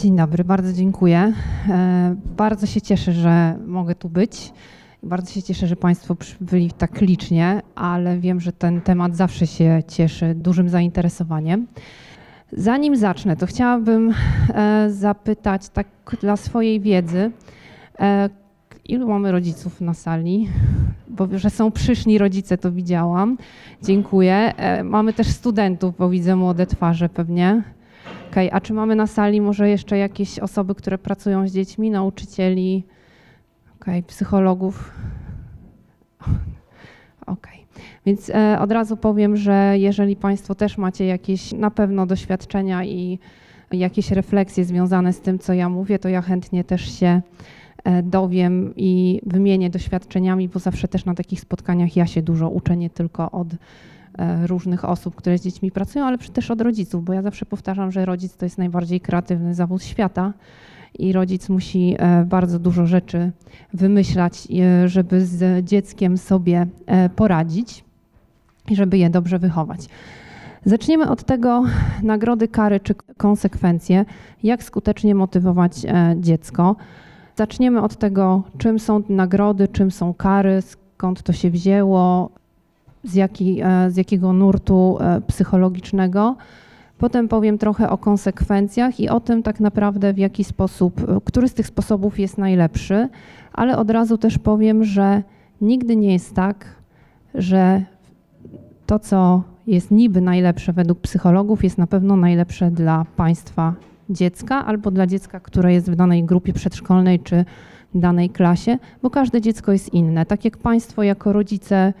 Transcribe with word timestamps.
Dzień 0.00 0.16
dobry, 0.16 0.44
bardzo 0.44 0.72
dziękuję. 0.72 1.32
E, 1.68 2.16
bardzo 2.36 2.66
się 2.66 2.80
cieszę, 2.80 3.12
że 3.12 3.56
mogę 3.66 3.94
tu 3.94 4.08
być. 4.08 4.52
Bardzo 5.02 5.32
się 5.32 5.42
cieszę, 5.42 5.66
że 5.66 5.76
Państwo 5.76 6.16
byli 6.40 6.72
tak 6.72 7.00
licznie, 7.00 7.62
ale 7.74 8.18
wiem, 8.18 8.40
że 8.40 8.52
ten 8.52 8.80
temat 8.80 9.16
zawsze 9.16 9.46
się 9.46 9.82
cieszy 9.88 10.34
dużym 10.34 10.68
zainteresowaniem. 10.68 11.66
Zanim 12.52 12.96
zacznę, 12.96 13.36
to 13.36 13.46
chciałabym 13.46 14.14
e, 14.54 14.90
zapytać 14.90 15.68
tak 15.68 15.86
dla 16.20 16.36
swojej 16.36 16.80
wiedzy, 16.80 17.30
e, 17.98 18.30
ilu 18.84 19.08
mamy 19.08 19.32
rodziców 19.32 19.80
na 19.80 19.94
sali? 19.94 20.48
Bo 21.08 21.38
że 21.38 21.50
są 21.50 21.70
przyszni 21.70 22.18
rodzice, 22.18 22.58
to 22.58 22.72
widziałam. 22.72 23.38
Dziękuję. 23.82 24.54
Mamy 24.84 25.12
też 25.12 25.26
studentów, 25.26 25.96
bo 25.98 26.10
widzę 26.10 26.36
młode 26.36 26.66
twarze 26.66 27.08
pewnie. 27.08 27.62
Okay. 28.30 28.52
A 28.52 28.60
czy 28.60 28.72
mamy 28.72 28.96
na 28.96 29.06
sali 29.06 29.40
może 29.40 29.68
jeszcze 29.68 29.98
jakieś 29.98 30.38
osoby, 30.38 30.74
które 30.74 30.98
pracują 30.98 31.48
z 31.48 31.52
dziećmi, 31.52 31.90
nauczycieli, 31.90 32.84
okay, 33.80 34.02
psychologów? 34.02 34.90
Okej. 37.26 37.34
Okay. 37.36 37.60
Więc 38.06 38.30
e, 38.30 38.58
od 38.60 38.72
razu 38.72 38.96
powiem, 38.96 39.36
że 39.36 39.74
jeżeli 39.78 40.16
Państwo 40.16 40.54
też 40.54 40.78
macie 40.78 41.06
jakieś 41.06 41.52
na 41.52 41.70
pewno 41.70 42.06
doświadczenia 42.06 42.84
i 42.84 43.18
jakieś 43.72 44.10
refleksje 44.10 44.64
związane 44.64 45.12
z 45.12 45.20
tym, 45.20 45.38
co 45.38 45.52
ja 45.52 45.68
mówię, 45.68 45.98
to 45.98 46.08
ja 46.08 46.22
chętnie 46.22 46.64
też 46.64 46.98
się 46.98 47.22
e, 47.84 48.02
dowiem 48.02 48.72
i 48.76 49.20
wymienię 49.26 49.70
doświadczeniami, 49.70 50.48
bo 50.48 50.58
zawsze 50.58 50.88
też 50.88 51.04
na 51.04 51.14
takich 51.14 51.40
spotkaniach 51.40 51.96
ja 51.96 52.06
się 52.06 52.22
dużo 52.22 52.48
uczę, 52.48 52.76
nie 52.76 52.90
tylko 52.90 53.30
od 53.30 53.48
różnych 54.46 54.84
osób, 54.84 55.14
które 55.14 55.38
z 55.38 55.42
dziećmi 55.42 55.70
pracują, 55.70 56.04
ale 56.04 56.18
też 56.18 56.50
od 56.50 56.60
rodziców, 56.60 57.04
bo 57.04 57.12
ja 57.12 57.22
zawsze 57.22 57.46
powtarzam, 57.46 57.92
że 57.92 58.04
rodzic 58.04 58.36
to 58.36 58.46
jest 58.46 58.58
najbardziej 58.58 59.00
kreatywny 59.00 59.54
zawód 59.54 59.84
świata 59.84 60.32
i 60.98 61.12
rodzic 61.12 61.48
musi 61.48 61.96
e, 61.98 62.24
bardzo 62.24 62.58
dużo 62.58 62.86
rzeczy 62.86 63.32
wymyślać, 63.74 64.48
e, 64.50 64.88
żeby 64.88 65.26
z 65.26 65.64
dzieckiem 65.64 66.18
sobie 66.18 66.66
poradzić 67.16 67.84
i 68.70 68.76
żeby 68.76 68.98
je 68.98 69.10
dobrze 69.10 69.38
wychować. 69.38 69.88
Zaczniemy 70.64 71.08
od 71.08 71.24
tego 71.24 71.64
nagrody, 72.02 72.48
kary 72.48 72.80
czy 72.80 72.94
konsekwencje, 73.16 74.04
jak 74.42 74.62
skutecznie 74.62 75.14
motywować 75.14 75.72
dziecko. 76.16 76.76
Zaczniemy 77.36 77.82
od 77.82 77.96
tego, 77.96 78.42
czym 78.58 78.78
są 78.78 79.02
nagrody, 79.08 79.68
czym 79.68 79.90
są 79.90 80.14
kary, 80.14 80.62
skąd 80.62 81.22
to 81.22 81.32
się 81.32 81.50
wzięło, 81.50 82.30
z, 83.04 83.14
jaki, 83.14 83.60
e, 83.62 83.90
z 83.90 83.96
jakiego 83.96 84.32
nurtu 84.32 84.98
e, 85.00 85.20
psychologicznego. 85.20 86.36
Potem 86.98 87.28
powiem 87.28 87.58
trochę 87.58 87.90
o 87.90 87.98
konsekwencjach 87.98 89.00
i 89.00 89.08
o 89.08 89.20
tym 89.20 89.42
tak 89.42 89.60
naprawdę 89.60 90.12
w 90.12 90.18
jaki 90.18 90.44
sposób, 90.44 91.00
e, 91.08 91.20
który 91.24 91.48
z 91.48 91.54
tych 91.54 91.66
sposobów 91.66 92.18
jest 92.18 92.38
najlepszy, 92.38 93.08
ale 93.52 93.78
od 93.78 93.90
razu 93.90 94.18
też 94.18 94.38
powiem, 94.38 94.84
że 94.84 95.22
nigdy 95.60 95.96
nie 95.96 96.12
jest 96.12 96.34
tak, 96.34 96.66
że 97.34 97.82
to, 98.86 98.98
co 98.98 99.42
jest 99.66 99.90
niby 99.90 100.20
najlepsze 100.20 100.72
według 100.72 101.00
psychologów, 101.00 101.64
jest 101.64 101.78
na 101.78 101.86
pewno 101.86 102.16
najlepsze 102.16 102.70
dla 102.70 103.06
państwa 103.16 103.74
dziecka 104.10 104.66
albo 104.66 104.90
dla 104.90 105.06
dziecka, 105.06 105.40
które 105.40 105.72
jest 105.72 105.90
w 105.90 105.94
danej 105.94 106.24
grupie 106.24 106.52
przedszkolnej 106.52 107.20
czy 107.20 107.44
danej 107.94 108.30
klasie, 108.30 108.78
bo 109.02 109.10
każde 109.10 109.40
dziecko 109.40 109.72
jest 109.72 109.94
inne. 109.94 110.26
Tak 110.26 110.44
jak 110.44 110.56
państwo 110.56 111.02
jako 111.02 111.32
rodzice 111.32 111.92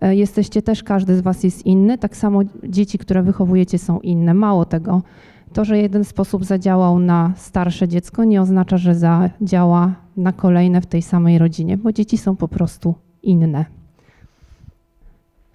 jesteście 0.00 0.62
też, 0.62 0.82
każdy 0.82 1.16
z 1.16 1.20
Was 1.20 1.44
jest 1.44 1.66
inny, 1.66 1.98
tak 1.98 2.16
samo 2.16 2.40
dzieci, 2.64 2.98
które 2.98 3.22
wychowujecie 3.22 3.78
są 3.78 4.00
inne. 4.00 4.34
Mało 4.34 4.64
tego, 4.64 5.02
to, 5.52 5.64
że 5.64 5.78
jeden 5.78 6.04
sposób 6.04 6.44
zadziałał 6.44 6.98
na 6.98 7.32
starsze 7.36 7.88
dziecko, 7.88 8.24
nie 8.24 8.42
oznacza, 8.42 8.76
że 8.76 8.94
zadziała 8.94 9.94
na 10.16 10.32
kolejne 10.32 10.80
w 10.80 10.86
tej 10.86 11.02
samej 11.02 11.38
rodzinie, 11.38 11.76
bo 11.76 11.92
dzieci 11.92 12.18
są 12.18 12.36
po 12.36 12.48
prostu 12.48 12.94
inne. 13.22 13.64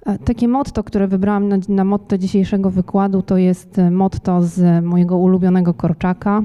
E, 0.06 0.18
takie 0.20 0.48
motto, 0.48 0.84
które 0.84 1.08
wybrałam 1.08 1.48
na, 1.48 1.58
na 1.70 1.84
motto 1.84 2.18
dzisiejszego 2.18 2.72
wykładu, 2.72 3.22
to 3.22 3.38
jest 3.38 3.80
e, 3.80 3.92
motto 3.92 4.44
z 4.44 4.86
mojego 4.86 5.18
ulubionego 5.18 5.74
Korczaka. 5.74 6.42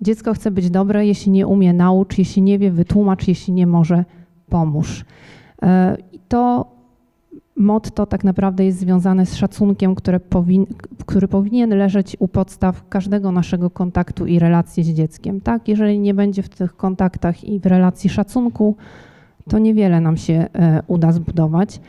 Dziecko 0.00 0.34
chce 0.34 0.50
być 0.50 0.70
dobre, 0.70 1.06
jeśli 1.06 1.32
nie 1.32 1.46
umie, 1.46 1.72
naucz, 1.72 2.18
jeśli 2.18 2.42
nie 2.42 2.58
wie, 2.58 2.70
wytłumacz, 2.70 3.28
jeśli 3.28 3.52
nie 3.52 3.66
może, 3.66 4.04
pomóż. 4.48 5.04
To 6.28 6.66
motto 7.60 8.06
tak 8.06 8.24
naprawdę 8.24 8.64
jest 8.64 8.78
związane 8.78 9.26
z 9.26 9.36
szacunkiem, 9.36 9.94
powin, 10.28 10.66
który 11.06 11.28
powinien 11.28 11.70
leżeć 11.70 12.16
u 12.18 12.28
podstaw 12.28 12.88
każdego 12.88 13.32
naszego 13.32 13.70
kontaktu 13.70 14.26
i 14.26 14.38
relacji 14.38 14.84
z 14.84 14.88
dzieckiem. 14.88 15.40
Tak? 15.40 15.68
Jeżeli 15.68 15.98
nie 15.98 16.14
będzie 16.14 16.42
w 16.42 16.48
tych 16.48 16.76
kontaktach 16.76 17.44
i 17.44 17.60
w 17.60 17.66
relacji 17.66 18.10
szacunku, 18.10 18.76
to 19.48 19.58
niewiele 19.58 20.00
nam 20.00 20.16
się 20.16 20.46
e, 20.52 20.82
uda 20.86 21.12
zbudować. 21.12 21.80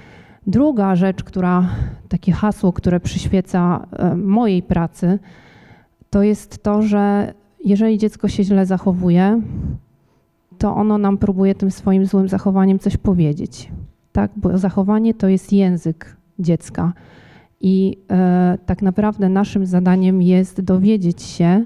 Druga 0.47 0.95
rzecz, 0.95 1.23
która, 1.23 1.69
takie 2.09 2.31
hasło, 2.31 2.73
które 2.73 2.99
przyświeca 2.99 3.87
e, 3.91 4.15
mojej 4.15 4.63
pracy, 4.63 5.19
to 6.09 6.23
jest 6.23 6.63
to, 6.63 6.81
że 6.81 7.33
jeżeli 7.65 7.97
dziecko 7.97 8.27
się 8.27 8.43
źle 8.43 8.65
zachowuje, 8.65 9.41
to 10.57 10.75
ono 10.75 10.97
nam 10.97 11.17
próbuje 11.17 11.55
tym 11.55 11.71
swoim 11.71 12.05
złym 12.05 12.27
zachowaniem 12.27 12.79
coś 12.79 12.97
powiedzieć 12.97 13.71
tak? 14.11 14.31
bo 14.35 14.57
zachowanie 14.57 15.13
to 15.13 15.27
jest 15.27 15.53
język 15.53 16.17
dziecka. 16.39 16.93
I 17.61 17.97
e, 18.11 18.57
tak 18.65 18.81
naprawdę 18.81 19.29
naszym 19.29 19.65
zadaniem 19.65 20.21
jest 20.21 20.61
dowiedzieć 20.61 21.21
się, 21.21 21.65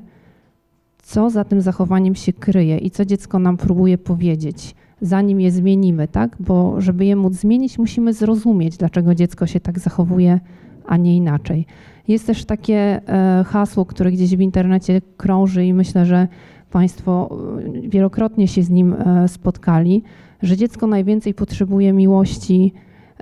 co 1.03 1.29
za 1.29 1.44
tym 1.44 1.61
zachowaniem 1.61 2.16
się 2.16 2.33
kryje 2.33 2.78
i 2.78 2.91
co 2.91 3.06
dziecko 3.06 3.39
nam 3.39 3.57
próbuje 3.57 3.97
powiedzieć, 3.97 4.75
zanim 5.01 5.41
je 5.41 5.51
zmienimy, 5.51 6.07
tak? 6.07 6.38
Bo 6.39 6.81
żeby 6.81 7.06
je 7.06 7.16
móc 7.16 7.33
zmienić, 7.33 7.78
musimy 7.78 8.13
zrozumieć, 8.13 8.77
dlaczego 8.77 9.16
dziecko 9.16 9.47
się 9.47 9.59
tak 9.59 9.79
zachowuje, 9.79 10.39
a 10.85 10.97
nie 10.97 11.17
inaczej. 11.17 11.66
Jest 12.07 12.27
też 12.27 12.45
takie 12.45 13.01
e, 13.07 13.44
hasło, 13.47 13.85
które 13.85 14.12
gdzieś 14.12 14.35
w 14.35 14.41
internecie 14.41 15.01
krąży 15.17 15.66
i 15.66 15.73
myślę, 15.73 16.06
że 16.06 16.27
Państwo 16.71 17.37
e, 17.65 17.89
wielokrotnie 17.89 18.47
się 18.47 18.63
z 18.63 18.69
nim 18.69 18.93
e, 18.93 19.27
spotkali 19.27 20.03
że 20.41 20.57
dziecko 20.57 20.87
najwięcej 20.87 21.33
potrzebuje 21.33 21.93
miłości 21.93 22.73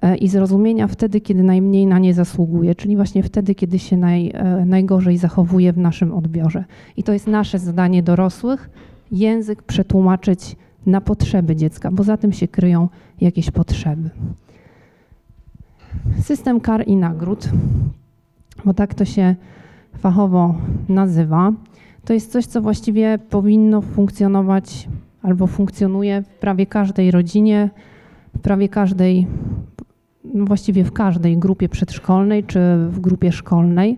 e, 0.02 0.16
i 0.16 0.28
zrozumienia 0.28 0.88
wtedy, 0.88 1.22
kiedy 1.22 1.44
najmniej 1.44 1.88
na 1.88 2.00
nie 2.00 2.14
zasługuje, 2.14 2.76
czyli 2.76 2.96
właśnie 2.96 3.24
wtedy, 3.24 3.56
kiedy 3.56 3.80
się 3.80 3.98
naj, 3.98 4.32
e, 4.34 4.66
najgorzej 4.66 5.18
zachowuje 5.18 5.74
w 5.74 5.78
naszym 5.78 6.14
odbiorze. 6.14 6.64
I 6.98 7.04
to 7.04 7.14
jest 7.14 7.28
nasze 7.28 7.60
zadanie 7.60 8.04
dorosłych, 8.04 8.70
język 9.12 9.64
przetłumaczyć 9.64 10.56
na 10.86 11.02
potrzeby 11.02 11.56
dziecka, 11.56 11.92
bo 11.92 12.04
za 12.04 12.18
tym 12.18 12.32
się 12.32 12.48
kryją 12.48 12.90
jakieś 13.22 13.52
potrzeby. 13.52 14.10
System 16.22 16.60
kar 16.60 16.88
i 16.88 16.96
nagród, 16.96 17.50
bo 18.66 18.74
tak 18.74 18.94
to 18.94 19.06
się 19.06 19.36
fachowo 19.98 20.56
nazywa, 20.90 21.54
to 22.06 22.14
jest 22.14 22.32
coś, 22.32 22.46
co 22.46 22.62
właściwie 22.62 23.20
powinno 23.30 23.82
funkcjonować 23.82 24.88
albo 25.22 25.48
funkcjonuje 25.48 26.22
w 26.22 26.28
prawie 26.28 26.66
każdej 26.66 27.12
rodzinie, 27.12 27.70
w 28.36 28.40
prawie 28.40 28.70
każdej, 28.70 29.28
no 30.34 30.46
właściwie 30.46 30.84
w 30.84 30.92
każdej 30.92 31.38
grupie 31.38 31.70
przedszkolnej 31.70 32.44
czy 32.44 32.60
w 32.90 33.00
grupie 33.00 33.32
szkolnej. 33.32 33.98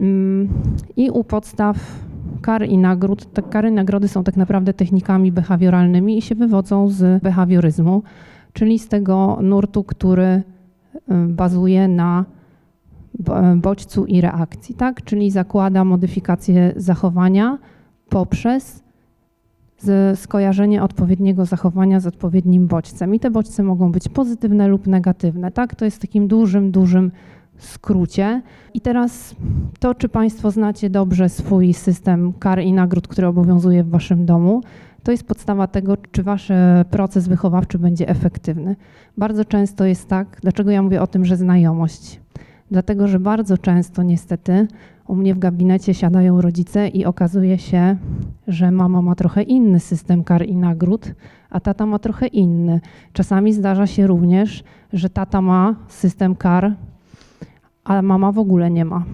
Mm, 0.00 0.48
I 0.96 1.10
u 1.10 1.24
podstaw 1.24 1.76
kar 2.42 2.66
i 2.68 2.78
nagród, 2.78 3.32
te 3.32 3.42
kary 3.42 3.68
i 3.68 3.72
nagrody 3.72 4.08
są 4.08 4.24
tak 4.24 4.36
naprawdę 4.36 4.74
technikami 4.74 5.32
behawioralnymi 5.32 6.18
i 6.18 6.22
się 6.22 6.34
wywodzą 6.34 6.88
z 6.88 7.22
behawioryzmu, 7.22 8.02
czyli 8.52 8.78
z 8.78 8.88
tego 8.88 9.38
nurtu, 9.42 9.84
który 9.84 10.24
y, 10.24 10.42
bazuje 11.28 11.88
na 11.88 12.24
bodźcu 13.56 14.06
i 14.06 14.20
reakcji, 14.20 14.74
tak? 14.74 15.04
czyli 15.04 15.30
zakłada 15.30 15.84
modyfikację 15.84 16.72
zachowania 16.76 17.58
poprzez 18.08 18.82
skojarzenie 20.14 20.82
odpowiedniego 20.82 21.44
zachowania 21.44 22.00
z 22.00 22.06
odpowiednim 22.06 22.66
bodźcem. 22.66 23.14
I 23.14 23.20
te 23.20 23.30
bodźce 23.30 23.62
mogą 23.62 23.92
być 23.92 24.08
pozytywne 24.08 24.68
lub 24.68 24.86
negatywne. 24.86 25.50
Tak, 25.50 25.74
to 25.74 25.84
jest 25.84 26.00
takim 26.00 26.28
dużym, 26.28 26.70
dużym 26.70 27.12
skrócie. 27.58 28.42
I 28.74 28.80
teraz 28.80 29.34
to, 29.80 29.94
czy 29.94 30.08
Państwo 30.08 30.50
znacie 30.50 30.90
dobrze 30.90 31.28
swój 31.28 31.74
system 31.74 32.32
kar 32.32 32.62
i 32.62 32.72
nagród, 32.72 33.08
który 33.08 33.26
obowiązuje 33.26 33.84
w 33.84 33.88
Waszym 33.88 34.26
domu, 34.26 34.62
to 35.02 35.12
jest 35.12 35.24
podstawa 35.24 35.66
tego, 35.66 35.96
czy 35.96 36.22
Wasz 36.22 36.48
proces 36.90 37.28
wychowawczy 37.28 37.78
będzie 37.78 38.08
efektywny. 38.08 38.76
Bardzo 39.16 39.44
często 39.44 39.84
jest 39.84 40.08
tak, 40.08 40.38
dlaczego 40.42 40.70
ja 40.70 40.82
mówię 40.82 41.02
o 41.02 41.06
tym, 41.06 41.24
że 41.24 41.36
znajomość? 41.36 42.20
Dlatego, 42.70 43.08
że 43.08 43.20
bardzo 43.20 43.58
często 43.58 44.02
niestety 44.02 44.68
u 45.06 45.14
mnie 45.14 45.34
w 45.34 45.38
gabinecie 45.38 45.94
siadają 45.94 46.40
rodzice 46.40 46.88
i 46.88 47.04
okazuje 47.04 47.58
się, 47.58 47.96
że 48.48 48.70
mama 48.70 49.02
ma 49.02 49.14
trochę 49.14 49.42
inny 49.42 49.80
system 49.80 50.24
kar 50.24 50.46
i 50.46 50.56
nagród, 50.56 51.14
a 51.50 51.60
tata 51.60 51.86
ma 51.86 51.98
trochę 51.98 52.26
inny. 52.26 52.80
Czasami 53.12 53.52
zdarza 53.52 53.86
się 53.86 54.06
również, 54.06 54.64
że 54.92 55.10
tata 55.10 55.40
ma 55.40 55.74
system 55.88 56.34
kar, 56.34 56.74
a 57.84 58.02
mama 58.02 58.32
w 58.32 58.38
ogóle 58.38 58.70
nie 58.70 58.84
ma. 58.84 59.04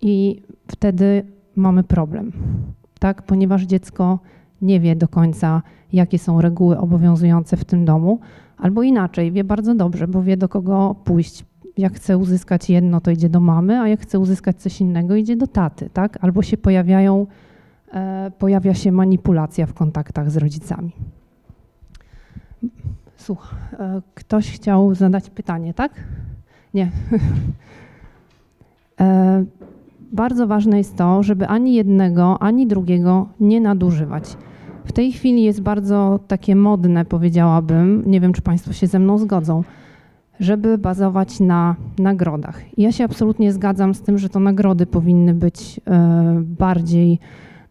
I 0.00 0.42
wtedy 0.66 1.22
mamy 1.56 1.84
problem. 1.84 2.32
tak? 2.98 3.22
Ponieważ 3.22 3.62
dziecko 3.62 4.18
nie 4.62 4.80
wie 4.80 4.96
do 4.96 5.08
końca, 5.08 5.62
jakie 5.92 6.18
są 6.18 6.40
reguły 6.40 6.78
obowiązujące 6.78 7.56
w 7.56 7.64
tym 7.64 7.84
domu, 7.84 8.20
albo 8.58 8.82
inaczej, 8.82 9.32
wie 9.32 9.44
bardzo 9.44 9.74
dobrze, 9.74 10.08
bo 10.08 10.22
wie 10.22 10.36
do 10.36 10.48
kogo 10.48 10.96
pójść. 11.04 11.47
Jak 11.78 11.94
chce 11.94 12.18
uzyskać 12.18 12.70
jedno, 12.70 13.00
to 13.00 13.10
idzie 13.10 13.28
do 13.28 13.40
mamy, 13.40 13.80
a 13.80 13.88
jak 13.88 14.00
chce 14.00 14.18
uzyskać 14.18 14.56
coś 14.56 14.80
innego, 14.80 15.14
idzie 15.14 15.36
do 15.36 15.46
taty, 15.46 15.90
tak? 15.92 16.18
Albo 16.20 16.42
się 16.42 16.56
pojawiają, 16.56 17.26
e, 17.92 18.30
pojawia 18.38 18.74
się 18.74 18.92
manipulacja 18.92 19.66
w 19.66 19.74
kontaktach 19.74 20.30
z 20.30 20.36
rodzicami. 20.36 20.92
Słuch, 23.16 23.54
e, 23.72 24.02
ktoś 24.14 24.52
chciał 24.52 24.94
zadać 24.94 25.30
pytanie, 25.30 25.74
tak? 25.74 25.92
Nie. 26.74 26.90
e, 29.00 29.44
bardzo 30.12 30.46
ważne 30.46 30.78
jest 30.78 30.96
to, 30.96 31.22
żeby 31.22 31.46
ani 31.46 31.74
jednego, 31.74 32.42
ani 32.42 32.66
drugiego 32.66 33.28
nie 33.40 33.60
nadużywać. 33.60 34.36
W 34.84 34.92
tej 34.92 35.12
chwili 35.12 35.42
jest 35.42 35.60
bardzo 35.60 36.20
takie 36.28 36.56
modne, 36.56 37.04
powiedziałabym, 37.04 38.02
nie 38.06 38.20
wiem 38.20 38.32
czy 38.32 38.42
Państwo 38.42 38.72
się 38.72 38.86
ze 38.86 38.98
mną 38.98 39.18
zgodzą, 39.18 39.62
żeby 40.40 40.78
bazować 40.78 41.40
na 41.40 41.76
nagrodach. 41.98 42.60
Ja 42.78 42.92
się 42.92 43.04
absolutnie 43.04 43.52
zgadzam 43.52 43.94
z 43.94 44.02
tym, 44.02 44.18
że 44.18 44.28
to 44.28 44.40
nagrody 44.40 44.86
powinny 44.86 45.34
być 45.34 45.80
e, 45.86 46.42
bardziej 46.44 47.18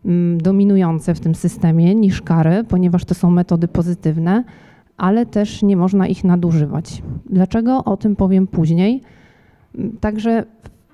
mm, 0.06 0.38
dominujące 0.38 1.16
w 1.16 1.20
tym 1.20 1.36
systemie 1.36 1.96
niż 1.96 2.22
kary, 2.22 2.64
ponieważ 2.64 3.06
to 3.06 3.16
są 3.16 3.30
metody 3.30 3.68
pozytywne, 3.68 4.44
ale 4.98 5.26
też 5.26 5.64
nie 5.64 5.78
można 5.78 6.08
ich 6.08 6.24
nadużywać. 6.24 7.04
Dlaczego? 7.30 7.84
O 7.84 7.98
tym 7.98 8.16
powiem 8.16 8.48
później. 8.48 9.02
Także 10.00 10.46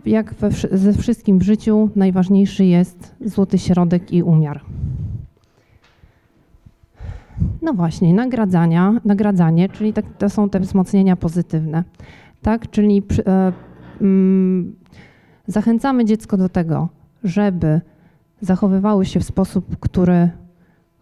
jak 0.05 0.33
we, 0.33 0.51
ze 0.71 0.93
wszystkim 0.93 1.39
w 1.39 1.43
życiu 1.43 1.89
najważniejszy 1.95 2.65
jest 2.65 3.15
złoty 3.25 3.57
środek 3.57 4.13
i 4.13 4.23
umiar. 4.23 4.61
No 7.61 7.73
właśnie, 7.73 8.13
nagradzania, 8.13 8.99
nagradzanie, 9.05 9.69
czyli 9.69 9.93
tak, 9.93 10.05
to 10.17 10.29
są 10.29 10.49
te 10.49 10.59
wzmocnienia 10.59 11.15
pozytywne. 11.15 11.83
Tak, 12.41 12.69
czyli 12.69 13.03
e, 13.27 13.51
mm, 14.01 14.75
zachęcamy 15.47 16.05
dziecko 16.05 16.37
do 16.37 16.49
tego, 16.49 16.89
żeby 17.23 17.81
zachowywały 18.41 19.05
się 19.05 19.19
w 19.19 19.23
sposób, 19.23 19.77
który, 19.79 20.29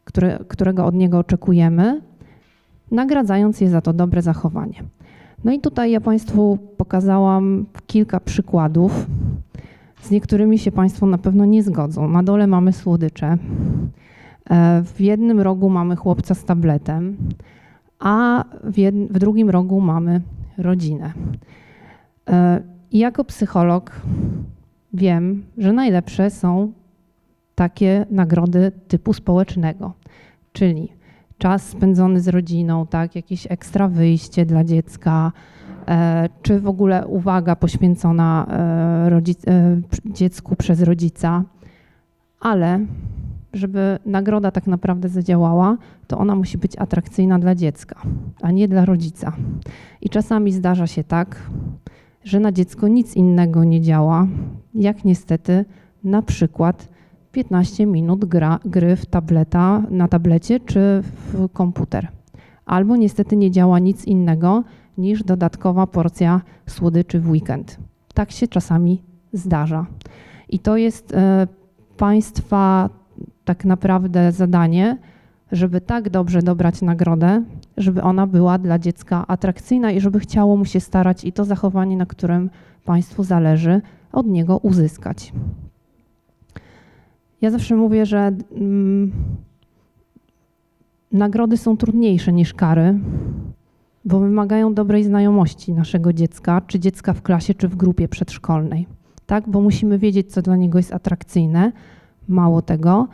który, 0.03 0.37
którego 0.47 0.85
od 0.85 0.95
niego 0.95 1.19
oczekujemy, 1.19 2.01
nagradzając 2.91 3.61
je 3.61 3.69
za 3.69 3.81
to 3.81 3.93
dobre 3.93 4.21
zachowanie. 4.21 4.83
No 5.43 5.51
i 5.51 5.59
tutaj 5.59 5.91
ja 5.91 6.01
Państwu 6.01 6.57
pokazałam 6.77 7.65
kilka 7.87 8.19
przykładów. 8.19 9.05
Z 10.01 10.11
niektórymi 10.11 10.59
się 10.59 10.71
Państwo 10.71 11.05
na 11.05 11.17
pewno 11.17 11.45
nie 11.45 11.63
zgodzą. 11.63 12.07
Na 12.07 12.23
dole 12.23 12.47
mamy 12.47 12.73
słodycze. 12.73 13.37
E, 14.49 14.81
w 14.83 15.01
jednym 15.01 15.39
rogu 15.39 15.69
mamy 15.69 15.95
chłopca 15.95 16.35
z 16.35 16.45
tabletem, 16.45 17.17
a 17.99 18.43
w, 18.63 18.77
jed, 18.77 18.95
w 18.95 19.19
drugim 19.19 19.49
rogu 19.49 19.81
mamy 19.81 20.21
rodzinę. 20.57 21.13
E, 22.29 22.61
I 22.91 22.99
jako 22.99 23.23
psycholog 23.23 24.01
wiem, 24.93 25.43
że 25.57 25.73
najlepsze 25.73 26.29
są 26.29 26.71
takie 27.55 28.05
nagrody 28.09 28.71
typu 28.87 29.13
społecznego, 29.13 29.93
czyli 30.53 30.89
czas 31.37 31.63
spędzony 31.63 32.21
z 32.21 32.27
rodziną, 32.27 32.87
tak, 32.87 33.15
jakieś 33.15 33.47
ekstra 33.51 33.87
wyjście 33.87 34.45
dla 34.45 34.63
dziecka, 34.63 35.31
e, 35.87 36.29
czy 36.41 36.59
w 36.59 36.67
ogóle 36.67 37.07
uwaga 37.07 37.55
poświęcona 37.55 38.47
dziecku 40.05 40.55
przez 40.55 40.81
rodzica, 40.81 41.43
ale 42.39 42.79
żeby 43.53 43.99
nagroda 44.05 44.51
tak 44.51 44.67
naprawdę 44.67 45.09
zadziałała, 45.09 45.77
to 46.07 46.17
ona 46.17 46.35
musi 46.35 46.57
być 46.57 46.77
atrakcyjna 46.77 47.39
dla 47.39 47.55
dziecka, 47.55 48.01
a 48.41 48.51
nie 48.51 48.67
dla 48.67 48.85
rodzica. 48.85 49.33
I 50.01 50.09
czasami 50.09 50.51
zdarza 50.51 50.87
się 50.87 51.03
tak, 51.03 51.49
że 52.23 52.39
na 52.39 52.51
dziecko 52.51 52.87
nic 52.87 53.15
innego 53.15 53.63
nie 53.63 53.81
działa, 53.81 54.27
jak 54.73 55.05
niestety 55.05 55.65
na 56.03 56.21
przykład 56.21 56.87
15 57.31 57.85
minut 57.85 58.25
gra, 58.25 58.59
gry 58.65 58.95
w 58.95 59.05
tableta, 59.05 59.83
na 59.89 60.07
tablecie 60.07 60.59
czy 60.59 60.79
w 61.01 61.49
komputer. 61.53 62.07
Albo 62.65 62.95
niestety 62.95 63.37
nie 63.37 63.51
działa 63.51 63.79
nic 63.79 64.05
innego 64.05 64.63
niż 64.97 65.23
dodatkowa 65.23 65.87
porcja 65.87 66.41
słodyczy 66.67 67.19
w 67.19 67.29
weekend. 67.29 67.77
Tak 68.13 68.31
się 68.31 68.47
czasami 68.47 69.03
zdarza. 69.33 69.85
I 70.49 70.59
to 70.59 70.77
jest 70.77 71.13
e, 71.13 71.47
państwa 71.97 72.89
tak 73.51 73.65
naprawdę 73.65 74.31
zadanie, 74.31 74.97
żeby 75.51 75.81
tak 75.81 76.09
dobrze 76.09 76.41
dobrać 76.41 76.81
nagrodę, 76.81 77.43
żeby 77.77 78.01
ona 78.01 78.27
była 78.27 78.57
dla 78.57 78.79
dziecka 78.79 79.27
atrakcyjna 79.27 79.91
i 79.91 80.01
żeby 80.01 80.19
chciało 80.19 80.57
mu 80.57 80.65
się 80.65 80.79
starać 80.79 81.25
i 81.25 81.31
to 81.31 81.45
zachowanie, 81.45 81.97
na 81.97 82.05
którym 82.05 82.49
państwu 82.85 83.23
zależy, 83.23 83.81
od 84.11 84.27
niego 84.27 84.57
uzyskać. 84.57 85.33
Ja 87.41 87.51
zawsze 87.51 87.75
mówię, 87.75 88.05
że 88.05 88.31
mm, 88.55 89.11
nagrody 91.11 91.57
są 91.57 91.77
trudniejsze 91.77 92.33
niż 92.33 92.53
kary, 92.53 92.99
bo 94.05 94.19
wymagają 94.19 94.73
dobrej 94.73 95.03
znajomości 95.03 95.73
naszego 95.73 96.13
dziecka, 96.13 96.61
czy 96.67 96.79
dziecka 96.79 97.13
w 97.13 97.21
klasie, 97.21 97.53
czy 97.53 97.67
w 97.67 97.75
grupie 97.75 98.07
przedszkolnej. 98.07 98.87
Tak? 99.25 99.49
Bo 99.49 99.61
musimy 99.61 99.97
wiedzieć, 99.97 100.31
co 100.31 100.41
dla 100.41 100.55
niego 100.55 100.79
jest 100.79 100.93
atrakcyjne. 100.93 101.71
Mało 102.27 102.61
tego, 102.61 103.07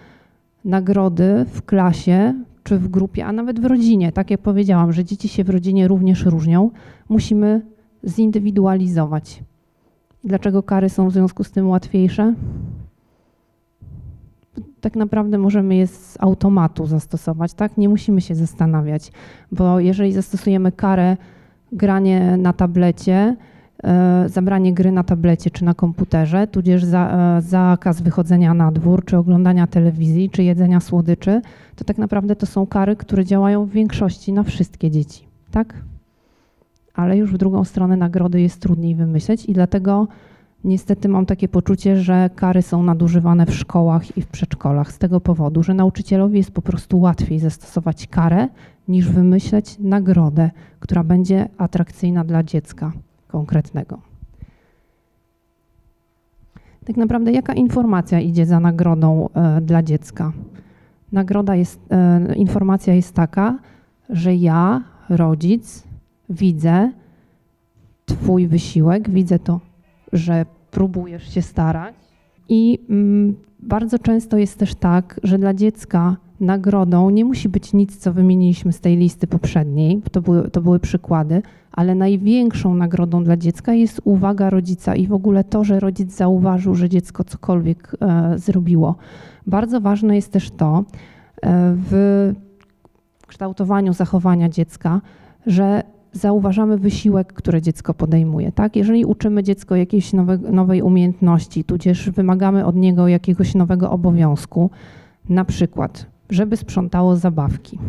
nagrody 0.67 1.45
w 1.51 1.61
klasie 1.61 2.33
czy 2.63 2.77
w 2.77 2.87
grupie, 2.87 3.25
a 3.25 3.31
nawet 3.31 3.59
w 3.59 3.65
rodzinie, 3.65 4.11
tak 4.11 4.31
jak 4.31 4.41
powiedziałam, 4.41 4.93
że 4.93 5.05
dzieci 5.05 5.27
się 5.27 5.43
w 5.43 5.49
rodzinie 5.49 5.87
również 5.87 6.25
różnią, 6.25 6.71
musimy 7.09 7.61
zindywidualizować. 8.03 9.43
Dlaczego 10.23 10.63
kary 10.63 10.89
są 10.89 11.09
w 11.09 11.13
związku 11.13 11.43
z 11.43 11.51
tym 11.51 11.69
łatwiejsze? 11.69 12.33
Tak 14.81 14.95
naprawdę 14.95 15.37
możemy 15.37 15.75
je 15.75 15.87
z 15.87 16.17
automatu 16.19 16.85
zastosować, 16.85 17.53
tak? 17.53 17.77
Nie 17.77 17.89
musimy 17.89 18.21
się 18.21 18.35
zastanawiać, 18.35 19.11
bo 19.51 19.79
jeżeli 19.79 20.13
zastosujemy 20.13 20.71
karę 20.71 21.17
granie 21.71 22.37
na 22.37 22.53
tablecie, 22.53 23.35
zabranie 24.25 24.73
gry 24.73 24.91
na 24.91 25.03
tablecie 25.03 25.51
czy 25.51 25.65
na 25.65 25.73
komputerze, 25.73 26.47
tudzież 26.47 26.83
za, 26.83 27.37
e, 27.37 27.41
zakaz 27.41 28.01
wychodzenia 28.01 28.53
na 28.53 28.71
dwór, 28.71 29.05
czy 29.05 29.17
oglądania 29.17 29.67
telewizji, 29.67 30.29
czy 30.29 30.43
jedzenia 30.43 30.79
słodyczy, 30.79 31.41
to 31.75 31.83
tak 31.83 31.97
naprawdę 31.97 32.35
to 32.35 32.45
są 32.45 32.67
kary, 32.67 32.95
które 32.95 33.25
działają 33.25 33.65
w 33.65 33.69
większości 33.69 34.33
na 34.33 34.43
wszystkie 34.43 34.91
dzieci, 34.91 35.27
tak? 35.51 35.73
Ale 36.93 37.17
już 37.17 37.33
w 37.33 37.37
drugą 37.37 37.63
stronę 37.63 37.97
nagrody 37.97 38.41
jest 38.41 38.61
trudniej 38.61 38.95
wymyśleć 38.95 39.45
i 39.45 39.53
dlatego 39.53 40.07
niestety 40.63 41.09
mam 41.09 41.25
takie 41.25 41.47
poczucie, 41.47 41.97
że 41.97 42.29
kary 42.35 42.61
są 42.61 42.83
nadużywane 42.83 43.45
w 43.45 43.55
szkołach 43.55 44.17
i 44.17 44.21
w 44.21 44.27
przedszkolach 44.27 44.91
z 44.91 44.97
tego 44.97 45.21
powodu, 45.21 45.63
że 45.63 45.73
nauczycielowi 45.73 46.37
jest 46.37 46.51
po 46.51 46.61
prostu 46.61 46.99
łatwiej 46.99 47.39
zastosować 47.39 48.07
karę 48.07 48.47
niż 48.87 49.09
wymyśleć 49.09 49.75
nagrodę, 49.79 50.49
która 50.79 51.03
będzie 51.03 51.49
atrakcyjna 51.57 52.23
dla 52.23 52.43
dziecka 52.43 52.91
konkretnego. 53.27 54.01
Tak 56.85 56.97
naprawdę, 56.97 57.31
jaka 57.31 57.53
informacja 57.53 58.19
idzie 58.19 58.45
za 58.45 58.59
nagrodą 58.59 59.29
e, 59.33 59.61
dla 59.61 59.83
dziecka? 59.83 60.31
Nagroda 61.11 61.55
jest, 61.55 61.79
e, 61.91 62.35
informacja 62.35 62.93
jest 62.93 63.13
taka, 63.13 63.59
że 64.09 64.35
ja, 64.35 64.83
rodzic, 65.09 65.83
widzę 66.29 66.91
Twój 68.05 68.47
wysiłek, 68.47 69.09
widzę 69.09 69.39
to, 69.39 69.59
że 70.13 70.45
próbujesz 70.71 71.33
się 71.33 71.41
starać. 71.41 71.95
I 72.49 72.79
mm, 72.89 73.35
bardzo 73.59 73.99
często 73.99 74.37
jest 74.37 74.59
też 74.59 74.75
tak, 74.75 75.19
że 75.23 75.37
dla 75.37 75.53
dziecka 75.53 76.17
nagrodą 76.39 77.09
nie 77.09 77.25
musi 77.25 77.49
być 77.49 77.73
nic, 77.73 77.97
co 77.97 78.13
wymieniliśmy 78.13 78.73
z 78.73 78.79
tej 78.79 78.97
listy 78.97 79.27
poprzedniej, 79.27 80.01
to 80.11 80.21
były, 80.21 80.49
to 80.49 80.61
były 80.61 80.79
przykłady, 80.79 81.41
ale 81.71 81.95
największą 81.95 82.73
nagrodą 82.73 83.23
dla 83.23 83.37
dziecka 83.37 83.73
jest 83.73 84.01
uwaga 84.03 84.49
rodzica 84.49 84.95
i 84.95 85.07
w 85.07 85.13
ogóle 85.13 85.43
to, 85.43 85.63
że 85.63 85.79
rodzic 85.79 86.15
zauważył, 86.15 86.75
że 86.75 86.89
dziecko 86.89 87.23
cokolwiek 87.23 87.95
e, 88.01 88.33
zrobiło. 88.37 88.95
Bardzo 89.47 89.81
ważne 89.81 90.15
jest 90.15 90.31
też 90.31 90.51
to 90.51 90.77
e, 90.77 90.83
w 91.89 92.33
kształtowaniu 93.27 93.93
zachowania 93.93 94.49
dziecka, 94.49 95.01
że 95.45 95.83
zauważamy 96.11 96.77
wysiłek, 96.77 97.33
który 97.33 97.61
dziecko 97.61 97.93
podejmuje. 97.93 98.51
Tak? 98.51 98.75
Jeżeli 98.75 99.05
uczymy 99.05 99.43
dziecko 99.43 99.75
jakiejś 99.75 100.13
nowe, 100.13 100.37
nowej 100.37 100.81
umiejętności, 100.81 101.63
tudzież 101.63 102.09
wymagamy 102.09 102.65
od 102.65 102.75
niego 102.75 103.07
jakiegoś 103.07 103.55
nowego 103.55 103.91
obowiązku, 103.91 104.69
na 105.29 105.45
przykład, 105.45 106.05
żeby 106.29 106.57
sprzątało 106.57 107.15
zabawki, 107.15 107.79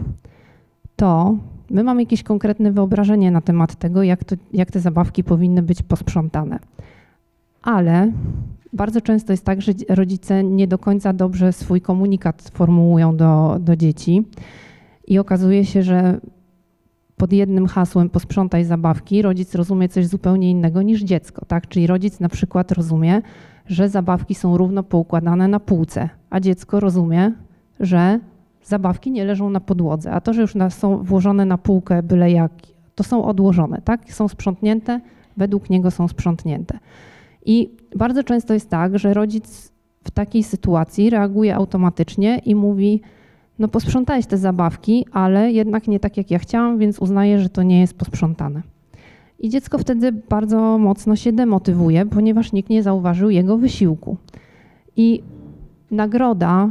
to 0.96 1.37
my 1.70 1.84
mamy 1.84 2.02
jakieś 2.02 2.22
konkretne 2.22 2.72
wyobrażenie 2.72 3.30
na 3.30 3.40
temat 3.40 3.75
tego, 3.75 4.02
jak, 4.02 4.25
to, 4.25 4.37
jak 4.52 4.70
te 4.70 4.80
zabawki 4.80 5.25
powinny 5.25 5.62
być 5.62 5.82
posprzątane. 5.82 6.58
ale 7.62 8.12
bardzo 8.72 9.00
często 9.00 9.32
jest 9.32 9.44
tak, 9.44 9.62
że 9.62 9.72
rodzice 9.88 10.44
nie 10.44 10.68
do 10.68 10.78
końca 10.78 11.12
dobrze 11.12 11.52
swój 11.52 11.80
komunikat 11.80 12.50
formułują 12.54 13.16
do, 13.16 13.56
do 13.60 13.76
dzieci 13.76 14.25
i 15.06 15.18
okazuje 15.18 15.64
się, 15.64 15.82
że 15.82 16.20
pod 17.18 17.32
jednym 17.32 17.66
hasłem 17.66 18.10
posprzątaj 18.10 18.64
zabawki, 18.64 19.22
rodzic 19.22 19.54
rozumie 19.54 19.88
coś 19.88 20.06
zupełnie 20.06 20.50
innego 20.50 20.82
niż 20.82 21.02
dziecko, 21.02 21.44
tak? 21.44 21.68
Czyli 21.68 21.87
rodzic 21.87 22.20
na 22.20 22.28
przykład 22.28 22.72
rozumie, 22.72 23.22
że 23.66 23.88
zabawki 23.88 24.34
są 24.34 24.56
równo 24.56 24.82
poukładane 24.82 25.48
na 25.48 25.60
półce, 25.60 26.08
a 26.30 26.40
dziecko 26.40 26.80
rozumie, 26.80 27.32
że 27.80 28.20
zabawki 28.64 29.10
nie 29.10 29.25
leżą 29.25 29.50
na 29.50 29.60
podłodze, 29.60 30.12
a 30.12 30.20
to, 30.20 30.32
że 30.32 30.40
już 30.40 30.54
są 30.70 30.98
włożone 30.98 31.44
na 31.44 31.58
półkę 31.58 32.02
byle 32.02 32.30
jak, 32.30 32.52
to 32.94 33.04
są 33.04 33.25
odłożone, 33.25 33.82
tak? 33.84 34.12
Są 34.12 34.28
sprzątnięte, 34.28 35.00
według 35.37 35.70
niego 35.70 35.90
są 35.90 36.08
sprzątnięte. 36.08 36.78
I 37.46 37.76
bardzo 37.96 38.25
często 38.25 38.54
jest 38.54 38.70
tak, 38.70 38.98
że 38.98 39.14
rodzic 39.14 39.72
w 40.04 40.10
takiej 40.10 40.42
sytuacji 40.42 41.10
reaguje 41.10 41.54
automatycznie 41.54 42.38
i 42.38 42.54
mówi, 42.54 43.02
no 43.58 43.68
posprzątałeś 43.68 44.26
te 44.26 44.38
zabawki, 44.38 45.06
ale 45.12 45.52
jednak 45.52 45.88
nie 45.88 46.00
tak 46.00 46.16
jak 46.16 46.30
ja 46.30 46.38
chciałam, 46.38 46.78
więc 46.78 46.98
uznaję, 46.98 47.38
że 47.38 47.48
to 47.48 47.62
nie 47.62 47.80
jest 47.80 47.94
posprzątane. 47.94 48.62
I 49.38 49.48
dziecko 49.48 49.78
wtedy 49.78 50.12
bardzo 50.12 50.78
mocno 50.78 51.16
się 51.16 51.32
demotywuje, 51.32 52.06
ponieważ 52.06 52.52
nikt 52.52 52.70
nie 52.70 52.82
zauważył 52.82 53.30
jego 53.30 53.58
wysiłku. 53.58 54.16
I 54.96 55.22
nagroda, 55.90 56.70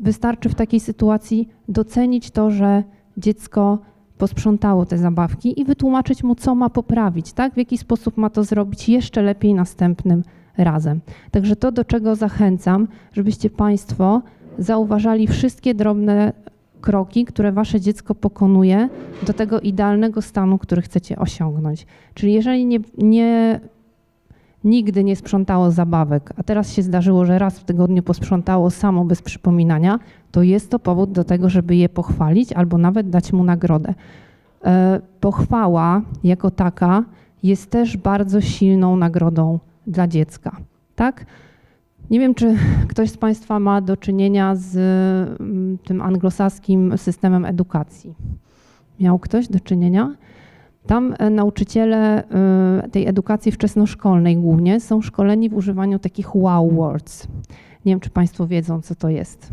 wystarczy 0.00 0.48
w 0.48 0.54
takiej 0.54 0.80
sytuacji 0.80 1.48
docenić 1.68 2.30
to, 2.30 2.50
że 2.50 2.82
dziecko 3.16 3.78
posprzątało 4.18 4.86
te 4.86 4.98
zabawki 4.98 5.60
i 5.60 5.64
wytłumaczyć 5.64 6.22
mu, 6.22 6.34
co 6.34 6.54
ma 6.54 6.70
poprawić, 6.70 7.32
tak? 7.32 7.54
w 7.54 7.56
jaki 7.56 7.78
sposób 7.78 8.16
ma 8.16 8.30
to 8.30 8.44
zrobić 8.44 8.88
jeszcze 8.88 9.22
lepiej 9.22 9.54
następnym 9.54 10.22
razem. 10.58 11.00
Także 11.30 11.56
to, 11.56 11.72
do 11.72 11.84
czego 11.84 12.14
zachęcam, 12.14 12.88
żebyście 13.12 13.50
Państwo 13.50 14.22
zauważali 14.58 15.26
wszystkie 15.26 15.74
drobne 15.74 16.32
kroki, 16.80 17.24
które 17.24 17.52
wasze 17.52 17.80
dziecko 17.80 18.14
pokonuje 18.14 18.88
do 19.26 19.32
tego 19.32 19.60
idealnego 19.60 20.22
stanu, 20.22 20.58
który 20.58 20.82
chcecie 20.82 21.18
osiągnąć. 21.18 21.86
Czyli 22.14 22.32
jeżeli 22.32 22.66
nie, 22.66 22.80
nie, 22.98 23.60
nigdy 24.64 25.04
nie 25.04 25.16
sprzątało 25.16 25.70
zabawek, 25.70 26.32
a 26.36 26.42
teraz 26.42 26.72
się 26.72 26.82
zdarzyło, 26.82 27.24
że 27.24 27.38
raz 27.38 27.58
w 27.58 27.64
tygodniu 27.64 28.02
posprzątało 28.02 28.70
samo 28.70 29.04
bez 29.04 29.22
przypominania, 29.22 29.98
to 30.30 30.42
jest 30.42 30.70
to 30.70 30.78
powód 30.78 31.12
do 31.12 31.24
tego, 31.24 31.48
żeby 31.48 31.76
je 31.76 31.88
pochwalić 31.88 32.52
albo 32.52 32.78
nawet 32.78 33.10
dać 33.10 33.32
mu 33.32 33.44
nagrodę. 33.44 33.94
E, 34.64 35.00
pochwała 35.20 36.02
jako 36.24 36.50
taka 36.50 37.04
jest 37.42 37.70
też 37.70 37.96
bardzo 37.96 38.40
silną 38.40 38.96
nagrodą 38.96 39.58
dla 39.86 40.08
dziecka. 40.08 40.56
Tak? 40.96 41.26
Nie 42.10 42.20
wiem, 42.20 42.34
czy 42.34 42.56
ktoś 42.88 43.10
z 43.10 43.16
Państwa 43.16 43.60
ma 43.60 43.80
do 43.80 43.96
czynienia 43.96 44.54
z 44.54 44.76
mm, 45.40 45.78
tym 45.78 46.02
anglosaskim 46.02 46.98
systemem 46.98 47.44
edukacji. 47.44 48.14
Miał 49.00 49.18
ktoś 49.18 49.48
do 49.48 49.60
czynienia? 49.60 50.14
Tam 50.86 51.14
e, 51.18 51.30
nauczyciele 51.30 52.24
e, 52.24 52.88
tej 52.90 53.06
edukacji 53.06 53.52
wczesnoszkolnej 53.52 54.36
głównie 54.36 54.80
są 54.80 55.02
szkoleni 55.02 55.48
w 55.48 55.54
używaniu 55.54 55.98
takich 55.98 56.36
wow 56.36 56.70
words. 56.70 57.28
Nie 57.84 57.92
wiem, 57.92 58.00
czy 58.00 58.10
Państwo 58.10 58.46
wiedzą, 58.46 58.82
co 58.82 58.94
to 58.94 59.08
jest 59.08 59.52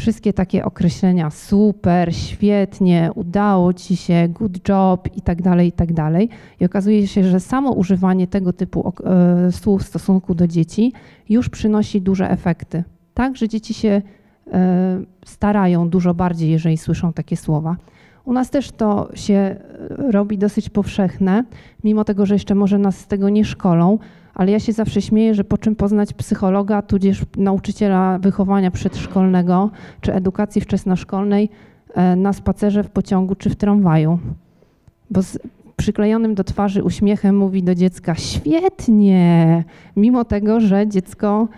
wszystkie 0.00 0.32
takie 0.32 0.64
określenia 0.64 1.30
super, 1.30 2.14
świetnie, 2.14 3.10
udało 3.14 3.72
ci 3.72 3.96
się, 3.96 4.28
good 4.28 4.68
job 4.68 5.08
i 5.16 5.22
tak 5.22 5.42
dalej, 5.42 5.68
i 5.68 5.72
tak 5.72 5.92
dalej. 5.92 6.28
I 6.60 6.64
okazuje 6.64 7.06
się, 7.06 7.24
że 7.24 7.40
samo 7.40 7.72
używanie 7.72 8.26
tego 8.26 8.52
typu 8.52 8.92
e, 9.04 9.52
słów 9.52 9.82
w 9.82 9.86
stosunku 9.86 10.34
do 10.34 10.46
dzieci 10.46 10.92
już 11.28 11.48
przynosi 11.48 12.00
duże 12.00 12.30
efekty. 12.30 12.84
Tak, 13.14 13.36
że 13.36 13.48
dzieci 13.48 13.74
się 13.74 14.02
e, 14.52 15.00
starają 15.24 15.88
dużo 15.88 16.14
bardziej, 16.14 16.50
jeżeli 16.50 16.78
słyszą 16.78 17.12
takie 17.12 17.36
słowa. 17.36 17.76
U 18.24 18.32
nas 18.32 18.50
też 18.50 18.70
to 18.72 19.08
się 19.14 19.34
e, 19.34 19.56
robi 20.12 20.38
dosyć 20.38 20.68
powszechne, 20.68 21.44
mimo 21.84 22.04
tego, 22.04 22.26
że 22.26 22.34
jeszcze 22.34 22.54
może 22.54 22.78
nas 22.78 22.98
z 22.98 23.06
tego 23.06 23.28
nie 23.28 23.44
szkolą, 23.44 23.98
ale 24.34 24.52
ja 24.52 24.60
się 24.60 24.72
zawsze 24.72 25.02
śmieję, 25.02 25.34
że 25.34 25.44
po 25.44 25.58
czym 25.58 25.76
poznać 25.76 26.12
psychologa, 26.12 26.82
tudzież 26.82 27.22
nauczyciela 27.36 28.18
wychowania 28.18 28.70
przedszkolnego 28.70 29.70
czy 30.00 30.14
edukacji 30.14 30.60
wczesnoszkolnej 30.60 31.48
e, 31.94 32.16
na 32.16 32.32
spacerze 32.32 32.84
w 32.84 32.90
pociągu 32.90 33.34
czy 33.34 33.50
w 33.50 33.56
tramwaju. 33.56 34.18
Bo 35.10 35.22
z 35.22 35.38
przyklejonym 35.76 36.34
do 36.34 36.44
twarzy 36.44 36.84
uśmiechem 36.84 37.36
mówi 37.36 37.62
do 37.62 37.74
dziecka 37.74 38.14
świetnie, 38.14 39.64
mimo 39.96 40.24
tego, 40.24 40.60
że 40.60 40.88
dziecko 40.88 41.48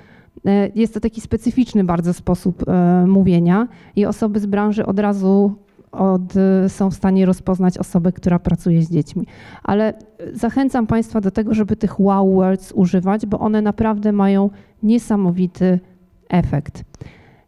e, 0.47 0.69
jest 0.75 0.95
to 0.95 1.01
taki 1.01 1.21
specyficzny 1.21 1.85
bardzo 1.85 2.13
sposób 2.13 2.69
e, 2.69 3.07
mówienia 3.07 3.69
i 3.97 4.07
osoby 4.07 4.41
z 4.41 4.47
branży 4.47 4.87
od 4.87 4.99
razu 4.99 5.55
od, 5.93 6.35
są 6.69 6.91
w 6.91 6.95
stanie 6.95 7.27
rozpoznać 7.27 7.79
osobę, 7.79 8.13
która 8.13 8.39
pracuje 8.39 8.83
z 8.83 8.91
dziećmi. 8.91 9.27
Ale 9.63 9.95
zachęcam 10.33 10.87
Państwa 10.87 11.21
do 11.21 11.31
tego, 11.31 11.55
żeby 11.55 11.77
tych 11.77 12.01
wow 12.01 12.35
words 12.35 12.73
używać, 12.73 13.27
bo 13.27 13.39
one 13.39 13.63
naprawdę 13.63 14.13
mają 14.13 14.51
niesamowity 14.83 15.81
efekt. 16.29 16.85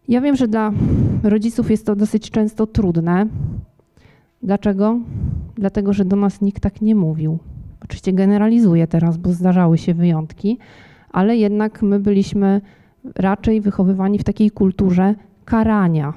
Ja 0.09 0.21
wiem, 0.21 0.37
że 0.37 0.49
dla 0.49 0.73
rodziców 1.23 1.71
jest 1.71 1.87
to 1.87 1.97
dosyć 1.97 2.31
często 2.31 2.67
trudne. 2.67 3.27
Dlaczego? 4.43 4.99
Dlatego, 5.57 5.93
że 5.93 6.05
do 6.05 6.17
nas 6.17 6.41
nikt 6.41 6.63
tak 6.63 6.81
nie 6.81 6.95
mówił. 6.95 7.39
Oczywiście 7.85 8.13
generalizuję 8.13 8.87
teraz, 8.87 9.17
bo 9.17 9.33
zdarzały 9.33 9.79
się 9.79 9.95
wyjątki, 9.95 10.59
ale 11.11 11.37
jednak 11.37 11.83
my 11.83 12.01
byliśmy 12.01 12.61
raczej 13.17 13.61
wychowywani 13.61 14.19
w 14.19 14.25
takiej 14.25 14.51
kulturze 14.51 15.15
karania 15.45 16.15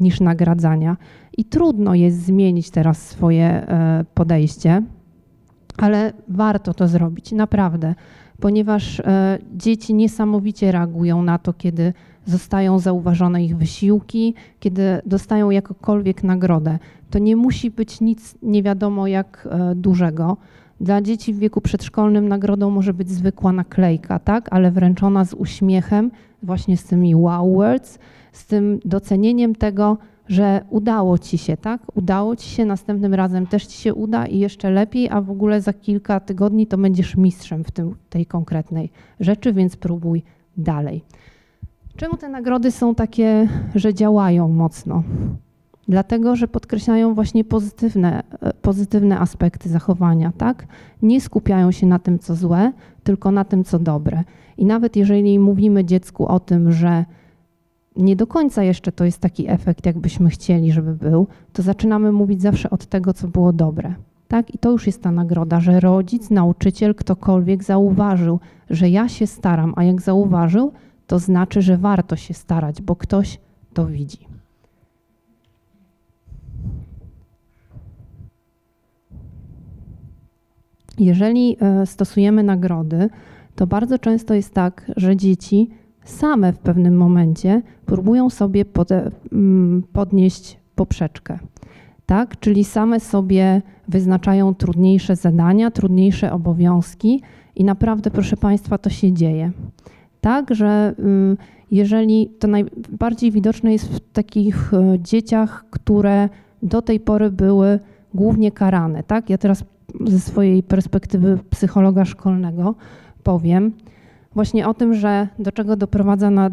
niż 0.00 0.20
nagradzania. 0.20 0.96
I 1.38 1.44
trudno 1.44 1.94
jest 1.94 2.24
zmienić 2.24 2.70
teraz 2.70 3.08
swoje 3.08 3.44
e, 3.44 4.04
podejście, 4.14 4.82
ale 5.76 6.12
warto 6.28 6.74
to 6.74 6.88
zrobić, 6.88 7.32
naprawdę, 7.32 7.94
ponieważ 8.40 9.00
e, 9.00 9.38
dzieci 9.56 9.94
niesamowicie 9.94 10.72
reagują 10.72 11.22
na 11.22 11.38
to, 11.38 11.52
kiedy 11.52 11.92
zostają 12.26 12.78
zauważone 12.78 13.44
ich 13.44 13.56
wysiłki, 13.56 14.34
kiedy 14.60 14.82
dostają 15.06 15.50
jakąkolwiek 15.50 16.24
nagrodę. 16.24 16.78
To 17.10 17.18
nie 17.18 17.36
musi 17.36 17.70
być 17.70 18.00
nic 18.00 18.34
nie 18.42 18.62
wiadomo 18.62 19.06
jak 19.06 19.48
e, 19.50 19.74
dużego. 19.74 20.36
Dla 20.80 21.02
dzieci 21.02 21.34
w 21.34 21.38
wieku 21.38 21.60
przedszkolnym 21.60 22.28
nagrodą 22.28 22.70
może 22.70 22.94
być 22.94 23.10
zwykła 23.10 23.52
naklejka, 23.52 24.18
tak, 24.18 24.48
ale 24.50 24.70
wręczona 24.70 25.24
z 25.24 25.34
uśmiechem, 25.34 26.10
właśnie 26.42 26.76
z 26.76 26.84
tymi 26.84 27.14
wow 27.14 27.54
words, 27.54 27.98
z 28.32 28.46
tym 28.46 28.80
docenieniem 28.84 29.54
tego, 29.54 29.98
że 30.28 30.64
udało 30.70 31.18
ci 31.18 31.38
się, 31.38 31.56
tak? 31.56 31.80
Udało 31.94 32.36
ci 32.36 32.48
się, 32.48 32.64
następnym 32.64 33.14
razem 33.14 33.46
też 33.46 33.66
ci 33.66 33.78
się 33.78 33.94
uda 33.94 34.26
i 34.26 34.38
jeszcze 34.38 34.70
lepiej, 34.70 35.08
a 35.10 35.20
w 35.20 35.30
ogóle 35.30 35.60
za 35.60 35.72
kilka 35.72 36.20
tygodni 36.20 36.66
to 36.66 36.78
będziesz 36.78 37.16
mistrzem 37.16 37.64
w 37.64 37.70
tym, 37.70 37.94
tej 38.10 38.26
konkretnej 38.26 38.90
rzeczy, 39.20 39.52
więc 39.52 39.76
próbuj 39.76 40.22
dalej. 40.56 41.04
Czemu 41.96 42.16
te 42.16 42.28
nagrody 42.28 42.70
są 42.70 42.94
takie, 42.94 43.48
że 43.74 43.94
działają 43.94 44.48
mocno? 44.48 45.02
Dlatego, 45.88 46.36
że 46.36 46.48
podkreślają 46.48 47.14
właśnie 47.14 47.44
pozytywne, 47.44 48.22
pozytywne 48.62 49.18
aspekty 49.18 49.68
zachowania, 49.68 50.32
tak? 50.38 50.66
Nie 51.02 51.20
skupiają 51.20 51.70
się 51.70 51.86
na 51.86 51.98
tym, 51.98 52.18
co 52.18 52.34
złe, 52.34 52.72
tylko 53.04 53.30
na 53.30 53.44
tym, 53.44 53.64
co 53.64 53.78
dobre. 53.78 54.24
I 54.58 54.64
nawet 54.64 54.96
jeżeli 54.96 55.38
mówimy 55.38 55.84
dziecku 55.84 56.26
o 56.26 56.40
tym, 56.40 56.72
że 56.72 57.04
nie 57.98 58.16
do 58.16 58.26
końca 58.26 58.62
jeszcze 58.62 58.92
to 58.92 59.04
jest 59.04 59.18
taki 59.18 59.50
efekt, 59.50 59.86
jakbyśmy 59.86 60.30
chcieli, 60.30 60.72
żeby 60.72 60.94
był, 60.94 61.26
to 61.52 61.62
zaczynamy 61.62 62.12
mówić 62.12 62.42
zawsze 62.42 62.70
od 62.70 62.86
tego, 62.86 63.12
co 63.12 63.28
było 63.28 63.52
dobre. 63.52 63.94
Tak? 64.28 64.54
I 64.54 64.58
to 64.58 64.70
już 64.70 64.86
jest 64.86 65.02
ta 65.02 65.12
nagroda, 65.12 65.60
że 65.60 65.80
rodzic, 65.80 66.30
nauczyciel, 66.30 66.94
ktokolwiek 66.94 67.64
zauważył, 67.64 68.40
że 68.70 68.88
ja 68.88 69.08
się 69.08 69.26
staram, 69.26 69.72
a 69.76 69.84
jak 69.84 70.00
zauważył, 70.00 70.72
to 71.06 71.18
znaczy, 71.18 71.62
że 71.62 71.76
warto 71.76 72.16
się 72.16 72.34
starać, 72.34 72.82
bo 72.82 72.96
ktoś 72.96 73.38
to 73.74 73.86
widzi. 73.86 74.18
Jeżeli 80.98 81.56
e, 81.60 81.86
stosujemy 81.86 82.42
nagrody, 82.42 83.10
to 83.56 83.66
bardzo 83.66 83.98
często 83.98 84.34
jest 84.34 84.54
tak, 84.54 84.90
że 84.96 85.16
dzieci 85.16 85.70
same 86.10 86.52
w 86.52 86.58
pewnym 86.58 86.96
momencie 86.96 87.62
próbują 87.86 88.30
sobie 88.30 88.64
mm, 89.32 89.82
podnieść 89.92 90.58
poprzeczkę. 90.74 91.38
Tak? 92.06 92.40
Czyli 92.40 92.64
same 92.64 93.00
sobie 93.00 93.62
wyznaczają 93.88 94.54
trudniejsze 94.54 95.16
zadania, 95.16 95.70
trudniejsze 95.70 96.32
obowiązki 96.32 97.22
i 97.56 97.64
naprawdę, 97.64 98.10
proszę 98.10 98.36
Państwa, 98.36 98.78
to 98.78 98.90
się 98.90 99.12
dzieje. 99.12 99.50
Tak, 100.20 100.54
że 100.54 100.94
y, 100.98 101.36
jeżeli 101.70 102.30
to 102.38 102.48
najbardziej 102.48 103.30
widoczne 103.30 103.72
jest 103.72 103.88
w 103.88 104.12
takich 104.12 104.72
y, 104.72 104.98
dzieciach, 104.98 105.64
które 105.70 106.28
do 106.62 106.82
tej 106.82 107.00
pory 107.00 107.30
były 107.30 107.78
głównie 108.14 108.52
karane. 108.52 109.02
Tak? 109.02 109.30
Ja 109.30 109.38
teraz 109.38 109.64
ze 110.04 110.20
swojej 110.20 110.62
perspektywy 110.62 111.38
psychologa 111.50 112.04
szkolnego 112.04 112.74
powiem 113.22 113.72
właśnie 114.34 114.68
o 114.68 114.74
tym, 114.74 114.94
że 114.94 115.28
do 115.38 115.52
czego 115.52 115.76
doprowadza 115.76 116.30
nad, 116.30 116.52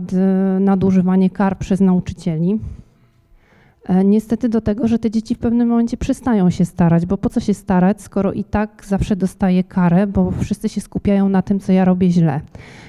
nadużywanie 0.59 1.29
kar 1.29 1.57
przez 1.57 1.81
nauczycieli. 1.81 2.59
E, 3.85 4.03
niestety 4.03 4.49
do 4.49 4.61
tego, 4.61 4.87
że 4.87 4.99
te 4.99 5.11
dzieci 5.11 5.35
w 5.35 5.39
pewnym 5.39 5.67
momencie 5.67 5.97
przestają 5.97 6.49
się 6.49 6.65
starać, 6.65 7.05
bo 7.05 7.17
po 7.17 7.29
co 7.29 7.39
się 7.39 7.53
starać, 7.53 8.01
skoro 8.01 8.33
i 8.33 8.43
tak 8.43 8.85
zawsze 8.87 9.15
dostaję 9.15 9.63
karę, 9.63 10.07
bo 10.07 10.31
wszyscy 10.31 10.69
się 10.69 10.81
skupiają 10.81 11.29
na 11.29 11.41
tym, 11.41 11.59
co 11.59 11.71
ja 11.71 11.85
robię 11.85 12.11
źle. 12.11 12.41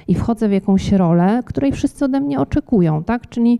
I 0.09 0.14
wchodzę 0.14 0.49
w 0.49 0.52
jakąś 0.52 0.93
rolę, 0.93 1.43
której 1.47 1.73
wszyscy 1.73 2.05
ode 2.05 2.21
mnie 2.21 2.40
oczekują, 2.40 3.05
tak? 3.05 3.28
Czyli 3.28 3.59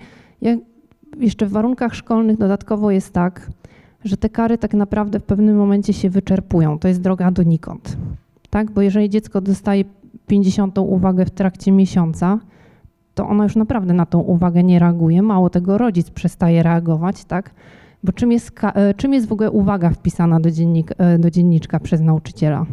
jeszcze 1.21 1.47
w 1.47 1.51
warunkach 1.51 1.95
szkolnych 1.95 2.39
dodatkowo 2.39 2.91
jest 2.91 3.13
tak, 3.13 3.51
że 4.05 4.17
te 4.17 4.29
kary 4.29 4.59
tak 4.59 4.75
naprawdę 4.75 5.21
w 5.21 5.25
pewnym 5.25 5.57
momencie 5.57 5.93
się 5.93 6.11
wyczerpują. 6.11 6.79
To 6.79 6.89
jest 6.89 7.01
droga 7.01 7.31
donikąd. 7.31 7.97
Tak? 8.51 8.71
Bo 8.71 8.83
jeżeli 8.83 9.11
dziecko 9.11 9.41
dostaje 9.41 9.85
50 10.27 10.79
uwagę 10.79 11.25
w 11.25 11.31
trakcie 11.31 11.73
miesiąca, 11.73 12.39
to 13.15 13.29
ono 13.29 13.43
już 13.43 13.57
naprawdę 13.57 13.95
na 13.95 14.07
tą 14.07 14.21
uwagę 14.21 14.63
nie 14.63 14.79
reaguje. 14.79 15.23
Mało 15.23 15.51
tego, 15.51 15.79
rodzic 15.79 16.11
przestaje 16.11 16.63
reagować, 16.63 17.25
tak? 17.25 17.51
Bo 18.05 18.13
czym 18.13 18.33
jest, 18.33 18.51
e, 18.63 18.95
czym 18.95 19.15
jest 19.15 19.29
w 19.29 19.33
ogóle 19.33 19.51
uwaga 19.51 19.91
wpisana 19.91 20.41
do, 20.41 20.51
dziennik, 20.51 20.93
e, 20.99 21.19
do 21.19 21.31
dzienniczka 21.31 21.81
przez 21.81 22.01
nauczyciela? 22.01 22.67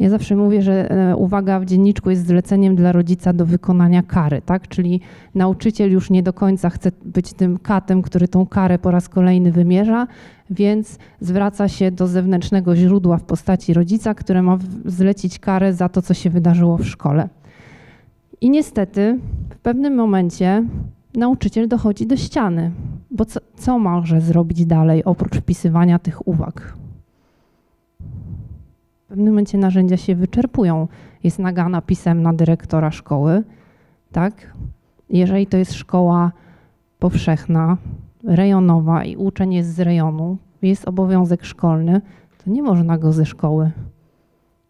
Ja 0.00 0.10
zawsze 0.10 0.36
mówię, 0.36 0.62
że 0.62 0.90
e, 0.90 1.16
uwaga 1.16 1.60
w 1.60 1.64
dzienniczku 1.64 2.10
jest 2.10 2.26
zleceniem 2.26 2.76
dla 2.76 2.92
rodzica 2.92 3.32
do 3.32 3.46
wykonania 3.46 4.02
kary, 4.02 4.42
tak? 4.42 4.68
Czyli 4.68 5.00
nauczyciel 5.34 5.92
już 5.92 6.10
nie 6.10 6.22
do 6.22 6.32
końca 6.32 6.70
chce 6.70 6.92
być 7.04 7.32
tym 7.32 7.58
katem, 7.58 8.02
który 8.02 8.28
tą 8.28 8.46
karę 8.46 8.78
po 8.78 8.90
raz 8.90 9.08
kolejny 9.08 9.52
wymierza, 9.52 10.06
więc 10.50 10.98
zwraca 11.20 11.68
się 11.68 11.90
do 11.90 12.06
zewnętrznego 12.06 12.76
źródła 12.76 13.16
w 13.16 13.24
postaci 13.24 13.74
rodzica, 13.74 14.14
które 14.14 14.42
ma 14.42 14.58
zlecić 14.84 15.38
karę 15.38 15.74
za 15.74 15.88
to, 15.88 16.02
co 16.02 16.14
się 16.14 16.30
wydarzyło 16.30 16.78
w 16.78 16.88
szkole. 16.88 17.28
I 18.40 18.50
niestety 18.50 19.18
w 19.50 19.58
pewnym 19.58 19.94
momencie 19.94 20.64
nauczyciel 21.14 21.68
dochodzi 21.68 22.06
do 22.06 22.16
ściany, 22.16 22.70
bo 23.10 23.24
co, 23.24 23.40
co 23.56 23.78
może 23.78 24.20
zrobić 24.20 24.66
dalej 24.66 25.04
oprócz 25.04 25.36
wpisywania 25.36 25.98
tych 25.98 26.28
uwag? 26.28 26.79
W 29.10 29.12
pewnym 29.12 29.28
momencie 29.28 29.58
narzędzia 29.58 29.96
się 29.96 30.14
wyczerpują. 30.14 30.88
Jest 31.24 31.38
nagana 31.38 31.82
pisemna 31.82 32.32
dyrektora 32.32 32.90
szkoły, 32.90 33.42
tak? 34.12 34.56
Jeżeli 35.08 35.46
to 35.46 35.56
jest 35.56 35.72
szkoła 35.72 36.32
powszechna, 36.98 37.76
rejonowa 38.24 39.04
i 39.04 39.16
uczeń 39.16 39.54
jest 39.54 39.74
z 39.74 39.80
rejonu, 39.80 40.36
jest 40.62 40.88
obowiązek 40.88 41.44
szkolny, 41.44 42.00
to 42.44 42.50
nie 42.50 42.62
można 42.62 42.98
go 42.98 43.12
ze 43.12 43.26
szkoły 43.26 43.70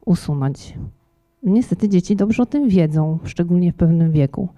usunąć. 0.04 0.78
Niestety 1.42 1.88
dzieci 1.88 2.16
dobrze 2.16 2.42
o 2.42 2.46
tym 2.46 2.68
wiedzą, 2.68 3.18
szczególnie 3.24 3.72
w 3.72 3.76
pewnym 3.76 4.12
wieku. 4.12 4.48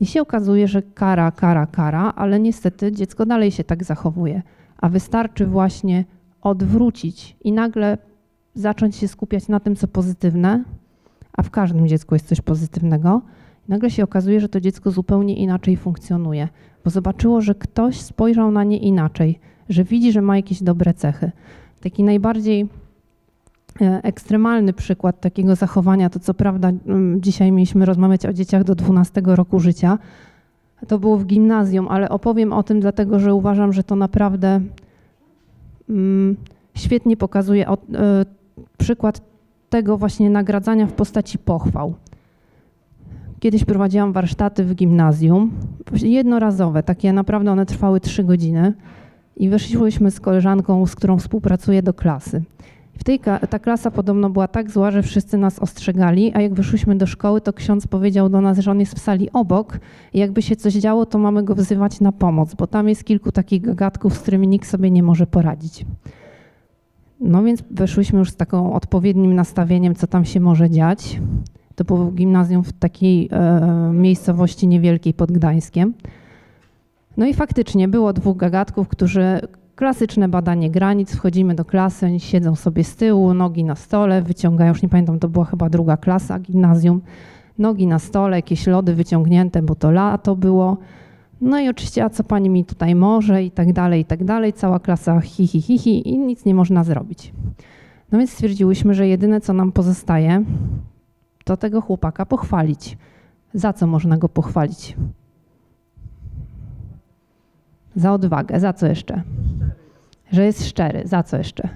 I 0.00 0.06
się 0.06 0.22
okazuje, 0.22 0.68
że 0.68 0.82
kara, 0.82 1.30
kara, 1.30 1.66
kara, 1.66 2.12
ale 2.16 2.40
niestety 2.40 2.92
dziecko 2.92 3.26
dalej 3.26 3.50
się 3.50 3.64
tak 3.64 3.84
zachowuje. 3.84 4.42
A 4.78 4.88
wystarczy 4.88 5.46
właśnie 5.46 6.04
odwrócić 6.42 7.36
i 7.44 7.52
nagle 7.52 7.98
zacząć 8.56 8.96
się 8.96 9.08
skupiać 9.08 9.48
na 9.48 9.60
tym, 9.60 9.76
co 9.76 9.88
pozytywne, 9.88 10.64
a 11.32 11.42
w 11.42 11.50
każdym 11.50 11.88
dziecku 11.88 12.14
jest 12.14 12.26
coś 12.26 12.40
pozytywnego. 12.40 13.22
Nagle 13.68 13.90
się 13.90 14.04
okazuje, 14.04 14.40
że 14.40 14.48
to 14.48 14.60
dziecko 14.60 14.90
zupełnie 14.90 15.36
inaczej 15.36 15.76
funkcjonuje, 15.76 16.48
bo 16.84 16.90
zobaczyło, 16.90 17.40
że 17.40 17.54
ktoś 17.54 18.00
spojrzał 18.00 18.50
na 18.50 18.64
nie 18.64 18.78
inaczej, 18.78 19.38
że 19.68 19.84
widzi, 19.84 20.12
że 20.12 20.22
ma 20.22 20.36
jakieś 20.36 20.62
dobre 20.62 20.94
cechy. 20.94 21.30
Taki 21.80 22.04
najbardziej 22.04 22.68
E, 23.80 24.00
ekstremalny 24.02 24.72
przykład 24.72 25.20
takiego 25.20 25.56
zachowania, 25.56 26.10
to 26.10 26.20
co 26.20 26.34
prawda 26.34 26.70
mm, 26.86 27.22
dzisiaj 27.22 27.52
mieliśmy 27.52 27.86
rozmawiać 27.86 28.26
o 28.26 28.32
dzieciach 28.32 28.64
do 28.64 28.74
12 28.74 29.22
roku 29.24 29.60
życia, 29.60 29.98
to 30.88 30.98
było 30.98 31.16
w 31.16 31.26
gimnazjum, 31.26 31.88
ale 31.88 32.08
opowiem 32.08 32.52
o 32.52 32.62
tym 32.62 32.80
dlatego, 32.80 33.20
że 33.20 33.34
uważam, 33.34 33.72
że 33.72 33.82
to 33.82 33.96
naprawdę 33.96 34.60
mm, 35.88 36.36
świetnie 36.74 37.16
pokazuje 37.16 37.68
o, 37.68 37.74
e, 37.74 37.78
przykład 38.78 39.20
tego 39.70 39.98
właśnie 39.98 40.30
nagradzania 40.30 40.86
w 40.86 40.92
postaci 40.92 41.38
pochwał. 41.38 41.94
Kiedyś 43.40 43.64
prowadziłam 43.64 44.12
warsztaty 44.12 44.64
w 44.64 44.74
gimnazjum, 44.74 45.52
jednorazowe, 46.02 46.82
takie 46.82 47.12
naprawdę 47.12 47.52
one 47.52 47.66
trwały 47.66 48.00
trzy 48.00 48.24
godziny 48.24 48.72
i 49.36 49.48
weszliśmy 49.48 50.10
z 50.10 50.20
koleżanką, 50.20 50.86
z 50.86 50.94
którą 50.94 51.18
współpracuję 51.18 51.82
do 51.82 51.94
klasy. 51.94 52.42
W 52.98 53.04
tej, 53.04 53.20
ta 53.50 53.58
klasa 53.58 53.90
podobno 53.90 54.30
była 54.30 54.48
tak 54.48 54.70
zła, 54.70 54.90
że 54.90 55.02
wszyscy 55.02 55.38
nas 55.38 55.58
ostrzegali, 55.58 56.32
a 56.34 56.40
jak 56.40 56.54
wyszłyśmy 56.54 56.96
do 56.96 57.06
szkoły, 57.06 57.40
to 57.40 57.52
ksiądz 57.52 57.86
powiedział 57.86 58.28
do 58.28 58.40
nas, 58.40 58.58
że 58.58 58.70
on 58.70 58.80
jest 58.80 58.94
w 58.94 58.98
sali 58.98 59.32
obok 59.32 59.78
i 60.12 60.18
jakby 60.18 60.42
się 60.42 60.56
coś 60.56 60.74
działo, 60.74 61.06
to 61.06 61.18
mamy 61.18 61.42
go 61.42 61.54
wzywać 61.54 62.00
na 62.00 62.12
pomoc, 62.12 62.54
bo 62.54 62.66
tam 62.66 62.88
jest 62.88 63.04
kilku 63.04 63.32
takich 63.32 63.62
gagatków, 63.62 64.14
z 64.14 64.18
którymi 64.18 64.48
nikt 64.48 64.68
sobie 64.68 64.90
nie 64.90 65.02
może 65.02 65.26
poradzić. 65.26 65.86
No 67.20 67.42
więc 67.42 67.62
weszłyśmy 67.70 68.18
już 68.18 68.30
z 68.30 68.36
taką 68.36 68.72
odpowiednim 68.72 69.34
nastawieniem, 69.34 69.94
co 69.94 70.06
tam 70.06 70.24
się 70.24 70.40
może 70.40 70.70
dziać. 70.70 71.20
To 71.74 71.84
było 71.84 72.10
gimnazjum 72.10 72.64
w 72.64 72.72
takiej 72.72 73.28
e, 73.32 73.90
miejscowości 73.92 74.68
niewielkiej 74.68 75.14
pod 75.14 75.32
Gdańskiem. 75.32 75.94
No 77.16 77.26
i 77.26 77.34
faktycznie 77.34 77.88
było 77.88 78.12
dwóch 78.12 78.36
gagatków, 78.36 78.88
którzy 78.88 79.40
Klasyczne 79.76 80.28
badanie 80.28 80.70
granic, 80.70 81.16
wchodzimy 81.16 81.54
do 81.54 81.64
klasy, 81.64 82.06
oni 82.06 82.20
siedzą 82.20 82.54
sobie 82.54 82.84
z 82.84 82.96
tyłu, 82.96 83.34
nogi 83.34 83.64
na 83.64 83.74
stole, 83.74 84.22
wyciągają, 84.22 84.68
już 84.68 84.82
nie 84.82 84.88
pamiętam, 84.88 85.18
to 85.18 85.28
była 85.28 85.44
chyba 85.44 85.68
druga 85.68 85.96
klasa 85.96 86.38
gimnazjum, 86.38 87.00
nogi 87.58 87.86
na 87.86 87.98
stole, 87.98 88.36
jakieś 88.36 88.66
lody 88.66 88.94
wyciągnięte, 88.94 89.62
bo 89.62 89.74
to 89.74 89.90
lato 89.90 90.36
było. 90.36 90.76
No 91.40 91.60
i 91.60 91.68
oczywiście, 91.68 92.04
a 92.04 92.10
co 92.10 92.24
pani 92.24 92.50
mi 92.50 92.64
tutaj 92.64 92.94
może 92.94 93.42
i 93.42 93.50
tak 93.50 93.72
dalej, 93.72 94.00
i 94.00 94.04
tak 94.04 94.24
dalej. 94.24 94.52
Cała 94.52 94.80
klasa 94.80 95.20
hi, 95.20 95.46
hi, 95.46 95.62
hi, 95.62 95.78
hi 95.78 96.08
i 96.08 96.18
nic 96.18 96.44
nie 96.44 96.54
można 96.54 96.84
zrobić. 96.84 97.32
No 98.12 98.18
więc 98.18 98.32
stwierdziłyśmy, 98.32 98.94
że 98.94 99.08
jedyne, 99.08 99.40
co 99.40 99.52
nam 99.52 99.72
pozostaje, 99.72 100.44
to 101.44 101.56
tego 101.56 101.80
chłopaka 101.80 102.26
pochwalić. 102.26 102.98
Za 103.54 103.72
co 103.72 103.86
można 103.86 104.16
go 104.16 104.28
pochwalić? 104.28 104.96
Za 107.96 108.12
odwagę. 108.12 108.60
Za 108.60 108.72
co 108.72 108.86
jeszcze? 108.86 109.22
Że 110.32 110.44
jest 110.44 110.68
szczery. 110.68 111.02
Za 111.04 111.22
co 111.22 111.36
jeszcze? 111.36 111.68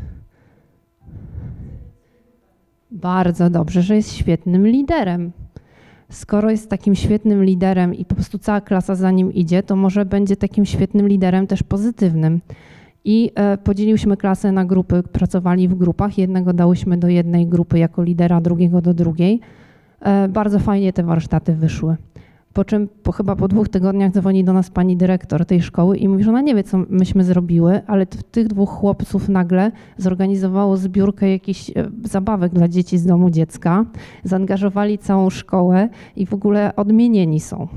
Bardzo 2.90 3.50
dobrze, 3.50 3.82
że 3.82 3.96
jest 3.96 4.12
świetnym 4.12 4.66
liderem. 4.66 5.32
Skoro 6.10 6.50
jest 6.50 6.70
takim 6.70 6.94
świetnym 6.94 7.44
liderem 7.44 7.94
i 7.94 8.04
po 8.04 8.14
prostu 8.14 8.38
cała 8.38 8.60
klasa 8.60 8.94
za 8.94 9.10
nim 9.10 9.32
idzie, 9.32 9.62
to 9.62 9.76
może 9.76 10.04
będzie 10.04 10.36
takim 10.36 10.66
świetnym 10.66 11.08
liderem 11.08 11.46
też 11.46 11.62
pozytywnym. 11.62 12.40
I 13.04 13.30
e, 13.34 13.58
podzieliłyśmy 13.58 14.16
klasę 14.16 14.52
na 14.52 14.64
grupy, 14.64 15.02
pracowali 15.02 15.68
w 15.68 15.74
grupach. 15.74 16.18
Jednego 16.18 16.52
dałyśmy 16.52 16.96
do 16.96 17.08
jednej 17.08 17.46
grupy 17.46 17.78
jako 17.78 18.02
lidera, 18.02 18.40
drugiego 18.40 18.82
do 18.82 18.94
drugiej. 18.94 19.40
E, 20.00 20.28
bardzo 20.28 20.58
fajnie 20.58 20.92
te 20.92 21.02
warsztaty 21.02 21.52
wyszły. 21.52 21.96
Po 22.52 22.64
czym 22.64 22.88
po, 23.02 23.12
chyba 23.12 23.36
po 23.36 23.48
dwóch 23.48 23.68
tygodniach 23.68 24.12
dzwoni 24.12 24.44
do 24.44 24.52
nas 24.52 24.70
pani 24.70 24.96
dyrektor 24.96 25.46
tej 25.46 25.62
szkoły 25.62 25.96
i 25.96 26.08
mówi, 26.08 26.24
że 26.24 26.30
ona 26.30 26.40
nie 26.40 26.54
wie, 26.54 26.64
co 26.64 26.78
myśmy 26.88 27.24
zrobiły, 27.24 27.80
ale 27.86 28.06
tych 28.06 28.48
dwóch 28.48 28.70
chłopców 28.70 29.28
nagle 29.28 29.72
zorganizowało 29.96 30.76
zbiórkę 30.76 31.30
jakichś 31.30 31.70
e, 31.70 31.72
zabawek 32.04 32.52
dla 32.52 32.68
dzieci 32.68 32.98
z 32.98 33.06
domu 33.06 33.30
dziecka, 33.30 33.84
zaangażowali 34.24 34.98
całą 34.98 35.30
szkołę 35.30 35.88
i 36.16 36.26
w 36.26 36.34
ogóle 36.34 36.76
odmienieni 36.76 37.40
są. 37.40 37.68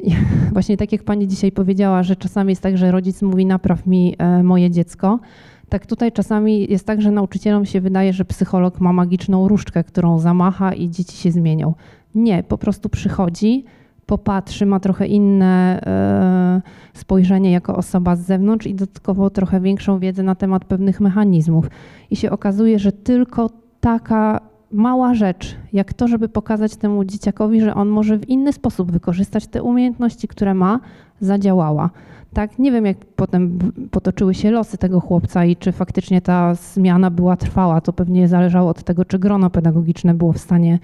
I 0.00 0.10
właśnie 0.52 0.76
tak 0.76 0.92
jak 0.92 1.02
pani 1.02 1.28
dzisiaj 1.28 1.52
powiedziała, 1.52 2.02
że 2.02 2.16
czasami 2.16 2.50
jest 2.50 2.62
tak, 2.62 2.78
że 2.78 2.90
rodzic 2.90 3.22
mówi 3.22 3.46
napraw 3.46 3.86
mi 3.86 4.14
e, 4.18 4.42
moje 4.42 4.70
dziecko, 4.70 5.20
tak 5.68 5.86
tutaj 5.86 6.12
czasami 6.12 6.70
jest 6.70 6.86
tak, 6.86 7.02
że 7.02 7.10
nauczycielom 7.10 7.66
się 7.66 7.80
wydaje, 7.80 8.12
że 8.12 8.24
psycholog 8.24 8.80
ma 8.80 8.92
magiczną 8.92 9.48
różdżkę, 9.48 9.84
którą 9.84 10.18
zamacha 10.18 10.74
i 10.74 10.90
dzieci 10.90 11.16
się 11.16 11.30
zmienią. 11.30 11.74
Nie, 12.14 12.42
po 12.42 12.58
prostu 12.58 12.88
przychodzi, 12.88 13.64
popatrzy, 14.06 14.66
ma 14.66 14.80
trochę 14.80 15.06
inne 15.06 15.80
e, 15.86 16.62
spojrzenie 16.94 17.52
jako 17.52 17.76
osoba 17.76 18.16
z 18.16 18.20
zewnątrz 18.20 18.66
i 18.66 18.74
dodatkowo 18.74 19.30
trochę 19.30 19.60
większą 19.60 19.98
wiedzę 19.98 20.22
na 20.22 20.34
temat 20.34 20.64
pewnych 20.64 21.00
mechanizmów. 21.00 21.66
I 22.10 22.16
się 22.16 22.30
okazuje, 22.30 22.78
że 22.78 22.92
tylko 22.92 23.50
taka 23.80 24.40
mała 24.72 25.14
rzecz, 25.14 25.56
jak 25.72 25.92
to, 25.92 26.08
żeby 26.08 26.28
pokazać 26.28 26.76
temu 26.76 27.04
dzieciakowi, 27.04 27.60
że 27.60 27.74
on 27.74 27.88
może 27.88 28.18
w 28.18 28.28
inny 28.28 28.52
sposób 28.52 28.92
wykorzystać 28.92 29.46
te 29.46 29.62
umiejętności, 29.62 30.28
które 30.28 30.54
ma, 30.54 30.80
zadziałała. 31.20 31.90
Tak, 32.32 32.58
nie 32.58 32.72
wiem, 32.72 32.86
jak 32.86 32.96
potem 33.16 33.58
potoczyły 33.90 34.34
się 34.34 34.50
losy 34.50 34.78
tego 34.78 35.00
chłopca 35.00 35.44
i 35.44 35.56
czy 35.56 35.72
faktycznie 35.72 36.20
ta 36.20 36.54
zmiana 36.54 37.10
była 37.10 37.36
trwała. 37.36 37.80
To 37.80 37.92
pewnie 37.92 38.28
zależało 38.28 38.70
od 38.70 38.82
tego, 38.82 39.04
czy 39.04 39.18
grono 39.18 39.50
pedagogiczne 39.50 40.14
było 40.14 40.32
w 40.32 40.38
stanie 40.38 40.78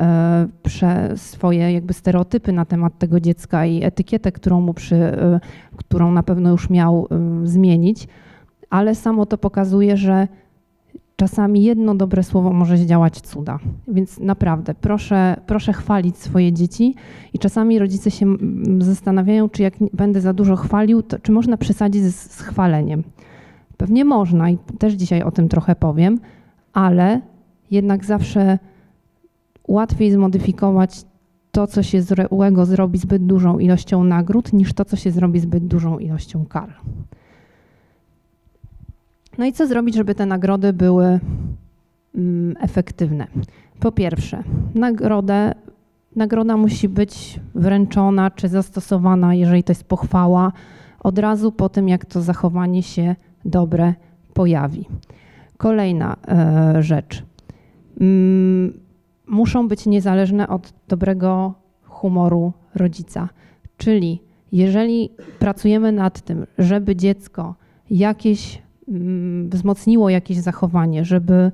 E, 0.00 0.48
prze 0.62 1.16
swoje 1.16 1.72
jakby 1.72 1.92
stereotypy 1.92 2.52
na 2.52 2.64
temat 2.64 2.98
tego 2.98 3.20
dziecka 3.20 3.66
i 3.66 3.84
etykietę, 3.84 4.32
którą 4.32 4.60
mu 4.60 4.74
przy, 4.74 4.96
e, 4.96 5.40
którą 5.76 6.12
na 6.12 6.22
pewno 6.22 6.50
już 6.50 6.70
miał 6.70 7.08
e, 7.10 7.46
zmienić, 7.46 8.08
ale 8.70 8.94
samo 8.94 9.26
to 9.26 9.38
pokazuje, 9.38 9.96
że 9.96 10.28
czasami 11.16 11.62
jedno 11.62 11.94
dobre 11.94 12.22
słowo 12.22 12.52
może 12.52 12.76
zdziałać 12.76 13.20
cuda. 13.20 13.58
Więc 13.88 14.20
naprawdę 14.20 14.74
proszę, 14.74 15.36
proszę 15.46 15.72
chwalić 15.72 16.16
swoje 16.16 16.52
dzieci 16.52 16.94
i 17.32 17.38
czasami 17.38 17.78
rodzice 17.78 18.10
się 18.10 18.36
zastanawiają, 18.78 19.48
czy 19.48 19.62
jak 19.62 19.74
będę 19.92 20.20
za 20.20 20.32
dużo 20.32 20.56
chwalił, 20.56 21.02
to 21.02 21.18
czy 21.18 21.32
można 21.32 21.56
przesadzić 21.56 22.02
z, 22.02 22.30
z 22.30 22.40
chwaleniem. 22.40 23.02
Pewnie 23.76 24.04
można 24.04 24.50
i 24.50 24.58
też 24.78 24.92
dzisiaj 24.92 25.22
o 25.22 25.30
tym 25.30 25.48
trochę 25.48 25.76
powiem, 25.76 26.20
ale 26.72 27.20
jednak 27.70 28.04
zawsze 28.04 28.58
łatwiej 29.68 30.12
zmodyfikować 30.12 31.04
to, 31.52 31.66
co 31.66 31.82
się 31.82 32.02
złego 32.02 32.66
zrobi 32.66 32.98
zbyt 32.98 33.26
dużą 33.26 33.58
ilością 33.58 34.04
nagród, 34.04 34.52
niż 34.52 34.72
to, 34.72 34.84
co 34.84 34.96
się 34.96 35.10
zrobi 35.10 35.40
zbyt 35.40 35.66
dużą 35.66 35.98
ilością 35.98 36.46
kar. 36.46 36.74
No 39.38 39.44
i 39.44 39.52
co 39.52 39.66
zrobić, 39.66 39.94
żeby 39.94 40.14
te 40.14 40.26
nagrody 40.26 40.72
były 40.72 41.20
mm, 42.14 42.56
efektywne? 42.60 43.26
Po 43.80 43.92
pierwsze, 43.92 44.42
nagrodę, 44.74 45.54
nagroda 46.16 46.56
musi 46.56 46.88
być 46.88 47.40
wręczona 47.54 48.30
czy 48.30 48.48
zastosowana, 48.48 49.34
jeżeli 49.34 49.64
to 49.64 49.70
jest 49.70 49.84
pochwała, 49.84 50.52
od 51.00 51.18
razu 51.18 51.52
po 51.52 51.68
tym, 51.68 51.88
jak 51.88 52.04
to 52.04 52.22
zachowanie 52.22 52.82
się 52.82 53.16
dobre 53.44 53.94
pojawi. 54.34 54.88
Kolejna 55.56 56.16
e, 56.28 56.82
rzecz. 56.82 57.22
Muszą 59.26 59.68
być 59.68 59.86
niezależne 59.86 60.48
od 60.48 60.72
dobrego 60.88 61.54
humoru 61.82 62.52
rodzica. 62.74 63.28
Czyli 63.76 64.22
jeżeli 64.52 65.10
pracujemy 65.38 65.92
nad 65.92 66.20
tym, 66.20 66.46
żeby 66.58 66.96
dziecko 66.96 67.54
jakieś 67.90 68.62
mm, 68.88 69.50
wzmocniło 69.50 70.10
jakieś 70.10 70.38
zachowanie, 70.38 71.04
żeby 71.04 71.50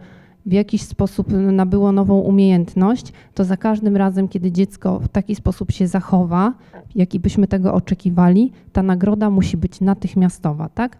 w 0.46 0.52
jakiś 0.52 0.82
sposób 0.82 1.32
nabyło 1.32 1.92
nową 1.92 2.18
umiejętność, 2.18 3.12
to 3.34 3.44
za 3.44 3.56
każdym 3.56 3.96
razem, 3.96 4.28
kiedy 4.28 4.52
dziecko 4.52 5.00
w 5.00 5.08
taki 5.08 5.34
sposób 5.34 5.72
się 5.72 5.86
zachowa, 5.86 6.54
jaki 6.94 7.20
byśmy 7.20 7.46
tego 7.46 7.74
oczekiwali, 7.74 8.52
ta 8.72 8.82
nagroda 8.82 9.30
musi 9.30 9.56
być 9.56 9.80
natychmiastowa, 9.80 10.68
tak? 10.68 10.98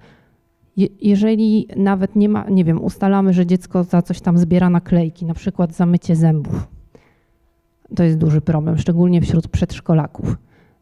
Jeżeli 1.01 1.69
nawet 1.77 2.17
nie 2.17 2.29
ma, 2.29 2.45
nie 2.51 2.64
wiem, 2.64 2.85
ustalamy, 2.85 3.33
że 3.33 3.47
dziecko 3.47 3.85
za 3.85 4.03
coś 4.03 4.21
tam 4.21 4.38
zbiera 4.38 4.71
naklejki, 4.71 5.27
na 5.27 5.35
przykład 5.35 5.75
za 5.75 5.87
mycie 5.87 6.17
zębów, 6.17 6.69
to 7.97 8.03
jest 8.03 8.19
duży 8.19 8.41
problem, 8.41 8.79
szczególnie 8.79 9.21
wśród 9.21 9.49
przedszkolaków. 9.49 10.37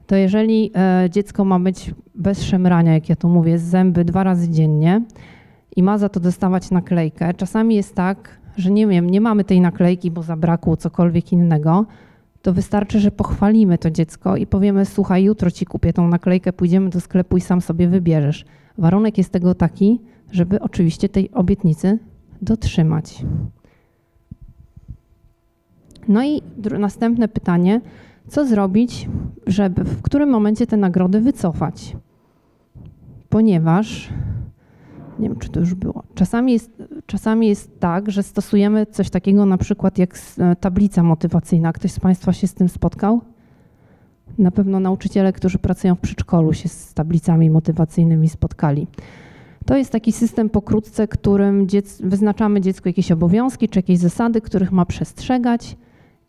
To 0.06 0.16
jeżeli 0.16 0.70
e, 0.74 1.08
dziecko 1.10 1.44
ma 1.44 1.60
być 1.60 1.94
bez 2.14 2.42
szemrania, 2.42 2.94
jak 2.94 3.08
ja 3.08 3.16
to 3.16 3.28
mówię, 3.28 3.58
z 3.58 3.62
zęby 3.62 4.04
dwa 4.04 4.24
razy 4.24 4.50
dziennie 4.50 5.02
i 5.76 5.82
ma 5.82 5.98
za 5.98 6.08
to 6.08 6.20
dostawać 6.20 6.70
naklejkę, 6.70 7.34
czasami 7.34 7.74
jest 7.74 7.94
tak, 7.94 8.40
że 8.56 8.70
nie 8.70 8.86
wiem, 8.86 9.10
nie 9.10 9.20
mamy 9.20 9.44
tej 9.44 9.60
naklejki, 9.60 10.10
bo 10.10 10.22
zabrakło 10.22 10.76
cokolwiek 10.76 11.32
innego, 11.32 11.86
to 12.42 12.52
wystarczy, 12.52 13.00
że 13.00 13.10
pochwalimy 13.10 13.78
to 13.78 13.90
dziecko 13.90 14.36
i 14.36 14.46
powiemy: 14.46 14.84
Słuchaj, 14.84 15.24
jutro 15.24 15.50
ci 15.50 15.66
kupię 15.66 15.92
tą 15.92 16.08
naklejkę, 16.08 16.52
pójdziemy 16.52 16.90
do 16.90 17.00
sklepu 17.00 17.36
i 17.36 17.40
sam 17.40 17.60
sobie 17.60 17.88
wybierzesz. 17.88 18.44
Warunek 18.78 19.18
jest 19.18 19.30
tego 19.30 19.54
taki, 19.54 20.00
żeby 20.32 20.60
oczywiście 20.60 21.08
tej 21.08 21.30
obietnicy 21.30 21.98
dotrzymać. 22.42 23.24
No 26.08 26.24
i 26.24 26.42
następne 26.78 27.28
pytanie, 27.28 27.80
co 28.28 28.46
zrobić, 28.46 29.08
żeby 29.46 29.84
w 29.84 30.02
którym 30.02 30.30
momencie 30.30 30.66
te 30.66 30.76
nagrody 30.76 31.20
wycofać? 31.20 31.96
Ponieważ, 33.28 34.08
nie 35.18 35.28
wiem 35.28 35.38
czy 35.38 35.48
to 35.48 35.60
już 35.60 35.74
było, 35.74 36.02
czasami 36.14 36.52
jest, 36.52 36.82
czasami 37.06 37.48
jest 37.48 37.80
tak, 37.80 38.10
że 38.10 38.22
stosujemy 38.22 38.86
coś 38.86 39.10
takiego 39.10 39.46
na 39.46 39.58
przykład 39.58 39.98
jak 39.98 40.18
e, 40.38 40.56
tablica 40.56 41.02
motywacyjna. 41.02 41.72
Ktoś 41.72 41.92
z 41.92 42.00
Państwa 42.00 42.32
się 42.32 42.46
z 42.46 42.54
tym 42.54 42.68
spotkał? 42.68 43.20
Na 44.38 44.50
pewno 44.50 44.80
nauczyciele, 44.80 45.32
którzy 45.32 45.58
pracują 45.58 45.94
w 45.94 46.00
przedszkolu, 46.00 46.52
się 46.52 46.68
z 46.68 46.94
tablicami 46.94 47.50
motywacyjnymi 47.50 48.28
spotkali. 48.28 48.86
To 49.66 49.76
jest 49.76 49.92
taki 49.92 50.12
system 50.12 50.50
pokrótce, 50.50 51.08
którym 51.08 51.68
dziec 51.68 52.02
wyznaczamy 52.02 52.60
dziecku 52.60 52.88
jakieś 52.88 53.12
obowiązki 53.12 53.68
czy 53.68 53.78
jakieś 53.78 53.98
zasady, 53.98 54.40
których 54.40 54.72
ma 54.72 54.86
przestrzegać 54.86 55.76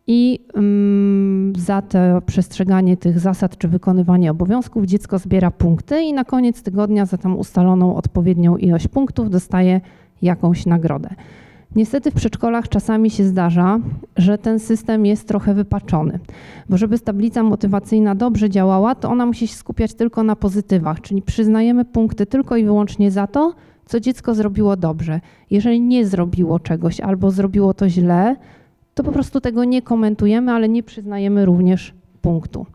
i 0.08 0.40
mm, 0.56 1.54
za 1.56 1.82
to 1.82 1.98
przestrzeganie 2.26 2.98
tych 2.98 3.20
zasad 3.20 3.58
czy 3.58 3.68
wykonywanie 3.68 4.32
obowiązków 4.32 4.86
dziecko 4.86 5.20
zbiera 5.20 5.52
punkty 5.52 6.02
i 6.02 6.14
na 6.14 6.24
koniec 6.24 6.64
tygodnia 6.64 7.06
za 7.06 7.18
tam 7.18 7.38
ustaloną 7.38 7.96
odpowiednią 7.96 8.58
ilość 8.58 8.88
punktów 8.88 9.30
dostaje 9.30 9.82
jakąś 10.22 10.66
nagrodę. 10.66 11.10
Niestety 11.76 12.12
w 12.12 12.14
przedszkolach 12.14 12.70
czasami 12.70 13.10
się 13.10 13.24
zdarza, 13.24 13.80
że 14.16 14.38
ten 14.38 14.60
system 14.60 15.06
jest 15.06 15.28
trochę 15.28 15.54
wypaczony, 15.54 16.20
bo 16.70 16.78
żeby 16.78 17.00
tablica 17.00 17.44
motywacyjna 17.44 18.16
dobrze 18.16 18.50
działała, 18.50 18.96
to 18.96 19.10
ona 19.10 19.26
musi 19.26 19.48
się 19.48 19.56
skupiać 19.56 19.94
tylko 19.94 20.24
na 20.24 20.36
pozytywach, 20.36 21.02
czyli 21.02 21.22
przyznajemy 21.22 21.86
punkty 21.86 22.26
tylko 22.26 22.58
i 22.58 22.64
wyłącznie 22.64 23.12
za 23.12 23.28
to, 23.28 23.54
co 23.86 24.00
dziecko 24.00 24.36
zrobiło 24.36 24.76
dobrze. 24.76 25.22
Jeżeli 25.52 25.82
nie 25.82 26.06
zrobiło 26.06 26.60
czegoś 26.60 27.00
albo 27.00 27.32
zrobiło 27.32 27.74
to 27.74 27.90
źle, 27.90 28.36
to 28.94 29.04
po 29.04 29.12
prostu 29.12 29.42
tego 29.42 29.64
nie 29.64 29.82
komentujemy, 29.82 30.52
ale 30.52 30.70
nie 30.70 30.84
przyznajemy 30.84 31.46
również 31.46 31.94
punktu. 32.22 32.66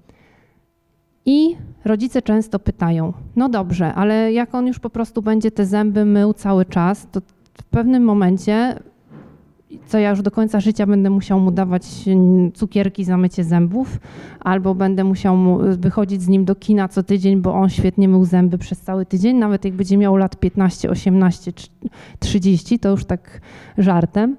I 1.26 1.56
rodzice 1.84 2.22
często 2.22 2.58
pytają: 2.58 3.12
No 3.36 3.48
dobrze, 3.48 3.94
ale 3.94 4.32
jak 4.32 4.54
on 4.54 4.66
już 4.66 4.78
po 4.78 4.90
prostu 4.90 5.22
będzie 5.22 5.50
te 5.50 5.66
zęby 5.66 6.04
mył 6.04 6.34
cały 6.34 6.64
czas, 6.64 7.06
to 7.12 7.20
w 7.62 7.64
pewnym 7.64 8.04
momencie, 8.04 8.78
co 9.86 9.98
ja 9.98 10.10
już 10.10 10.22
do 10.22 10.30
końca 10.30 10.60
życia 10.60 10.86
będę 10.86 11.10
musiał 11.10 11.40
mu 11.40 11.50
dawać 11.50 11.82
cukierki 12.54 13.04
za 13.04 13.16
mycie 13.16 13.44
zębów, 13.44 13.98
albo 14.40 14.74
będę 14.74 15.04
musiał 15.04 15.36
mu 15.36 15.58
wychodzić 15.78 16.22
z 16.22 16.28
nim 16.28 16.44
do 16.44 16.54
kina 16.54 16.88
co 16.88 17.02
tydzień, 17.02 17.40
bo 17.40 17.54
on 17.54 17.70
świetnie 17.70 18.08
mył 18.08 18.24
zęby 18.24 18.58
przez 18.58 18.80
cały 18.80 19.06
tydzień, 19.06 19.36
nawet 19.36 19.64
jak 19.64 19.74
będzie 19.74 19.96
miał 19.96 20.16
lat 20.16 20.36
15, 20.36 20.90
18, 20.90 21.52
30, 22.18 22.78
to 22.78 22.90
już 22.90 23.04
tak 23.04 23.40
żartem. 23.78 24.36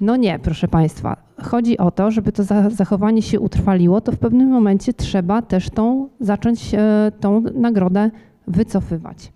No 0.00 0.16
nie, 0.16 0.38
proszę 0.38 0.68
Państwa. 0.68 1.16
Chodzi 1.42 1.78
o 1.78 1.90
to, 1.90 2.10
żeby 2.10 2.32
to 2.32 2.42
zachowanie 2.70 3.22
się 3.22 3.40
utrwaliło, 3.40 4.00
to 4.00 4.12
w 4.12 4.18
pewnym 4.18 4.48
momencie 4.48 4.92
trzeba 4.92 5.42
też 5.42 5.70
tą, 5.70 6.08
zacząć 6.20 6.70
tą 7.20 7.42
nagrodę 7.54 8.10
wycofywać. 8.46 9.32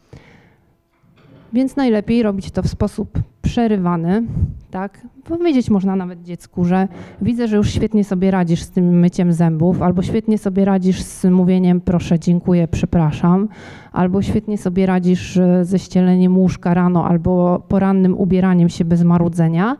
Więc 1.53 1.77
najlepiej 1.77 2.23
robić 2.23 2.51
to 2.51 2.63
w 2.63 2.69
sposób 2.69 3.19
przerywany, 3.43 4.23
tak? 4.71 5.07
Powiedzieć 5.25 5.71
można 5.71 5.97
nawet 5.97 6.23
dziecku, 6.23 6.65
że 6.65 6.89
widzę, 7.23 7.49
że 7.49 7.57
już 7.57 7.71
świetnie 7.71 8.05
sobie 8.05 8.31
radzisz 8.31 8.63
z 8.63 8.71
tym 8.71 8.99
myciem 8.99 9.33
zębów, 9.33 9.83
albo 9.83 10.03
świetnie 10.03 10.39
sobie 10.39 10.65
radzisz 10.65 11.03
z 11.03 11.25
mówieniem 11.25 11.81
proszę, 11.81 12.19
dziękuję, 12.19 12.69
przepraszam, 12.69 13.49
albo 13.93 14.23
świetnie 14.23 14.59
sobie 14.59 14.87
radzisz 14.87 15.39
ze 15.63 15.79
ścieleniem 15.79 16.39
łóżka 16.39 16.75
rano, 16.75 17.05
albo 17.05 17.63
porannym 17.69 18.19
ubieraniem 18.19 18.69
się 18.69 18.85
bez 18.85 19.03
marudzenia 19.03 19.77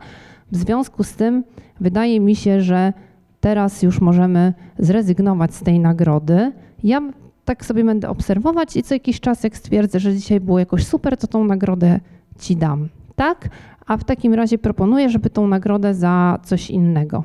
w 0.51 0.57
związku 0.57 1.03
z 1.03 1.13
tym 1.13 1.43
wydaje 1.79 2.19
mi 2.19 2.35
się, 2.35 2.61
że 2.61 2.93
teraz 3.39 3.83
już 3.83 4.01
możemy 4.01 4.53
zrezygnować 4.79 5.55
z 5.55 5.63
tej 5.63 5.79
nagrody. 5.79 6.51
Ja 6.83 7.01
tak 7.45 7.65
sobie 7.65 7.83
będę 7.83 8.09
obserwować 8.09 8.77
i 8.77 8.83
co 8.83 8.95
jakiś 8.95 9.19
czas, 9.19 9.43
jak 9.43 9.57
stwierdzę, 9.57 9.99
że 9.99 10.13
dzisiaj 10.13 10.39
było 10.39 10.59
jakoś 10.59 10.87
super, 10.87 11.17
to 11.17 11.27
tą 11.27 11.43
nagrodę 11.43 11.99
ci 12.39 12.55
dam. 12.55 12.89
Tak? 13.15 13.49
A 13.87 13.97
w 13.97 14.03
takim 14.03 14.33
razie 14.33 14.57
proponuję, 14.57 15.09
żeby 15.09 15.29
tą 15.29 15.47
nagrodę 15.47 15.93
za 15.93 16.39
coś 16.43 16.69
innego. 16.69 17.23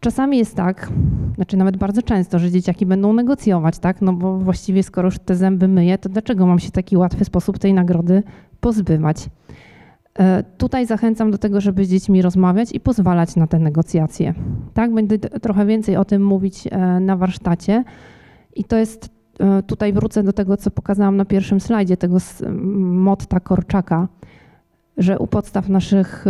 Czasami 0.00 0.38
jest 0.38 0.54
tak, 0.54 0.90
znaczy 1.34 1.56
nawet 1.56 1.76
bardzo 1.76 2.02
często, 2.02 2.38
że 2.38 2.50
dzieciaki 2.50 2.86
będą 2.86 3.12
negocjować, 3.12 3.78
tak? 3.78 4.02
No 4.02 4.12
bo 4.12 4.38
właściwie 4.38 4.82
skoro 4.82 5.06
już 5.06 5.18
te 5.18 5.36
zęby 5.36 5.68
myję, 5.68 5.98
to 5.98 6.08
dlaczego 6.08 6.46
mam 6.46 6.58
się 6.58 6.70
taki 6.70 6.96
łatwy 6.96 7.24
sposób 7.24 7.58
tej 7.58 7.74
nagrody 7.74 8.22
pozbywać? 8.60 9.28
E, 10.18 10.42
tutaj 10.42 10.86
zachęcam 10.86 11.30
do 11.30 11.38
tego, 11.38 11.60
żeby 11.60 11.84
z 11.84 11.88
dziećmi 11.88 12.22
rozmawiać 12.22 12.72
i 12.72 12.80
pozwalać 12.80 13.36
na 13.36 13.46
te 13.46 13.58
negocjacje. 13.58 14.34
Tak, 14.74 14.94
będę 14.94 15.18
trochę 15.18 15.66
więcej 15.66 15.96
o 15.96 16.04
tym 16.04 16.24
mówić 16.24 16.68
e, 16.70 17.00
na 17.00 17.16
warsztacie. 17.16 17.84
I 18.56 18.64
to 18.64 18.76
jest, 18.76 19.08
e, 19.40 19.62
tutaj 19.62 19.92
wrócę 19.92 20.22
do 20.22 20.32
tego, 20.32 20.56
co 20.56 20.70
pokazałam 20.70 21.16
na 21.16 21.24
pierwszym 21.24 21.60
slajdzie, 21.60 21.96
tego 21.96 22.16
motta 22.78 23.40
Korczaka, 23.40 24.08
że 24.96 25.18
u 25.18 25.26
podstaw 25.26 25.68
naszych 25.68 26.24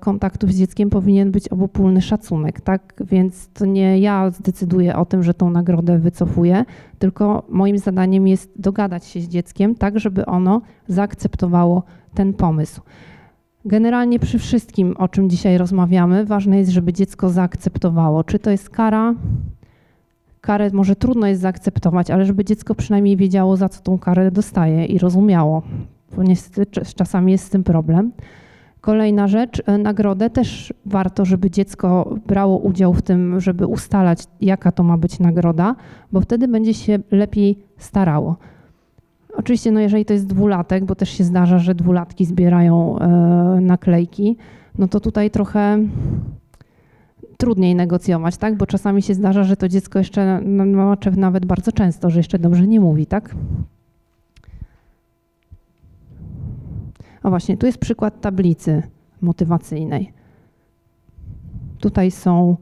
kontaktów 0.00 0.52
z 0.52 0.58
dzieckiem 0.58 0.90
powinien 0.90 1.30
być 1.30 1.48
obopólny 1.48 2.02
szacunek, 2.02 2.60
tak? 2.60 2.94
Więc 3.00 3.48
to 3.48 3.66
nie 3.66 3.98
ja 3.98 4.30
zdecyduję 4.30 4.96
o 4.96 5.04
tym, 5.04 5.22
że 5.22 5.34
tą 5.34 5.50
nagrodę 5.50 5.98
wycofuję, 5.98 6.64
tylko 6.98 7.42
moim 7.48 7.78
zadaniem 7.78 8.26
jest 8.26 8.50
dogadać 8.56 9.04
się 9.04 9.20
z 9.20 9.28
dzieckiem 9.28 9.74
tak, 9.74 10.00
żeby 10.00 10.26
ono 10.26 10.60
zaakceptowało 10.88 11.82
ten 12.14 12.34
pomysł. 12.34 12.80
Generalnie 13.64 14.18
przy 14.18 14.38
wszystkim, 14.38 14.96
o 14.96 15.08
czym 15.08 15.30
dzisiaj 15.30 15.58
rozmawiamy, 15.58 16.24
ważne 16.24 16.58
jest, 16.58 16.70
żeby 16.70 16.92
dziecko 16.92 17.28
zaakceptowało. 17.28 18.24
Czy 18.24 18.38
to 18.38 18.50
jest 18.50 18.70
kara? 18.70 19.14
Karę 20.48 20.70
może 20.72 20.96
trudno 20.96 21.26
jest 21.26 21.40
zaakceptować, 21.40 22.10
ale 22.10 22.24
żeby 22.24 22.44
dziecko 22.44 22.74
przynajmniej 22.74 23.16
wiedziało, 23.16 23.56
za 23.56 23.68
co 23.68 23.82
tą 23.82 23.98
karę 23.98 24.30
dostaje 24.30 24.84
i 24.84 24.98
rozumiało, 24.98 25.62
bo 26.16 26.22
niestety 26.22 26.82
czasami 26.94 27.32
jest 27.32 27.44
z 27.44 27.50
tym 27.50 27.64
problem. 27.64 28.12
Kolejna 28.80 29.26
rzecz, 29.26 29.62
e, 29.66 29.78
nagrodę 29.78 30.30
też 30.30 30.74
warto, 30.86 31.24
żeby 31.24 31.50
dziecko 31.50 32.14
brało 32.26 32.58
udział 32.58 32.94
w 32.94 33.02
tym, 33.02 33.40
żeby 33.40 33.66
ustalać, 33.66 34.24
jaka 34.40 34.72
to 34.72 34.82
ma 34.82 34.98
być 34.98 35.18
nagroda, 35.18 35.74
bo 36.12 36.20
wtedy 36.20 36.48
będzie 36.48 36.74
się 36.74 36.98
lepiej 37.10 37.58
starało. 37.78 38.36
Oczywiście, 39.36 39.72
no 39.72 39.80
jeżeli 39.80 40.04
to 40.04 40.12
jest 40.12 40.26
dwulatek, 40.26 40.84
bo 40.84 40.94
też 40.94 41.10
się 41.10 41.24
zdarza, 41.24 41.58
że 41.58 41.74
dwulatki 41.74 42.24
zbierają 42.24 42.98
e, 42.98 43.08
naklejki, 43.60 44.36
no 44.78 44.88
to 44.88 45.00
tutaj 45.00 45.30
trochę 45.30 45.78
trudniej 47.38 47.74
negocjować, 47.74 48.36
tak? 48.36 48.56
Bo 48.56 48.66
czasami 48.66 49.02
się 49.02 49.14
zdarza, 49.14 49.44
że 49.44 49.56
to 49.56 49.68
dziecko 49.68 49.98
jeszcze, 49.98 50.40
no, 50.44 50.96
nawet 51.16 51.46
bardzo 51.46 51.72
często, 51.72 52.10
że 52.10 52.20
jeszcze 52.20 52.38
dobrze 52.38 52.66
nie 52.66 52.80
mówi, 52.80 53.06
tak? 53.06 53.34
O 57.22 57.30
właśnie, 57.30 57.56
tu 57.56 57.66
jest 57.66 57.78
przykład 57.78 58.20
tablicy 58.20 58.82
motywacyjnej. 59.20 60.12
Tutaj 61.80 62.10
są 62.10 62.56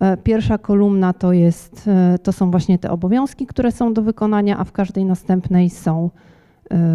e, 0.00 0.16
Pierwsza 0.16 0.58
kolumna 0.58 1.12
to, 1.12 1.32
jest, 1.32 1.88
e, 1.88 2.18
to 2.18 2.32
są 2.32 2.50
właśnie 2.50 2.78
te 2.78 2.90
obowiązki, 2.90 3.46
które 3.46 3.72
są 3.72 3.94
do 3.94 4.02
wykonania, 4.02 4.58
a 4.58 4.64
w 4.64 4.72
każdej 4.72 5.04
następnej 5.04 5.70
są 5.70 6.10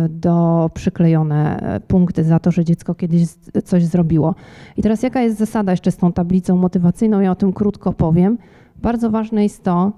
do 0.09 0.69
przyklejone 0.73 1.59
punkty 1.87 2.23
za 2.23 2.39
to, 2.39 2.51
że 2.51 2.65
dziecko 2.65 2.95
kiedyś 2.95 3.27
coś 3.63 3.85
zrobiło. 3.85 4.35
I 4.77 4.81
teraz 4.81 5.03
jaka 5.03 5.21
jest 5.21 5.37
zasada 5.37 5.71
jeszcze 5.71 5.91
z 5.91 5.97
tą 5.97 6.11
tablicą 6.11 6.55
motywacyjną? 6.55 7.19
Ja 7.19 7.31
o 7.31 7.35
tym 7.35 7.53
krótko 7.53 7.93
powiem. 7.93 8.37
Bardzo 8.81 9.09
ważne 9.09 9.43
jest 9.43 9.63
to, 9.63 9.91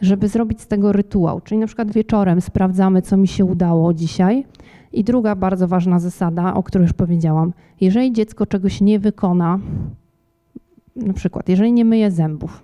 żeby 0.00 0.28
zrobić 0.28 0.60
z 0.60 0.66
tego 0.66 0.92
rytuał, 0.92 1.40
czyli 1.40 1.60
na 1.60 1.66
przykład 1.66 1.92
wieczorem 1.92 2.40
sprawdzamy, 2.40 3.02
co 3.02 3.16
mi 3.16 3.28
się 3.28 3.44
udało 3.44 3.94
dzisiaj 3.94 4.44
i 4.92 5.04
druga 5.04 5.36
bardzo 5.36 5.68
ważna 5.68 5.98
zasada, 5.98 6.54
o 6.54 6.62
której 6.62 6.84
już 6.84 6.92
powiedziałam. 6.92 7.52
Jeżeli 7.80 8.12
dziecko 8.12 8.46
czegoś 8.46 8.80
nie 8.80 8.98
wykona, 8.98 9.58
na 10.96 11.12
przykład 11.12 11.48
jeżeli 11.48 11.72
nie 11.72 11.84
myje 11.84 12.10
zębów 12.10 12.62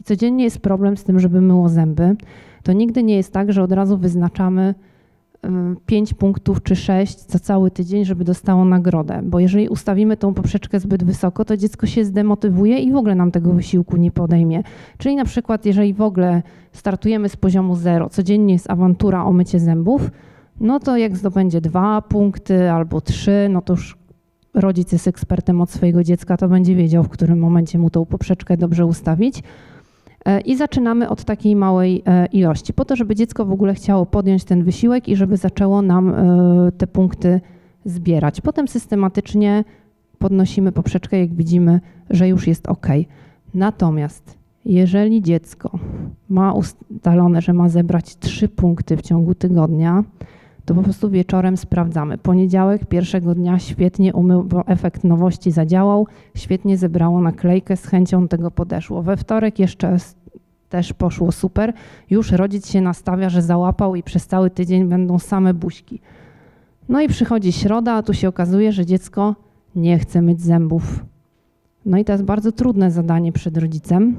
i 0.00 0.04
codziennie 0.04 0.44
jest 0.44 0.58
problem 0.58 0.96
z 0.96 1.04
tym, 1.04 1.20
żeby 1.20 1.40
myło 1.40 1.68
zęby, 1.68 2.16
to 2.62 2.72
nigdy 2.72 3.02
nie 3.02 3.16
jest 3.16 3.32
tak, 3.32 3.52
że 3.52 3.62
od 3.62 3.72
razu 3.72 3.98
wyznaczamy 3.98 4.74
5 5.86 6.14
punktów 6.14 6.62
czy 6.62 6.76
6 6.76 7.30
za 7.30 7.38
cały 7.38 7.70
tydzień, 7.70 8.04
żeby 8.04 8.24
dostało 8.24 8.64
nagrodę. 8.64 9.20
Bo 9.24 9.40
jeżeli 9.40 9.68
ustawimy 9.68 10.16
tą 10.16 10.34
poprzeczkę 10.34 10.80
zbyt 10.80 11.04
wysoko, 11.04 11.44
to 11.44 11.56
dziecko 11.56 11.86
się 11.86 12.04
zdemotywuje 12.04 12.78
i 12.78 12.92
w 12.92 12.96
ogóle 12.96 13.14
nam 13.14 13.30
tego 13.30 13.52
wysiłku 13.52 13.96
nie 13.96 14.10
podejmie. 14.10 14.62
Czyli 14.98 15.16
na 15.16 15.24
przykład, 15.24 15.66
jeżeli 15.66 15.94
w 15.94 16.00
ogóle 16.00 16.42
startujemy 16.72 17.28
z 17.28 17.36
poziomu 17.36 17.76
0, 17.76 18.08
codziennie 18.08 18.52
jest 18.52 18.70
awantura 18.70 19.24
o 19.24 19.32
mycie 19.32 19.60
zębów, 19.60 20.10
no 20.60 20.80
to 20.80 20.96
jak 20.96 21.16
zdobędzie 21.16 21.60
dwa 21.60 22.02
punkty 22.02 22.70
albo 22.70 23.00
trzy, 23.00 23.48
no 23.50 23.62
to 23.62 23.72
już 23.72 23.98
rodzic 24.54 24.92
jest 24.92 25.08
ekspertem 25.08 25.60
od 25.60 25.70
swojego 25.70 26.04
dziecka, 26.04 26.36
to 26.36 26.48
będzie 26.48 26.74
wiedział, 26.74 27.02
w 27.02 27.08
którym 27.08 27.38
momencie 27.38 27.78
mu 27.78 27.90
tą 27.90 28.06
poprzeczkę 28.06 28.56
dobrze 28.56 28.86
ustawić. 28.86 29.42
E, 30.24 30.40
I 30.40 30.56
zaczynamy 30.56 31.08
od 31.08 31.24
takiej 31.24 31.56
małej 31.56 32.02
e, 32.06 32.26
ilości, 32.26 32.72
po 32.72 32.84
to, 32.84 32.96
żeby 32.96 33.14
dziecko 33.14 33.44
w 33.44 33.52
ogóle 33.52 33.74
chciało 33.74 34.06
podjąć 34.06 34.44
ten 34.44 34.64
wysiłek 34.64 35.08
i 35.08 35.16
żeby 35.16 35.36
zaczęło 35.36 35.82
nam 35.82 36.08
e, 36.08 36.72
te 36.72 36.86
punkty 36.86 37.40
zbierać. 37.84 38.40
Potem 38.40 38.68
systematycznie 38.68 39.64
podnosimy 40.18 40.72
poprzeczkę, 40.72 41.18
jak 41.18 41.34
widzimy, 41.34 41.80
że 42.10 42.28
już 42.28 42.46
jest 42.46 42.68
ok. 42.68 42.86
Natomiast 43.54 44.38
jeżeli 44.64 45.22
dziecko 45.22 45.78
ma 46.28 46.52
ustalone, 46.52 47.42
że 47.42 47.52
ma 47.52 47.68
zebrać 47.68 48.16
trzy 48.16 48.48
punkty 48.48 48.96
w 48.96 49.02
ciągu 49.02 49.34
tygodnia, 49.34 50.04
to 50.64 50.74
po 50.74 50.82
prostu 50.82 51.10
wieczorem 51.10 51.56
sprawdzamy. 51.56 52.18
Poniedziałek 52.18 52.86
pierwszego 52.86 53.34
dnia 53.34 53.58
świetnie 53.58 54.12
umył, 54.12 54.44
bo 54.44 54.66
efekt 54.66 55.04
nowości 55.04 55.50
zadziałał, 55.50 56.06
świetnie 56.34 56.76
zebrało 56.76 57.20
naklejkę, 57.20 57.76
z 57.76 57.86
chęcią 57.86 58.28
tego 58.28 58.50
podeszło. 58.50 59.02
We 59.02 59.16
wtorek 59.16 59.58
jeszcze 59.58 59.96
też 60.68 60.92
poszło 60.92 61.32
super. 61.32 61.72
Już 62.10 62.32
rodzic 62.32 62.70
się 62.70 62.80
nastawia, 62.80 63.28
że 63.28 63.42
załapał 63.42 63.94
i 63.94 64.02
przez 64.02 64.26
cały 64.26 64.50
tydzień 64.50 64.88
będą 64.88 65.18
same 65.18 65.54
buźki. 65.54 66.00
No 66.88 67.00
i 67.00 67.08
przychodzi 67.08 67.52
środa, 67.52 67.92
a 67.92 68.02
tu 68.02 68.14
się 68.14 68.28
okazuje, 68.28 68.72
że 68.72 68.86
dziecko 68.86 69.34
nie 69.76 69.98
chce 69.98 70.22
myć 70.22 70.40
zębów. 70.42 71.04
No 71.86 71.98
i 71.98 72.04
to 72.04 72.12
jest 72.12 72.24
bardzo 72.24 72.52
trudne 72.52 72.90
zadanie 72.90 73.32
przed 73.32 73.56
rodzicem, 73.56 74.16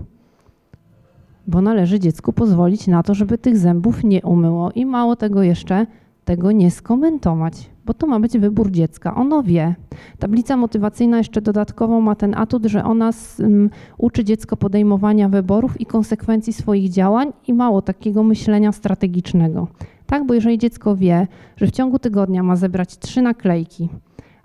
bo 1.48 1.62
należy 1.62 2.00
dziecku 2.00 2.34
pozwolić 2.34 2.88
na 2.88 3.04
to, 3.04 3.14
żeby 3.14 3.38
tych 3.38 3.58
zębów 3.58 4.04
nie 4.04 4.22
umyło. 4.22 4.72
I 4.72 4.86
mało 4.86 5.16
tego 5.16 5.44
jeszcze, 5.44 5.86
tego 6.26 6.52
nie 6.52 6.72
skomentować, 6.72 7.70
bo 7.86 7.94
to 7.94 8.08
ma 8.08 8.20
być 8.20 8.38
wybór 8.38 8.72
dziecka. 8.72 9.16
Ono 9.16 9.44
wie. 9.44 9.76
Tablica 10.20 10.58
motywacyjna 10.58 11.18
jeszcze 11.18 11.42
dodatkowo 11.42 12.02
ma 12.02 12.16
ten 12.16 12.36
atut, 12.38 12.66
że 12.66 12.84
ona 12.84 13.12
um, 13.40 13.70
uczy 13.98 14.24
dziecko 14.24 14.58
podejmowania 14.58 15.30
wyborów 15.30 15.82
i 15.82 15.86
konsekwencji 15.86 16.54
swoich 16.54 16.90
działań 16.90 17.34
i 17.48 17.54
mało 17.54 17.82
takiego 17.82 18.24
myślenia 18.24 18.72
strategicznego. 18.72 19.68
Tak, 20.06 20.26
bo 20.26 20.34
jeżeli 20.34 20.58
dziecko 20.58 20.96
wie, 20.96 21.28
że 21.58 21.68
w 21.68 21.72
ciągu 21.72 22.00
tygodnia 22.00 22.44
ma 22.44 22.56
zebrać 22.56 22.98
trzy 22.98 23.22
naklejki, 23.22 23.90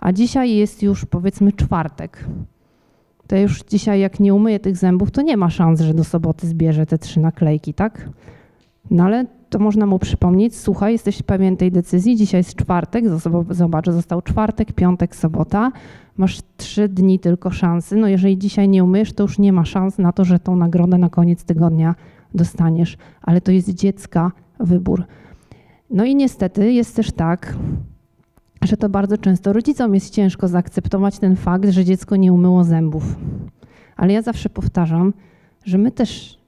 a 0.01 0.13
dzisiaj 0.13 0.55
jest 0.55 0.83
już 0.83 1.05
powiedzmy 1.05 1.53
czwartek, 1.53 2.25
to 3.27 3.37
już 3.37 3.63
dzisiaj 3.63 4.01
jak 4.01 4.21
nie 4.21 4.35
umyje 4.35 4.61
tych 4.61 4.77
zębów, 4.77 5.11
to 5.11 5.23
nie 5.23 5.37
ma 5.37 5.51
szans, 5.51 5.81
że 5.81 5.95
do 5.95 6.05
soboty 6.05 6.47
zbierze 6.47 6.87
te 6.87 6.99
trzy 6.99 7.21
naklejki, 7.21 7.75
tak? 7.75 8.09
No 8.91 9.05
ale 9.05 9.27
to 9.51 9.59
można 9.59 9.87
mu 9.87 9.99
przypomnieć, 9.99 10.57
słuchaj, 10.57 10.93
jesteś 10.93 11.23
pewien 11.23 11.57
tej 11.57 11.73
decyzji, 11.73 12.17
dzisiaj 12.17 12.39
jest 12.39 12.55
czwartek, 12.55 13.05
zobacz, 13.51 13.87
został 13.87 14.23
czwartek, 14.23 14.73
piątek, 14.73 15.17
sobota, 15.17 15.73
masz 16.17 16.41
trzy 16.57 16.89
dni 16.89 17.19
tylko 17.19 17.51
szansy, 17.51 17.97
no 17.97 18.09
jeżeli 18.09 18.39
dzisiaj 18.39 18.69
nie 18.69 18.85
umyjesz, 18.85 19.13
to 19.13 19.23
już 19.23 19.39
nie 19.39 19.53
ma 19.53 19.65
szans 19.65 19.99
na 19.99 20.13
to, 20.13 20.25
że 20.25 20.39
tą 20.39 20.57
nagrodę 20.57 20.99
na 20.99 21.09
koniec 21.09 21.45
tygodnia 21.45 21.95
dostaniesz, 22.35 22.97
ale 23.23 23.41
to 23.41 23.53
jest 23.53 23.75
dziecka 23.75 24.33
wybór. 24.61 25.05
No 25.91 26.05
i 26.05 26.15
niestety 26.15 26.73
jest 26.73 26.97
też 26.97 27.13
tak, 27.13 27.57
że 28.63 28.77
to 28.77 28.89
bardzo 28.89 29.19
często 29.19 29.53
rodzicom 29.53 29.95
jest 29.95 30.15
ciężko 30.15 30.49
zaakceptować 30.49 31.19
ten 31.19 31.37
fakt, 31.37 31.71
że 31.71 31.85
dziecko 31.85 32.17
nie 32.17 32.33
umyło 32.33 32.65
zębów. 32.65 33.17
Ale 33.97 34.13
ja 34.13 34.23
zawsze 34.23 34.49
powtarzam, 34.49 35.13
że 35.65 35.79
my 35.79 35.91
też 35.91 36.39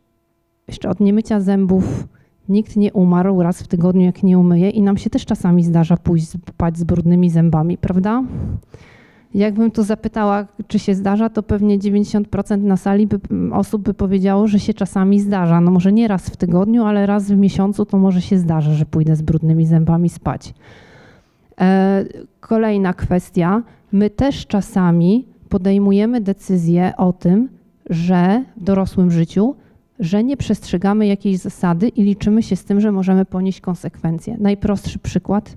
jeszcze 0.68 0.88
od 0.88 1.00
niemycia 1.00 1.40
zębów 1.40 2.08
Nikt 2.48 2.76
nie 2.76 2.92
umarł 2.92 3.42
raz 3.42 3.62
w 3.62 3.68
tygodniu, 3.68 4.02
jak 4.02 4.22
nie 4.22 4.38
umyje, 4.38 4.70
i 4.70 4.82
nam 4.82 4.96
się 4.96 5.10
też 5.10 5.24
czasami 5.24 5.64
zdarza 5.64 5.96
pójść 5.96 6.28
spać 6.28 6.78
z 6.78 6.84
brudnymi 6.84 7.30
zębami, 7.30 7.78
prawda? 7.78 8.22
Jakbym 9.34 9.70
tu 9.70 9.82
zapytała, 9.82 10.46
czy 10.66 10.78
się 10.78 10.94
zdarza, 10.94 11.30
to 11.30 11.42
pewnie 11.42 11.78
90% 11.78 12.62
na 12.62 12.76
sali 12.76 13.06
by, 13.06 13.20
osób 13.52 13.82
by 13.82 13.94
powiedziało, 13.94 14.48
że 14.48 14.60
się 14.60 14.74
czasami 14.74 15.20
zdarza. 15.20 15.60
No 15.60 15.70
może 15.70 15.92
nie 15.92 16.08
raz 16.08 16.28
w 16.28 16.36
tygodniu, 16.36 16.84
ale 16.84 17.06
raz 17.06 17.30
w 17.30 17.36
miesiącu 17.36 17.86
to 17.86 17.98
może 17.98 18.22
się 18.22 18.38
zdarza, 18.38 18.72
że 18.72 18.86
pójdę 18.86 19.16
z 19.16 19.22
brudnymi 19.22 19.66
zębami 19.66 20.08
spać. 20.08 20.54
E, 21.60 22.04
kolejna 22.40 22.92
kwestia. 22.94 23.62
My 23.92 24.10
też 24.10 24.46
czasami 24.46 25.26
podejmujemy 25.48 26.20
decyzję 26.20 26.92
o 26.96 27.12
tym, 27.12 27.48
że 27.90 28.44
w 28.56 28.64
dorosłym 28.64 29.10
życiu 29.10 29.54
że 30.02 30.24
nie 30.24 30.36
przestrzegamy 30.36 31.06
jakiejś 31.06 31.38
zasady 31.38 31.88
i 31.88 32.02
liczymy 32.02 32.42
się 32.42 32.56
z 32.56 32.64
tym, 32.64 32.80
że 32.80 32.92
możemy 32.92 33.24
ponieść 33.24 33.60
konsekwencje. 33.60 34.36
Najprostszy 34.40 34.98
przykład. 34.98 35.56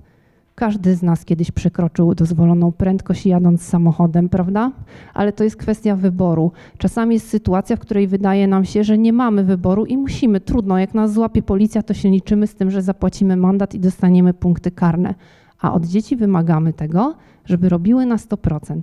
Każdy 0.54 0.94
z 0.94 1.02
nas 1.02 1.24
kiedyś 1.24 1.50
przekroczył 1.50 2.14
dozwoloną 2.14 2.72
prędkość 2.72 3.26
jadąc 3.26 3.62
samochodem, 3.62 4.28
prawda? 4.28 4.72
Ale 5.14 5.32
to 5.32 5.44
jest 5.44 5.56
kwestia 5.56 5.96
wyboru. 5.96 6.52
Czasami 6.78 7.14
jest 7.14 7.28
sytuacja, 7.28 7.76
w 7.76 7.80
której 7.80 8.06
wydaje 8.08 8.46
nam 8.46 8.64
się, 8.64 8.84
że 8.84 8.98
nie 8.98 9.12
mamy 9.12 9.44
wyboru 9.44 9.84
i 9.84 9.96
musimy. 9.96 10.40
Trudno, 10.40 10.78
jak 10.78 10.94
nas 10.94 11.12
złapie 11.12 11.42
policja, 11.42 11.82
to 11.82 11.94
się 11.94 12.10
liczymy 12.10 12.46
z 12.46 12.54
tym, 12.54 12.70
że 12.70 12.82
zapłacimy 12.82 13.36
mandat 13.36 13.74
i 13.74 13.80
dostaniemy 13.80 14.34
punkty 14.34 14.70
karne. 14.70 15.14
A 15.60 15.72
od 15.72 15.86
dzieci 15.86 16.16
wymagamy 16.16 16.72
tego, 16.72 17.14
żeby 17.44 17.68
robiły 17.68 18.06
na 18.06 18.16
100%. 18.16 18.80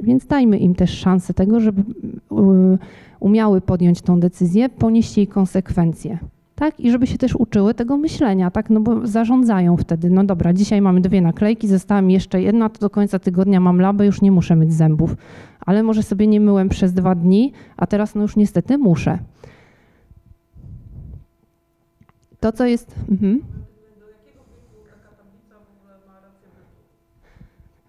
Więc 0.00 0.26
dajmy 0.26 0.58
im 0.58 0.74
też 0.74 0.90
szansę 0.90 1.34
tego, 1.34 1.60
żeby 1.60 1.82
umiały 3.26 3.60
podjąć 3.60 4.02
tą 4.02 4.20
decyzję, 4.20 4.68
ponieść 4.68 5.16
jej 5.16 5.26
konsekwencje. 5.26 6.18
Tak? 6.54 6.80
I 6.80 6.90
żeby 6.90 7.06
się 7.06 7.18
też 7.18 7.36
uczyły 7.36 7.74
tego 7.74 7.96
myślenia, 7.96 8.50
tak? 8.50 8.70
No 8.70 8.80
bo 8.80 9.06
zarządzają 9.06 9.76
wtedy. 9.76 10.10
No 10.10 10.24
dobra, 10.24 10.52
dzisiaj 10.52 10.80
mamy 10.80 11.00
dwie 11.00 11.20
naklejki, 11.20 11.68
została 11.68 12.02
mi 12.02 12.14
jeszcze 12.14 12.42
jedna, 12.42 12.68
to 12.68 12.80
do 12.80 12.90
końca 12.90 13.18
tygodnia 13.18 13.60
mam 13.60 13.80
labę, 13.80 14.06
już 14.06 14.22
nie 14.22 14.32
muszę 14.32 14.56
myć 14.56 14.72
zębów. 14.72 15.16
Ale 15.60 15.82
może 15.82 16.02
sobie 16.02 16.26
nie 16.26 16.40
myłem 16.40 16.68
przez 16.68 16.92
dwa 16.92 17.14
dni, 17.14 17.52
a 17.76 17.86
teraz 17.86 18.14
no 18.14 18.22
już 18.22 18.36
niestety 18.36 18.78
muszę. 18.78 19.18
To, 22.40 22.52
co 22.52 22.66
jest... 22.66 22.94
Mhm. 23.10 23.55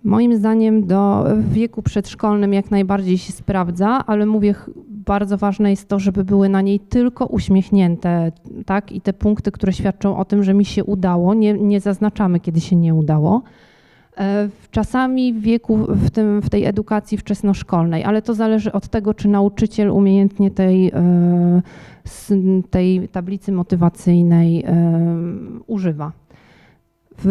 Moim 0.07 0.35
zdaniem 0.35 0.87
do 0.87 1.25
wieku 1.51 1.81
przedszkolnym 1.81 2.53
jak 2.53 2.71
najbardziej 2.71 3.17
się 3.17 3.33
sprawdza, 3.33 4.05
ale 4.05 4.25
mówię, 4.25 4.55
bardzo 4.87 5.37
ważne 5.37 5.69
jest 5.69 5.87
to, 5.87 5.99
żeby 5.99 6.23
były 6.23 6.49
na 6.49 6.61
niej 6.61 6.79
tylko 6.79 7.25
uśmiechnięte, 7.25 8.31
tak? 8.65 8.91
I 8.91 9.01
te 9.01 9.13
punkty, 9.13 9.51
które 9.51 9.73
świadczą 9.73 10.17
o 10.17 10.25
tym, 10.25 10.43
że 10.43 10.53
mi 10.53 10.65
się 10.65 10.83
udało, 10.83 11.33
nie, 11.33 11.53
nie 11.53 11.79
zaznaczamy, 11.79 12.39
kiedy 12.39 12.61
się 12.61 12.75
nie 12.75 12.95
udało. 12.95 13.41
E, 14.17 14.49
Czasami 14.71 15.33
w 15.33 15.41
wieku, 15.41 15.77
w, 15.77 16.09
tym, 16.09 16.41
w 16.41 16.49
tej 16.49 16.65
edukacji 16.65 17.17
wczesnoszkolnej, 17.17 18.03
ale 18.03 18.21
to 18.21 18.33
zależy 18.33 18.71
od 18.71 18.87
tego, 18.87 19.13
czy 19.13 19.27
nauczyciel 19.27 19.91
umiejętnie 19.91 20.51
tej, 20.51 20.87
e, 20.87 21.61
tej 22.69 23.07
tablicy 23.09 23.51
motywacyjnej 23.51 24.63
e, 24.63 25.01
używa. 25.67 26.11
W, 27.17 27.27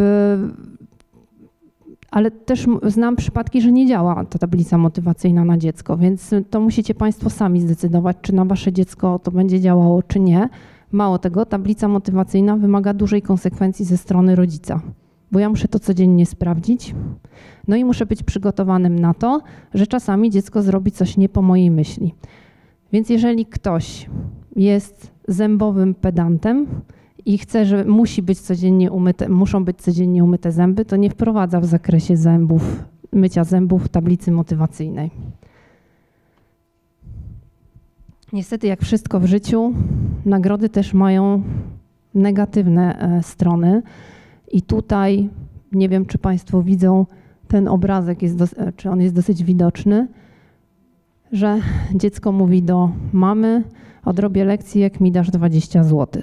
ale 2.16 2.31
też 2.31 2.66
znam 2.83 3.16
przypadki, 3.16 3.61
że 3.61 3.72
nie 3.72 3.87
działa 3.87 4.24
ta 4.24 4.38
tablica 4.38 4.79
motywacyjna 4.79 5.44
na 5.44 5.59
dziecko, 5.59 5.96
więc 5.96 6.35
to 6.50 6.61
musicie 6.61 6.94
Państwo 6.94 7.31
sami 7.31 7.61
zdecydować, 7.61 8.16
czy 8.22 8.35
na 8.35 8.44
Wasze 8.44 8.72
dziecko 8.72 9.18
to 9.18 9.31
będzie 9.31 9.61
działało, 9.61 10.02
czy 10.02 10.20
nie. 10.20 10.48
Mało 10.92 11.18
tego, 11.18 11.46
tablica 11.46 11.88
motywacyjna 11.88 12.57
wymaga 12.57 12.94
dużej 12.94 13.22
konsekwencji 13.22 13.85
ze 13.85 13.96
strony 13.96 14.37
rodzica, 14.37 14.81
bo 15.33 15.38
ja 15.38 15.48
muszę 15.48 15.68
to 15.68 15.79
codziennie 15.79 16.26
sprawdzić. 16.26 16.94
No 17.68 17.76
i 17.76 17.85
muszę 17.85 18.07
być 18.07 18.22
przygotowanym 18.22 18.98
na 18.98 19.14
to, 19.14 19.40
że 19.74 19.87
czasami 19.87 20.31
dziecko 20.31 20.62
zrobi 20.62 20.92
coś 20.92 21.16
nie 21.16 21.29
po 21.29 21.42
mojej 21.42 21.70
myśli. 21.70 22.14
Więc 22.92 23.11
jeżeli 23.11 23.46
ktoś 23.46 24.11
jest 24.57 25.12
zębowym 25.29 25.94
pedantem 25.94 26.66
i 27.27 27.39
chce, 27.39 27.67
że 27.67 27.85
musi 27.85 28.23
być 28.23 28.41
codziennie 28.41 28.93
umyte, 28.93 29.29
muszą 29.29 29.65
być 29.65 29.77
codziennie 29.77 30.25
umyte 30.25 30.53
zęby, 30.53 30.85
to 30.85 30.97
nie 30.97 31.11
wprowadza 31.11 31.61
w 31.61 31.65
zakresie 31.65 32.17
zębów, 32.17 32.85
mycia 33.12 33.45
zębów 33.45 33.89
tablicy 33.89 34.33
motywacyjnej. 34.33 35.11
Niestety, 38.33 38.67
jak 38.67 38.81
wszystko 38.83 39.21
w 39.21 39.27
życiu, 39.27 39.73
nagrody 40.25 40.69
też 40.69 40.95
mają 40.95 41.43
negatywne 42.15 42.99
e, 42.99 43.23
strony. 43.23 43.83
I 44.53 44.62
tutaj 44.62 45.29
nie 45.73 45.89
wiem, 45.89 46.07
czy 46.07 46.19
Państwo 46.19 46.62
widzą 46.62 47.07
ten 47.49 47.69
obrazek, 47.69 48.23
jest 48.23 48.43
e, 48.43 48.73
czy 48.73 48.91
on 48.91 49.01
jest 49.01 49.15
dosyć 49.15 49.45
widoczny, 49.45 50.09
że 51.33 51.61
dziecko 51.95 52.33
mówi 52.33 52.62
do 52.62 52.91
mamy: 53.12 53.65
Odrobię 54.05 54.45
lekcję, 54.45 54.83
jak 54.83 55.01
mi 55.01 55.12
dasz 55.12 55.31
20 55.31 55.85
zł. 55.85 56.23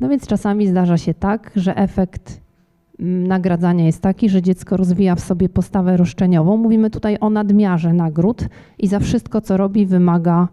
No 0.00 0.08
więc 0.08 0.26
czasami 0.26 0.66
zdarza 0.66 0.98
się 0.98 1.14
tak, 1.14 1.50
że 1.56 1.76
efekt 1.76 2.40
mm, 3.00 3.26
nagradzania 3.26 3.86
jest 3.86 4.02
taki, 4.02 4.28
że 4.28 4.42
dziecko 4.42 4.76
rozwija 4.76 5.14
w 5.14 5.20
sobie 5.20 5.48
postawę 5.48 5.96
roszczeniową. 5.96 6.56
Mówimy 6.56 6.90
tutaj 6.90 7.16
o 7.20 7.30
nadmiarze 7.30 7.92
nagród 7.92 8.44
i 8.78 8.86
za 8.86 8.98
wszystko, 8.98 9.40
co 9.40 9.56
robi, 9.56 9.86
wymaga, 9.86 10.48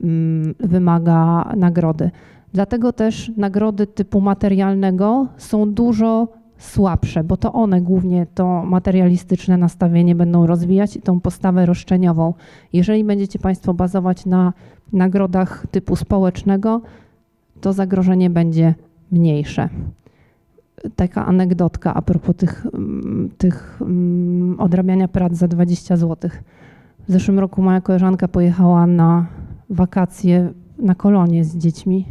mm, 0.00 0.54
wymaga 0.60 1.52
nagrody. 1.56 2.10
Dlatego 2.52 2.92
też 2.92 3.32
nagrody 3.36 3.86
typu 3.86 4.20
materialnego 4.20 5.26
są 5.36 5.72
dużo 5.72 6.28
słabsze, 6.58 7.24
bo 7.24 7.36
to 7.36 7.52
one 7.52 7.80
głównie 7.80 8.26
to 8.34 8.64
materialistyczne 8.64 9.56
nastawienie 9.56 10.14
będą 10.14 10.46
rozwijać 10.46 10.96
i 10.96 11.02
tą 11.02 11.20
postawę 11.20 11.66
roszczeniową. 11.66 12.34
Jeżeli 12.72 13.04
będziecie 13.04 13.38
Państwo 13.38 13.74
bazować 13.74 14.26
na 14.26 14.52
nagrodach 14.92 15.66
typu 15.70 15.96
społecznego, 15.96 16.80
to 17.60 17.72
zagrożenie 17.72 18.30
będzie 18.30 18.74
mniejsze. 19.12 19.68
Taka 20.96 21.26
anegdotka 21.26 21.94
a 21.94 22.02
propos 22.02 22.36
tych, 22.36 22.66
mm, 22.74 23.30
tych 23.38 23.78
mm, 23.80 24.60
odrabiania 24.60 25.08
prac 25.08 25.32
za 25.32 25.48
20 25.48 25.96
zł. 25.96 26.30
W 27.08 27.12
zeszłym 27.12 27.38
roku 27.38 27.62
moja 27.62 27.80
koleżanka 27.80 28.28
pojechała 28.28 28.86
na 28.86 29.26
wakacje 29.70 30.52
na 30.78 30.94
kolonie 30.94 31.44
z 31.44 31.56
dziećmi 31.56 32.06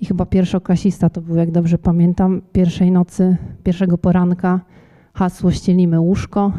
i 0.00 0.06
chyba 0.06 0.26
pierwszoklasista 0.26 1.10
to 1.10 1.20
był, 1.20 1.36
jak 1.36 1.50
dobrze 1.50 1.78
pamiętam, 1.78 2.42
pierwszej 2.52 2.90
nocy, 2.90 3.36
pierwszego 3.62 3.98
poranka 3.98 4.60
hasło 5.14 5.50
ścielimy 5.50 6.00
łóżko, 6.00 6.52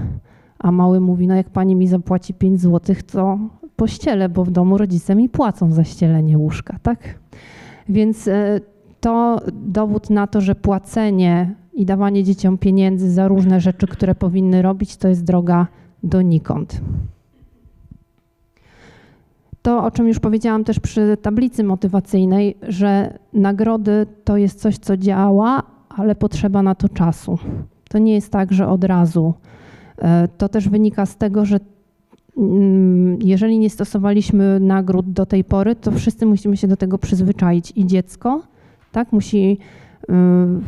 a 0.59 0.71
mały 0.71 0.99
mówi, 0.99 1.27
no 1.27 1.35
jak 1.35 1.49
pani 1.49 1.75
mi 1.75 1.87
zapłaci 1.87 2.33
5 2.33 2.61
zł, 2.61 2.95
to 3.11 3.39
pościelę, 3.75 4.29
bo 4.29 4.45
w 4.45 4.51
domu 4.51 4.77
rodzice 4.77 5.15
mi 5.15 5.29
płacą 5.29 5.71
za 5.71 5.83
ścielenie 5.83 6.37
łóżka, 6.37 6.79
tak? 6.83 7.19
Więc 7.89 8.27
e, 8.27 8.59
to 9.05 9.39
dowód 9.53 10.09
na 10.09 10.27
to, 10.27 10.41
że 10.41 10.55
płacenie 10.55 11.55
i 11.73 11.85
dawanie 11.85 12.23
dzieciom 12.23 12.57
pieniędzy 12.57 13.11
za 13.11 13.27
różne 13.27 13.61
rzeczy, 13.61 13.87
które 13.87 14.15
powinny 14.15 14.61
robić, 14.61 14.97
to 14.97 15.07
jest 15.07 15.23
droga 15.23 15.67
donikąd. 16.03 16.81
To, 19.61 19.83
o 19.83 19.91
czym 19.91 20.07
już 20.07 20.19
powiedziałam 20.19 20.63
też 20.63 20.79
przy 20.79 21.17
tablicy 21.21 21.63
motywacyjnej, 21.63 22.57
że 22.67 23.19
nagrody 23.33 24.05
to 24.23 24.37
jest 24.37 24.61
coś, 24.61 24.77
co 24.77 24.97
działa, 24.97 25.63
ale 25.89 26.15
potrzeba 26.15 26.61
na 26.61 26.75
to 26.75 26.89
czasu. 26.89 27.37
To 27.89 27.97
nie 27.97 28.13
jest 28.13 28.31
tak, 28.31 28.53
że 28.53 28.67
od 28.67 28.83
razu. 28.83 29.33
E, 29.97 30.27
To 30.37 30.49
też 30.49 30.69
wynika 30.69 31.05
z 31.05 31.17
tego, 31.17 31.45
że 31.45 31.59
mm, 32.37 33.17
jeżeli 33.21 33.59
nie 33.59 33.69
stosowaliśmy 33.69 34.59
nagród 34.59 35.11
do 35.11 35.25
tej 35.25 35.43
pory, 35.43 35.75
to 35.75 35.91
wszyscy 35.91 36.25
musimy 36.25 36.57
się 36.57 36.67
do 36.67 36.77
tego 36.77 36.97
przyzwyczaić 36.97 37.73
i 37.75 37.85
dziecko, 37.85 38.54
tak, 38.95 39.11
musi 39.11 39.57
y, 40.03 40.13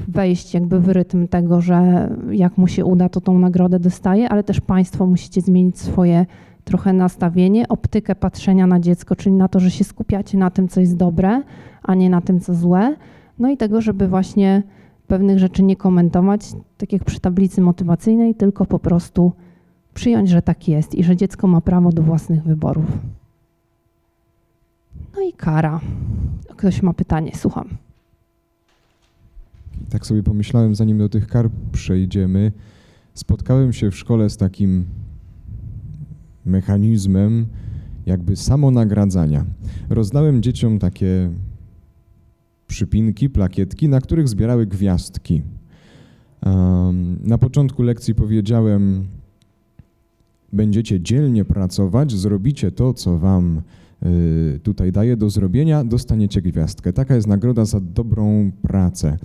wejść 0.07 0.53
jakby 0.53 0.79
w 0.79 0.89
rytm 0.89 1.27
tego, 1.27 1.61
że 1.61 2.09
jak 2.31 2.57
mu 2.57 2.67
się 2.67 2.85
uda, 2.85 3.09
to 3.09 3.21
tą 3.21 3.39
nagrodę 3.39 3.79
dostaje, 3.79 4.29
ale 4.29 4.43
też 4.43 4.61
państwo 4.61 5.05
musicie 5.05 5.41
zmienić 5.41 5.79
swoje 5.79 6.25
trochę 6.63 6.93
nastawienie, 6.93 7.67
optykę 7.67 8.15
patrzenia 8.15 8.67
na 8.67 8.79
dziecko, 8.79 9.15
czyli 9.15 9.35
na 9.35 9.47
to, 9.47 9.59
że 9.59 9.71
się 9.71 9.83
skupiacie 9.83 10.37
na 10.37 10.49
tym, 10.49 10.67
co 10.67 10.79
jest 10.79 10.97
dobre, 10.97 11.41
a 11.83 11.95
nie 11.95 12.09
na 12.09 12.21
tym, 12.21 12.39
co 12.39 12.53
złe. 12.53 12.95
No 13.39 13.49
i 13.49 13.57
tego, 13.57 13.81
żeby 13.81 14.07
właśnie 14.07 14.63
pewnych 15.07 15.39
rzeczy 15.39 15.63
nie 15.63 15.75
komentować, 15.75 16.41
tak 16.77 16.93
jak 16.93 17.03
przy 17.03 17.19
tablicy 17.19 17.61
motywacyjnej, 17.61 18.35
tylko 18.35 18.65
po 18.65 18.79
prostu 18.79 19.31
przyjąć, 19.93 20.29
że 20.29 20.41
tak 20.41 20.67
jest 20.67 20.95
i 20.95 21.03
że 21.03 21.15
dziecko 21.15 21.47
ma 21.47 21.61
prawo 21.61 21.91
do 21.91 22.03
własnych 22.03 22.43
wyborów. 22.43 22.85
No 25.15 25.21
i 25.21 25.33
kara. 25.33 25.79
Ktoś 26.55 26.81
ma 26.81 26.93
pytanie, 26.93 27.31
słucham. 27.35 27.86
Tak 29.97 30.05
sobie 30.05 30.23
pomyślałem, 30.23 30.75
zanim 30.75 30.97
do 30.97 31.09
tych 31.09 31.27
kar 31.27 31.49
przejdziemy, 31.71 32.51
spotkałem 33.13 33.73
się 33.73 33.91
w 33.91 33.95
szkole 33.95 34.29
z 34.29 34.37
takim 34.37 34.85
mechanizmem 36.45 37.45
jakby 38.05 38.35
samonagradzania. 38.35 39.45
Rozdałem 39.89 40.43
dzieciom 40.43 40.79
takie 40.79 41.29
przypinki, 42.67 43.29
plakietki, 43.29 43.89
na 43.89 44.01
których 44.01 44.27
zbierały 44.27 44.65
gwiazdki. 44.65 45.41
Um, 46.45 47.19
na 47.23 47.37
początku 47.37 47.83
lekcji 47.83 48.15
powiedziałem, 48.15 49.07
będziecie 50.53 51.01
dzielnie 51.01 51.45
pracować, 51.45 52.11
zrobicie 52.11 52.71
to, 52.71 52.93
co 52.93 53.17
wam 53.17 53.61
y, 54.05 54.59
tutaj 54.63 54.91
daje 54.91 55.17
do 55.17 55.29
zrobienia, 55.29 55.83
dostaniecie 55.83 56.41
gwiazdkę. 56.41 56.93
Taka 56.93 57.15
jest 57.15 57.27
nagroda 57.27 57.65
za 57.65 57.79
dobrą 57.79 58.51
pracę. 58.61 59.17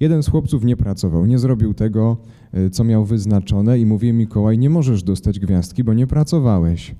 Jeden 0.00 0.22
z 0.22 0.28
chłopców 0.28 0.64
nie 0.64 0.76
pracował, 0.76 1.26
nie 1.26 1.38
zrobił 1.38 1.74
tego, 1.74 2.16
y, 2.54 2.70
co 2.70 2.84
miał 2.84 3.04
wyznaczone 3.04 3.78
i 3.78 3.86
mówię 3.86 4.12
Mikołaj, 4.12 4.58
nie 4.58 4.70
możesz 4.70 5.02
dostać 5.02 5.40
gwiazdki, 5.40 5.84
bo 5.84 5.94
nie 5.94 6.06
pracowałeś. 6.06 6.94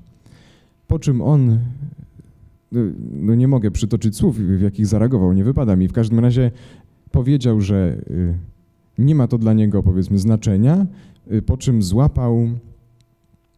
Po 0.87 0.99
czym 0.99 1.21
on, 1.21 1.59
no, 2.71 2.81
no 3.11 3.35
nie 3.35 3.47
mogę 3.47 3.71
przytoczyć 3.71 4.15
słów, 4.15 4.37
w 4.37 4.61
jakich 4.61 4.87
zareagował, 4.87 5.33
nie 5.33 5.43
wypada 5.43 5.75
mi. 5.75 5.87
W 5.87 5.93
każdym 5.93 6.19
razie 6.19 6.51
powiedział, 7.11 7.61
że 7.61 8.01
y, 8.09 8.33
nie 8.97 9.15
ma 9.15 9.27
to 9.27 9.37
dla 9.37 9.53
niego, 9.53 9.83
powiedzmy, 9.83 10.19
znaczenia, 10.19 10.87
po 11.45 11.57
czym 11.57 11.83
złapał 11.83 12.49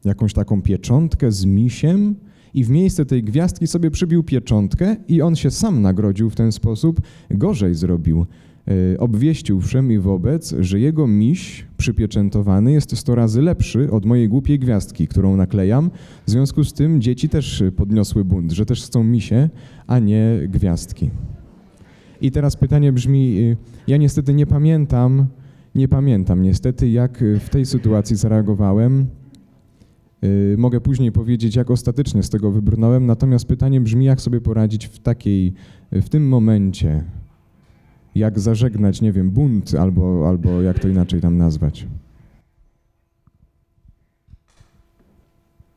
jakąś 0.05 0.33
taką 0.33 0.61
pieczątkę 0.61 1.31
z 1.31 1.45
misiem 1.45 2.15
i 2.53 2.63
w 2.63 2.69
miejsce 2.69 3.05
tej 3.05 3.23
gwiazdki 3.23 3.67
sobie 3.67 3.91
przybił 3.91 4.23
pieczątkę 4.23 4.95
i 5.07 5.21
on 5.21 5.35
się 5.35 5.51
sam 5.51 5.81
nagrodził 5.81 6.29
w 6.29 6.35
ten 6.35 6.51
sposób. 6.51 7.01
Gorzej 7.29 7.75
zrobił. 7.75 8.25
E, 8.69 8.99
Obwieścił 8.99 9.61
wszem 9.61 9.91
i 9.91 9.97
wobec, 9.97 10.55
że 10.59 10.79
jego 10.79 11.07
miś 11.07 11.65
przypieczętowany 11.77 12.71
jest 12.71 12.97
100 12.97 13.15
razy 13.15 13.41
lepszy 13.41 13.91
od 13.91 14.05
mojej 14.05 14.29
głupiej 14.29 14.59
gwiazdki, 14.59 15.07
którą 15.07 15.35
naklejam. 15.35 15.91
W 16.25 16.31
związku 16.31 16.63
z 16.63 16.73
tym 16.73 17.01
dzieci 17.01 17.29
też 17.29 17.63
podniosły 17.75 18.25
bunt, 18.25 18.51
że 18.51 18.65
też 18.65 18.83
chcą 18.83 19.03
misie, 19.03 19.49
a 19.87 19.99
nie 19.99 20.39
gwiazdki. 20.47 21.09
I 22.21 22.31
teraz 22.31 22.55
pytanie 22.55 22.93
brzmi, 22.93 23.39
y, 23.39 23.57
ja 23.87 23.97
niestety 23.97 24.33
nie 24.33 24.47
pamiętam, 24.47 25.27
nie 25.75 25.87
pamiętam 25.87 26.41
niestety, 26.41 26.89
jak 26.89 27.21
y, 27.21 27.39
w 27.39 27.49
tej 27.49 27.65
sytuacji 27.65 28.15
zareagowałem. 28.15 29.07
Y, 30.23 30.55
Mogę 30.57 30.81
później 30.81 31.11
powiedzieć, 31.11 31.55
jak 31.55 31.71
ostatecznie 31.71 32.23
z 32.23 32.29
tego 32.29 32.51
wybrnąłem, 32.51 33.05
natomiast 33.05 33.45
pytanie 33.45 33.81
brzmi, 33.81 34.05
jak 34.05 34.21
sobie 34.21 34.41
poradzić 34.41 34.87
w 34.87 34.99
takiej, 34.99 35.53
w 35.91 36.09
tym 36.09 36.27
momencie, 36.27 37.03
jak 38.15 38.39
zażegnać, 38.39 39.01
nie 39.01 39.11
wiem, 39.11 39.29
bunt 39.31 39.75
albo, 39.75 40.27
albo 40.29 40.61
jak 40.61 40.79
to 40.79 40.87
inaczej 40.87 41.21
tam 41.21 41.37
nazwać. 41.37 41.87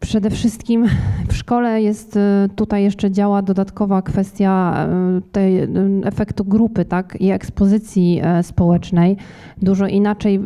Przede 0.01 0.31
wszystkim 0.31 0.87
w 1.29 1.37
szkole 1.37 1.83
jest 1.83 2.19
tutaj 2.57 2.83
jeszcze 2.83 3.11
działa 3.11 3.43
dodatkowa 3.43 4.03
kwestia 4.03 4.87
tej 5.33 5.69
efektu 6.05 6.45
grupy, 6.45 6.85
tak, 6.85 7.17
i 7.21 7.31
ekspozycji 7.31 8.21
społecznej. 8.43 9.17
Dużo 9.63 9.87
inaczej, 9.87 10.41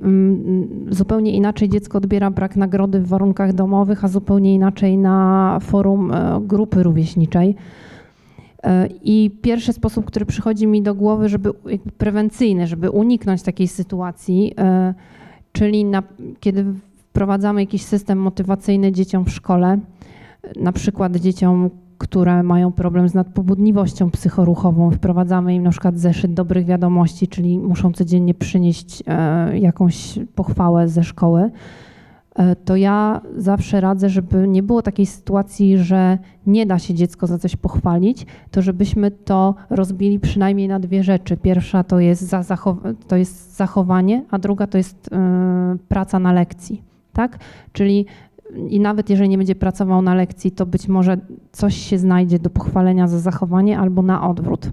zupełnie 0.90 1.32
inaczej 1.32 1.68
dziecko 1.68 1.98
odbiera 1.98 2.30
brak 2.30 2.56
nagrody 2.56 3.00
w 3.00 3.08
warunkach 3.08 3.52
domowych, 3.52 4.04
a 4.04 4.08
zupełnie 4.08 4.54
inaczej 4.54 4.98
na 4.98 5.58
forum 5.62 6.12
grupy 6.40 6.82
rówieśniczej. 6.82 7.54
E, 8.66 8.88
I 9.02 9.30
pierwszy 9.42 9.72
sposób, 9.72 10.04
który 10.04 10.26
przychodzi 10.26 10.66
mi 10.66 10.82
do 10.82 10.94
głowy, 10.94 11.28
żeby 11.28 11.52
prewencyjny, 11.98 12.66
żeby 12.66 12.90
uniknąć 12.90 13.42
takiej 13.42 13.68
sytuacji, 13.68 14.54
e, 14.58 14.94
czyli 15.52 15.84
na, 15.84 16.02
kiedy 16.40 16.64
wprowadzamy 16.96 17.60
jakiś 17.60 17.82
system 17.82 18.18
motywacyjny 18.18 18.92
dzieciom 18.92 19.24
w 19.24 19.30
szkole, 19.30 19.78
na 20.56 20.72
przykład 20.72 21.16
dzieciom, 21.16 21.70
które 21.98 22.42
mają 22.42 22.72
problem 22.72 23.08
z 23.08 23.14
nadpobudliwością 23.14 24.10
psychoruchową, 24.10 24.90
wprowadzamy 24.90 25.54
im 25.54 25.62
na 25.62 25.70
przykład 25.70 25.98
zeszyt 25.98 26.34
dobrych 26.34 26.66
wiadomości, 26.66 27.28
czyli 27.28 27.58
muszą 27.58 27.92
codziennie 27.92 28.34
przynieść 28.34 29.02
e, 29.06 29.58
jakąś 29.58 30.18
pochwałę 30.34 30.88
ze 30.88 31.04
szkoły 31.04 31.50
to 32.64 32.76
ja 32.76 33.20
zawsze 33.36 33.80
radzę, 33.80 34.08
żeby 34.08 34.48
nie 34.48 34.62
było 34.62 34.82
takiej 34.82 35.06
sytuacji, 35.06 35.78
że 35.78 36.18
nie 36.46 36.66
da 36.66 36.78
się 36.78 36.94
dziecko 36.94 37.26
za 37.26 37.38
coś 37.38 37.56
pochwalić, 37.56 38.26
to 38.50 38.62
żebyśmy 38.62 39.10
to 39.10 39.54
rozbili 39.70 40.20
przynajmniej 40.20 40.68
na 40.68 40.80
dwie 40.80 41.02
rzeczy. 41.02 41.36
Pierwsza 41.36 41.84
to 41.84 42.00
jest, 42.00 42.22
za 42.22 42.40
zachow- 42.40 42.94
to 43.08 43.16
jest 43.16 43.56
zachowanie, 43.56 44.24
a 44.30 44.38
druga 44.38 44.66
to 44.66 44.78
jest 44.78 45.10
yy, 45.12 45.78
praca 45.88 46.18
na 46.18 46.32
lekcji. 46.32 46.82
Tak? 47.12 47.38
Czyli 47.72 48.06
i 48.68 48.80
nawet 48.80 49.10
jeżeli 49.10 49.28
nie 49.28 49.38
będzie 49.38 49.54
pracował 49.54 50.02
na 50.02 50.14
lekcji, 50.14 50.50
to 50.50 50.66
być 50.66 50.88
może 50.88 51.18
coś 51.52 51.76
się 51.76 51.98
znajdzie 51.98 52.38
do 52.38 52.50
pochwalenia 52.50 53.08
za 53.08 53.18
zachowanie 53.18 53.78
albo 53.78 54.02
na 54.02 54.28
odwrót. 54.28 54.70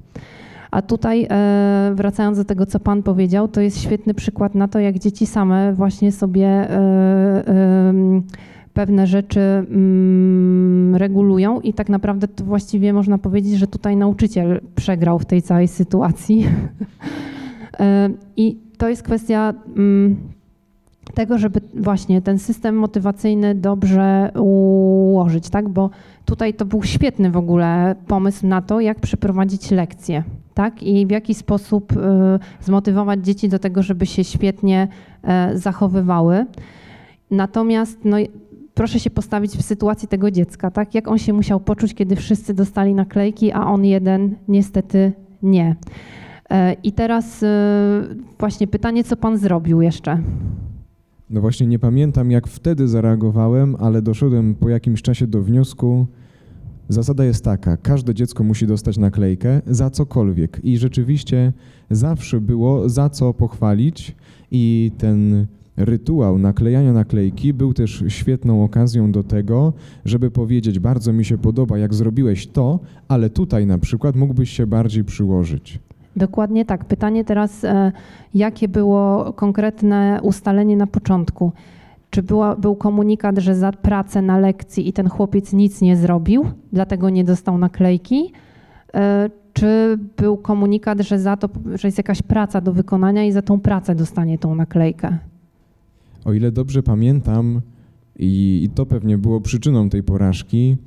A 0.74 0.82
tutaj 0.82 1.28
e, 1.30 1.92
wracając 1.96 2.38
do 2.38 2.46
tego, 2.46 2.66
co 2.66 2.80
Pan 2.80 3.04
powiedział, 3.04 3.48
to 3.48 3.62
jest 3.62 3.82
świetny 3.82 4.14
przykład 4.14 4.56
na 4.56 4.68
to, 4.68 4.80
jak 4.80 5.00
dzieci 5.00 5.26
same 5.26 5.74
właśnie 5.74 6.12
sobie 6.12 6.48
e, 6.48 7.44
pewne 8.74 9.08
rzeczy 9.08 9.40
mm, 9.40 10.96
regulują 10.96 11.62
i 11.62 11.74
tak 11.74 11.90
naprawdę 11.90 12.28
to 12.28 12.44
właściwie 12.44 12.94
można 12.94 13.18
powiedzieć, 13.18 13.54
że 13.54 13.68
tutaj 13.68 13.98
nauczyciel 13.98 14.62
przegrał 14.76 15.20
w 15.20 15.26
tej 15.26 15.42
całej 15.42 15.68
sytuacji. 15.68 16.46
E, 17.80 18.10
I 18.38 18.58
to 18.78 18.90
jest 18.90 19.04
kwestia 19.04 19.54
mm, 19.76 20.16
tego, 21.14 21.38
żeby 21.38 21.62
właśnie 21.74 22.22
ten 22.22 22.39
system 22.39 22.76
motywacyjny 22.76 23.56
dobrze 23.56 24.32
ułożyć, 24.39 25.49
tak? 25.49 25.70
Bo 25.70 25.89
tutaj 26.26 26.54
to 26.54 26.66
był 26.66 26.84
świetny 26.84 27.32
w 27.32 27.38
ogóle 27.38 27.95
pomysł 28.08 28.47
na 28.47 28.62
to, 28.62 28.80
jak 28.80 28.99
przeprowadzić 28.99 29.72
lekcje 29.72 30.24
tak? 30.54 30.84
I 30.84 31.08
w 31.08 31.12
jaki 31.12 31.34
sposób 31.34 31.91
y, 31.91 31.95
zmotywować 32.62 33.26
dzieci 33.26 33.49
do 33.49 33.60
tego, 33.60 33.84
żeby 33.84 34.06
się 34.06 34.24
świetnie 34.24 34.88
e, 35.24 35.58
zachowywały. 35.58 36.45
Natomiast 37.32 37.99
no, 38.06 38.18
proszę 38.74 38.99
się 38.99 39.10
postawić 39.10 39.51
w 39.51 39.62
sytuacji 39.62 40.08
tego 40.08 40.32
dziecka, 40.32 40.72
tak? 40.72 40.95
Jak 40.95 41.08
on 41.08 41.18
się 41.18 41.34
musiał 41.34 41.60
poczuć, 41.60 41.93
kiedy 41.93 42.16
wszyscy 42.16 42.54
dostali 42.54 42.93
naklejki, 42.93 43.51
a 43.51 43.66
on 43.66 43.86
jeden 43.86 44.36
niestety 44.47 45.12
nie. 45.43 45.76
E, 46.49 46.74
I 46.74 46.91
teraz 46.91 47.43
y, 47.43 47.47
właśnie 48.39 48.68
pytanie, 48.68 49.04
co 49.04 49.18
pan 49.18 49.38
zrobił 49.38 49.82
jeszcze? 49.82 50.18
No 51.30 51.42
właśnie 51.42 51.68
nie 51.68 51.80
pamiętam, 51.80 52.32
jak 52.32 52.48
wtedy 52.48 52.88
zareagowałem, 52.88 53.76
ale 53.80 54.02
doszedłem 54.02 54.56
po 54.56 54.70
jakimś 54.70 55.02
czasie 55.02 55.28
do 55.28 55.44
wniosku, 55.44 56.08
Zasada 56.90 57.26
jest 57.26 57.44
taka: 57.44 57.78
każde 57.78 58.14
dziecko 58.14 58.44
musi 58.44 58.68
dostać 58.68 58.98
naklejkę 58.98 59.62
za 59.68 59.90
cokolwiek, 59.90 60.60
i 60.64 60.78
rzeczywiście 60.78 61.54
zawsze 61.90 62.42
było 62.42 62.90
za 62.90 63.10
co 63.10 63.34
pochwalić, 63.34 64.16
i 64.52 64.92
ten 64.98 65.48
rytuał 65.78 66.38
naklejania 66.38 66.94
naklejki 66.94 67.54
był 67.54 67.74
też 67.74 68.04
świetną 68.08 68.64
okazją 68.64 69.12
do 69.12 69.24
tego, 69.24 69.74
żeby 70.06 70.32
powiedzieć: 70.32 70.80
Bardzo 70.80 71.14
mi 71.14 71.26
się 71.26 71.38
podoba, 71.38 71.78
jak 71.78 71.94
zrobiłeś 71.94 72.48
to, 72.48 72.80
ale 73.08 73.30
tutaj 73.30 73.66
na 73.66 73.78
przykład 73.78 74.16
mógłbyś 74.16 74.50
się 74.50 74.68
bardziej 74.68 75.04
przyłożyć. 75.04 75.80
Dokładnie 76.16 76.66
tak. 76.66 76.86
Pytanie 76.86 77.26
teraz, 77.26 77.64
e, 77.64 77.91
jakie 78.34 78.68
było 78.68 79.34
konkretne 79.34 80.20
ustalenie 80.24 80.78
na 80.78 80.88
początku? 80.88 81.51
Czy 82.09 82.24
była, 82.24 82.55
był 82.55 82.76
komunikat, 82.76 83.38
że 83.38 83.55
za 83.55 83.72
pracę 83.72 84.22
na 84.22 84.38
lekcji 84.38 84.88
i 84.88 84.93
ten 84.93 85.09
chłopiec 85.09 85.53
nic 85.53 85.82
nie 85.82 85.97
zrobił, 85.97 86.45
dlatego 86.74 87.09
nie 87.09 87.24
dostał 87.24 87.57
naklejki? 87.57 88.32
E, 88.93 89.30
czy 89.53 89.97
był 90.18 90.38
komunikat, 90.38 90.99
że 90.99 91.20
za 91.20 91.38
to, 91.38 91.49
że 91.76 91.88
jest 91.88 91.97
jakaś 91.97 92.22
praca 92.22 92.61
do 92.61 92.74
wykonania 92.74 93.24
i 93.24 93.32
za 93.32 93.41
tą 93.41 93.59
pracę 93.59 93.95
dostanie 93.95 94.38
tą 94.38 94.55
naklejkę? 94.55 95.18
O 96.26 96.34
ile 96.34 96.51
dobrze 96.51 96.84
pamiętam, 96.84 97.61
i, 98.20 98.64
i 98.64 98.70
to 98.70 98.86
pewnie 98.86 99.18
było 99.18 99.41
przyczyną 99.41 99.89
tej 99.89 100.03
porażki, 100.03 100.78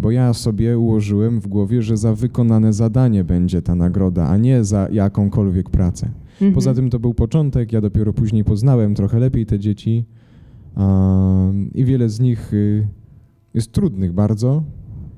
bo 0.00 0.10
ja 0.10 0.34
sobie 0.34 0.78
ułożyłem 0.78 1.40
w 1.40 1.46
głowie, 1.46 1.82
że 1.82 1.96
za 1.96 2.14
wykonane 2.14 2.72
zadanie 2.72 3.24
będzie 3.24 3.62
ta 3.62 3.74
nagroda, 3.74 4.26
a 4.26 4.36
nie 4.36 4.64
za 4.64 4.88
jakąkolwiek 4.92 5.70
pracę. 5.70 6.10
Mhm. 6.32 6.52
Poza 6.52 6.74
tym 6.74 6.90
to 6.90 6.98
był 6.98 7.14
początek, 7.14 7.72
ja 7.72 7.80
dopiero 7.80 8.12
później 8.12 8.44
poznałem 8.44 8.94
trochę 8.94 9.18
lepiej 9.18 9.46
te 9.46 9.58
dzieci 9.58 10.04
i 11.74 11.84
wiele 11.84 12.08
z 12.08 12.20
nich 12.20 12.54
y, 12.54 12.88
jest 13.54 13.72
trudnych 13.72 14.12
bardzo, 14.12 14.62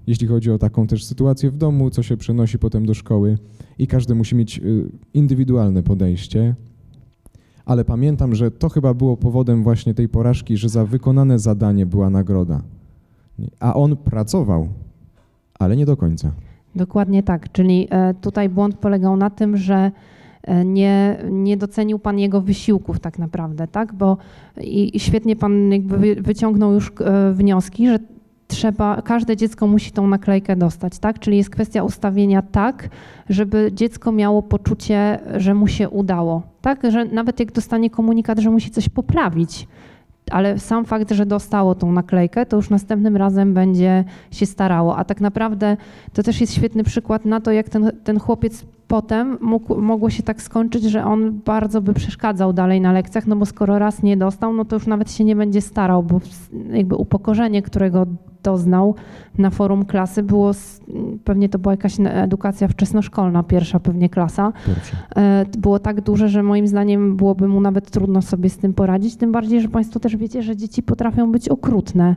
jeśli 0.07 0.27
chodzi 0.27 0.51
o 0.51 0.59
taką 0.59 0.87
też 0.87 1.05
sytuację 1.05 1.51
w 1.51 1.57
domu, 1.57 1.91
co 1.91 2.03
się 2.03 2.17
przenosi 2.17 2.59
potem 2.59 2.87
do 2.87 2.95
szkoły 2.95 3.39
i 3.79 3.87
każdy 3.87 4.15
musi 4.15 4.37
mieć 4.37 4.59
y, 4.59 4.91
indywidualne 5.15 5.83
podejście. 5.83 6.55
Ale 7.65 7.85
pamiętam, 7.85 8.35
że 8.35 8.51
to 8.51 8.69
chyba 8.69 8.95
było 8.95 9.17
powodem 9.17 9.63
właśnie 9.63 9.95
tej 9.95 10.09
porażki, 10.09 10.57
że 10.57 10.69
za 10.69 10.85
wykonane 10.85 11.39
zadanie 11.39 11.87
była 11.87 12.11
nagroda. 12.11 12.63
A 13.61 13.75
on 13.75 13.97
pracował, 13.97 14.69
ale 15.59 15.77
nie 15.77 15.87
do 15.87 15.97
końca. 15.97 16.31
Dokładnie 16.75 17.23
tak. 17.23 17.53
Czyli 17.53 17.89
e, 17.91 18.15
tutaj 18.15 18.49
błąd 18.49 18.75
polegał 18.75 19.17
na 19.17 19.31
tym, 19.31 19.57
że 19.57 19.91
E, 20.43 20.65
nie, 20.65 21.19
nie 21.31 21.57
docenił 21.57 21.99
Pan 21.99 22.19
jego 22.19 22.41
wysiłków 22.41 23.01
tak 23.01 23.19
naprawdę, 23.19 23.69
tak? 23.69 23.95
Bo 23.95 24.17
i, 24.61 25.01
świetnie 25.01 25.37
Pan 25.37 25.73
jakby 25.73 26.15
wyciągnął 26.15 26.73
już 26.73 26.93
e, 27.01 27.33
wnioski, 27.33 27.89
że 27.89 27.99
trzeba, 28.49 29.03
każde 29.03 29.37
dziecko 29.37 29.67
musi 29.67 29.93
tą 29.93 30.07
naklejkę 30.07 30.57
dostać, 30.57 30.99
tak? 30.99 31.19
Czyli 31.19 31.37
jest 31.37 31.51
kwestia 31.51 31.83
ustawienia 31.83 32.43
tak, 32.43 32.89
żeby 33.29 33.71
dziecko 33.75 34.13
miało 34.13 34.43
poczucie, 34.43 35.19
że 35.37 35.55
mu 35.55 35.67
się 35.67 35.89
udało, 35.89 36.43
tak? 36.61 36.83
Że 36.91 37.05
nawet 37.05 37.41
jak 37.41 37.53
dostanie 37.53 37.91
komunikat, 37.91 38.39
że 38.39 38.51
musi 38.51 38.71
coś 38.71 38.89
poprawić, 38.89 39.69
ale 40.31 40.59
sam 40.59 40.85
fakt, 40.85 41.11
że 41.11 41.27
dostało 41.27 41.75
tą 41.75 41.93
naklejkę, 41.93 42.47
to 42.47 42.57
już 42.57 42.71
następnym 42.71 43.17
razem 43.17 43.55
będzie 43.55 44.05
się 44.31 44.47
starało. 44.47 44.97
A 44.97 45.05
tak 45.05 45.21
naprawdę 45.21 45.77
to 46.13 46.23
też 46.23 46.41
jest 46.41 46.55
świetny 46.55 46.85
przykład 46.85 47.25
na 47.25 47.41
to, 47.41 47.53
jak 47.53 47.69
ten, 47.69 47.93
ten 48.05 48.21
chłopiec 48.21 48.65
potem 48.91 49.39
mógł, 49.41 49.81
mogło 49.81 50.11
się 50.11 50.23
tak 50.23 50.43
skończyć, 50.43 50.85
że 50.85 51.05
on 51.05 51.41
bardzo 51.45 51.81
by 51.83 51.95
przeszkadzał 51.95 52.53
dalej 52.53 52.81
na 52.81 52.93
lekcjach, 52.93 53.27
no 53.27 53.37
bo 53.37 53.47
skoro 53.47 53.79
raz 53.79 54.03
nie 54.03 54.17
dostał, 54.17 54.53
no 54.53 54.65
to 54.65 54.77
już 54.77 54.87
nawet 54.87 55.13
się 55.13 55.25
nie 55.25 55.37
będzie 55.37 55.61
starał, 55.61 56.03
bo 56.03 56.21
jakby 56.73 56.97
upokorzenie, 56.97 57.63
którego 57.63 58.07
doznał 58.43 58.95
na 59.39 59.51
forum 59.51 59.85
klasy 59.85 60.23
było, 60.23 60.51
pewnie 61.25 61.49
to 61.49 61.59
była 61.59 61.73
jakaś 61.73 61.97
edukacja 62.05 62.69
wczesnoszkolna, 62.69 63.43
pierwsza 63.43 63.81
pewnie 63.81 64.09
klasa. 64.09 64.53
E, 65.17 65.45
było 65.59 65.79
tak 65.79 66.01
duże, 66.01 66.29
że 66.29 66.43
moim 66.43 66.67
zdaniem 66.67 67.17
byłoby 67.17 67.49
mu 67.49 67.61
nawet 67.61 67.91
trudno 67.91 68.23
sobie 68.23 68.51
z 68.51 68.59
tym 68.59 68.75
poradzić, 68.75 69.17
tym 69.17 69.33
bardziej, 69.33 69.61
że 69.61 69.69
Państwo 69.69 70.01
też 70.01 70.17
wiecie, 70.17 70.43
że 70.43 70.57
dzieci 70.57 70.83
potrafią 70.83 71.33
być 71.33 71.49
okrutne 71.49 72.17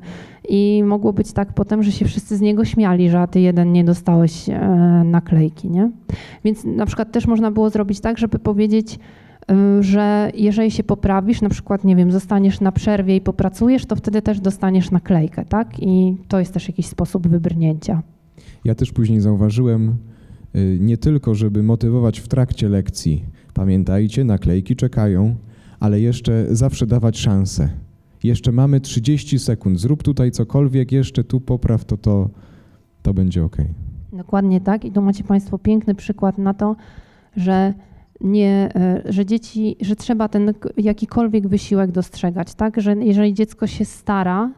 i 0.50 0.84
mogło 0.86 1.14
być 1.14 1.34
tak 1.34 1.54
potem, 1.54 1.84
że 1.84 1.92
się 1.92 2.06
wszyscy 2.06 2.38
z 2.38 2.42
niego 2.42 2.66
śmiali, 2.66 3.10
że 3.10 3.22
a 3.22 3.28
ty 3.28 3.40
jeden 3.40 3.72
nie 3.72 3.84
dostałeś 3.84 4.50
e, 4.50 4.60
naklejki, 5.06 5.70
nie? 5.70 5.90
Więc 6.44 6.63
na 6.66 6.86
przykład 6.86 7.12
też 7.12 7.28
można 7.28 7.52
było 7.52 7.70
zrobić 7.70 8.00
tak, 8.00 8.18
żeby 8.18 8.40
powiedzieć, 8.40 9.00
y, 9.52 9.84
że 9.84 10.32
jeżeli 10.36 10.72
się 10.72 10.84
poprawisz, 10.84 11.42
na 11.42 11.50
przykład, 11.50 11.84
nie 11.84 11.96
wiem, 11.96 12.12
zostaniesz 12.12 12.62
na 12.62 12.72
przerwie 12.72 13.16
i 13.16 13.22
popracujesz, 13.22 13.86
to 13.86 13.96
wtedy 13.96 14.22
też 14.22 14.40
dostaniesz 14.40 14.92
naklejkę, 14.92 15.46
tak? 15.46 15.80
I 15.80 16.18
to 16.28 16.40
jest 16.40 16.54
też 16.54 16.68
jakiś 16.68 16.86
sposób 16.86 17.28
wybrnięcia. 17.28 18.02
Ja 18.66 18.76
też 18.76 18.92
później 18.92 19.22
zauważyłem, 19.22 19.96
y, 20.56 20.78
nie 20.82 20.98
tylko, 20.98 21.36
żeby 21.36 21.64
motywować 21.64 22.20
w 22.20 22.28
trakcie 22.28 22.70
lekcji, 22.70 23.26
pamiętajcie, 23.54 24.24
naklejki 24.24 24.76
czekają, 24.76 25.36
ale 25.80 26.00
jeszcze 26.00 26.46
zawsze 26.56 26.88
dawać 26.88 27.20
szansę. 27.20 27.70
Jeszcze 28.24 28.52
mamy 28.52 28.80
30 28.82 29.40
sekund, 29.40 29.80
zrób 29.80 30.04
tutaj 30.04 30.32
cokolwiek, 30.32 30.92
jeszcze 30.92 31.24
tu 31.24 31.42
popraw, 31.42 31.86
to 31.86 31.98
to, 31.98 32.30
to 33.02 33.14
będzie 33.14 33.44
ok. 33.44 33.58
Dokładnie 34.14 34.62
tak. 34.62 34.86
I 34.86 34.92
tu 34.92 35.02
macie 35.02 35.24
Państwo 35.24 35.58
piękny 35.58 35.96
przykład 35.96 36.38
na 36.38 36.54
to, 36.54 36.76
że 37.38 37.74
nie, 38.22 38.70
e, 38.76 39.02
że 39.06 39.26
dzieci, 39.26 39.76
że 39.82 39.96
trzeba 39.96 40.28
ten 40.28 40.54
jakikolwiek 40.78 41.48
wysiłek 41.48 41.92
dostrzegać, 41.92 42.54
tak? 42.54 42.82
Że 42.82 42.96
jeżeli 42.96 43.34
dziecko 43.34 43.68
się 43.68 43.86
stara, 43.86 44.50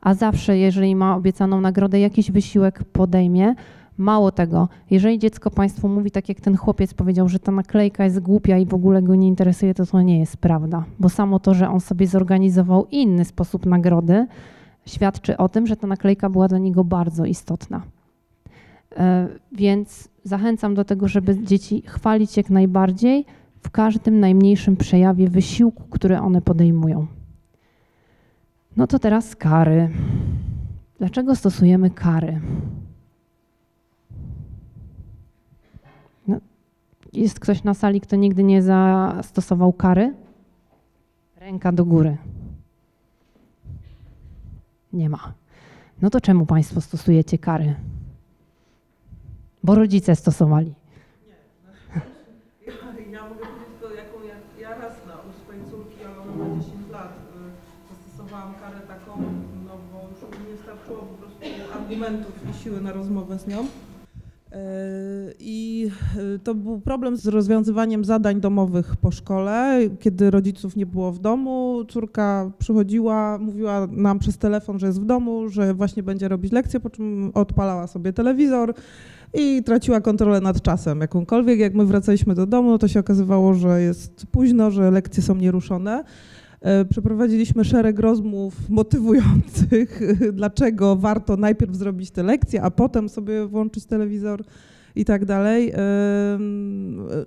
a 0.00 0.14
zawsze, 0.14 0.58
jeżeli 0.58 0.96
ma 0.96 1.16
obiecaną 1.16 1.60
nagrodę, 1.60 2.00
jakiś 2.00 2.30
wysiłek 2.30 2.84
podejmie. 2.84 3.54
Mało 3.98 4.32
tego, 4.32 4.68
jeżeli 4.90 5.18
dziecko 5.18 5.50
Państwu 5.50 5.88
mówi, 5.88 6.10
tak 6.10 6.28
jak 6.28 6.40
ten 6.40 6.56
chłopiec 6.56 6.94
powiedział, 6.94 7.28
że 7.28 7.38
ta 7.38 7.52
naklejka 7.52 8.04
jest 8.04 8.20
głupia 8.20 8.58
i 8.58 8.66
w 8.66 8.74
ogóle 8.74 9.02
go 9.02 9.14
nie 9.14 9.28
interesuje, 9.28 9.74
to 9.74 9.86
to 9.86 10.02
nie 10.02 10.18
jest 10.18 10.36
prawda. 10.36 10.84
Bo 10.98 11.08
samo 11.08 11.38
to, 11.38 11.54
że 11.54 11.68
on 11.68 11.80
sobie 11.80 12.06
zorganizował 12.06 12.86
inny 12.90 13.24
sposób 13.24 13.66
nagrody, 13.66 14.26
świadczy 14.86 15.36
o 15.36 15.48
tym, 15.48 15.66
że 15.66 15.76
ta 15.76 15.86
naklejka 15.86 16.30
była 16.30 16.48
dla 16.48 16.58
niego 16.58 16.84
bardzo 16.84 17.24
istotna. 17.24 17.82
E, 18.96 19.28
więc 19.52 20.08
zachęcam 20.24 20.74
do 20.74 20.84
tego, 20.84 21.08
żeby 21.08 21.44
dzieci 21.44 21.82
chwalić 21.86 22.36
jak 22.36 22.50
najbardziej 22.50 23.24
w 23.60 23.70
każdym 23.70 24.20
najmniejszym 24.20 24.76
przejawie 24.76 25.28
wysiłku, 25.28 25.84
który 25.90 26.18
one 26.18 26.42
podejmują. 26.42 27.06
No 28.76 28.86
to 28.86 28.98
teraz 28.98 29.36
kary. 29.36 29.90
Dlaczego 30.98 31.36
stosujemy 31.36 31.90
kary? 31.90 32.40
No, 36.28 36.36
jest 37.12 37.40
ktoś 37.40 37.64
na 37.64 37.74
sali, 37.74 38.00
kto 38.00 38.16
nigdy 38.16 38.44
nie 38.44 38.62
zastosował 38.62 39.72
kary? 39.72 40.14
Ręka 41.36 41.72
do 41.72 41.84
góry. 41.84 42.16
Nie 44.92 45.10
ma. 45.10 45.32
No 46.02 46.10
to 46.10 46.20
czemu 46.20 46.46
Państwo 46.46 46.80
stosujecie 46.80 47.38
kary? 47.38 47.74
Bo 49.62 49.74
rodzice 49.74 50.16
stosowali. 50.16 50.74
Ja, 52.66 52.72
ja 53.12 53.28
mogę 53.28 53.40
powiedzieć 53.40 53.74
to, 53.80 53.94
jaką 53.94 54.16
ja, 54.28 54.68
ja 54.68 54.78
raz 54.78 54.92
na 55.06 55.14
u 55.14 55.32
swojej 55.42 55.62
córki, 55.70 56.04
ale 56.04 56.18
ona 56.22 56.44
ma 56.44 56.62
10 56.62 56.90
lat, 56.92 57.12
zastosowałam 57.90 58.54
karę 58.54 58.80
taką, 58.80 59.12
bo 59.92 60.08
już 60.10 60.40
mi 60.40 60.52
nie 60.52 60.58
starczyło 60.62 60.98
po 60.98 61.14
prostu 61.14 61.38
argumentów 61.74 62.32
i 62.50 62.62
siły 62.62 62.80
na 62.80 62.92
rozmowę 62.92 63.38
z 63.38 63.46
nią. 63.46 63.66
Y, 64.52 65.34
I 65.40 65.90
y, 66.36 66.38
to 66.38 66.54
był 66.54 66.80
problem 66.80 67.16
z 67.16 67.26
rozwiązywaniem 67.26 68.04
zadań 68.04 68.40
domowych 68.40 68.96
po 68.96 69.10
szkole, 69.10 69.80
kiedy 70.00 70.30
rodziców 70.30 70.76
nie 70.76 70.86
było 70.86 71.12
w 71.12 71.18
domu. 71.18 71.84
Córka 71.88 72.50
przychodziła, 72.58 73.38
mówiła 73.38 73.86
nam 73.90 74.18
przez 74.18 74.38
telefon, 74.38 74.78
że 74.78 74.86
jest 74.86 75.00
w 75.00 75.04
domu, 75.04 75.48
że 75.48 75.74
właśnie 75.74 76.02
będzie 76.02 76.28
robić 76.28 76.52
lekcję, 76.52 76.80
po 76.80 76.90
czym 76.90 77.30
odpalała 77.34 77.86
sobie 77.86 78.12
telewizor 78.12 78.74
i 79.34 79.62
traciła 79.62 80.00
kontrolę 80.00 80.40
nad 80.40 80.62
czasem 80.62 81.00
jakąkolwiek. 81.00 81.58
Jak 81.58 81.74
my 81.74 81.86
wracaliśmy 81.86 82.34
do 82.34 82.46
domu, 82.46 82.78
to 82.78 82.88
się 82.88 83.00
okazywało, 83.00 83.54
że 83.54 83.82
jest 83.82 84.26
późno, 84.26 84.70
że 84.70 84.90
lekcje 84.90 85.22
są 85.22 85.34
nieruszone. 85.34 86.04
E, 86.60 86.84
przeprowadziliśmy 86.84 87.64
szereg 87.64 87.98
rozmów 87.98 88.68
motywujących, 88.68 90.00
dlaczego 90.32 90.96
warto 90.96 91.36
najpierw 91.36 91.74
zrobić 91.74 92.10
te 92.10 92.22
lekcje, 92.22 92.62
a 92.62 92.70
potem 92.70 93.08
sobie 93.08 93.46
włączyć 93.46 93.86
telewizor 93.86 94.44
i 94.96 95.04
tak 95.04 95.24
dalej. 95.24 95.72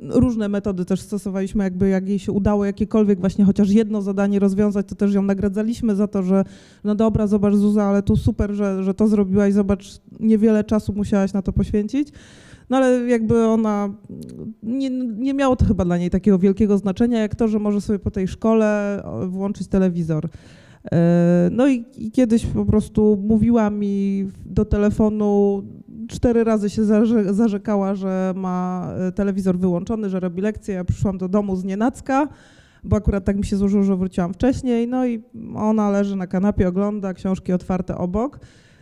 Różne 0.10 0.50
metody 0.50 0.86
też 0.86 1.02
stosowaliśmy, 1.02 1.64
jakby 1.64 1.90
jak 1.90 2.10
jej 2.10 2.20
się 2.20 2.32
udało 2.32 2.66
jakiekolwiek 2.66 3.20
właśnie 3.20 3.46
chociaż 3.46 3.70
jedno 3.70 4.02
zadanie 4.02 4.40
rozwiązać, 4.40 4.88
to 4.88 4.96
też 4.96 5.14
ją 5.14 5.22
nagradzaliśmy 5.22 5.96
za 5.96 6.08
to, 6.08 6.24
że 6.24 6.44
no 6.84 6.96
dobra, 6.96 7.28
zobacz 7.28 7.56
Zuza, 7.56 7.84
ale 7.84 8.04
tu 8.04 8.18
super, 8.18 8.52
że, 8.54 8.84
że 8.84 8.94
to 8.94 9.08
zrobiłaś, 9.08 9.54
zobacz, 9.54 10.02
niewiele 10.20 10.64
czasu 10.64 10.94
musiałaś 10.94 11.34
na 11.34 11.42
to 11.42 11.54
poświęcić. 11.54 12.12
No 12.70 12.78
ale 12.78 13.08
jakby 13.08 13.46
ona, 13.46 13.90
nie, 14.64 14.90
nie 15.18 15.34
miało 15.34 15.56
to 15.56 15.66
chyba 15.66 15.86
dla 15.86 15.98
niej 15.98 16.10
takiego 16.10 16.40
wielkiego 16.40 16.78
znaczenia, 16.78 17.20
jak 17.20 17.36
to, 17.36 17.48
że 17.48 17.60
może 17.60 17.82
sobie 17.82 18.00
po 18.00 18.12
tej 18.12 18.28
szkole 18.28 19.02
włączyć 19.28 19.68
telewizor. 19.68 20.30
E, 20.92 21.50
no 21.52 21.68
i, 21.68 21.86
i, 21.98 22.12
kiedyś 22.12 22.46
po 22.46 22.66
prostu 22.66 23.24
mówiła 23.28 23.70
mi 23.70 24.28
do 24.46 24.66
telefonu, 24.66 25.64
cztery 26.08 26.44
razy 26.44 26.70
się 26.70 26.84
zarzekała, 27.34 27.96
że 27.96 28.34
ma 28.36 28.88
e, 28.98 29.12
telewizor 29.12 29.58
wyłączony, 29.58 30.10
że 30.10 30.20
robi 30.20 30.42
lekcję. 30.42 30.76
Ja 30.76 30.86
przyszłam 30.86 31.18
do 31.18 31.30
domu 31.30 31.56
z 31.56 31.64
nienacka, 31.64 32.28
bo 32.84 32.96
akurat 32.98 33.26
tak 33.26 33.38
mi 33.38 33.46
się 33.46 33.58
złożyło, 33.58 33.84
że 33.84 33.96
wróciłam 33.96 34.34
wcześniej. 34.34 34.88
No 34.88 35.06
i 35.06 35.24
ona 35.56 35.90
leży 35.90 36.16
na 36.16 36.28
kanapie, 36.28 36.68
ogląda 36.68 37.14
książki 37.14 37.54
otwarte 37.54 37.98
obok. 37.98 38.40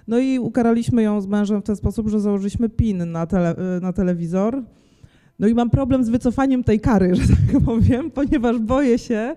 No 0.08 0.20
i 0.20 0.40
ukaraliśmy 0.40 1.04
ją 1.04 1.22
z 1.22 1.28
mężem 1.28 1.62
w 1.62 1.64
ten 1.64 1.76
sposób, 1.76 2.10
że 2.10 2.20
założyliśmy 2.20 2.70
PIN 2.70 3.12
na, 3.12 3.26
tele, 3.26 3.56
e, 3.56 3.80
na 3.80 3.94
telewizor. 3.94 4.64
No 5.40 5.48
i 5.48 5.54
mam 5.54 5.70
problem 5.70 6.04
z 6.04 6.10
wycofaniem 6.10 6.64
tej 6.64 6.80
kary, 6.80 7.16
że 7.16 7.28
tak 7.28 7.62
powiem, 7.66 8.12
ponieważ 8.12 8.60
boję 8.60 8.98
się, 9.00 9.36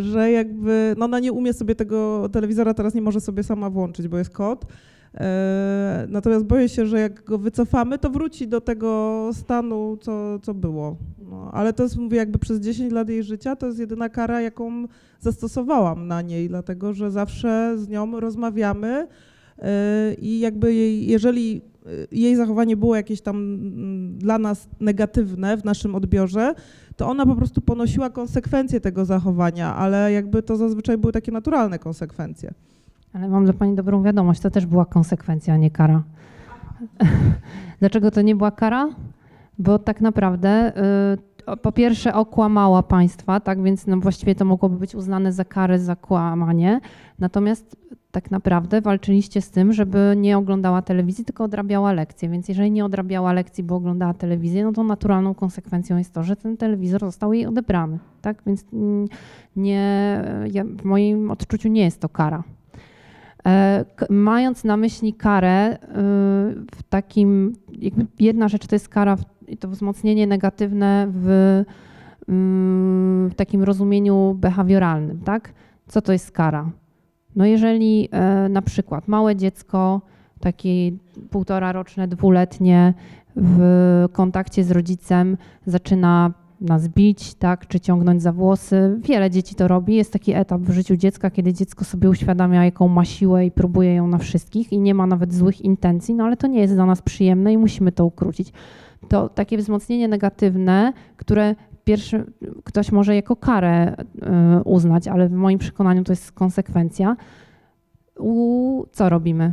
że 0.00 0.30
jakby, 0.30 0.94
no 0.98 1.04
ona 1.04 1.18
nie 1.18 1.32
umie 1.32 1.52
sobie 1.52 1.74
tego 1.74 2.28
telewizora, 2.32 2.74
teraz 2.74 2.94
nie 2.94 3.02
może 3.02 3.20
sobie 3.20 3.42
sama 3.42 3.70
włączyć, 3.70 4.08
bo 4.08 4.18
jest 4.18 4.30
kod. 4.30 4.66
E, 5.14 6.06
natomiast 6.08 6.44
boję 6.44 6.68
się, 6.68 6.86
że 6.86 7.00
jak 7.00 7.24
go 7.24 7.38
wycofamy, 7.38 7.98
to 7.98 8.10
wróci 8.10 8.48
do 8.48 8.60
tego 8.60 9.30
stanu, 9.32 9.98
co, 10.00 10.38
co 10.38 10.54
było. 10.54 10.96
No, 11.30 11.50
ale 11.52 11.72
to 11.72 11.82
jest, 11.82 11.96
mówię, 11.96 12.16
jakby 12.16 12.38
przez 12.38 12.60
10 12.60 12.92
lat 12.92 13.08
jej 13.08 13.22
życia, 13.22 13.56
to 13.56 13.66
jest 13.66 13.78
jedyna 13.78 14.08
kara, 14.08 14.40
jaką 14.40 14.86
zastosowałam 15.20 16.06
na 16.06 16.22
niej, 16.22 16.48
dlatego 16.48 16.92
że 16.92 17.10
zawsze 17.10 17.78
z 17.78 17.88
nią 17.88 18.20
rozmawiamy 18.20 19.06
e, 19.58 20.14
i 20.14 20.40
jakby 20.40 20.74
jej, 20.74 21.06
jeżeli 21.06 21.62
jej 22.12 22.36
zachowanie 22.36 22.76
było 22.76 22.96
jakieś 22.96 23.20
tam 23.20 23.36
mm, 23.36 24.18
dla 24.18 24.38
nas 24.38 24.68
negatywne 24.80 25.56
w 25.56 25.64
naszym 25.64 25.94
odbiorze, 25.94 26.54
to 26.96 27.08
ona 27.08 27.26
po 27.26 27.36
prostu 27.36 27.60
ponosiła 27.60 28.10
konsekwencje 28.10 28.80
tego 28.80 29.04
zachowania, 29.04 29.74
ale 29.74 30.12
jakby 30.12 30.42
to 30.42 30.56
zazwyczaj 30.56 30.98
były 30.98 31.12
takie 31.12 31.32
naturalne 31.32 31.78
konsekwencje. 31.78 32.54
Ale 33.12 33.28
mam 33.28 33.44
dla 33.44 33.54
Pani 33.54 33.74
dobrą 33.74 34.02
wiadomość, 34.02 34.40
to 34.40 34.50
też 34.50 34.66
była 34.66 34.84
konsekwencja, 34.84 35.54
a 35.54 35.56
nie 35.56 35.70
kara. 35.70 36.02
Dlaczego 37.80 38.10
to 38.10 38.22
nie 38.22 38.36
była 38.36 38.50
kara? 38.50 38.88
Bo 39.58 39.78
tak 39.78 40.00
naprawdę 40.00 40.72
y, 41.14 41.27
po 41.56 41.72
pierwsze 41.72 42.14
okłamała 42.14 42.82
państwa, 42.82 43.40
tak 43.40 43.62
więc 43.62 43.86
no 43.86 43.96
właściwie 43.96 44.34
to 44.34 44.44
mogłoby 44.44 44.76
być 44.76 44.94
uznane 44.94 45.32
za 45.32 45.44
karę 45.44 45.78
za 45.78 45.96
kłamanie. 45.96 46.80
Natomiast 47.18 47.76
tak 48.10 48.30
naprawdę 48.30 48.80
walczyliście 48.80 49.40
z 49.40 49.50
tym, 49.50 49.72
żeby 49.72 50.14
nie 50.16 50.38
oglądała 50.38 50.82
telewizji, 50.82 51.24
tylko 51.24 51.44
odrabiała 51.44 51.92
lekcje. 51.92 52.28
Więc 52.28 52.48
jeżeli 52.48 52.70
nie 52.70 52.84
odrabiała 52.84 53.32
lekcji, 53.32 53.64
bo 53.64 53.76
oglądała 53.76 54.14
telewizję, 54.14 54.64
no 54.64 54.72
to 54.72 54.84
naturalną 54.84 55.34
konsekwencją 55.34 55.96
jest 55.96 56.14
to, 56.14 56.22
że 56.22 56.36
ten 56.36 56.56
telewizor 56.56 57.00
został 57.00 57.32
jej 57.32 57.46
odebrany. 57.46 57.98
Tak 58.22 58.42
więc 58.46 58.64
mm, 58.72 59.08
nie, 59.56 60.22
w 60.78 60.84
moim 60.84 61.30
odczuciu 61.30 61.68
nie 61.68 61.84
jest 61.84 62.00
to 62.00 62.08
kara. 62.08 62.42
E, 63.46 63.84
mając 64.10 64.64
na 64.64 64.76
myśli 64.76 65.14
karę, 65.14 65.74
y, 65.74 65.78
w 66.76 66.82
takim, 66.88 67.52
jedna 68.18 68.48
rzecz 68.48 68.66
to 68.66 68.74
jest 68.74 68.88
kara, 68.88 69.16
to 69.56 69.68
wzmocnienie 69.68 70.26
negatywne 70.26 71.06
w, 71.10 71.28
mm, 72.28 73.30
w 73.30 73.34
takim 73.34 73.62
rozumieniu 73.62 74.36
behawioralnym, 74.38 75.20
tak? 75.20 75.52
Co 75.86 76.02
to 76.02 76.12
jest 76.12 76.32
kara? 76.32 76.70
No 77.36 77.46
jeżeli 77.46 78.08
e, 78.12 78.48
na 78.48 78.62
przykład 78.62 79.08
małe 79.08 79.36
dziecko, 79.36 80.00
takie 80.40 80.90
półtora 81.30 81.72
roczne, 81.72 82.08
dwuletnie 82.08 82.94
w 83.36 84.04
kontakcie 84.12 84.64
z 84.64 84.70
rodzicem 84.70 85.36
zaczyna 85.66 86.32
nas 86.60 86.88
bić, 86.88 87.34
tak, 87.34 87.66
czy 87.66 87.80
ciągnąć 87.80 88.22
za 88.22 88.32
włosy. 88.32 89.00
Wiele 89.04 89.30
dzieci 89.30 89.54
to 89.54 89.68
robi. 89.68 89.94
Jest 89.94 90.12
taki 90.12 90.32
etap 90.32 90.60
w 90.60 90.70
życiu 90.70 90.96
dziecka, 90.96 91.30
kiedy 91.30 91.52
dziecko 91.52 91.84
sobie 91.84 92.10
uświadamia, 92.10 92.64
jaką 92.64 92.88
ma 92.88 93.04
siłę 93.04 93.46
i 93.46 93.50
próbuje 93.50 93.94
ją 93.94 94.06
na 94.06 94.18
wszystkich 94.18 94.72
i 94.72 94.78
nie 94.78 94.94
ma 94.94 95.06
nawet 95.06 95.34
złych 95.34 95.60
intencji, 95.60 96.14
no 96.14 96.24
ale 96.24 96.36
to 96.36 96.46
nie 96.46 96.60
jest 96.60 96.74
dla 96.74 96.86
nas 96.86 97.02
przyjemne 97.02 97.52
i 97.52 97.58
musimy 97.58 97.92
to 97.92 98.04
ukrócić. 98.04 98.52
To 99.08 99.28
takie 99.28 99.58
wzmocnienie 99.58 100.08
negatywne, 100.08 100.92
które 101.16 101.54
pierwszy, 101.84 102.32
ktoś 102.64 102.92
może 102.92 103.14
jako 103.16 103.36
karę 103.36 103.94
y, 103.94 104.62
uznać, 104.64 105.08
ale 105.08 105.28
w 105.28 105.32
moim 105.32 105.58
przekonaniu 105.58 106.04
to 106.04 106.12
jest 106.12 106.32
konsekwencja. 106.32 107.16
U, 108.18 108.84
co 108.92 109.08
robimy? 109.08 109.52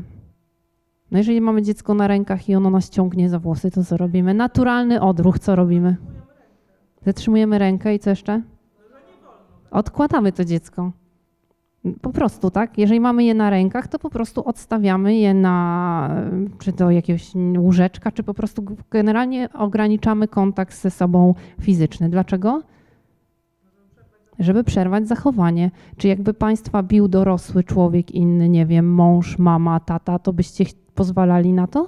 No 1.11 1.17
jeżeli 1.17 1.41
mamy 1.41 1.61
dziecko 1.61 1.93
na 1.93 2.07
rękach 2.07 2.49
i 2.49 2.55
ono 2.55 2.69
nas 2.69 2.89
ciągnie 2.89 3.29
za 3.29 3.39
włosy, 3.39 3.71
to 3.71 3.83
co 3.83 3.97
robimy? 3.97 4.33
Naturalny 4.33 5.01
odruch, 5.01 5.39
co 5.39 5.55
robimy? 5.55 5.95
Zatrzymujemy 7.05 7.59
rękę 7.59 7.95
i 7.95 7.99
co 7.99 8.09
jeszcze? 8.09 8.41
Odkładamy 9.71 10.31
to 10.31 10.45
dziecko. 10.45 10.91
Po 12.01 12.09
prostu, 12.09 12.51
tak? 12.51 12.77
Jeżeli 12.77 12.99
mamy 12.99 13.23
je 13.23 13.33
na 13.33 13.49
rękach, 13.49 13.87
to 13.87 13.99
po 13.99 14.09
prostu 14.09 14.43
odstawiamy 14.47 15.15
je 15.15 15.33
na 15.33 16.09
czy 16.59 16.71
do 16.71 16.91
jakiegoś 16.91 17.31
łóżeczka, 17.57 18.11
czy 18.11 18.23
po 18.23 18.33
prostu 18.33 18.63
generalnie 18.91 19.49
ograniczamy 19.53 20.27
kontakt 20.27 20.81
ze 20.81 20.91
sobą 20.91 21.35
fizyczny. 21.61 22.09
Dlaczego? 22.09 22.61
Żeby 24.39 24.63
przerwać 24.63 25.07
zachowanie. 25.07 25.71
Czy 25.97 26.07
jakby 26.07 26.33
państwa 26.33 26.83
bił 26.83 27.07
dorosły 27.07 27.63
człowiek 27.63 28.11
inny, 28.11 28.49
nie 28.49 28.65
wiem, 28.65 28.93
mąż, 28.93 29.37
mama, 29.37 29.79
tata, 29.79 30.19
to 30.19 30.33
byście 30.33 30.65
pozwalali 30.95 31.53
na 31.53 31.67
to? 31.67 31.87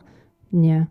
Nie 0.54 0.88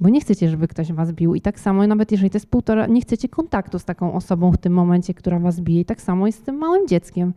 bo 0.00 0.08
nie 0.08 0.20
chcecie, 0.20 0.48
żeby 0.48 0.68
ktoś 0.68 0.92
was 0.92 1.12
bił. 1.12 1.34
I 1.34 1.40
tak 1.40 1.60
samo, 1.60 1.86
nawet 1.86 2.12
jeżeli 2.12 2.30
to 2.30 2.36
jest 2.36 2.50
półtora, 2.50 2.86
nie 2.86 3.00
chcecie 3.00 3.28
kontaktu 3.28 3.78
z 3.78 3.84
taką 3.84 4.12
osobą 4.12 4.52
w 4.52 4.56
tym 4.56 4.72
momencie, 4.72 5.14
która 5.14 5.38
was 5.38 5.60
bije. 5.60 5.80
I 5.80 5.84
tak 5.84 6.00
samo 6.00 6.26
jest 6.26 6.38
z 6.38 6.42
tym 6.42 6.56
małym 6.56 6.88
dzieckiem. 6.88 7.32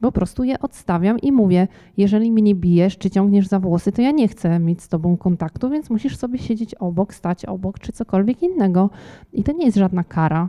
Po 0.00 0.12
prostu 0.12 0.44
je 0.44 0.58
odstawiam 0.58 1.18
i 1.18 1.32
mówię, 1.32 1.68
jeżeli 1.96 2.32
mnie 2.32 2.54
bijesz 2.54 2.98
czy 2.98 3.10
ciągniesz 3.10 3.46
za 3.46 3.60
włosy, 3.60 3.92
to 3.92 4.02
ja 4.02 4.10
nie 4.10 4.28
chcę 4.28 4.58
mieć 4.58 4.82
z 4.82 4.88
tobą 4.88 5.16
kontaktu, 5.16 5.70
więc 5.70 5.90
musisz 5.90 6.16
sobie 6.16 6.38
siedzieć 6.38 6.74
obok, 6.74 7.14
stać 7.14 7.44
obok 7.44 7.78
czy 7.78 7.92
cokolwiek 7.92 8.42
innego. 8.42 8.90
I 9.32 9.42
to 9.42 9.52
nie 9.52 9.64
jest 9.64 9.76
żadna 9.76 10.04
kara. 10.04 10.48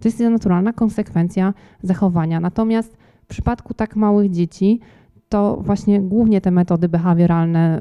To 0.00 0.08
jest 0.08 0.20
naturalna 0.20 0.72
konsekwencja 0.72 1.54
zachowania. 1.82 2.40
Natomiast 2.40 2.96
w 3.24 3.26
przypadku 3.26 3.74
tak 3.74 3.96
małych 3.96 4.30
dzieci, 4.30 4.80
to 5.28 5.58
właśnie 5.60 6.00
głównie 6.00 6.40
te 6.40 6.50
metody 6.50 6.88
behawioralne 6.88 7.80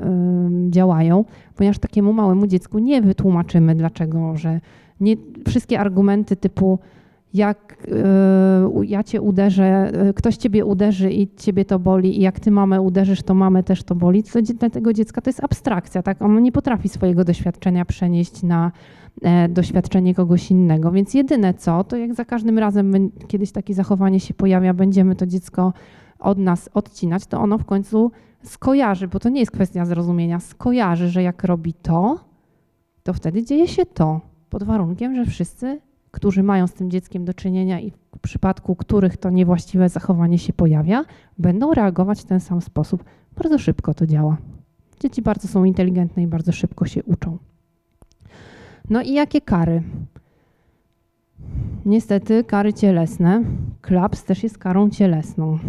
działają, 0.70 1.26
ponieważ 1.56 1.80
takiemu 1.80 2.14
małemu 2.14 2.48
dziecku 2.48 2.80
nie 2.80 3.02
wytłumaczymy, 3.02 3.76
dlaczego, 3.76 4.38
że 4.38 4.60
nie, 5.00 5.16
wszystkie 5.48 5.80
argumenty 5.80 6.36
typu 6.36 6.80
jak 7.34 7.88
y, 8.82 8.86
ja 8.86 9.04
cię 9.04 9.22
uderzę, 9.22 9.92
y, 10.10 10.14
ktoś 10.14 10.38
ciebie 10.38 10.66
uderzy 10.66 11.12
i 11.12 11.36
ciebie 11.36 11.66
to 11.66 11.80
boli 11.80 12.18
i 12.18 12.22
jak 12.22 12.40
ty 12.40 12.52
mamę 12.52 12.82
uderzysz, 12.82 13.24
to 13.24 13.34
mamę 13.34 13.64
też 13.64 13.84
to 13.84 13.96
boli, 13.96 14.24
to 14.24 14.42
dla 14.42 14.70
tego 14.70 14.94
dziecka 14.94 15.22
to 15.22 15.30
jest 15.30 15.44
abstrakcja, 15.44 16.04
tak? 16.04 16.22
Ono 16.22 16.40
nie 16.40 16.52
potrafi 16.52 16.90
swojego 16.90 17.24
doświadczenia 17.24 17.86
przenieść 17.86 18.44
na 18.44 18.72
e, 19.22 19.50
doświadczenie 19.50 20.16
kogoś 20.16 20.52
innego, 20.52 20.92
więc 20.92 21.14
jedyne 21.14 21.54
co, 21.54 21.84
to 21.84 21.98
jak 21.98 22.14
za 22.14 22.26
każdym 22.26 22.60
razem 22.60 23.12
kiedyś 23.28 23.52
takie 23.52 23.74
zachowanie 23.74 24.20
się 24.20 24.34
pojawia, 24.34 24.74
będziemy 24.74 25.16
to 25.16 25.26
dziecko 25.26 25.74
od 26.20 26.38
nas 26.38 26.70
odcinać, 26.74 27.26
to 27.26 27.40
ono 27.40 27.58
w 27.58 27.66
końcu 27.66 28.12
skojarzy, 28.44 29.08
bo 29.08 29.20
to 29.20 29.30
nie 29.30 29.40
jest 29.40 29.52
kwestia 29.52 29.86
zrozumienia, 29.86 30.40
skojarzy, 30.40 31.10
że 31.10 31.24
jak 31.24 31.44
robi 31.44 31.74
to, 31.74 32.20
to 33.04 33.14
wtedy 33.14 33.44
dzieje 33.44 33.68
się 33.68 33.86
to, 33.86 34.22
pod 34.50 34.64
warunkiem, 34.64 35.16
że 35.16 35.26
wszyscy 35.26 35.80
którzy 36.12 36.44
mają 36.44 36.68
z 36.68 36.74
tym 36.74 36.92
dzieckiem 36.92 37.26
do 37.26 37.34
czynienia 37.34 37.80
i 37.80 37.92
w 37.92 38.20
przypadku 38.22 38.76
których 38.76 39.18
to 39.18 39.30
niewłaściwe 39.30 39.90
zachowanie 39.90 40.38
się 40.38 40.54
pojawia, 40.54 41.06
będą 41.38 41.74
reagować 41.74 42.22
w 42.22 42.26
ten 42.26 42.40
sam 42.40 42.62
sposób. 42.62 43.04
Bardzo 43.38 43.58
szybko 43.58 43.94
to 43.94 44.08
działa. 44.08 44.38
Dzieci 45.00 45.22
bardzo 45.22 45.48
są 45.48 45.64
inteligentne 45.64 46.24
i 46.24 46.28
bardzo 46.28 46.52
szybko 46.52 46.86
się 46.86 47.04
uczą. 47.04 47.38
No 48.90 49.02
i 49.02 49.14
jakie 49.14 49.42
kary? 49.42 49.84
Niestety 51.86 52.44
kary 52.44 52.74
cielesne. 52.74 53.44
Klaps 53.82 54.24
też 54.24 54.44
jest 54.44 54.58
karą 54.58 54.90
cielesną. 54.90 55.60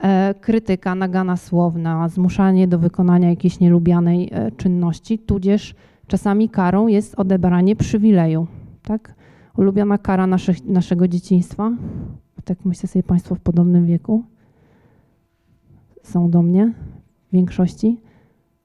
E, 0.00 0.34
krytyka, 0.40 0.94
nagana 0.94 1.36
słowna, 1.36 2.08
zmuszanie 2.08 2.68
do 2.68 2.78
wykonania 2.78 3.30
jakiejś 3.30 3.60
nielubianej 3.60 4.28
e, 4.32 4.52
czynności, 4.52 5.18
tudzież 5.18 5.74
czasami 6.06 6.48
karą 6.48 6.86
jest 6.86 7.14
odebranie 7.14 7.76
przywileju. 7.76 8.46
Tak? 8.82 9.14
Ulubiona 9.58 9.98
kara 9.98 10.26
naszych, 10.26 10.64
naszego 10.64 11.08
dzieciństwa. 11.08 11.72
Tak 12.44 12.64
myślę 12.64 12.88
sobie 12.88 13.02
Państwo 13.02 13.34
w 13.34 13.40
podobnym 13.40 13.86
wieku. 13.86 14.24
Są 16.02 16.30
do 16.30 16.42
mnie 16.42 16.72
w 17.28 17.32
większości. 17.32 18.00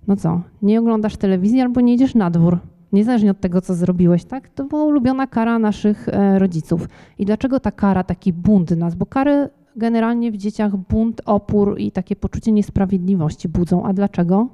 No 0.08 0.16
co, 0.16 0.42
nie 0.62 0.80
oglądasz 0.80 1.18
telewizji 1.18 1.62
albo 1.62 1.82
nie 1.82 1.94
idziesz 1.94 2.16
na 2.16 2.32
dwór. 2.32 2.60
Niezależnie 2.92 3.32
od 3.32 3.40
tego, 3.40 3.62
co 3.62 3.76
zrobiłeś, 3.76 4.26
tak? 4.26 4.50
To 4.50 4.64
była 4.64 4.84
ulubiona 4.84 5.28
kara 5.28 5.60
naszych 5.60 6.10
e, 6.10 6.40
rodziców. 6.40 6.90
I 7.20 7.26
dlaczego 7.26 7.60
ta 7.60 7.72
kara, 7.72 8.04
taki 8.04 8.34
bunt 8.34 8.72
nas? 8.72 8.96
Bo 8.96 9.06
kary 9.06 9.50
generalnie 9.76 10.32
w 10.32 10.38
dzieciach 10.38 10.78
bunt, 10.78 11.22
opór 11.26 11.80
i 11.80 11.92
takie 11.92 12.16
poczucie 12.16 12.52
niesprawiedliwości 12.52 13.50
budzą. 13.50 13.86
A 13.86 13.94
dlaczego? 13.94 14.48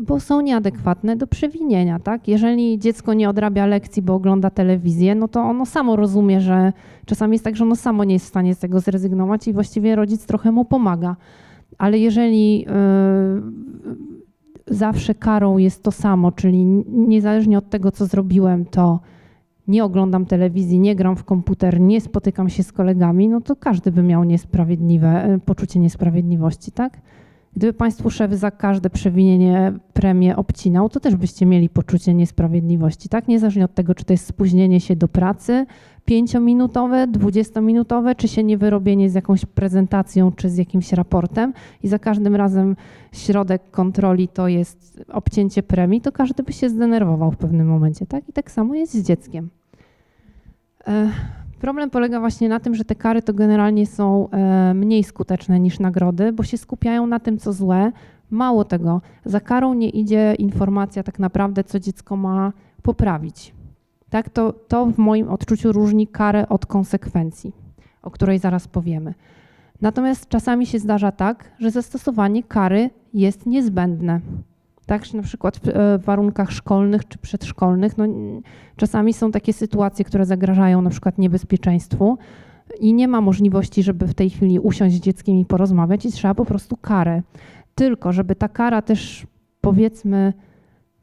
Bo 0.00 0.20
są 0.20 0.40
nieadekwatne 0.40 1.16
do 1.16 1.26
przewinienia, 1.26 1.98
tak? 1.98 2.28
Jeżeli 2.28 2.78
dziecko 2.78 3.14
nie 3.14 3.28
odrabia 3.28 3.66
lekcji, 3.66 4.02
bo 4.02 4.14
ogląda 4.14 4.50
telewizję, 4.50 5.14
no 5.14 5.28
to 5.28 5.40
ono 5.40 5.66
samo 5.66 5.96
rozumie, 5.96 6.40
że 6.40 6.72
czasami 7.06 7.32
jest 7.32 7.44
tak, 7.44 7.56
że 7.56 7.64
ono 7.64 7.76
samo 7.76 8.04
nie 8.04 8.14
jest 8.14 8.26
w 8.26 8.28
stanie 8.28 8.54
z 8.54 8.58
tego 8.58 8.80
zrezygnować 8.80 9.48
i 9.48 9.52
właściwie 9.52 9.96
rodzic 9.96 10.26
trochę 10.26 10.52
mu 10.52 10.64
pomaga. 10.64 11.16
Ale 11.78 11.98
jeżeli 11.98 12.60
yy, 12.60 12.66
zawsze 14.66 15.14
karą 15.14 15.58
jest 15.58 15.82
to 15.82 15.92
samo, 15.92 16.32
czyli 16.32 16.64
niezależnie 16.88 17.58
od 17.58 17.70
tego, 17.70 17.92
co 17.92 18.06
zrobiłem, 18.06 18.64
to 18.64 19.00
nie 19.68 19.84
oglądam 19.84 20.26
telewizji, 20.26 20.78
nie 20.78 20.96
gram 20.96 21.16
w 21.16 21.24
komputer, 21.24 21.80
nie 21.80 22.00
spotykam 22.00 22.48
się 22.48 22.62
z 22.62 22.72
kolegami, 22.72 23.28
no 23.28 23.40
to 23.40 23.56
każdy 23.56 23.92
by 23.92 24.02
miał 24.02 24.24
niesprawiedliwe, 24.24 25.34
y, 25.34 25.38
poczucie 25.38 25.80
niesprawiedliwości, 25.80 26.72
tak? 26.72 27.00
Gdyby 27.56 27.72
Państwu 27.72 28.10
szef 28.10 28.32
za 28.32 28.50
każde 28.50 28.90
przewinienie 28.90 29.72
premię 29.92 30.36
obcinał, 30.36 30.88
to 30.88 31.00
też 31.00 31.16
byście 31.16 31.46
mieli 31.46 31.68
poczucie 31.68 32.14
niesprawiedliwości, 32.14 33.08
tak? 33.08 33.28
Niezależnie 33.28 33.64
od 33.64 33.74
tego, 33.74 33.94
czy 33.94 34.04
to 34.04 34.12
jest 34.12 34.26
spóźnienie 34.26 34.80
się 34.80 34.96
do 34.96 35.08
pracy 35.08 35.66
pięciominutowe, 36.04 37.06
dwudziestominutowe, 37.06 38.14
czy 38.14 38.28
się 38.28 38.44
niewyrobienie 38.44 39.10
z 39.10 39.14
jakąś 39.14 39.46
prezentacją, 39.46 40.32
czy 40.32 40.50
z 40.50 40.56
jakimś 40.56 40.92
raportem 40.92 41.52
i 41.82 41.88
za 41.88 41.98
każdym 41.98 42.36
razem 42.36 42.76
środek 43.12 43.70
kontroli 43.70 44.28
to 44.28 44.48
jest 44.48 45.04
obcięcie 45.12 45.62
premii, 45.62 46.00
to 46.00 46.12
każdy 46.12 46.42
by 46.42 46.52
się 46.52 46.68
zdenerwował 46.68 47.30
w 47.30 47.36
pewnym 47.36 47.66
momencie, 47.66 48.06
tak? 48.06 48.28
I 48.28 48.32
tak 48.32 48.50
samo 48.50 48.74
jest 48.74 48.94
z 48.94 49.06
dzieckiem. 49.06 49.50
Problem 51.60 51.90
polega 51.90 52.20
właśnie 52.20 52.48
na 52.48 52.60
tym, 52.60 52.74
że 52.74 52.84
te 52.84 52.94
kary 52.94 53.22
to 53.22 53.34
generalnie 53.34 53.86
są 53.86 54.30
e, 54.30 54.74
mniej 54.74 55.04
skuteczne 55.04 55.60
niż 55.60 55.78
nagrody, 55.78 56.32
bo 56.32 56.42
się 56.42 56.58
skupiają 56.58 57.06
na 57.06 57.20
tym, 57.20 57.38
co 57.38 57.52
złe. 57.52 57.92
Mało 58.30 58.64
tego, 58.64 59.00
za 59.24 59.40
karą 59.40 59.74
nie 59.74 59.88
idzie 59.88 60.34
informacja 60.38 61.02
tak 61.02 61.18
naprawdę, 61.18 61.64
co 61.64 61.80
dziecko 61.80 62.16
ma 62.16 62.52
poprawić. 62.82 63.54
Tak, 64.10 64.28
to, 64.28 64.52
to 64.52 64.86
w 64.86 64.98
moim 64.98 65.28
odczuciu 65.28 65.72
różni 65.72 66.06
karę 66.06 66.48
od 66.48 66.66
konsekwencji, 66.66 67.52
o 68.02 68.10
której 68.10 68.38
zaraz 68.38 68.68
powiemy. 68.68 69.14
Natomiast 69.80 70.28
czasami 70.28 70.66
się 70.66 70.78
zdarza 70.78 71.12
tak, 71.12 71.50
że 71.58 71.70
zastosowanie 71.70 72.42
kary 72.42 72.90
jest 73.14 73.46
niezbędne 73.46 74.20
tak, 74.90 75.14
na 75.14 75.22
przykład 75.22 75.58
w 75.58 75.68
e, 75.68 75.98
warunkach 75.98 76.52
szkolnych 76.52 77.08
czy 77.08 77.18
przedszkolnych, 77.18 77.98
no, 77.98 78.04
czasami 78.76 79.12
są 79.12 79.30
takie 79.30 79.52
sytuacje, 79.52 80.04
które 80.04 80.26
zagrażają 80.26 80.82
na 80.82 80.90
przykład 80.90 81.18
niebezpieczeństwu 81.18 82.18
i 82.80 82.94
nie 82.94 83.08
ma 83.08 83.20
możliwości, 83.20 83.82
żeby 83.82 84.06
w 84.06 84.14
tej 84.14 84.30
chwili 84.30 84.58
usiąść 84.58 84.96
z 84.96 85.00
dzieckiem 85.00 85.36
i 85.36 85.44
porozmawiać 85.44 86.06
i 86.06 86.12
trzeba 86.12 86.34
po 86.34 86.44
prostu 86.44 86.76
karę. 86.76 87.22
Tylko, 87.74 88.12
żeby 88.12 88.34
ta 88.34 88.48
kara 88.48 88.82
też 88.82 89.26
powiedzmy 89.60 90.32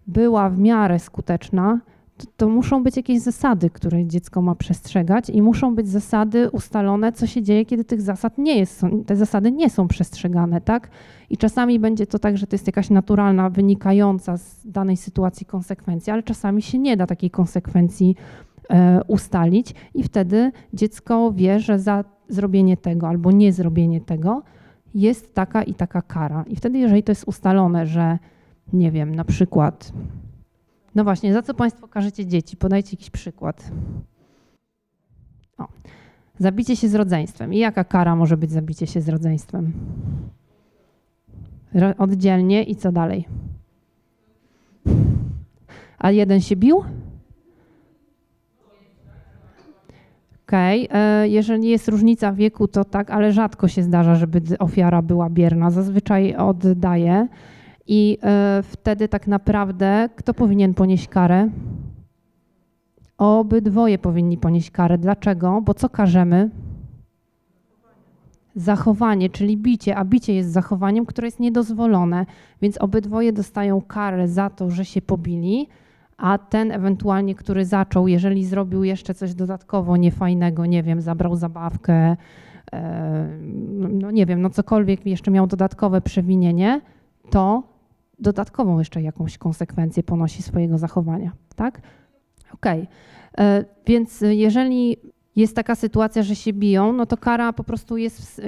była 0.07 0.49
w 0.49 0.59
miarę 0.59 0.99
skuteczna, 0.99 1.79
to, 2.17 2.25
to, 2.37 2.49
muszą 2.49 2.83
być 2.83 2.97
jakieś 2.97 3.21
zasady, 3.21 3.69
które 3.69 4.05
dziecko 4.05 4.41
ma 4.41 4.55
przestrzegać 4.55 5.29
i 5.29 5.41
muszą 5.41 5.75
być 5.75 5.87
zasady 5.89 6.49
ustalone, 6.51 7.11
co 7.11 7.27
się 7.27 7.43
dzieje, 7.43 7.65
kiedy 7.65 7.83
tych 7.83 8.01
zasad 8.01 8.37
nie 8.37 8.59
jest, 8.59 8.81
te 9.05 9.15
zasady 9.15 9.51
nie 9.51 9.69
są 9.69 9.87
przestrzegane, 9.87 10.61
tak? 10.61 10.89
I 11.29 11.37
czasami 11.37 11.79
będzie 11.79 12.07
to 12.07 12.19
tak, 12.19 12.37
że 12.37 12.47
to 12.47 12.55
jest 12.55 12.67
jakaś 12.67 12.89
naturalna, 12.89 13.49
wynikająca 13.49 14.37
z 14.37 14.67
danej 14.67 14.97
sytuacji 14.97 15.45
konsekwencja, 15.45 16.13
ale 16.13 16.23
czasami 16.23 16.61
się 16.61 16.79
nie 16.79 16.97
da 16.97 17.07
takiej 17.07 17.31
konsekwencji 17.31 18.15
e, 18.69 19.01
ustalić 19.07 19.73
i 19.93 20.03
wtedy 20.03 20.51
dziecko 20.73 21.31
wie, 21.31 21.59
że 21.59 21.79
za 21.79 22.03
zrobienie 22.29 22.77
tego 22.77 23.07
albo 23.07 23.31
nie 23.31 23.53
zrobienie 23.53 24.01
tego 24.01 24.43
jest 24.95 25.33
taka 25.33 25.63
i 25.63 25.73
taka 25.73 26.01
kara. 26.01 26.45
I 26.47 26.55
wtedy, 26.55 26.77
jeżeli 26.77 27.03
to 27.03 27.11
jest 27.11 27.27
ustalone, 27.27 27.85
że 27.85 28.19
nie 28.73 28.91
wiem, 28.91 29.15
na 29.15 29.23
przykład 29.23 29.93
no 30.97 31.03
właśnie, 31.03 31.33
za 31.33 31.41
co 31.41 31.53
Państwo 31.53 31.87
każecie 31.87 32.25
dzieci? 32.25 32.57
Podajcie 32.57 32.89
jakiś 32.91 33.09
przykład. 33.09 33.71
O. 35.57 35.67
Zabicie 36.39 36.75
się 36.75 36.87
z 36.87 36.95
rodzeństwem. 36.95 37.53
I 37.53 37.57
jaka 37.57 37.83
kara 37.83 38.15
może 38.15 38.37
być 38.37 38.51
zabicie 38.51 38.87
się 38.87 39.01
z 39.01 39.09
rodzeństwem? 39.09 39.73
Oddzielnie 41.97 42.63
i 42.63 42.75
co 42.75 42.91
dalej? 42.91 43.27
A 45.97 46.11
jeden 46.11 46.41
się 46.41 46.55
bił? 46.55 46.83
Okej, 50.47 50.89
okay. 50.89 51.29
jeżeli 51.29 51.69
jest 51.69 51.87
różnica 51.87 52.33
wieku, 52.33 52.67
to 52.67 52.83
tak, 52.85 53.11
ale 53.11 53.31
rzadko 53.31 53.67
się 53.67 53.83
zdarza, 53.83 54.15
żeby 54.15 54.41
ofiara 54.59 55.01
była 55.01 55.29
bierna. 55.29 55.71
Zazwyczaj 55.71 56.35
oddaje. 56.35 57.27
I 57.87 58.17
e, 58.23 58.63
wtedy 58.63 59.07
tak 59.07 59.27
naprawdę 59.27 60.09
kto 60.15 60.33
powinien 60.33 60.73
ponieść 60.73 61.07
karę? 61.07 61.49
Obydwoje 63.17 63.97
powinni 63.97 64.37
ponieść 64.37 64.71
karę. 64.71 64.97
Dlaczego? 64.97 65.61
Bo 65.61 65.73
co 65.73 65.89
karzemy? 65.89 66.49
Zachowanie, 68.57 69.29
czyli 69.29 69.57
bicie, 69.57 69.95
a 69.95 70.05
bicie 70.05 70.33
jest 70.33 70.51
zachowaniem, 70.51 71.05
które 71.05 71.27
jest 71.27 71.39
niedozwolone, 71.39 72.25
więc 72.61 72.77
obydwoje 72.77 73.33
dostają 73.33 73.81
karę 73.81 74.27
za 74.27 74.49
to, 74.49 74.69
że 74.71 74.85
się 74.85 75.01
pobili, 75.01 75.67
a 76.17 76.37
ten 76.37 76.71
ewentualnie, 76.71 77.35
który 77.35 77.65
zaczął, 77.65 78.07
jeżeli 78.07 78.45
zrobił 78.45 78.83
jeszcze 78.83 79.13
coś 79.13 79.33
dodatkowo 79.33 79.97
niefajnego, 79.97 80.65
nie 80.65 80.83
wiem, 80.83 81.01
zabrał 81.01 81.35
zabawkę, 81.35 82.17
e, 82.73 83.29
no 83.89 84.11
nie 84.11 84.25
wiem, 84.25 84.41
no 84.41 84.49
cokolwiek 84.49 85.05
jeszcze 85.05 85.31
miał 85.31 85.47
dodatkowe 85.47 86.01
przewinienie, 86.01 86.81
to 87.29 87.63
dodatkową 88.19 88.79
jeszcze 88.79 89.01
jakąś 89.01 89.37
konsekwencję 89.37 90.03
ponosi 90.03 90.43
swojego 90.43 90.77
zachowania, 90.77 91.31
tak? 91.55 91.81
Okej, 92.53 92.81
okay. 92.81 93.45
E, 93.45 93.65
więc 93.87 94.21
jeżeli 94.21 94.97
jest 95.37 95.55
taka 95.55 95.75
sytuacja, 95.75 96.23
że 96.23 96.35
się 96.35 96.53
biją, 96.53 96.93
no 96.93 97.05
to 97.05 97.17
kara 97.17 97.53
po 97.53 97.63
prostu 97.63 97.97
jest, 97.97 98.41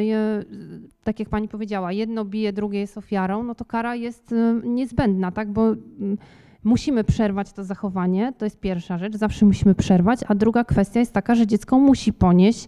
tak 1.04 1.20
jak 1.20 1.30
pani 1.30 1.48
powiedziała, 1.48 1.92
jedno 1.92 2.26
bije, 2.26 2.54
drugie 2.54 2.80
jest 2.80 2.98
ofiarą, 2.98 3.44
no 3.44 3.56
to 3.56 3.66
kara 3.66 3.96
jest 3.96 4.36
niezbędna, 4.64 5.32
tak, 5.32 5.52
bo 5.52 5.68
mm, 5.68 6.18
musimy 6.64 7.04
przerwać 7.04 7.54
to 7.54 7.64
zachowanie, 7.64 8.34
to 8.38 8.46
jest 8.46 8.60
pierwsza 8.60 8.98
rzecz, 8.98 9.16
zawsze 9.16 9.46
musimy 9.46 9.76
przerwać, 9.76 10.20
a 10.28 10.36
druga 10.36 10.64
kwestia 10.64 11.00
jest 11.00 11.14
taka, 11.14 11.36
że 11.36 11.48
dziecko 11.48 11.80
musi 11.80 12.14
ponieść 12.14 12.68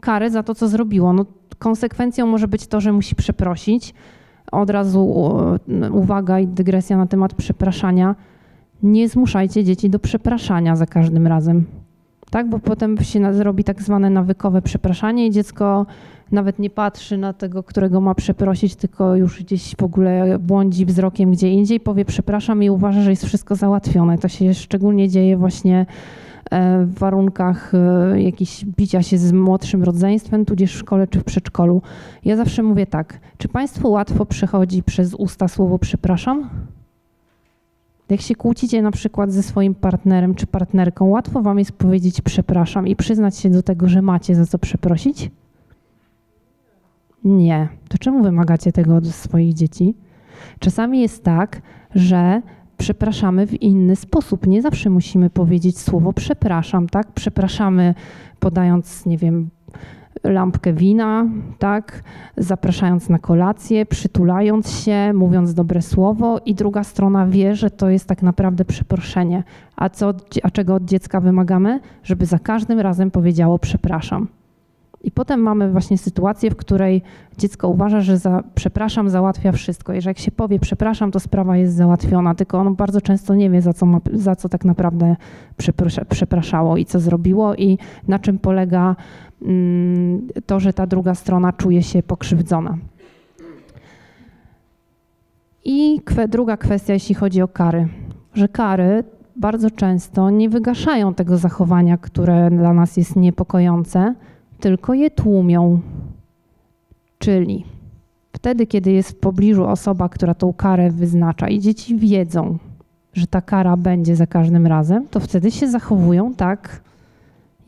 karę 0.00 0.30
za 0.30 0.42
to, 0.42 0.54
co 0.54 0.68
zrobiło. 0.68 1.12
No, 1.12 1.26
konsekwencją 1.58 2.26
może 2.26 2.48
być 2.48 2.66
to, 2.66 2.80
że 2.80 2.92
musi 2.92 3.14
przeprosić. 3.14 3.94
Od 4.52 4.70
razu 4.70 5.14
uwaga 5.92 6.40
i 6.40 6.46
dygresja 6.46 6.96
na 6.96 7.06
temat 7.06 7.34
przepraszania. 7.34 8.14
Nie 8.82 9.08
zmuszajcie 9.08 9.64
dzieci 9.64 9.90
do 9.90 9.98
przepraszania 9.98 10.76
za 10.76 10.86
każdym 10.86 11.26
razem. 11.26 11.64
Tak, 12.36 12.48
bo 12.48 12.58
potem 12.58 12.98
się 12.98 13.34
zrobi 13.34 13.64
tak 13.64 13.82
zwane 13.82 14.10
nawykowe 14.10 14.62
przepraszanie 14.62 15.26
i 15.26 15.30
dziecko 15.30 15.86
nawet 16.32 16.58
nie 16.58 16.70
patrzy 16.70 17.16
na 17.16 17.32
tego, 17.32 17.62
którego 17.62 18.00
ma 18.00 18.14
przeprosić, 18.14 18.76
tylko 18.76 19.16
już 19.16 19.42
gdzieś 19.42 19.76
w 19.76 19.82
ogóle 19.82 20.38
błądzi 20.38 20.86
wzrokiem 20.86 21.30
gdzie 21.30 21.50
indziej, 21.50 21.80
powie 21.80 22.04
przepraszam 22.04 22.62
i 22.62 22.70
uważa, 22.70 23.02
że 23.02 23.10
jest 23.10 23.26
wszystko 23.26 23.54
załatwione. 23.54 24.18
To 24.18 24.28
się 24.28 24.54
szczególnie 24.54 25.08
dzieje 25.08 25.36
właśnie 25.36 25.86
e, 26.50 26.84
w 26.84 26.98
warunkach 26.98 27.72
e, 27.74 28.22
jakichś 28.22 28.64
bicia 28.64 29.02
się 29.02 29.18
z 29.18 29.32
młodszym 29.32 29.84
rodzeństwem, 29.84 30.44
tudzież 30.44 30.74
w 30.74 30.78
szkole 30.78 31.06
czy 31.06 31.20
w 31.20 31.24
przedszkolu. 31.24 31.82
Ja 32.24 32.36
zawsze 32.36 32.62
mówię 32.62 32.86
tak, 32.86 33.20
czy 33.38 33.48
Państwu 33.48 33.90
łatwo 33.90 34.26
przechodzi 34.26 34.82
przez 34.82 35.14
usta 35.14 35.48
słowo 35.48 35.78
przepraszam? 35.78 36.50
Jak 38.08 38.20
się 38.20 38.34
kłócicie 38.34 38.82
na 38.82 38.90
przykład 38.90 39.32
ze 39.32 39.42
swoim 39.42 39.74
partnerem 39.74 40.34
czy 40.34 40.46
partnerką, 40.46 41.04
łatwo 41.04 41.42
Wam 41.42 41.58
jest 41.58 41.72
powiedzieć 41.72 42.20
przepraszam 42.20 42.86
i 42.86 42.96
przyznać 42.96 43.38
się 43.38 43.50
do 43.50 43.62
tego, 43.62 43.88
że 43.88 44.02
macie 44.02 44.34
za 44.34 44.46
co 44.46 44.58
przeprosić? 44.58 45.30
Nie. 47.24 47.68
To 47.88 47.98
czemu 47.98 48.22
wymagacie 48.22 48.72
tego 48.72 48.96
od 48.96 49.06
swoich 49.06 49.54
dzieci? 49.54 49.94
Czasami 50.58 51.00
jest 51.00 51.24
tak, 51.24 51.62
że 51.94 52.42
przepraszamy 52.76 53.46
w 53.46 53.62
inny 53.62 53.96
sposób. 53.96 54.46
Nie 54.46 54.62
zawsze 54.62 54.90
musimy 54.90 55.30
powiedzieć 55.30 55.78
słowo 55.78 56.12
przepraszam, 56.12 56.88
tak? 56.88 57.12
Przepraszamy 57.12 57.94
podając, 58.40 59.06
nie 59.06 59.18
wiem, 59.18 59.50
lampkę 60.30 60.72
wina, 60.72 61.26
tak? 61.58 62.02
Zapraszając 62.36 63.08
na 63.08 63.18
kolację, 63.18 63.86
przytulając 63.86 64.70
się, 64.70 65.12
mówiąc 65.14 65.54
dobre 65.54 65.82
słowo 65.82 66.38
i 66.46 66.54
druga 66.54 66.84
strona 66.84 67.26
wie, 67.26 67.54
że 67.54 67.70
to 67.70 67.90
jest 67.90 68.08
tak 68.08 68.22
naprawdę 68.22 68.64
przeproszenie. 68.64 69.44
A, 69.76 69.88
co, 69.88 70.14
a 70.42 70.50
czego 70.50 70.74
od 70.74 70.84
dziecka 70.84 71.20
wymagamy? 71.20 71.80
Żeby 72.02 72.26
za 72.26 72.38
każdym 72.38 72.80
razem 72.80 73.10
powiedziało 73.10 73.58
przepraszam. 73.58 74.28
I 75.06 75.10
potem 75.10 75.40
mamy 75.40 75.70
właśnie 75.70 75.98
sytuację, 75.98 76.50
w 76.50 76.56
której 76.56 77.02
dziecko 77.38 77.68
uważa, 77.68 78.00
że 78.00 78.18
za, 78.18 78.42
przepraszam 78.54 79.10
załatwia 79.10 79.52
wszystko. 79.52 79.92
Jeżeli 79.92 80.10
jak 80.10 80.18
się 80.18 80.30
powie 80.30 80.58
przepraszam, 80.58 81.10
to 81.10 81.20
sprawa 81.20 81.56
jest 81.56 81.74
załatwiona, 81.74 82.34
tylko 82.34 82.58
ono 82.58 82.70
bardzo 82.70 83.00
często 83.00 83.34
nie 83.34 83.50
wie, 83.50 83.62
za 83.62 83.72
co, 83.72 83.86
ma, 83.86 84.00
za 84.12 84.36
co 84.36 84.48
tak 84.48 84.64
naprawdę 84.64 85.16
przepraszało 86.08 86.76
i 86.76 86.84
co 86.84 87.00
zrobiło 87.00 87.54
i 87.54 87.78
na 88.08 88.18
czym 88.18 88.38
polega 88.38 88.96
mm, 89.42 90.28
to, 90.46 90.60
że 90.60 90.72
ta 90.72 90.86
druga 90.86 91.14
strona 91.14 91.52
czuje 91.52 91.82
się 91.82 92.02
pokrzywdzona. 92.02 92.78
I 95.64 96.00
druga 96.28 96.56
kwestia, 96.56 96.92
jeśli 96.92 97.14
chodzi 97.14 97.42
o 97.42 97.48
kary, 97.48 97.88
że 98.34 98.48
kary 98.48 99.04
bardzo 99.36 99.70
często 99.70 100.30
nie 100.30 100.48
wygaszają 100.48 101.14
tego 101.14 101.38
zachowania, 101.38 101.96
które 101.96 102.50
dla 102.50 102.72
nas 102.72 102.96
jest 102.96 103.16
niepokojące, 103.16 104.14
tylko 104.60 104.94
je 104.94 105.10
tłumią. 105.10 105.80
Czyli 107.18 107.64
wtedy, 108.32 108.66
kiedy 108.66 108.92
jest 108.92 109.10
w 109.10 109.16
pobliżu 109.16 109.64
osoba, 109.64 110.08
która 110.08 110.34
tą 110.34 110.52
karę 110.52 110.90
wyznacza 110.90 111.48
i 111.48 111.60
dzieci 111.60 111.96
wiedzą, 111.96 112.58
że 113.12 113.26
ta 113.26 113.40
kara 113.40 113.76
będzie 113.76 114.16
za 114.16 114.26
każdym 114.26 114.66
razem, 114.66 115.08
to 115.08 115.20
wtedy 115.20 115.50
się 115.50 115.68
zachowują 115.68 116.34
tak, 116.34 116.80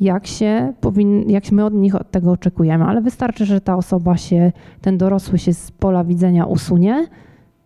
jak, 0.01 0.27
się 0.27 0.73
powin, 0.81 1.31
jak 1.31 1.53
my 1.53 1.65
od 1.65 1.75
nich 1.75 1.95
od 1.95 2.11
tego 2.11 2.33
oczekujemy. 2.33 2.85
Ale 2.85 3.01
wystarczy, 3.01 3.45
że 3.45 3.61
ta 3.61 3.77
osoba 3.77 4.17
się, 4.17 4.53
ten 4.81 4.99
dorosły 4.99 5.39
się 5.39 5.55
z 5.55 5.71
pola 5.71 6.05
widzenia 6.05 6.47
usunie 6.47 7.07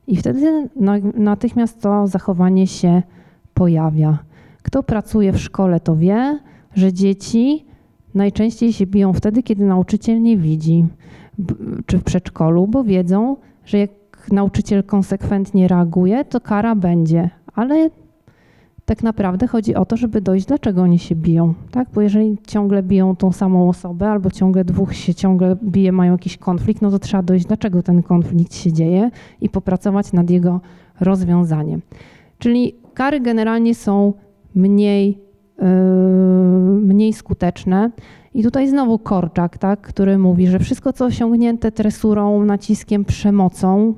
i 0.07 0.17
wtedy 0.17 0.69
natychmiast 1.15 1.81
to 1.83 2.07
zachowanie 2.07 2.67
się 2.67 3.03
pojawia. 3.55 4.19
Kto 4.63 4.83
pracuje 4.83 5.33
w 5.33 5.41
szkole, 5.41 5.81
to 5.81 5.97
wie, 5.97 6.39
że 6.75 6.93
dzieci 6.93 7.65
najczęściej 8.15 8.73
się 8.73 8.87
biją 8.87 9.13
wtedy, 9.13 9.43
kiedy 9.43 9.65
nauczyciel 9.65 10.23
nie 10.23 10.37
widzi, 10.37 10.87
czy 11.87 11.99
w 11.99 12.05
przedszkolu, 12.05 12.67
bo 12.67 12.85
wiedzą, 12.85 13.37
że 13.65 13.79
jak 13.79 13.91
nauczyciel 14.33 14.85
konsekwentnie 14.85 15.69
reaguje, 15.69 16.25
to 16.25 16.41
kara 16.41 16.75
będzie, 16.75 17.31
ale 17.55 17.91
tak 18.85 19.03
naprawdę 19.03 19.47
chodzi 19.47 19.75
o 19.75 19.85
to, 19.85 19.97
żeby 19.97 20.21
dojść, 20.21 20.47
dlaczego 20.47 20.83
oni 20.83 20.99
się 20.99 21.15
biją, 21.15 21.55
tak? 21.71 21.89
Bo 21.95 22.01
jeżeli 22.01 22.39
ciągle 22.47 22.83
biją 22.83 23.17
tą 23.17 23.33
samą 23.33 23.69
osobę, 23.69 24.09
albo 24.09 24.31
ciągle 24.31 24.65
dwóch 24.65 24.95
się 24.95 25.15
ciągle 25.15 25.57
bije, 25.63 25.93
mają 25.93 26.13
jakiś 26.13 26.37
konflikt, 26.37 26.83
no 26.83 26.91
to 26.91 26.99
trzeba 26.99 27.23
dojść, 27.23 27.47
dlaczego 27.47 27.83
ten 27.83 28.03
konflikt 28.03 28.55
się 28.55 28.73
dzieje 28.73 29.11
i 29.41 29.49
popracować 29.49 30.13
nad 30.13 30.31
jego 30.31 30.61
rozwiązaniem. 31.01 31.83
Czyli 32.39 32.75
kary 32.95 33.21
generalnie 33.21 33.75
są 33.75 34.13
mniej 34.55 35.19
mniej 36.83 37.13
skuteczne. 37.13 37.91
I 38.35 38.43
tutaj 38.43 38.69
znowu 38.69 38.99
Korczak, 38.99 39.59
tak, 39.59 39.81
który 39.81 40.19
mówi, 40.19 40.47
że 40.47 40.59
wszystko, 40.59 40.93
co 40.93 41.05
osiągnięte 41.05 41.73
tresurą, 41.73 42.45
naciskiem, 42.45 43.05
przemocą, 43.05 43.95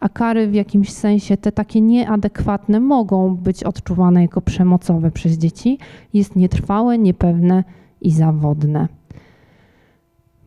a 0.00 0.08
kary 0.08 0.48
w 0.48 0.54
jakimś 0.54 0.92
sensie 0.92 1.36
te 1.36 1.52
takie 1.52 1.80
nieadekwatne 1.80 2.80
mogą 2.80 3.36
być 3.36 3.64
odczuwane 3.64 4.22
jako 4.22 4.40
przemocowe 4.40 5.10
przez 5.10 5.32
dzieci, 5.32 5.78
jest 6.14 6.36
nietrwałe, 6.36 6.98
niepewne 6.98 7.64
i 8.00 8.10
zawodne. 8.10 8.88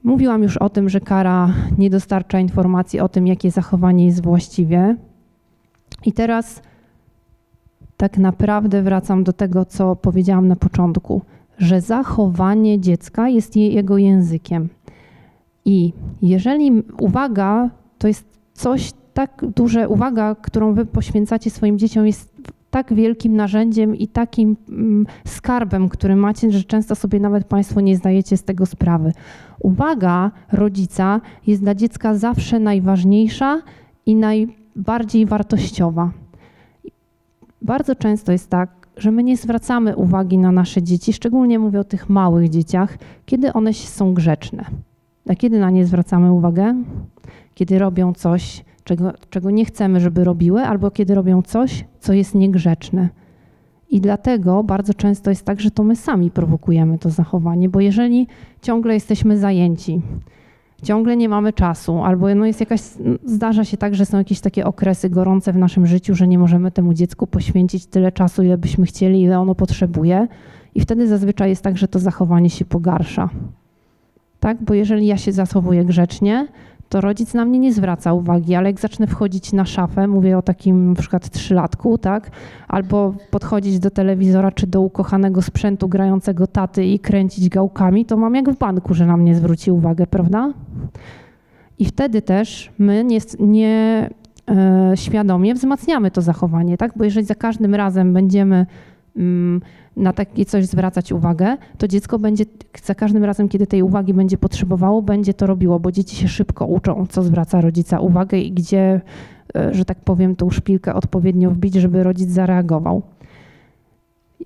Mówiłam 0.04 0.44
już 0.44 0.58
o 0.58 0.70
tym, 0.70 0.90
że 0.90 1.00
kara 1.02 1.54
nie 1.78 1.90
dostarcza 1.90 2.40
informacji 2.40 3.00
o 3.00 3.10
tym, 3.10 3.28
jakie 3.28 3.52
zachowanie 3.52 4.06
jest 4.06 4.24
właściwe. 4.24 4.96
I 6.06 6.14
teraz 6.14 6.62
tak 7.98 8.18
naprawdę 8.18 8.82
wracam 8.82 9.24
do 9.24 9.34
tego, 9.34 9.66
co 9.66 9.96
powiedziałam 9.96 10.48
na 10.48 10.56
początku, 10.56 11.22
że 11.58 11.82
zachowanie 11.82 12.80
dziecka 12.80 13.30
jest 13.30 13.56
jego 13.56 13.98
językiem. 13.98 14.70
I 15.66 15.94
jeżeli 16.22 16.84
uwaga 17.00 17.70
to 17.98 18.08
jest 18.08 18.26
coś 18.54 18.92
tak 19.14 19.46
duże, 19.56 19.90
uwaga, 19.90 20.36
którą 20.36 20.74
wy 20.74 20.86
poświęcacie 20.86 21.50
swoim 21.50 21.80
dzieciom, 21.80 22.06
jest 22.06 22.36
tak 22.72 22.94
wielkim 22.94 23.36
narzędziem 23.36 23.96
i 23.96 24.08
takim 24.08 24.58
mm, 24.70 25.06
skarbem, 25.28 25.90
który 25.90 26.16
macie, 26.16 26.52
że 26.52 26.64
często 26.64 26.96
sobie 26.96 27.20
nawet 27.20 27.48
Państwo 27.48 27.82
nie 27.82 27.98
zdajecie 27.98 28.38
z 28.38 28.44
tego 28.44 28.66
sprawy. 28.66 29.14
Uwaga 29.60 30.32
rodzica 30.52 31.22
jest 31.48 31.62
dla 31.62 31.76
dziecka 31.76 32.16
zawsze 32.16 32.60
najważniejsza 32.60 33.62
i 34.06 34.16
najbardziej 34.16 35.26
wartościowa. 35.26 36.12
Bardzo 37.66 37.96
często 37.96 38.32
jest 38.32 38.50
tak, 38.50 38.70
że 38.98 39.12
my 39.12 39.24
nie 39.24 39.38
zwracamy 39.38 39.96
uwagi 39.96 40.38
na 40.38 40.52
nasze 40.52 40.84
dzieci, 40.84 41.14
szczególnie 41.14 41.60
mówię 41.60 41.80
o 41.80 41.84
tych 41.84 42.10
małych 42.10 42.50
dzieciach, 42.50 42.98
kiedy 43.26 43.54
one 43.54 43.74
są 43.74 44.14
grzeczne. 44.14 44.66
A 45.30 45.36
kiedy 45.36 45.60
na 45.60 45.70
nie 45.70 45.86
zwracamy 45.86 46.32
uwagę? 46.32 46.76
Kiedy 47.56 47.80
robią 47.80 48.14
coś, 48.14 48.66
czego, 48.84 49.14
czego 49.30 49.52
nie 49.52 49.66
chcemy, 49.66 50.00
żeby 50.00 50.24
robiły, 50.24 50.62
albo 50.62 50.92
kiedy 50.92 51.16
robią 51.16 51.42
coś, 51.42 51.86
co 52.00 52.14
jest 52.14 52.36
niegrzeczne. 52.36 53.10
I 53.90 54.02
dlatego 54.02 54.64
bardzo 54.64 54.94
często 54.94 55.30
jest 55.30 55.46
tak, 55.46 55.62
że 55.62 55.72
to 55.72 55.84
my 55.84 55.96
sami 55.96 56.32
prowokujemy 56.32 57.00
to 57.00 57.10
zachowanie, 57.10 57.70
bo 57.70 57.80
jeżeli 57.80 58.28
ciągle 58.62 58.94
jesteśmy 58.94 59.38
zajęci, 59.38 60.02
ciągle 60.86 61.18
nie 61.18 61.30
mamy 61.30 61.54
czasu, 61.54 62.04
albo 62.04 62.36
no 62.36 62.46
jest 62.46 62.60
jakaś, 62.60 62.82
zdarza 63.26 63.64
się 63.64 63.78
tak, 63.78 63.96
że 63.96 64.06
są 64.06 64.18
jakieś 64.18 64.40
takie 64.40 64.66
okresy 64.66 65.10
gorące 65.10 65.54
w 65.54 65.58
naszym 65.58 65.88
życiu, 65.88 66.16
że 66.16 66.28
nie 66.28 66.40
możemy 66.40 66.72
temu 66.72 66.94
dziecku 66.94 67.28
poświęcić 67.28 67.86
tyle 67.86 68.12
czasu, 68.12 68.44
ile 68.44 68.58
byśmy 68.58 68.86
chcieli, 68.86 69.22
ile 69.22 69.40
ono 69.40 69.56
potrzebuje. 69.56 70.28
I 70.76 70.82
wtedy 70.82 71.08
zazwyczaj 71.08 71.50
jest 71.50 71.62
tak, 71.62 71.78
że 71.78 71.88
to 71.88 72.00
zachowanie 72.00 72.50
się 72.50 72.66
pogarsza. 72.66 73.30
Tak? 74.40 74.64
Bo 74.64 74.74
jeżeli 74.74 75.08
ja 75.08 75.18
się 75.18 75.32
zachowuję 75.32 75.86
grzecznie, 75.86 76.48
to 76.90 77.02
rodzic 77.02 77.34
na 77.34 77.46
mnie 77.46 77.60
nie 77.60 77.74
zwraca 77.74 78.14
uwagi, 78.14 78.56
ale 78.56 78.70
jak 78.70 78.80
zacznę 78.80 79.08
wchodzić 79.08 79.54
na 79.54 79.66
szafę, 79.66 80.08
mówię 80.08 80.38
o 80.38 80.42
takim 80.42 80.90
na 80.90 80.96
przykład 80.96 81.30
trzylatku, 81.30 81.98
tak, 81.98 82.32
albo 82.68 83.14
podchodzić 83.32 83.80
do 83.80 83.92
telewizora 83.92 84.52
czy 84.52 84.68
do 84.68 84.82
ukochanego 84.82 85.42
sprzętu 85.42 85.88
grającego 85.88 86.48
taty 86.48 86.86
i 86.86 87.00
kręcić 87.00 87.50
gałkami, 87.50 88.06
to 88.06 88.18
mam 88.18 88.36
jak 88.36 88.50
w 88.50 88.58
banku, 88.58 88.94
że 88.94 89.06
na 89.06 89.18
mnie 89.18 89.36
zwróci 89.36 89.72
uwagę, 89.72 90.08
prawda? 90.08 90.54
I 91.80 91.86
wtedy 91.86 92.22
też 92.22 92.72
my 92.78 93.04
nie, 93.04 93.20
nie 93.40 94.10
e, 94.50 94.92
świadomie 94.96 95.54
wzmacniamy 95.54 96.12
to 96.12 96.22
zachowanie, 96.22 96.78
tak? 96.78 96.92
Bo 96.96 97.04
jeżeli 97.04 97.26
za 97.26 97.36
każdym 97.36 97.76
razem 97.76 98.14
będziemy 98.14 98.66
na 99.98 100.14
takie 100.14 100.46
coś 100.46 100.66
zwracać 100.66 101.12
uwagę, 101.12 101.58
to 101.78 101.88
dziecko 101.88 102.20
będzie 102.20 102.46
za 102.84 102.96
każdym 102.96 103.24
razem, 103.24 103.50
kiedy 103.50 103.68
tej 103.68 103.84
uwagi 103.84 104.14
będzie 104.14 104.38
potrzebowało, 104.38 105.02
będzie 105.02 105.34
to 105.34 105.48
robiło, 105.48 105.80
bo 105.80 105.92
dzieci 105.92 106.16
się 106.16 106.28
szybko 106.28 106.66
uczą, 106.66 107.06
co 107.10 107.24
zwraca 107.24 107.62
rodzica 107.62 108.00
uwagę 108.00 108.38
i 108.38 108.52
gdzie, 108.52 109.02
e, 109.56 109.74
że 109.74 109.86
tak 109.86 110.00
powiem, 110.00 110.36
tą 110.36 110.50
szpilkę 110.50 110.94
odpowiednio 110.94 111.52
wbić, 111.52 111.74
żeby 111.74 112.04
rodzic 112.04 112.30
zareagował. 112.30 113.02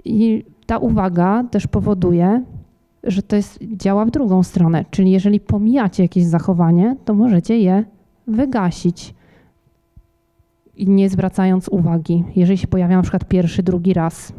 I 0.05 0.45
ta 0.65 0.77
uwaga 0.77 1.43
też 1.51 1.67
powoduje, 1.67 2.43
że 3.03 3.21
to 3.21 3.35
jest, 3.35 3.59
działa 3.61 4.05
w 4.05 4.11
drugą 4.11 4.43
stronę. 4.43 4.85
Czyli 4.91 5.11
jeżeli 5.11 5.39
pomijacie 5.39 6.03
jakieś 6.03 6.25
zachowanie, 6.25 6.95
to 7.05 7.13
możecie 7.13 7.59
je 7.59 7.83
wygasić 8.27 9.13
nie 10.87 11.09
zwracając 11.09 11.69
uwagi. 11.69 12.23
Jeżeli 12.35 12.57
się 12.57 12.67
pojawia 12.67 12.95
na 12.95 13.01
przykład 13.01 13.25
pierwszy, 13.25 13.63
drugi 13.63 13.93
raz. 13.93 14.33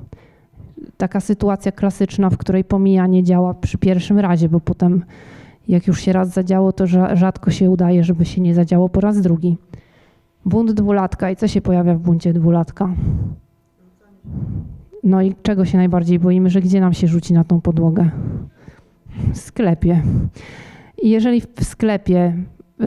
Taka 0.97 1.21
sytuacja 1.21 1.73
klasyczna, 1.73 2.31
w 2.31 2.37
której 2.37 2.65
pomijanie 2.65 3.23
działa 3.23 3.55
przy 3.55 3.79
pierwszym 3.79 4.19
razie, 4.19 4.49
bo 4.49 4.61
potem 4.61 5.05
jak 5.69 5.87
już 5.87 6.01
się 6.01 6.13
raz 6.13 6.29
zadziało, 6.29 6.73
to 6.73 6.87
rzadko 7.17 7.51
się 7.51 7.71
udaje, 7.71 8.05
żeby 8.05 8.25
się 8.25 8.41
nie 8.41 8.55
zadziało 8.55 8.89
po 8.89 9.01
raz 9.01 9.21
drugi. 9.21 9.59
Bunt 10.45 10.73
dwulatka 10.73 11.31
i 11.31 11.37
co 11.37 11.49
się 11.49 11.61
pojawia 11.61 11.95
w 11.95 11.99
buncie 11.99 12.33
dwulatka? 12.33 12.95
No 15.05 15.23
i 15.23 15.35
czego 15.43 15.65
się 15.65 15.79
najbardziej 15.79 16.19
boimy, 16.19 16.51
że 16.51 16.61
gdzie 16.61 16.81
nam 16.81 16.93
się 16.93 17.07
rzuci 17.07 17.35
na 17.35 17.45
tą 17.45 17.61
podłogę? 17.61 18.11
W 19.33 19.39
sklepie. 19.39 20.03
I 21.03 21.11
jeżeli 21.11 21.41
w 21.41 21.65
sklepie 21.65 22.37
y, 22.81 22.85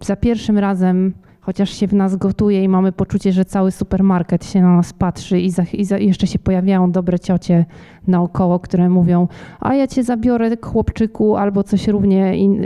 za 0.00 0.16
pierwszym 0.16 0.58
razem 0.58 1.12
chociaż 1.48 1.70
się 1.70 1.86
w 1.86 1.94
nas 1.94 2.16
gotuje 2.16 2.64
i 2.64 2.68
mamy 2.68 2.92
poczucie, 2.92 3.32
że 3.32 3.44
cały 3.44 3.70
supermarket 3.70 4.44
się 4.44 4.62
na 4.62 4.76
nas 4.76 4.92
patrzy 4.92 5.40
i, 5.40 5.50
za, 5.50 5.62
i 5.62 5.84
za, 5.84 5.98
jeszcze 5.98 6.26
się 6.26 6.38
pojawiają 6.38 6.92
dobre 6.92 7.18
ciocie 7.18 7.64
naokoło, 8.06 8.58
które 8.58 8.88
mówią, 8.88 9.28
a 9.60 9.74
ja 9.74 9.86
cię 9.86 10.04
zabiorę 10.04 10.50
chłopczyku 10.62 11.36
albo 11.36 11.62
coś 11.62 11.88
równie 11.88 12.36
in, 12.36 12.64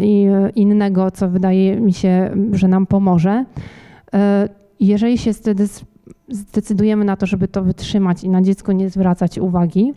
innego, 0.55 1.11
co 1.11 1.29
wydaje 1.29 1.81
mi 1.81 1.93
się, 1.93 2.31
że 2.53 2.69
nam 2.69 2.87
pomoże. 2.87 3.45
Y, 4.15 4.19
jeżeli 4.81 5.19
się 5.19 5.33
wtedy 5.33 5.65
zdecydujemy 6.29 7.05
na 7.05 7.17
to, 7.17 7.27
żeby 7.27 7.49
to 7.49 7.63
wytrzymać 7.63 8.25
i 8.25 8.29
na 8.29 8.43
dziecko 8.43 8.73
nie 8.73 8.91
zwracać 8.91 9.39
uwagi, 9.39 9.93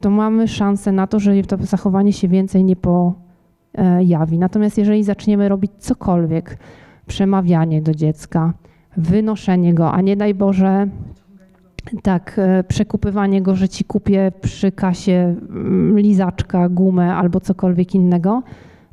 to 0.00 0.10
mamy 0.10 0.48
szansę 0.48 0.92
na 0.92 1.06
to, 1.06 1.20
że 1.20 1.42
to 1.42 1.56
zachowanie 1.60 2.12
się 2.12 2.28
więcej 2.28 2.64
nie 2.64 2.76
pojawi. 2.76 4.38
Natomiast 4.38 4.78
jeżeli 4.78 5.04
zaczniemy 5.04 5.48
robić 5.48 5.72
cokolwiek, 5.78 6.58
przemawianie 7.06 7.82
do 7.82 7.94
dziecka, 7.94 8.52
wynoszenie 8.96 9.74
go, 9.74 9.92
a 9.92 10.00
nie 10.00 10.16
daj 10.16 10.34
Boże, 10.34 10.88
tak, 12.02 12.34
e, 12.38 12.64
przekupywanie 12.64 13.42
go, 13.42 13.56
że 13.56 13.68
ci 13.68 13.84
kupię 13.84 14.32
przy 14.40 14.72
kasie 14.72 15.34
mm, 15.50 15.98
lizaczka, 15.98 16.68
gumę 16.68 17.14
albo 17.14 17.40
cokolwiek 17.40 17.94
innego, 17.94 18.42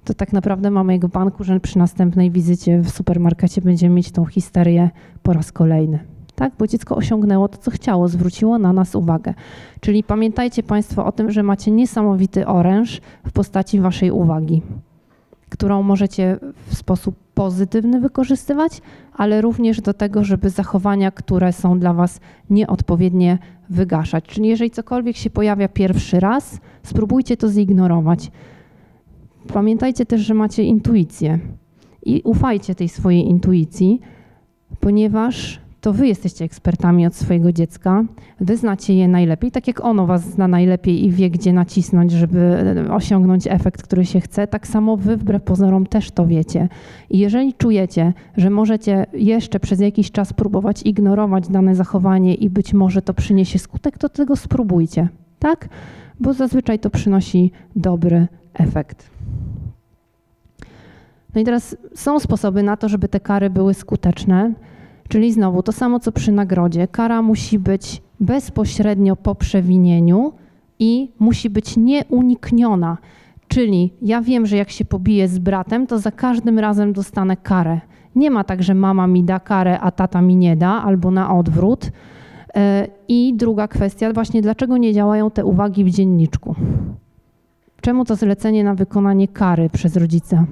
to 0.03 0.13
tak 0.13 0.33
naprawdę 0.33 0.71
mamy 0.71 0.93
jego 0.93 1.09
banku, 1.09 1.43
że 1.43 1.59
przy 1.59 1.77
następnej 1.77 2.31
wizycie 2.31 2.79
w 2.79 2.89
supermarkecie 2.89 3.61
będziemy 3.61 3.95
mieć 3.95 4.11
tą 4.11 4.25
histerię 4.25 4.89
po 5.23 5.33
raz 5.33 5.51
kolejny 5.51 5.99
tak? 6.35 6.53
bo 6.59 6.67
dziecko 6.67 6.95
osiągnęło 6.95 7.47
to, 7.47 7.57
co 7.57 7.71
chciało, 7.71 8.07
zwróciło 8.07 8.57
na 8.59 8.73
nas 8.73 8.95
uwagę. 8.95 9.33
Czyli 9.79 10.03
pamiętajcie 10.03 10.63
Państwo 10.63 11.05
o 11.05 11.11
tym, 11.11 11.31
że 11.31 11.43
macie 11.43 11.71
niesamowity 11.71 12.47
oręż 12.47 13.01
w 13.25 13.31
postaci 13.31 13.79
Waszej 13.79 14.11
uwagi, 14.11 14.61
którą 15.53 15.83
możecie 15.83 16.37
w 16.67 16.75
sposób 16.75 17.15
pozytywny 17.33 17.99
wykorzystywać, 17.99 18.81
ale 19.13 19.41
również 19.41 19.81
do 19.81 19.93
tego, 19.93 20.23
żeby 20.23 20.49
zachowania, 20.49 21.11
które 21.11 21.53
są 21.53 21.79
dla 21.79 21.93
Was 21.93 22.19
nieodpowiednie, 22.49 23.37
wygaszać. 23.69 24.25
Czyli 24.25 24.49
jeżeli 24.49 24.71
cokolwiek 24.71 25.17
się 25.17 25.29
pojawia 25.29 25.67
pierwszy 25.67 26.19
raz, 26.19 26.59
spróbujcie 26.83 27.37
to 27.37 27.49
zignorować. 27.49 28.31
Pamiętajcie 29.53 30.05
też, 30.05 30.21
że 30.21 30.33
macie 30.33 30.63
intuicję 30.63 31.39
i 32.05 32.21
ufajcie 32.23 32.75
tej 32.75 32.89
swojej 32.89 33.25
intuicji, 33.29 34.01
ponieważ 34.79 35.62
to 35.83 35.93
wy 35.93 36.07
jesteście 36.07 36.45
ekspertami 36.45 37.07
od 37.07 37.15
swojego 37.15 37.51
dziecka, 37.51 38.03
wy 38.39 38.57
znacie 38.57 38.95
je 38.95 39.07
najlepiej, 39.07 39.51
tak 39.51 39.67
jak 39.67 39.85
ono 39.85 40.05
was 40.05 40.29
zna 40.29 40.47
najlepiej 40.47 41.05
i 41.05 41.11
wie, 41.11 41.29
gdzie 41.29 41.53
nacisnąć, 41.53 42.11
żeby 42.11 42.39
e, 42.39 42.93
osiągnąć 42.93 43.47
efekt, 43.47 43.81
który 43.81 44.05
się 44.05 44.21
chce, 44.21 44.47
tak 44.47 44.67
samo 44.67 44.97
wy 44.97 45.17
wbrew 45.17 45.43
pozorom 45.43 45.85
też 45.85 46.11
to 46.11 46.27
wiecie. 46.27 46.69
I 47.09 47.19
jeżeli 47.19 47.53
czujecie, 47.53 48.13
że 48.37 48.49
możecie 48.49 49.05
jeszcze 49.13 49.59
przez 49.59 49.79
jakiś 49.79 50.11
czas 50.11 50.33
próbować 50.33 50.81
ignorować 50.83 51.47
dane 51.47 51.75
zachowanie 51.75 52.35
i 52.35 52.49
być 52.49 52.73
może 52.73 53.01
to 53.01 53.13
przyniesie 53.13 53.59
skutek, 53.59 53.97
to 53.97 54.09
tego 54.09 54.35
spróbujcie, 54.35 55.07
tak? 55.39 55.69
Bo 56.19 56.33
zazwyczaj 56.33 56.79
to 56.79 56.89
przynosi 56.89 57.51
dobry 57.75 58.27
efekt. 58.53 59.09
No 61.35 61.41
i 61.41 61.43
teraz 61.43 61.77
są 61.95 62.19
sposoby 62.19 62.63
na 62.63 62.77
to, 62.77 62.89
żeby 62.89 63.07
te 63.07 63.19
kary 63.19 63.49
były 63.49 63.73
skuteczne. 63.73 64.53
Czyli 65.13 65.31
znowu 65.31 65.63
to 65.63 65.71
samo 65.71 65.99
co 65.99 66.11
przy 66.11 66.31
nagrodzie. 66.31 66.87
Kara 66.87 67.21
musi 67.21 67.59
być 67.59 68.01
bezpośrednio 68.19 69.15
po 69.15 69.35
przewinieniu 69.35 70.33
i 70.79 71.11
musi 71.19 71.49
być 71.49 71.77
nieunikniona. 71.77 72.97
Czyli 73.47 73.93
ja 74.01 74.21
wiem, 74.21 74.45
że 74.45 74.57
jak 74.57 74.69
się 74.69 74.85
pobiję 74.85 75.27
z 75.27 75.39
bratem, 75.39 75.87
to 75.87 75.99
za 75.99 76.11
każdym 76.11 76.59
razem 76.59 76.93
dostanę 76.93 77.37
karę. 77.37 77.81
Nie 78.15 78.31
ma 78.31 78.43
tak, 78.43 78.63
że 78.63 78.73
mama 78.73 79.07
mi 79.07 79.23
da 79.23 79.39
karę, 79.39 79.79
a 79.79 79.91
tata 79.91 80.21
mi 80.21 80.35
nie 80.35 80.55
da, 80.55 80.83
albo 80.83 81.11
na 81.11 81.35
odwrót. 81.35 81.91
E, 82.55 82.87
I 83.07 83.33
druga 83.35 83.67
kwestia, 83.67 84.13
właśnie 84.13 84.41
dlaczego 84.41 84.77
nie 84.77 84.93
działają 84.93 85.31
te 85.31 85.45
uwagi 85.45 85.83
w 85.83 85.89
dzienniczku? 85.89 86.55
Czemu 87.81 88.05
to 88.05 88.15
zlecenie 88.15 88.63
na 88.63 88.75
wykonanie 88.75 89.27
kary 89.27 89.69
przez 89.69 89.95
rodzica? 89.95 90.45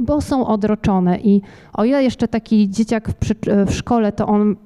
Bo 0.00 0.20
są 0.20 0.46
odroczone. 0.46 1.18
I 1.18 1.42
o 1.72 1.84
ile 1.84 2.02
jeszcze 2.02 2.28
taki 2.28 2.70
dzieciak 2.70 3.08
w, 3.08 3.14
w 3.66 3.74
szkole, 3.74 4.12
to 4.12 4.26
on 4.26 4.56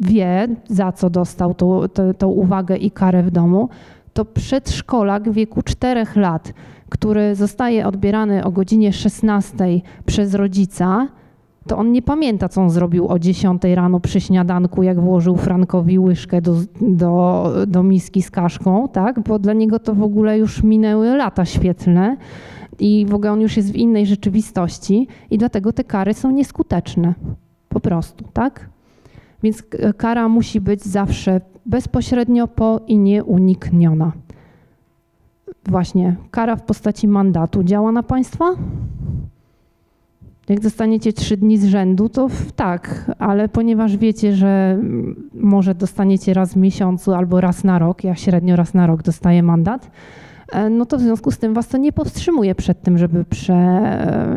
wie, 0.00 0.48
za 0.68 0.92
co 0.92 1.10
dostał 1.10 1.54
tą, 1.54 1.80
tą 2.18 2.28
uwagę 2.28 2.76
i 2.76 2.90
karę 2.90 3.22
w 3.22 3.30
domu, 3.30 3.68
to 4.12 4.24
przedszkolak 4.24 5.30
w 5.30 5.34
wieku 5.34 5.62
4 5.62 6.06
lat, 6.16 6.52
który 6.88 7.34
zostaje 7.34 7.86
odbierany 7.86 8.44
o 8.44 8.50
godzinie 8.50 8.92
16 8.92 9.54
przez 10.06 10.34
rodzica, 10.34 11.08
to 11.66 11.78
on 11.78 11.92
nie 11.92 12.02
pamięta, 12.02 12.48
co 12.48 12.62
on 12.62 12.70
zrobił 12.70 13.08
o 13.08 13.18
10 13.18 13.62
rano 13.74 14.00
przy 14.00 14.20
śniadanku, 14.20 14.82
jak 14.82 15.00
włożył 15.00 15.36
Frankowi 15.36 15.98
łyżkę 15.98 16.42
do, 16.42 16.54
do, 16.80 17.52
do 17.66 17.82
miski 17.82 18.22
z 18.22 18.30
kaszką, 18.30 18.88
tak? 18.88 19.20
bo 19.20 19.38
dla 19.38 19.52
niego 19.52 19.78
to 19.78 19.94
w 19.94 20.02
ogóle 20.02 20.38
już 20.38 20.62
minęły 20.62 21.16
lata 21.16 21.44
świetlne 21.44 22.16
i 22.78 23.06
w 23.08 23.14
ogóle 23.14 23.32
on 23.32 23.40
już 23.40 23.56
jest 23.56 23.72
w 23.72 23.76
innej 23.76 24.06
rzeczywistości 24.06 25.08
i 25.30 25.38
dlatego 25.38 25.72
te 25.72 25.84
kary 25.84 26.14
są 26.14 26.30
nieskuteczne. 26.30 27.14
Po 27.68 27.80
prostu, 27.80 28.24
tak? 28.32 28.68
Więc 29.42 29.62
kara 29.96 30.28
musi 30.28 30.60
być 30.60 30.82
zawsze 30.82 31.40
bezpośrednio 31.66 32.48
po 32.48 32.80
i 32.86 32.98
nieunikniona. 32.98 34.12
Właśnie, 35.68 36.16
kara 36.30 36.56
w 36.56 36.62
postaci 36.62 37.08
mandatu 37.08 37.62
działa 37.62 37.92
na 37.92 38.02
Państwa? 38.02 38.44
Jak 40.48 40.60
dostaniecie 40.60 41.12
trzy 41.12 41.36
dni 41.36 41.58
z 41.58 41.64
rzędu, 41.64 42.08
to 42.08 42.28
tak, 42.56 43.10
ale 43.18 43.48
ponieważ 43.48 43.96
wiecie, 43.96 44.34
że 44.34 44.78
może 45.34 45.74
dostaniecie 45.74 46.34
raz 46.34 46.52
w 46.52 46.56
miesiącu 46.56 47.12
albo 47.12 47.40
raz 47.40 47.64
na 47.64 47.78
rok, 47.78 48.04
ja 48.04 48.14
średnio 48.14 48.56
raz 48.56 48.74
na 48.74 48.86
rok 48.86 49.02
dostaję 49.02 49.42
mandat, 49.42 49.90
no 50.70 50.86
to 50.86 50.98
w 50.98 51.00
związku 51.00 51.30
z 51.30 51.38
tym 51.38 51.54
was 51.54 51.68
to 51.68 51.78
nie 51.78 51.92
powstrzymuje 51.92 52.54
przed 52.54 52.82
tym, 52.82 52.98
żeby 52.98 53.24
prze, 53.24 53.80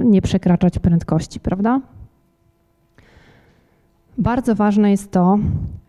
nie 0.04 0.22
przekraczać 0.22 0.80
prędkości, 0.80 1.40
prawda? 1.40 1.82
Bardzo 4.18 4.56
ważne 4.56 4.92
jest 4.92 5.12
to, 5.12 5.40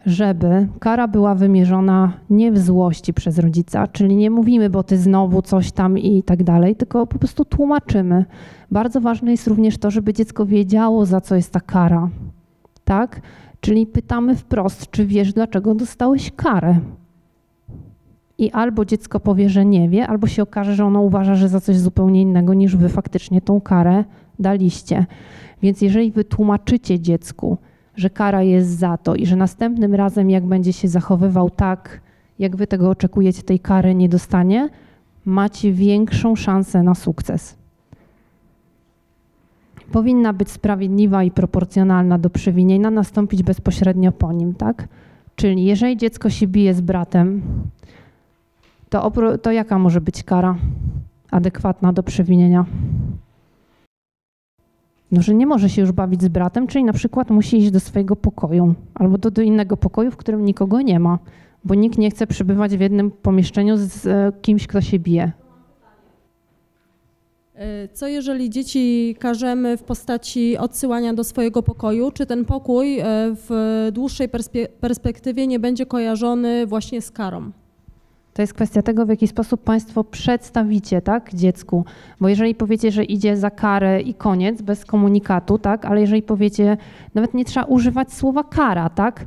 żeby 0.07 0.69
kara 0.79 1.09
była 1.09 1.35
wymierzona 1.35 2.13
nie 2.31 2.53
w 2.53 2.59
złości 2.59 3.15
przez 3.15 3.39
rodzica, 3.39 3.87
czyli 3.87 4.17
nie 4.17 4.31
mówimy, 4.31 4.71
bo 4.71 4.83
ty 4.83 4.99
znowu 4.99 5.43
coś 5.43 5.73
tam 5.73 5.99
i 5.99 6.23
tak 6.23 6.43
dalej, 6.43 6.77
tylko 6.77 7.07
po 7.07 7.19
prostu 7.19 7.45
tłumaczymy. 7.45 8.25
Bardzo 8.71 9.01
ważne 9.01 9.31
jest 9.31 9.47
również 9.47 9.79
to, 9.79 9.91
żeby 9.91 10.13
dziecko 10.13 10.47
wiedziało, 10.47 11.07
za 11.07 11.21
co 11.21 11.37
jest 11.37 11.53
ta 11.53 11.61
kara. 11.61 12.09
Tak? 12.85 13.21
Czyli 13.61 13.87
pytamy 13.87 14.37
wprost, 14.37 14.91
czy 14.91 15.07
wiesz, 15.07 15.33
dlaczego 15.33 15.75
dostałeś 15.75 16.33
karę 16.37 16.81
i 18.39 18.51
albo 18.51 18.85
dziecko 18.85 19.21
powie, 19.21 19.49
że 19.49 19.65
nie 19.65 19.89
wie, 19.89 20.07
albo 20.07 20.27
się 20.27 20.43
okaże, 20.43 20.75
że 20.75 20.85
ono 20.85 21.01
uważa, 21.01 21.35
że 21.35 21.49
za 21.49 21.61
coś 21.61 21.79
zupełnie 21.79 22.23
innego 22.23 22.55
niż 22.55 22.77
wy 22.77 22.89
faktycznie 22.89 23.41
tą 23.41 23.61
karę 23.61 24.05
daliście. 24.39 25.07
Więc 25.63 25.81
jeżeli 25.81 26.11
wytłumaczycie 26.13 27.01
dziecku, 27.01 27.59
że 27.97 28.11
kara 28.11 28.43
jest 28.43 28.79
za 28.79 28.97
to 28.97 29.15
i 29.15 29.27
że 29.27 29.37
następnym 29.37 29.95
razem, 29.95 30.31
jak 30.31 30.47
będzie 30.47 30.73
się 30.73 30.89
zachowywał 30.89 31.51
tak, 31.51 32.01
jak 32.39 32.57
wy 32.57 32.67
tego 32.67 32.91
oczekujecie, 32.91 33.43
tej 33.43 33.61
kary 33.61 33.95
nie 33.95 34.09
dostanie, 34.09 34.69
macie 35.25 35.73
większą 35.73 36.37
szansę 36.37 36.83
na 36.83 36.95
sukces. 36.95 37.57
Powinna 39.93 40.33
być 40.33 40.51
sprawiedliwa 40.51 41.25
i 41.25 41.31
proporcjonalna 41.31 42.19
do 42.19 42.31
przewinienia, 42.31 42.91
nastąpić 42.91 43.43
bezpośrednio 43.43 44.13
po 44.13 44.33
nim, 44.33 44.55
tak? 44.55 44.89
Czyli 45.37 45.65
jeżeli 45.65 45.97
dziecko 45.97 46.31
się 46.31 46.47
bije 46.47 46.75
z 46.75 46.81
bratem, 46.81 47.43
to, 48.91 49.39
to 49.39 49.53
jaka 49.53 49.79
może 49.79 50.01
być 50.01 50.23
kara 50.23 50.57
adekwatna 51.31 51.93
do 51.93 52.03
przewinienia? 52.03 52.65
No, 55.13 55.23
że 55.23 55.35
nie 55.35 55.47
może 55.47 55.71
się 55.71 55.81
już 55.81 55.93
bawić 55.93 56.23
z 56.23 56.29
bratem, 56.29 56.67
czyli 56.67 56.85
na 56.85 56.93
przykład 56.93 57.31
musi 57.31 57.57
iść 57.57 57.71
do 57.71 57.81
swojego 57.81 58.17
pokoju 58.17 58.75
albo 58.95 59.19
do, 59.19 59.31
do 59.31 59.43
innego 59.43 59.77
pokoju, 59.77 60.11
w 60.11 60.17
którym 60.17 60.45
nikogo 60.45 60.81
nie 60.81 61.01
ma, 61.01 61.19
bo 61.65 61.75
nikt 61.75 61.99
nie 61.99 62.11
chce 62.11 62.27
przebywać 62.27 62.77
w 62.77 62.81
jednym 62.81 63.11
pomieszczeniu 63.11 63.77
z 63.77 64.07
e, 64.07 64.33
kimś, 64.43 64.67
kto 64.67 64.81
się 64.81 64.99
bije. 64.99 65.33
E, 67.55 67.89
co 67.89 68.07
jeżeli 68.07 68.51
dzieci 68.51 69.17
karzemy 69.19 69.77
w 69.77 69.83
postaci 69.83 70.59
odsyłania 70.59 71.15
do 71.15 71.25
swojego 71.25 71.63
pokoju? 71.63 72.11
Czy 72.11 72.27
ten 72.27 72.45
pokój 72.45 72.99
e, 72.99 73.05
w 73.35 73.89
dłuższej 73.93 74.29
perspektywie 74.81 75.47
nie 75.47 75.59
będzie 75.59 75.87
kojarzony 75.87 76.67
właśnie 76.67 77.03
z 77.03 77.11
karą? 77.11 77.51
To 78.39 78.43
jest 78.43 78.55
kwestia 78.55 78.83
tego, 78.83 79.07
w 79.07 79.09
jaki 79.09 79.29
sposób 79.29 79.65
Państwo 79.65 80.05
przedstawicie 80.05 81.03
tak, 81.03 81.35
dziecku. 81.35 81.85
Bo 82.21 82.29
jeżeli 82.29 82.55
powiecie, 82.55 82.91
że 82.91 83.05
idzie 83.05 83.37
za 83.37 83.51
karę 83.51 84.01
i 84.01 84.15
koniec, 84.15 84.63
bez 84.63 84.85
komunikatu, 84.85 85.59
tak, 85.59 85.85
ale 85.85 86.01
jeżeli 86.01 86.23
powiecie, 86.23 86.77
nawet 87.15 87.35
nie 87.35 87.45
trzeba 87.45 87.67
używać 87.67 88.13
słowa 88.13 88.45
kara, 88.45 88.89
tak, 88.89 89.27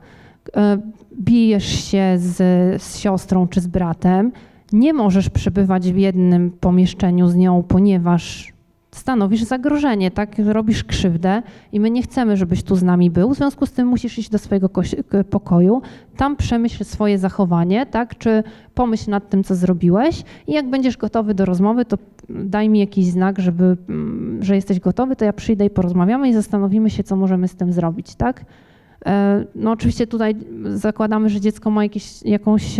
e, 0.55 0.77
bijesz 1.21 1.85
się 1.85 2.13
z, 2.17 2.37
z 2.81 2.99
siostrą 2.99 3.47
czy 3.47 3.61
z 3.61 3.67
bratem, 3.67 4.31
nie 4.71 4.93
możesz 4.93 5.29
przebywać 5.29 5.91
w 5.91 5.97
jednym 5.97 6.51
pomieszczeniu 6.51 7.27
z 7.27 7.35
nią, 7.35 7.63
ponieważ 7.67 8.53
stanowisz 8.95 9.43
zagrożenie, 9.43 10.11
tak? 10.11 10.35
Robisz 10.45 10.83
krzywdę 10.83 11.41
i 11.71 11.79
my 11.79 11.91
nie 11.91 12.01
chcemy, 12.01 12.37
żebyś 12.37 12.63
tu 12.63 12.75
z 12.75 12.83
nami 12.83 13.11
był. 13.11 13.29
W 13.29 13.37
związku 13.37 13.65
z 13.65 13.71
tym 13.71 13.87
musisz 13.87 14.17
iść 14.17 14.29
do 14.29 14.37
swojego 14.37 14.69
pokoju, 15.29 15.81
tam 16.17 16.35
przemyśl 16.35 16.83
swoje 16.83 17.17
zachowanie, 17.17 17.85
tak? 17.85 18.17
Czy 18.17 18.43
pomyśl 18.73 19.09
nad 19.09 19.29
tym, 19.29 19.43
co 19.43 19.55
zrobiłeś 19.55 20.23
i 20.47 20.53
jak 20.53 20.69
będziesz 20.69 20.97
gotowy 20.97 21.33
do 21.33 21.45
rozmowy, 21.45 21.85
to 21.85 21.97
daj 22.29 22.69
mi 22.69 22.79
jakiś 22.79 23.05
znak, 23.05 23.39
żeby, 23.39 23.77
mm, 23.89 24.43
że 24.43 24.55
jesteś 24.55 24.79
gotowy, 24.79 25.15
to 25.15 25.25
ja 25.25 25.33
przyjdę 25.33 25.65
i 25.65 25.69
porozmawiamy 25.69 26.29
i 26.29 26.33
zastanowimy 26.33 26.89
się, 26.89 27.03
co 27.03 27.15
możemy 27.15 27.47
z 27.47 27.55
tym 27.55 27.73
zrobić, 27.73 28.15
tak? 28.15 28.45
E, 29.05 29.45
no 29.55 29.71
oczywiście 29.71 30.07
tutaj 30.07 30.35
zakładamy, 30.63 31.29
że 31.29 31.39
dziecko 31.39 31.69
ma 31.69 31.83
jakieś, 31.83 32.23
jakąś, 32.23 32.77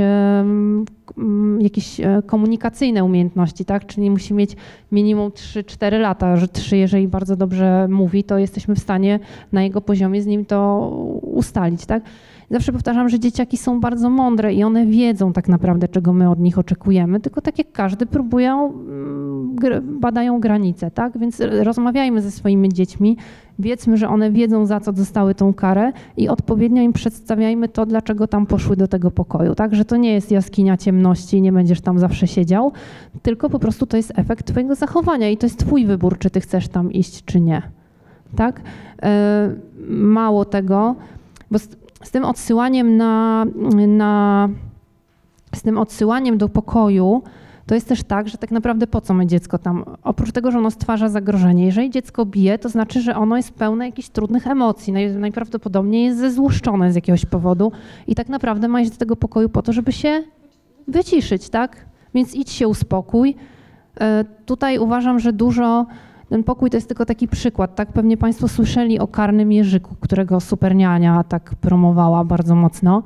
jakieś 1.60 2.00
e, 2.00 2.22
komunikacyjne 2.26 3.04
umiejętności, 3.04 3.66
tak? 3.66 3.86
Czyli 3.86 4.10
musi 4.10 4.34
mieć 4.34 4.56
minimum 4.92 5.30
3-4 5.30 6.00
lata, 6.00 6.38
że 6.38 6.48
3, 6.48 6.78
jeżeli 6.78 7.08
bardzo 7.08 7.36
dobrze 7.36 7.88
mówi, 7.90 8.24
to 8.24 8.38
jesteśmy 8.38 8.76
w 8.76 8.80
stanie 8.80 9.20
na 9.52 9.64
jego 9.64 9.82
poziomie 9.82 10.22
z 10.22 10.26
nim 10.26 10.46
to 10.46 10.90
ustalić, 11.22 11.86
tak? 11.86 12.04
Zawsze 12.52 12.72
powtarzam, 12.72 13.10
że 13.10 13.20
dzieciaki 13.20 13.58
są 13.58 13.80
bardzo 13.80 14.10
mądre 14.10 14.54
i 14.54 14.64
one 14.64 14.86
wiedzą 14.86 15.34
tak 15.34 15.48
naprawdę, 15.48 15.88
czego 15.88 16.14
my 16.14 16.30
od 16.30 16.40
nich 16.40 16.58
oczekujemy, 16.58 17.20
tylko 17.20 17.42
tak 17.42 17.58
jak 17.58 17.72
każdy 17.72 18.06
próbują, 18.06 18.74
badają 19.82 20.40
granice, 20.40 20.92
tak? 20.92 21.18
Więc 21.18 21.42
rozmawiajmy 21.64 22.22
ze 22.22 22.32
swoimi 22.32 22.70
dziećmi, 22.70 23.18
wiedzmy, 23.60 23.98
że 23.98 24.10
one 24.10 24.32
wiedzą, 24.32 24.66
za 24.66 24.80
co 24.80 24.94
dostały 24.94 25.36
tą 25.36 25.54
karę 25.54 25.92
i 26.18 26.30
odpowiednio 26.30 26.82
im 26.82 26.94
przedstawiajmy 26.94 27.70
to, 27.70 27.86
dlaczego 27.86 28.28
tam 28.28 28.46
poszły 28.46 28.76
do 28.76 28.88
tego 28.88 29.12
pokoju, 29.12 29.56
tak? 29.56 29.76
Że 29.76 29.86
to 29.86 29.98
nie 29.98 30.14
jest 30.14 30.32
jaskinia 30.32 30.78
ciemności 30.78 31.38
i 31.38 31.42
nie 31.42 31.52
będziesz 31.52 31.82
tam 31.82 32.00
zawsze 32.00 32.28
siedział, 32.28 32.72
tylko 33.22 33.50
po 33.50 33.60
prostu 33.60 33.86
to 33.86 33.98
jest 33.98 34.14
efekt 34.16 34.46
twojego 34.46 34.76
zachowania 34.76 35.30
i 35.30 35.38
to 35.38 35.46
jest 35.46 35.60
twój 35.60 35.86
wybór, 35.86 36.18
czy 36.18 36.30
ty 36.30 36.42
chcesz 36.42 36.68
tam 36.68 36.92
iść, 36.92 37.26
czy 37.26 37.40
nie, 37.40 37.62
tak? 38.36 38.62
E, 39.04 39.56
mało 39.90 40.46
tego, 40.46 40.96
bo 41.52 41.60
z 42.04 42.12
tym 42.12 42.26
odsyłaniem 42.26 42.98
na, 42.98 43.46
na 43.88 44.50
z 45.56 45.62
tym 45.62 45.78
odsyłaniem 45.78 46.38
do 46.38 46.50
pokoju, 46.50 47.24
to 47.66 47.76
jest 47.76 47.88
też 47.88 48.04
tak, 48.04 48.30
że 48.30 48.38
tak 48.38 48.52
naprawdę 48.52 48.88
po 48.88 49.02
co 49.02 49.14
my 49.14 49.28
dziecko 49.28 49.58
tam, 49.58 49.86
oprócz 50.04 50.32
tego, 50.32 50.52
że 50.52 50.58
ono 50.58 50.72
stwarza 50.72 51.10
zagrożenie, 51.10 51.66
jeżeli 51.66 51.90
dziecko 51.90 52.26
bije, 52.26 52.60
to 52.60 52.70
znaczy, 52.70 53.02
że 53.02 53.16
ono 53.16 53.38
jest 53.38 53.54
pełne 53.54 53.86
jakichś 53.86 54.10
trudnych 54.10 54.48
emocji, 54.48 54.94
najprawdopodobniej 55.20 56.06
jest 56.06 56.20
zezłuszczone 56.20 56.92
z 56.92 56.96
jakiegoś 56.96 57.26
powodu 57.26 57.72
i 58.08 58.16
tak 58.16 58.30
naprawdę 58.30 58.68
ma 58.68 58.82
iść 58.82 58.92
do 58.92 58.98
tego 58.98 59.16
pokoju 59.16 59.50
po 59.50 59.62
to, 59.62 59.74
żeby 59.74 59.92
się 59.92 60.24
wyciszyć, 60.88 61.50
tak? 61.50 61.86
Więc 62.14 62.36
idź 62.36 62.50
się 62.50 62.68
uspokój. 62.68 63.36
E, 64.00 64.26
tutaj 64.46 64.80
uważam, 64.80 65.20
że 65.20 65.34
dużo 65.34 65.86
ten 66.32 66.44
pokój 66.44 66.70
to 66.70 66.78
jest 66.78 66.88
tylko 66.88 67.06
taki 67.06 67.28
przykład, 67.28 67.76
tak? 67.76 67.94
Pewnie 67.94 68.18
Państwo 68.18 68.48
słyszeli 68.48 69.00
o 69.00 69.08
karnym 69.08 69.52
jeżyku, 69.52 69.96
którego 70.00 70.40
superniania 70.40 71.24
tak 71.24 71.56
promowała 71.56 72.24
bardzo 72.24 72.56
mocno. 72.56 73.04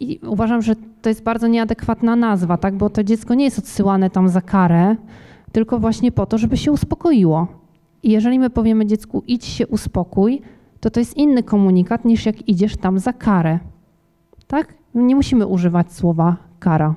I 0.00 0.20
uważam, 0.26 0.62
że 0.62 0.74
to 1.02 1.08
jest 1.08 1.22
bardzo 1.22 1.46
nieadekwatna 1.46 2.16
nazwa, 2.16 2.56
tak? 2.56 2.74
Bo 2.76 2.90
to 2.90 3.04
dziecko 3.04 3.34
nie 3.34 3.44
jest 3.44 3.58
odsyłane 3.58 4.10
tam 4.10 4.28
za 4.28 4.40
karę, 4.40 4.96
tylko 5.52 5.78
właśnie 5.78 6.12
po 6.12 6.26
to, 6.26 6.38
żeby 6.38 6.56
się 6.56 6.72
uspokoiło. 6.72 7.46
I 8.02 8.10
jeżeli 8.10 8.38
my 8.38 8.50
powiemy 8.50 8.86
dziecku, 8.86 9.22
idź 9.26 9.44
się 9.44 9.66
uspokój, 9.66 10.42
to 10.80 10.90
to 10.90 11.00
jest 11.00 11.16
inny 11.16 11.42
komunikat 11.42 12.04
niż 12.04 12.26
jak 12.26 12.48
idziesz 12.48 12.76
tam 12.76 12.98
za 12.98 13.12
karę. 13.12 13.58
Tak? 14.46 14.74
Nie 14.94 15.16
musimy 15.16 15.46
używać 15.46 15.92
słowa 15.92 16.36
kara. 16.58 16.94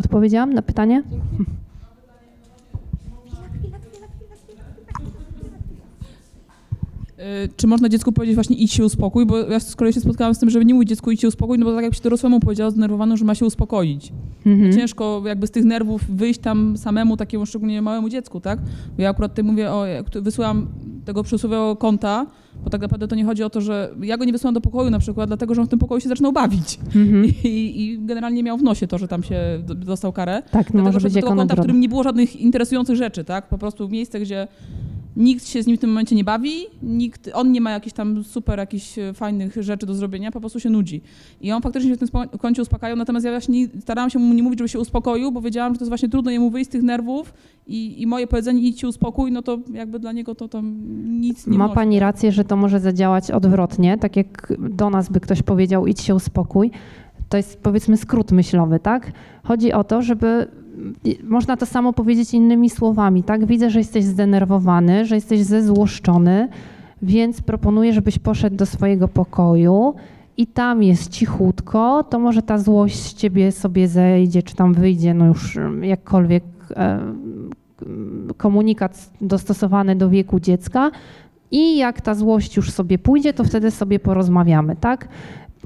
Odpowiedziałam 0.00 0.54
na 0.54 0.62
pytanie? 0.62 1.02
Dzięki. 1.10 1.69
Czy 7.56 7.66
można 7.66 7.88
dziecku 7.88 8.12
powiedzieć 8.12 8.34
właśnie 8.34 8.56
idź 8.56 8.72
się 8.72 8.84
uspokój, 8.84 9.26
bo 9.26 9.38
ja 9.38 9.60
z 9.60 9.76
kolei 9.76 9.92
się 9.92 10.00
spotkałam 10.00 10.34
z 10.34 10.38
tym, 10.38 10.50
żeby 10.50 10.64
nie 10.64 10.74
mówić 10.74 10.88
dziecku 10.88 11.10
idź 11.10 11.20
się 11.20 11.28
uspokój, 11.28 11.58
no 11.58 11.64
bo 11.64 11.74
tak 11.74 11.84
jak 11.84 11.94
się 11.94 12.02
dorosłemu 12.02 12.40
powiedziała 12.40 12.70
zdenerwowaną, 12.70 13.16
że 13.16 13.24
ma 13.24 13.34
się 13.34 13.46
uspokoić. 13.46 14.12
Mhm. 14.46 14.72
Ciężko 14.72 15.22
jakby 15.26 15.46
z 15.46 15.50
tych 15.50 15.64
nerwów 15.64 16.04
wyjść 16.08 16.40
tam 16.40 16.76
samemu 16.76 17.16
takiemu 17.16 17.46
szczególnie 17.46 17.82
małemu 17.82 18.08
dziecku, 18.08 18.40
tak? 18.40 18.58
Bo 18.96 19.02
ja 19.02 19.10
akurat 19.10 19.32
tutaj 19.32 19.44
mówię 19.44 19.70
o, 19.70 19.84
wysyłam 20.22 20.66
tego 21.04 21.22
przysłowiowego 21.22 21.76
konta, 21.76 22.26
bo 22.64 22.70
tak 22.70 22.80
naprawdę 22.80 23.08
to 23.08 23.14
nie 23.14 23.24
chodzi 23.24 23.42
o 23.42 23.50
to, 23.50 23.60
że 23.60 23.94
ja 24.02 24.16
go 24.16 24.24
nie 24.24 24.32
wysłałam 24.32 24.54
do 24.54 24.60
pokoju 24.60 24.90
na 24.90 24.98
przykład, 24.98 25.28
dlatego 25.30 25.54
że 25.54 25.60
on 25.60 25.66
w 25.66 25.70
tym 25.70 25.78
pokoju 25.78 26.00
się 26.00 26.08
zaczynał 26.08 26.32
bawić. 26.32 26.78
Mhm. 26.96 27.24
I, 27.44 27.82
I, 27.82 27.98
generalnie 27.98 28.42
miał 28.42 28.58
w 28.58 28.62
nosie 28.62 28.86
to, 28.86 28.98
że 28.98 29.08
tam 29.08 29.22
się 29.22 29.62
dostał 29.76 30.12
karę. 30.12 30.42
Tak, 30.42 30.52
no 30.52 30.60
dlatego, 30.72 30.82
może 30.82 31.00
że 31.00 31.08
być 31.08 31.14
do 31.14 31.20
tego 31.20 31.36
konta, 31.36 31.54
w 31.54 31.58
którym 31.58 31.80
nie 31.80 31.88
było 31.88 32.02
żadnych 32.02 32.36
interesujących 32.36 32.96
rzeczy, 32.96 33.24
tak? 33.24 33.48
Po 33.48 33.58
prostu 33.58 33.88
miejsce, 33.88 34.20
gdzie 34.20 34.48
nikt 35.20 35.46
się 35.46 35.62
z 35.62 35.66
nim 35.66 35.76
w 35.76 35.80
tym 35.80 35.90
momencie 35.90 36.16
nie 36.16 36.24
bawi, 36.24 36.52
nikt, 36.82 37.30
on 37.34 37.52
nie 37.52 37.60
ma 37.60 37.70
jakichś 37.70 37.94
tam 37.94 38.24
super 38.24 38.58
jakichś 38.58 38.98
e, 38.98 39.14
fajnych 39.14 39.62
rzeczy 39.62 39.86
do 39.86 39.94
zrobienia, 39.94 40.30
po 40.30 40.40
prostu 40.40 40.60
się 40.60 40.70
nudzi. 40.70 41.02
I 41.40 41.52
on 41.52 41.62
faktycznie 41.62 41.90
się 41.90 41.96
w 41.96 42.10
tym 42.10 42.38
kącie 42.38 42.62
uspokajał, 42.62 42.96
natomiast 42.96 43.26
ja 43.26 43.32
właśnie 43.32 43.68
starałam 43.80 44.10
się 44.10 44.18
mu 44.18 44.34
nie 44.34 44.42
mówić, 44.42 44.58
żeby 44.58 44.68
się 44.68 44.78
uspokoił, 44.78 45.32
bo 45.32 45.40
wiedziałam, 45.40 45.74
że 45.74 45.78
to 45.78 45.84
jest 45.84 45.90
właśnie 45.90 46.08
trudno 46.08 46.30
jemu 46.30 46.50
wyjść 46.50 46.70
z 46.70 46.72
tych 46.72 46.82
nerwów 46.82 47.34
i, 47.66 48.02
i 48.02 48.06
moje 48.06 48.26
powiedzenie 48.26 48.62
idź 48.62 48.80
się 48.80 48.88
uspokój, 48.88 49.32
no 49.32 49.42
to 49.42 49.58
jakby 49.72 49.98
dla 49.98 50.12
niego 50.12 50.34
to 50.34 50.48
tam 50.48 50.76
nic 51.20 51.46
nie 51.46 51.58
Ma 51.58 51.68
pani 51.68 52.00
rację, 52.00 52.32
że 52.32 52.44
to 52.44 52.56
może 52.56 52.80
zadziałać 52.80 53.30
odwrotnie, 53.30 53.98
tak 53.98 54.16
jak 54.16 54.52
do 54.58 54.90
nas 54.90 55.08
by 55.08 55.20
ktoś 55.20 55.42
powiedział 55.42 55.86
idź 55.86 56.00
się 56.00 56.14
uspokój, 56.14 56.70
to 57.28 57.36
jest 57.36 57.62
powiedzmy 57.62 57.96
skrót 57.96 58.32
myślowy, 58.32 58.80
tak? 58.80 59.12
Chodzi 59.42 59.72
o 59.72 59.84
to, 59.84 60.02
żeby 60.02 60.48
można 61.24 61.56
to 61.56 61.66
samo 61.66 61.92
powiedzieć 61.92 62.34
innymi 62.34 62.70
słowami, 62.70 63.22
tak? 63.22 63.46
Widzę, 63.46 63.70
że 63.70 63.78
jesteś 63.78 64.04
zdenerwowany, 64.04 65.04
że 65.04 65.14
jesteś 65.14 65.40
zezłoszczony, 65.40 66.48
więc 67.02 67.42
proponuję, 67.42 67.92
żebyś 67.92 68.18
poszedł 68.18 68.56
do 68.56 68.66
swojego 68.66 69.08
pokoju 69.08 69.94
i 70.36 70.46
tam 70.46 70.82
jest 70.82 71.10
cichutko, 71.10 72.04
to 72.04 72.18
może 72.18 72.42
ta 72.42 72.58
złość 72.58 73.02
z 73.02 73.14
ciebie 73.14 73.52
sobie 73.52 73.88
zejdzie, 73.88 74.42
czy 74.42 74.56
tam 74.56 74.74
wyjdzie, 74.74 75.14
no 75.14 75.26
już 75.26 75.58
jakkolwiek 75.82 76.44
e, 76.76 77.00
komunikat 78.36 79.10
dostosowany 79.20 79.96
do 79.96 80.10
wieku 80.10 80.40
dziecka. 80.40 80.90
I 81.50 81.76
jak 81.76 82.00
ta 82.00 82.14
złość 82.14 82.56
już 82.56 82.70
sobie 82.70 82.98
pójdzie, 82.98 83.32
to 83.32 83.44
wtedy 83.44 83.70
sobie 83.70 83.98
porozmawiamy, 83.98 84.76
tak? 84.76 85.08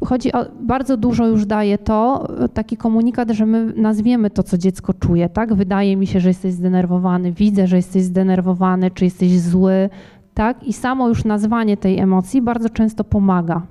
Chodzi 0.05 0.33
o, 0.33 0.47
bardzo 0.61 0.97
dużo 0.97 1.27
już 1.27 1.47
daje 1.47 1.79
to, 1.79 2.29
taki 2.55 2.77
komunikat, 2.77 3.31
że 3.31 3.47
my 3.47 3.73
nazwiemy 3.77 4.31
to, 4.31 4.43
co 4.43 4.59
dziecko 4.59 4.95
czuje, 4.95 5.29
tak? 5.29 5.55
Wydaje 5.55 5.97
mi 5.97 6.07
się, 6.07 6.21
że 6.21 6.29
jesteś 6.29 6.53
zdenerwowany, 6.53 7.33
widzę, 7.33 7.67
że 7.67 7.77
jesteś 7.77 8.03
zdenerwowany, 8.03 8.91
czy 8.91 9.05
jesteś 9.05 9.41
zły, 9.41 9.91
tak? 10.35 10.65
I 10.65 10.73
samo 10.73 11.09
już 11.09 11.25
nazwanie 11.25 11.77
tej 11.77 11.99
emocji 11.99 12.43
bardzo 12.43 12.71
często 12.71 13.05
pomaga. 13.05 13.63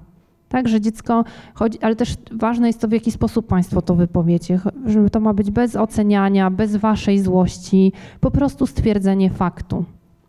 Tak, 0.50 0.68
że 0.68 0.82
dziecko 0.82 1.24
chodzi, 1.54 1.80
ale 1.82 1.96
też 1.96 2.16
ważne 2.32 2.68
jest 2.68 2.82
to, 2.82 2.88
w 2.88 2.92
jaki 2.92 3.12
sposób 3.12 3.48
Państwo 3.48 3.82
to 3.82 3.96
wypowiecie, 3.96 4.60
żeby 4.86 5.10
to 5.10 5.20
ma 5.20 5.34
być 5.34 5.52
bez 5.52 5.76
oceniania, 5.76 6.52
bez 6.52 6.76
Waszej 6.76 7.20
złości, 7.20 7.92
po 8.20 8.32
prostu 8.32 8.68
stwierdzenie 8.68 9.30
faktu. 9.30 9.86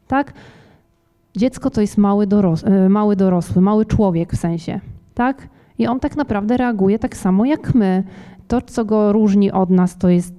Tak? 0.08 0.32
Dziecko 1.36 1.70
to 1.70 1.80
jest 1.80 1.98
mały, 1.98 2.26
doros 2.26 2.64
e, 2.64 2.88
mały 2.88 3.16
dorosły, 3.16 3.62
mały 3.62 3.86
człowiek 3.86 4.32
w 4.32 4.36
sensie. 4.36 4.80
Tak? 5.14 5.48
I 5.78 5.86
on 5.86 6.00
tak 6.00 6.16
naprawdę 6.16 6.56
reaguje 6.56 6.98
tak 6.98 7.16
samo 7.16 7.44
jak 7.44 7.74
my. 7.74 8.02
To, 8.48 8.62
co 8.62 8.84
go 8.84 9.12
różni 9.12 9.52
od 9.52 9.70
nas, 9.70 9.98
to 9.98 10.08
jest 10.08 10.34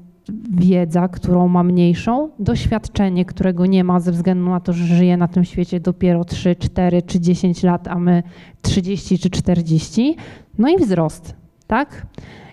wiedza, 0.52 1.08
którą 1.08 1.48
ma 1.48 1.64
mniejszą, 1.64 2.30
doświadczenie, 2.40 3.26
którego 3.26 3.66
nie 3.66 3.84
ma 3.84 4.00
ze 4.00 4.12
względu 4.12 4.50
na 4.50 4.60
to, 4.60 4.74
że 4.74 4.96
żyje 4.96 5.18
na 5.18 5.28
tym 5.28 5.46
świecie 5.46 5.80
dopiero 5.80 6.26
3, 6.26 6.56
4 6.56 7.02
czy 7.02 7.20
10 7.20 7.64
lat, 7.64 7.88
a 7.88 8.00
my 8.00 8.24
30 8.62 9.20
czy 9.20 9.30
40, 9.30 10.16
no 10.58 10.70
i 10.70 10.78
wzrost, 10.78 11.36
tak? 11.68 12.08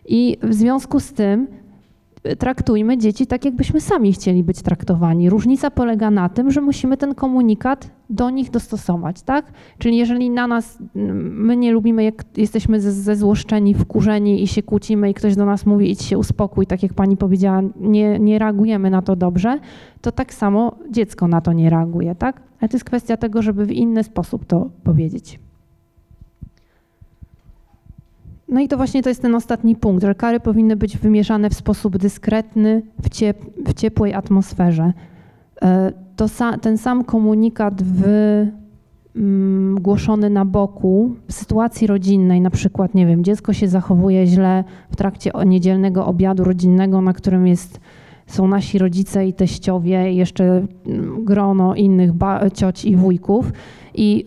I 0.07 0.39
w 0.43 0.55
związku 0.55 1.01
z 1.01 1.13
tym 1.13 1.47
traktujmy 2.39 2.99
dzieci 2.99 3.27
tak, 3.27 3.45
jakbyśmy 3.45 3.81
sami 3.81 4.13
chcieli 4.13 4.45
być 4.45 4.63
traktowani. 4.63 5.31
Różnica 5.31 5.71
polega 5.71 6.11
na 6.11 6.29
tym, 6.29 6.51
że 6.51 6.61
musimy 6.61 6.97
ten 6.97 7.15
komunikat 7.15 7.91
do 8.11 8.31
nich 8.31 8.51
dostosować, 8.51 9.23
tak? 9.23 9.53
Czyli 9.79 9.97
jeżeli 9.97 10.31
na 10.31 10.47
nas, 10.47 10.79
my 10.95 11.57
nie 11.57 11.73
lubimy, 11.73 12.05
jak 12.05 12.25
jesteśmy 12.37 12.81
zezłoszczeni, 12.81 13.75
wkurzeni 13.75 14.43
i 14.43 14.47
się 14.47 14.63
kłócimy 14.63 15.11
i 15.11 15.15
ktoś 15.15 15.37
do 15.37 15.47
nas 15.47 15.67
mówi 15.67 15.91
idź 15.91 16.03
się 16.03 16.19
uspokój, 16.19 16.67
tak 16.67 16.83
jak 16.83 16.95
pani 16.95 17.17
powiedziała, 17.17 17.63
nie, 17.81 18.19
nie 18.19 18.39
reagujemy 18.39 18.91
na 18.91 19.03
to 19.03 19.17
dobrze, 19.17 19.59
to 20.01 20.13
tak 20.13 20.35
samo 20.35 20.79
dziecko 20.91 21.29
na 21.29 21.41
to 21.41 21.53
nie 21.53 21.71
reaguje, 21.71 22.15
tak? 22.15 22.43
Ale 22.61 22.69
to 22.69 22.77
jest 22.77 22.85
kwestia 22.85 23.17
tego, 23.17 23.43
żeby 23.43 23.67
w 23.67 23.71
inny 23.71 24.05
sposób 24.05 24.45
to 24.45 24.71
powiedzieć. 24.85 25.41
No 28.53 28.61
i 28.61 28.69
to 28.69 28.77
właśnie 28.77 29.03
to 29.03 29.09
jest 29.09 29.23
ten 29.23 29.35
ostatni 29.35 29.77
punkt, 29.77 30.05
że 30.05 30.15
kary 30.15 30.41
powinny 30.41 30.77
być 30.77 30.99
wymieszane 30.99 31.51
w 31.51 31.55
sposób 31.55 31.99
dyskretny, 31.99 32.83
w, 33.03 33.09
ciep 33.09 33.39
w 33.67 33.75
ciepłej 33.75 34.15
atmosferze. 34.15 34.93
E, 35.63 35.93
to 36.17 36.29
sa 36.29 36.59
ten 36.59 36.79
sam 36.79 37.05
komunikat 37.05 37.83
w, 37.83 38.05
mm, 39.17 39.81
głoszony 39.81 40.31
na 40.31 40.45
boku 40.45 41.15
w 41.29 41.33
sytuacji 41.33 41.87
rodzinnej, 41.87 42.41
na 42.41 42.51
przykład, 42.51 42.95
nie 42.95 43.07
wiem, 43.07 43.25
dziecko 43.25 43.53
się 43.53 43.69
zachowuje 43.69 44.27
źle 44.27 44.65
w 44.91 44.97
trakcie 44.97 45.31
niedzielnego 45.47 46.07
obiadu 46.07 46.45
rodzinnego, 46.45 47.01
na 47.01 47.13
którym 47.13 47.47
jest, 47.47 47.81
są 48.27 48.49
nasi 48.49 48.79
rodzice 48.79 49.27
i 49.27 49.33
teściowie, 49.33 50.13
i 50.13 50.17
jeszcze 50.17 50.45
mm, 50.87 51.25
grono 51.25 51.75
innych 51.75 52.11
cioć 52.55 52.85
i 52.85 52.97
wujków. 52.97 53.53
I 53.95 54.27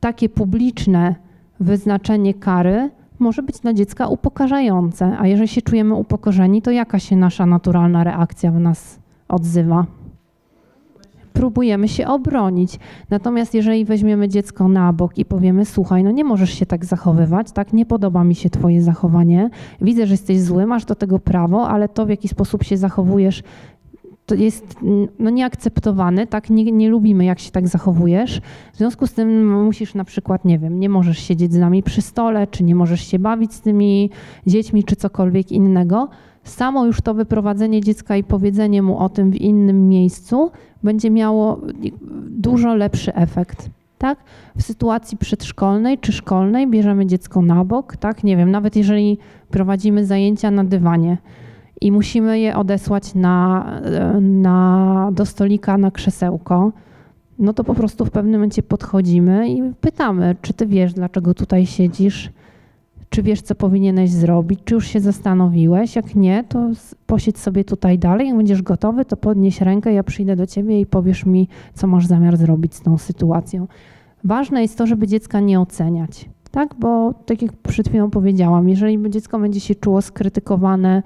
takie 0.00 0.28
publiczne 0.28 1.14
wyznaczenie 1.60 2.34
kary 2.34 2.90
może 3.22 3.42
być 3.42 3.58
dla 3.60 3.72
dziecka 3.72 4.08
upokarzające, 4.08 5.16
a 5.18 5.26
jeżeli 5.26 5.48
się 5.48 5.62
czujemy 5.62 5.94
upokorzeni, 5.94 6.62
to 6.62 6.70
jaka 6.70 6.98
się 6.98 7.16
nasza 7.16 7.46
naturalna 7.46 8.04
reakcja 8.04 8.52
w 8.52 8.60
nas 8.60 8.98
odzywa? 9.28 9.86
Próbujemy 11.32 11.88
się 11.88 12.06
obronić. 12.06 12.78
Natomiast 13.10 13.54
jeżeli 13.54 13.84
weźmiemy 13.84 14.28
dziecko 14.28 14.68
na 14.68 14.92
bok 14.92 15.18
i 15.18 15.24
powiemy: 15.24 15.64
Słuchaj, 15.64 16.04
no 16.04 16.10
nie 16.10 16.24
możesz 16.24 16.50
się 16.50 16.66
tak 16.66 16.84
zachowywać, 16.84 17.52
tak, 17.52 17.72
nie 17.72 17.86
podoba 17.86 18.24
mi 18.24 18.34
się 18.34 18.50
Twoje 18.50 18.82
zachowanie, 18.82 19.50
widzę, 19.80 20.06
że 20.06 20.14
jesteś 20.14 20.40
zły, 20.40 20.66
masz 20.66 20.84
do 20.84 20.94
tego 20.94 21.18
prawo, 21.18 21.68
ale 21.68 21.88
to, 21.88 22.06
w 22.06 22.08
jaki 22.08 22.28
sposób 22.28 22.64
się 22.64 22.76
zachowujesz, 22.76 23.42
to 24.26 24.34
jest 24.34 24.76
no, 25.18 25.30
nieakceptowany, 25.30 26.26
tak? 26.26 26.50
Nie, 26.50 26.72
nie 26.72 26.88
lubimy, 26.88 27.24
jak 27.24 27.38
się 27.38 27.50
tak 27.50 27.68
zachowujesz. 27.68 28.40
W 28.72 28.76
związku 28.76 29.06
z 29.06 29.12
tym 29.12 29.62
musisz 29.64 29.94
na 29.94 30.04
przykład, 30.04 30.44
nie 30.44 30.58
wiem, 30.58 30.80
nie 30.80 30.88
możesz 30.88 31.18
siedzieć 31.18 31.52
z 31.52 31.58
nami 31.58 31.82
przy 31.82 32.02
stole, 32.02 32.46
czy 32.46 32.64
nie 32.64 32.74
możesz 32.74 33.06
się 33.06 33.18
bawić 33.18 33.54
z 33.54 33.60
tymi 33.60 34.10
dziećmi, 34.46 34.84
czy 34.84 34.96
cokolwiek 34.96 35.52
innego. 35.52 36.08
Samo 36.44 36.86
już 36.86 37.00
to 37.00 37.14
wyprowadzenie 37.14 37.80
dziecka 37.80 38.16
i 38.16 38.24
powiedzenie 38.24 38.82
mu 38.82 38.98
o 38.98 39.08
tym 39.08 39.30
w 39.30 39.36
innym 39.36 39.88
miejscu 39.88 40.50
będzie 40.82 41.10
miało 41.10 41.60
dużo 42.28 42.74
lepszy 42.74 43.14
efekt. 43.14 43.70
Tak? 43.98 44.18
W 44.56 44.62
sytuacji 44.62 45.18
przedszkolnej 45.18 45.98
czy 45.98 46.12
szkolnej 46.12 46.70
bierzemy 46.70 47.06
dziecko 47.06 47.42
na 47.42 47.64
bok, 47.64 47.96
tak? 47.96 48.24
Nie 48.24 48.36
wiem, 48.36 48.50
nawet 48.50 48.76
jeżeli 48.76 49.18
prowadzimy 49.50 50.06
zajęcia 50.06 50.50
na 50.50 50.64
dywanie, 50.64 51.18
i 51.82 51.92
musimy 51.92 52.40
je 52.40 52.56
odesłać 52.56 53.14
na, 53.14 53.64
na, 54.20 55.10
do 55.12 55.26
stolika 55.26 55.78
na 55.78 55.90
krzesełko, 55.90 56.72
no 57.38 57.52
to 57.52 57.64
po 57.64 57.74
prostu 57.74 58.04
w 58.04 58.10
pewnym 58.10 58.34
momencie 58.34 58.62
podchodzimy 58.62 59.48
i 59.48 59.62
pytamy, 59.80 60.36
czy 60.42 60.52
ty 60.52 60.66
wiesz, 60.66 60.92
dlaczego 60.92 61.34
tutaj 61.34 61.66
siedzisz, 61.66 62.30
czy 63.08 63.22
wiesz, 63.22 63.42
co 63.42 63.54
powinieneś 63.54 64.10
zrobić, 64.10 64.60
czy 64.64 64.74
już 64.74 64.86
się 64.86 65.00
zastanowiłeś. 65.00 65.96
Jak 65.96 66.14
nie, 66.14 66.44
to 66.48 66.70
posiedź 67.06 67.38
sobie 67.38 67.64
tutaj 67.64 67.98
dalej. 67.98 68.26
Jak 68.26 68.36
będziesz 68.36 68.62
gotowy, 68.62 69.04
to 69.04 69.16
podnieś 69.16 69.60
rękę, 69.60 69.92
ja 69.92 70.02
przyjdę 70.02 70.36
do 70.36 70.46
ciebie 70.46 70.80
i 70.80 70.86
powiesz 70.86 71.26
mi, 71.26 71.48
co 71.74 71.86
masz 71.86 72.06
zamiar 72.06 72.36
zrobić 72.36 72.74
z 72.74 72.82
tą 72.82 72.98
sytuacją. 72.98 73.66
Ważne 74.24 74.62
jest 74.62 74.78
to, 74.78 74.86
żeby 74.86 75.06
dziecka 75.06 75.40
nie 75.40 75.60
oceniać 75.60 76.28
tak? 76.52 76.74
Bo 76.78 77.14
tak 77.26 77.42
jak 77.42 77.52
przed 77.52 77.88
chwilą 77.88 78.10
powiedziałam, 78.10 78.68
jeżeli 78.68 79.10
dziecko 79.10 79.38
będzie 79.38 79.60
się 79.60 79.74
czuło 79.74 80.02
skrytykowane, 80.02 81.02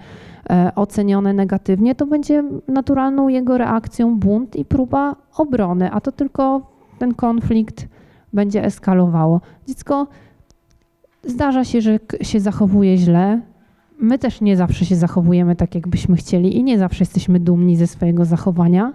e, 0.51 0.73
ocenione 0.75 1.33
negatywnie, 1.33 1.95
to 1.95 2.07
będzie 2.07 2.45
naturalną 2.69 3.29
jego 3.29 3.59
reakcją 3.59 4.19
bunt 4.19 4.57
i 4.57 4.65
próba 4.65 5.17
obrony, 5.37 5.91
a 5.93 6.01
to 6.01 6.13
tylko 6.13 6.61
ten 6.99 7.15
konflikt 7.15 7.89
będzie 8.33 8.65
eskalowało. 8.65 9.41
Dziecko 9.69 10.07
zdarza 11.25 11.65
się, 11.65 11.81
że 11.81 11.99
się 12.23 12.41
zachowuje 12.41 12.97
źle. 12.97 13.41
My 13.99 14.19
też 14.19 14.41
nie 14.41 14.57
zawsze 14.57 14.85
się 14.85 14.97
zachowujemy 14.97 15.57
tak, 15.57 15.75
jakbyśmy 15.75 16.17
chcieli 16.17 16.57
i 16.57 16.63
nie 16.63 16.79
zawsze 16.79 17.03
jesteśmy 17.03 17.41
dumni 17.41 17.77
ze 17.77 17.87
swojego 17.87 18.25
zachowania. 18.25 18.93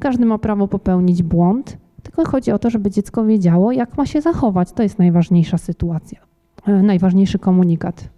Każdy 0.00 0.26
ma 0.26 0.38
prawo 0.38 0.68
popełnić 0.68 1.22
błąd, 1.22 1.76
tylko 2.00 2.24
chodzi 2.24 2.52
o 2.52 2.58
to, 2.58 2.70
żeby 2.70 2.90
dziecko 2.90 3.24
wiedziało, 3.24 3.72
jak 3.72 3.96
ma 3.96 4.06
się 4.06 4.20
zachować. 4.20 4.72
To 4.72 4.82
jest 4.82 4.98
najważniejsza 4.98 5.58
sytuacja, 5.58 6.18
e, 6.66 6.72
najważniejszy 6.72 7.38
komunikat. 7.38 8.08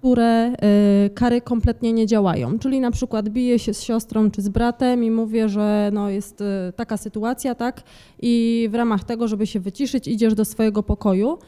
które 0.00 0.52
y, 1.06 1.10
kary 1.10 1.40
kompletnie 1.40 1.92
nie 1.92 2.06
działają. 2.06 2.58
Czyli 2.58 2.80
na 2.80 2.90
przykład 2.90 3.28
biję 3.28 3.58
się 3.58 3.74
z 3.74 3.82
siostrą 3.82 4.30
czy 4.30 4.42
z 4.42 4.48
bratem 4.48 5.04
i 5.04 5.10
mówię, 5.10 5.48
że 5.48 5.90
no 5.92 6.10
jest 6.10 6.40
y, 6.40 6.44
taka 6.76 6.96
sytuacja, 6.96 7.54
tak? 7.54 7.82
I 8.22 8.68
w 8.70 8.74
ramach 8.74 9.04
tego, 9.04 9.28
żeby 9.28 9.46
się 9.46 9.60
wyciszyć, 9.60 10.08
idziesz 10.08 10.34
do 10.34 10.44
swojego 10.44 10.82
pokoju 10.82 11.38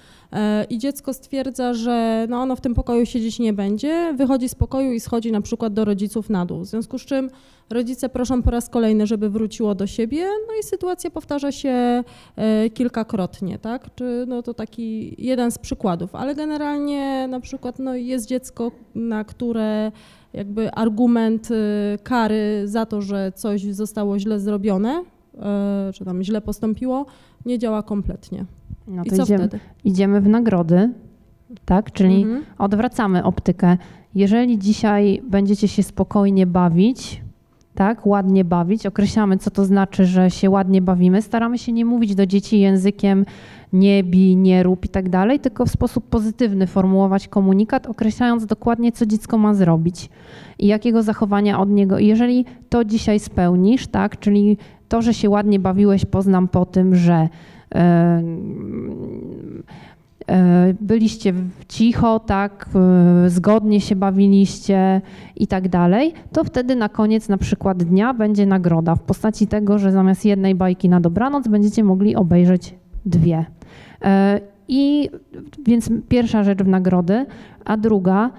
i 0.70 0.78
dziecko 0.78 1.14
stwierdza, 1.14 1.74
że 1.74 2.26
no 2.28 2.36
ono 2.36 2.56
w 2.56 2.60
tym 2.60 2.74
pokoju 2.74 3.06
siedzieć 3.06 3.38
nie 3.38 3.52
będzie, 3.52 4.14
wychodzi 4.16 4.48
z 4.48 4.54
pokoju 4.54 4.92
i 4.92 5.00
schodzi 5.00 5.32
na 5.32 5.40
przykład 5.40 5.72
do 5.72 5.84
rodziców 5.84 6.30
na 6.30 6.46
dół. 6.46 6.60
W 6.60 6.66
związku 6.66 6.98
z 6.98 7.02
czym 7.02 7.30
rodzice 7.70 8.08
proszą 8.08 8.42
po 8.42 8.50
raz 8.50 8.68
kolejny, 8.68 9.06
żeby 9.06 9.30
wróciło 9.30 9.74
do 9.74 9.86
siebie, 9.86 10.24
no 10.48 10.54
i 10.60 10.62
sytuacja 10.62 11.10
powtarza 11.10 11.52
się 11.52 12.04
kilkakrotnie, 12.74 13.58
tak? 13.58 13.94
Czy 13.94 14.24
no 14.28 14.42
to 14.42 14.54
taki 14.54 15.14
jeden 15.18 15.50
z 15.50 15.58
przykładów, 15.58 16.14
ale 16.14 16.34
generalnie 16.34 17.28
na 17.28 17.40
przykład 17.40 17.78
no 17.78 17.94
jest 17.94 18.26
dziecko 18.26 18.72
na 18.94 19.24
które 19.24 19.92
jakby 20.32 20.72
argument 20.72 21.50
y, 21.50 21.54
kary 22.02 22.62
za 22.64 22.86
to, 22.86 23.02
że 23.02 23.32
coś 23.34 23.62
zostało 23.62 24.18
źle 24.18 24.40
zrobione, 24.40 25.04
y, 25.90 25.92
czy 25.92 26.04
tam 26.04 26.22
źle 26.22 26.40
postąpiło, 26.40 27.06
nie 27.46 27.58
działa 27.58 27.82
kompletnie. 27.82 28.44
No 28.86 29.02
I 29.04 29.10
co 29.10 29.22
idziemy, 29.22 29.48
wtedy? 29.48 29.64
Idziemy 29.84 30.20
w 30.20 30.28
nagrody, 30.28 30.90
tak? 31.64 31.92
Czyli 31.92 32.22
mhm. 32.22 32.44
odwracamy 32.58 33.24
optykę. 33.24 33.76
Jeżeli 34.14 34.58
dzisiaj 34.58 35.22
będziecie 35.30 35.68
się 35.68 35.82
spokojnie 35.82 36.46
bawić, 36.46 37.22
tak, 37.74 38.06
ładnie 38.06 38.44
bawić, 38.44 38.86
określamy, 38.86 39.38
co 39.38 39.50
to 39.50 39.64
znaczy, 39.64 40.04
że 40.04 40.30
się 40.30 40.50
ładnie 40.50 40.82
bawimy, 40.82 41.22
staramy 41.22 41.58
się 41.58 41.72
nie 41.72 41.84
mówić 41.84 42.14
do 42.14 42.26
dzieci 42.26 42.60
językiem 42.60 43.24
nie 43.72 44.04
bij, 44.04 44.36
nie 44.36 44.62
rób 44.62 44.84
i 44.84 44.88
tak 44.88 45.08
dalej, 45.08 45.40
tylko 45.40 45.66
w 45.66 45.70
sposób 45.70 46.08
pozytywny 46.08 46.66
formułować 46.66 47.28
komunikat, 47.28 47.86
określając 47.86 48.46
dokładnie, 48.46 48.92
co 48.92 49.06
dziecko 49.06 49.38
ma 49.38 49.54
zrobić 49.54 50.08
i 50.58 50.66
jakiego 50.66 51.02
zachowania 51.02 51.60
od 51.60 51.70
niego. 51.70 51.98
I 51.98 52.06
jeżeli 52.06 52.44
to 52.68 52.84
dzisiaj 52.84 53.20
spełnisz, 53.20 53.86
tak, 53.86 54.18
czyli 54.18 54.58
to, 54.92 55.02
że 55.02 55.14
się 55.14 55.30
ładnie 55.30 55.58
bawiłeś, 55.58 56.04
poznam 56.04 56.48
po 56.48 56.66
tym, 56.66 56.94
że 56.94 57.28
e, 57.74 58.22
e, 60.28 60.74
byliście 60.80 61.34
cicho, 61.68 62.20
tak, 62.20 62.68
e, 62.74 63.30
zgodnie 63.30 63.80
się 63.80 63.96
bawiliście 63.96 65.00
i 65.36 65.46
tak 65.46 65.68
dalej, 65.68 66.12
to 66.32 66.44
wtedy 66.44 66.76
na 66.76 66.88
koniec 66.88 67.28
na 67.28 67.36
przykład 67.36 67.82
dnia 67.82 68.14
będzie 68.14 68.46
nagroda 68.46 68.94
w 68.94 69.02
postaci 69.02 69.46
tego, 69.46 69.78
że 69.78 69.92
zamiast 69.92 70.24
jednej 70.24 70.54
bajki 70.54 70.88
na 70.88 71.00
dobranoc 71.00 71.48
będziecie 71.48 71.84
mogli 71.84 72.16
obejrzeć 72.16 72.74
dwie. 73.06 73.44
I 74.68 75.10
więc 75.66 75.90
pierwsza 76.08 76.44
rzecz 76.44 76.58
w 76.58 76.68
nagrody, 76.68 77.26
a 77.64 77.76
druga 77.76 78.30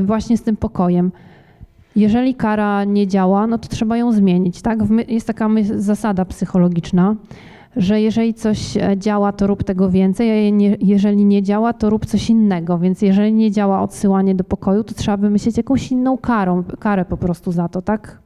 właśnie 0.00 0.36
z 0.36 0.42
tym 0.42 0.56
pokojem. 0.56 1.12
Jeżeli 1.96 2.34
kara 2.34 2.84
nie 2.84 3.06
działa, 3.06 3.46
no 3.46 3.58
to 3.58 3.68
trzeba 3.68 3.96
ją 3.96 4.12
zmienić. 4.12 4.62
Tak? 4.62 4.78
Jest 5.08 5.26
taka 5.26 5.48
zasada 5.76 6.24
psychologiczna, 6.24 7.16
że 7.76 8.00
jeżeli 8.00 8.34
coś 8.34 8.76
e, 8.76 8.98
działa, 8.98 9.32
to 9.32 9.46
rób 9.46 9.64
tego 9.64 9.90
więcej, 9.90 10.30
a 10.30 10.34
jeżeli 10.80 11.24
nie 11.24 11.42
działa, 11.42 11.72
to 11.72 11.90
rób 11.90 12.06
coś 12.06 12.30
innego. 12.30 12.78
Więc 12.78 13.02
jeżeli 13.02 13.32
nie 13.32 13.50
działa 13.50 13.82
odsyłanie 13.82 14.34
do 14.34 14.44
pokoju, 14.44 14.84
to 14.84 14.94
trzeba 14.94 15.16
wymyślić 15.16 15.56
jakąś 15.56 15.92
inną 15.92 16.18
karą, 16.18 16.64
karę 16.78 17.04
po 17.04 17.16
prostu 17.16 17.52
za 17.52 17.68
to, 17.68 17.82
tak? 17.82 18.18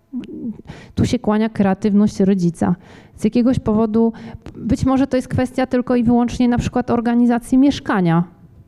Tu 0.94 1.06
się 1.06 1.18
kłania 1.18 1.48
kreatywność 1.48 2.20
rodzica. 2.20 2.74
Z 3.16 3.24
jakiegoś 3.24 3.58
powodu, 3.58 4.12
być 4.56 4.84
może 4.84 5.06
to 5.06 5.16
jest 5.16 5.28
kwestia 5.28 5.66
tylko 5.66 5.96
i 5.96 6.04
wyłącznie 6.04 6.48
na 6.48 6.58
przykład 6.58 6.90
organizacji 6.90 7.58
mieszkania, 7.58 8.24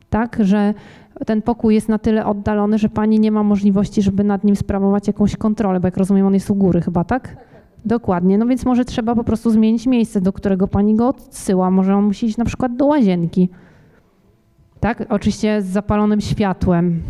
tak, 0.09 0.37
że 0.39 0.73
ten 1.25 1.41
pokój 1.41 1.75
jest 1.75 1.89
na 1.89 1.97
tyle 1.97 2.25
oddalony, 2.25 2.77
że 2.77 2.89
pani 2.89 3.19
nie 3.19 3.31
ma 3.31 3.43
możliwości, 3.43 4.01
żeby 4.01 4.23
nad 4.23 4.43
nim 4.43 4.55
sprawować 4.55 5.07
jakąś 5.07 5.35
kontrolę, 5.35 5.79
bo 5.79 5.87
jak 5.87 5.97
rozumiem, 5.97 6.25
on 6.25 6.33
jest 6.33 6.49
u 6.49 6.55
góry 6.55 6.81
chyba, 6.81 7.03
tak? 7.03 7.37
Dokładnie, 7.85 8.37
no 8.37 8.45
więc 8.45 8.65
może 8.65 8.85
trzeba 8.85 9.15
po 9.15 9.23
prostu 9.23 9.49
zmienić 9.49 9.87
miejsce, 9.87 10.21
do 10.21 10.33
którego 10.33 10.67
pani 10.67 10.95
go 10.95 11.07
odsyła. 11.07 11.71
Może 11.71 11.95
on 11.95 12.05
musi 12.05 12.25
iść 12.25 12.37
na 12.37 12.45
przykład 12.45 12.75
do 12.75 12.85
łazienki. 12.85 13.49
Tak? 14.79 15.05
Oczywiście 15.09 15.61
z 15.61 15.65
zapalonym 15.65 16.21
światłem. 16.21 16.99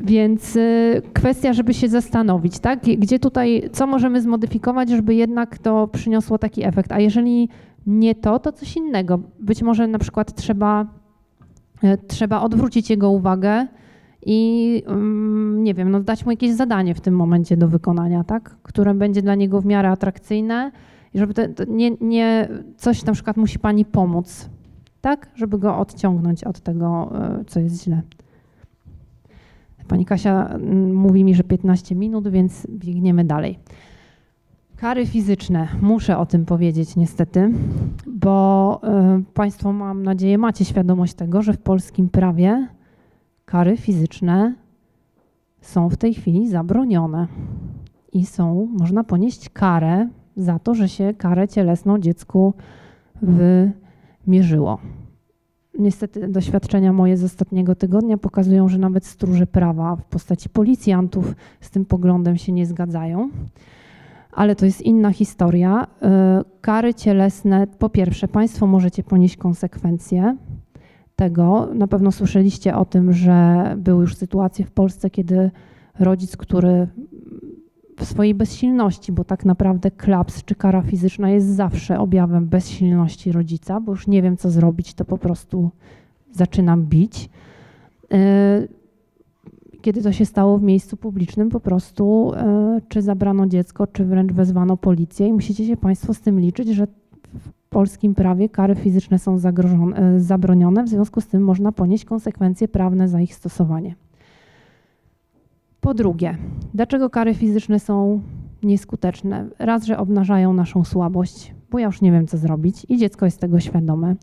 Więc 0.00 0.56
y, 0.56 1.02
kwestia, 1.12 1.52
żeby 1.52 1.74
się 1.74 1.88
zastanowić, 1.88 2.58
tak? 2.58 2.80
Gdzie 2.98 3.18
tutaj, 3.18 3.70
co 3.72 3.86
możemy 3.86 4.20
zmodyfikować, 4.20 4.90
żeby 4.90 5.14
jednak 5.14 5.58
to 5.58 5.88
przyniosło 5.88 6.38
taki 6.38 6.64
efekt. 6.64 6.92
A 6.92 7.00
jeżeli 7.00 7.48
nie 7.86 8.14
to, 8.14 8.38
to 8.38 8.52
coś 8.52 8.76
innego. 8.76 9.20
Być 9.40 9.62
może 9.62 9.86
na 9.86 9.98
przykład 9.98 10.34
trzeba, 10.34 10.86
trzeba 12.06 12.40
odwrócić 12.40 12.90
jego 12.90 13.10
uwagę 13.10 13.66
i 14.26 14.82
mm, 14.86 15.64
nie 15.64 15.74
wiem, 15.74 15.90
no 15.90 16.00
dać 16.00 16.24
mu 16.24 16.30
jakieś 16.30 16.52
zadanie 16.52 16.94
w 16.94 17.00
tym 17.00 17.16
momencie 17.16 17.56
do 17.56 17.68
wykonania, 17.68 18.24
tak? 18.24 18.56
Które 18.62 18.94
będzie 18.94 19.22
dla 19.22 19.34
niego 19.34 19.60
w 19.60 19.66
miarę 19.66 19.90
atrakcyjne 19.90 20.72
i 21.14 21.18
żeby 21.18 21.34
to 21.34 21.42
nie, 21.68 21.90
nie 22.00 22.48
coś 22.76 23.04
na 23.04 23.12
przykład 23.12 23.36
musi 23.36 23.58
pani 23.58 23.84
pomóc, 23.84 24.50
tak? 25.00 25.30
Żeby 25.34 25.58
go 25.58 25.78
odciągnąć 25.78 26.44
od 26.44 26.60
tego, 26.60 27.12
y, 27.40 27.44
co 27.44 27.60
jest 27.60 27.84
źle. 27.84 28.02
Pani 29.88 30.04
Kasia 30.04 30.48
mm, 30.48 30.94
mówi 30.94 31.24
mi, 31.24 31.34
że 31.34 31.44
15 31.44 31.94
minut, 31.94 32.28
więc 32.28 32.66
biegniemy 32.70 33.24
dalej. 33.24 33.58
Kary 34.76 35.06
fizyczne. 35.06 35.68
Muszę 35.82 36.18
o 36.18 36.26
tym 36.26 36.44
powiedzieć 36.44 36.96
niestety, 36.96 37.50
bo 38.06 38.80
y, 39.20 39.34
Państwo, 39.34 39.72
mam 39.72 40.02
nadzieję, 40.02 40.38
macie 40.38 40.64
świadomość 40.64 41.14
tego, 41.14 41.42
że 41.42 41.52
w 41.52 41.58
polskim 41.58 42.08
prawie 42.08 42.68
kary 43.44 43.76
fizyczne 43.76 44.54
są 45.60 45.88
w 45.88 45.96
tej 45.96 46.14
chwili 46.14 46.48
zabronione 46.48 47.26
i 48.12 48.26
są, 48.26 48.68
można 48.78 49.04
ponieść 49.04 49.48
karę 49.48 50.08
za 50.36 50.58
to, 50.58 50.74
że 50.74 50.88
się 50.88 51.14
karę 51.18 51.48
cielesną 51.48 51.98
dziecku 51.98 52.54
wymierzyło. 54.26 54.78
Niestety 55.78 56.28
doświadczenia 56.28 56.92
moje 56.92 57.16
z 57.16 57.24
ostatniego 57.24 57.74
tygodnia 57.74 58.18
pokazują, 58.18 58.68
że 58.68 58.78
nawet 58.78 59.06
stróże 59.06 59.46
prawa 59.46 59.96
w 59.96 60.04
postaci 60.04 60.48
policjantów 60.48 61.34
z 61.60 61.70
tym 61.70 61.84
poglądem 61.84 62.36
się 62.36 62.52
nie 62.52 62.66
zgadzają. 62.66 63.30
Ale 64.34 64.56
to 64.56 64.64
jest 64.64 64.82
inna 64.82 65.10
historia. 65.10 65.86
E, 66.02 66.42
kary 66.60 66.94
cielesne, 66.94 67.66
po 67.66 67.88
pierwsze, 67.88 68.28
Państwo 68.28 68.66
możecie 68.66 69.02
ponieść 69.02 69.36
konsekwencje 69.36 70.36
tego. 71.16 71.68
Na 71.74 71.88
pewno 71.88 72.12
słyszeliście 72.12 72.76
o 72.76 72.84
tym, 72.84 73.12
że 73.12 73.64
były 73.78 74.00
już 74.00 74.16
sytuacje 74.16 74.64
w 74.64 74.70
Polsce, 74.70 75.10
kiedy 75.10 75.50
rodzic, 76.00 76.36
który 76.36 76.88
w 77.98 78.04
swojej 78.04 78.34
bezsilności, 78.34 79.12
bo 79.12 79.24
tak 79.24 79.44
naprawdę 79.44 79.90
klaps 79.90 80.44
czy 80.44 80.54
kara 80.54 80.82
fizyczna 80.82 81.30
jest 81.30 81.46
zawsze 81.46 81.98
objawem 81.98 82.46
bezsilności 82.46 83.32
rodzica, 83.32 83.80
bo 83.80 83.92
już 83.92 84.06
nie 84.06 84.22
wiem, 84.22 84.36
co 84.36 84.50
zrobić, 84.50 84.94
to 84.94 85.04
po 85.04 85.18
prostu 85.18 85.70
zaczynam 86.32 86.86
bić. 86.86 87.30
Kiedy 89.84 90.02
to 90.02 90.12
się 90.12 90.26
stało 90.26 90.58
w 90.58 90.62
miejscu 90.62 90.96
publicznym, 90.96 91.48
po 91.48 91.60
prostu 91.60 92.32
e, 92.36 92.80
czy 92.88 93.02
zabrano 93.02 93.46
dziecko, 93.46 93.86
czy 93.86 94.04
wręcz 94.04 94.32
wezwano 94.32 94.76
policję 94.76 95.26
i 95.28 95.32
musicie 95.32 95.66
się 95.66 95.76
Państwo 95.76 96.14
z 96.14 96.20
tym 96.20 96.40
liczyć, 96.40 96.68
że 96.68 96.86
w 97.34 97.52
polskim 97.68 98.14
prawie 98.14 98.48
kary 98.48 98.74
fizyczne 98.74 99.18
są 99.18 99.36
e, 99.36 100.20
zabronione, 100.20 100.84
w 100.84 100.88
związku 100.88 101.20
z 101.20 101.26
tym 101.26 101.42
można 101.42 101.72
ponieść 101.72 102.04
konsekwencje 102.04 102.68
prawne 102.68 103.08
za 103.08 103.20
ich 103.20 103.34
stosowanie. 103.34 103.94
Po 105.80 105.94
drugie, 105.94 106.36
dlaczego 106.74 107.10
kary 107.10 107.34
fizyczne 107.34 107.80
są 107.80 108.20
nieskuteczne? 108.62 109.48
Raz, 109.58 109.84
że 109.84 109.98
obnażają 109.98 110.52
naszą 110.52 110.84
słabość, 110.84 111.54
bo 111.70 111.78
ja 111.78 111.86
już 111.86 112.00
nie 112.00 112.12
wiem, 112.12 112.26
co 112.26 112.38
zrobić 112.38 112.86
i 112.88 112.96
dziecko 112.96 113.24
jest 113.24 113.40
tego 113.40 113.60
świadome. 113.60 114.16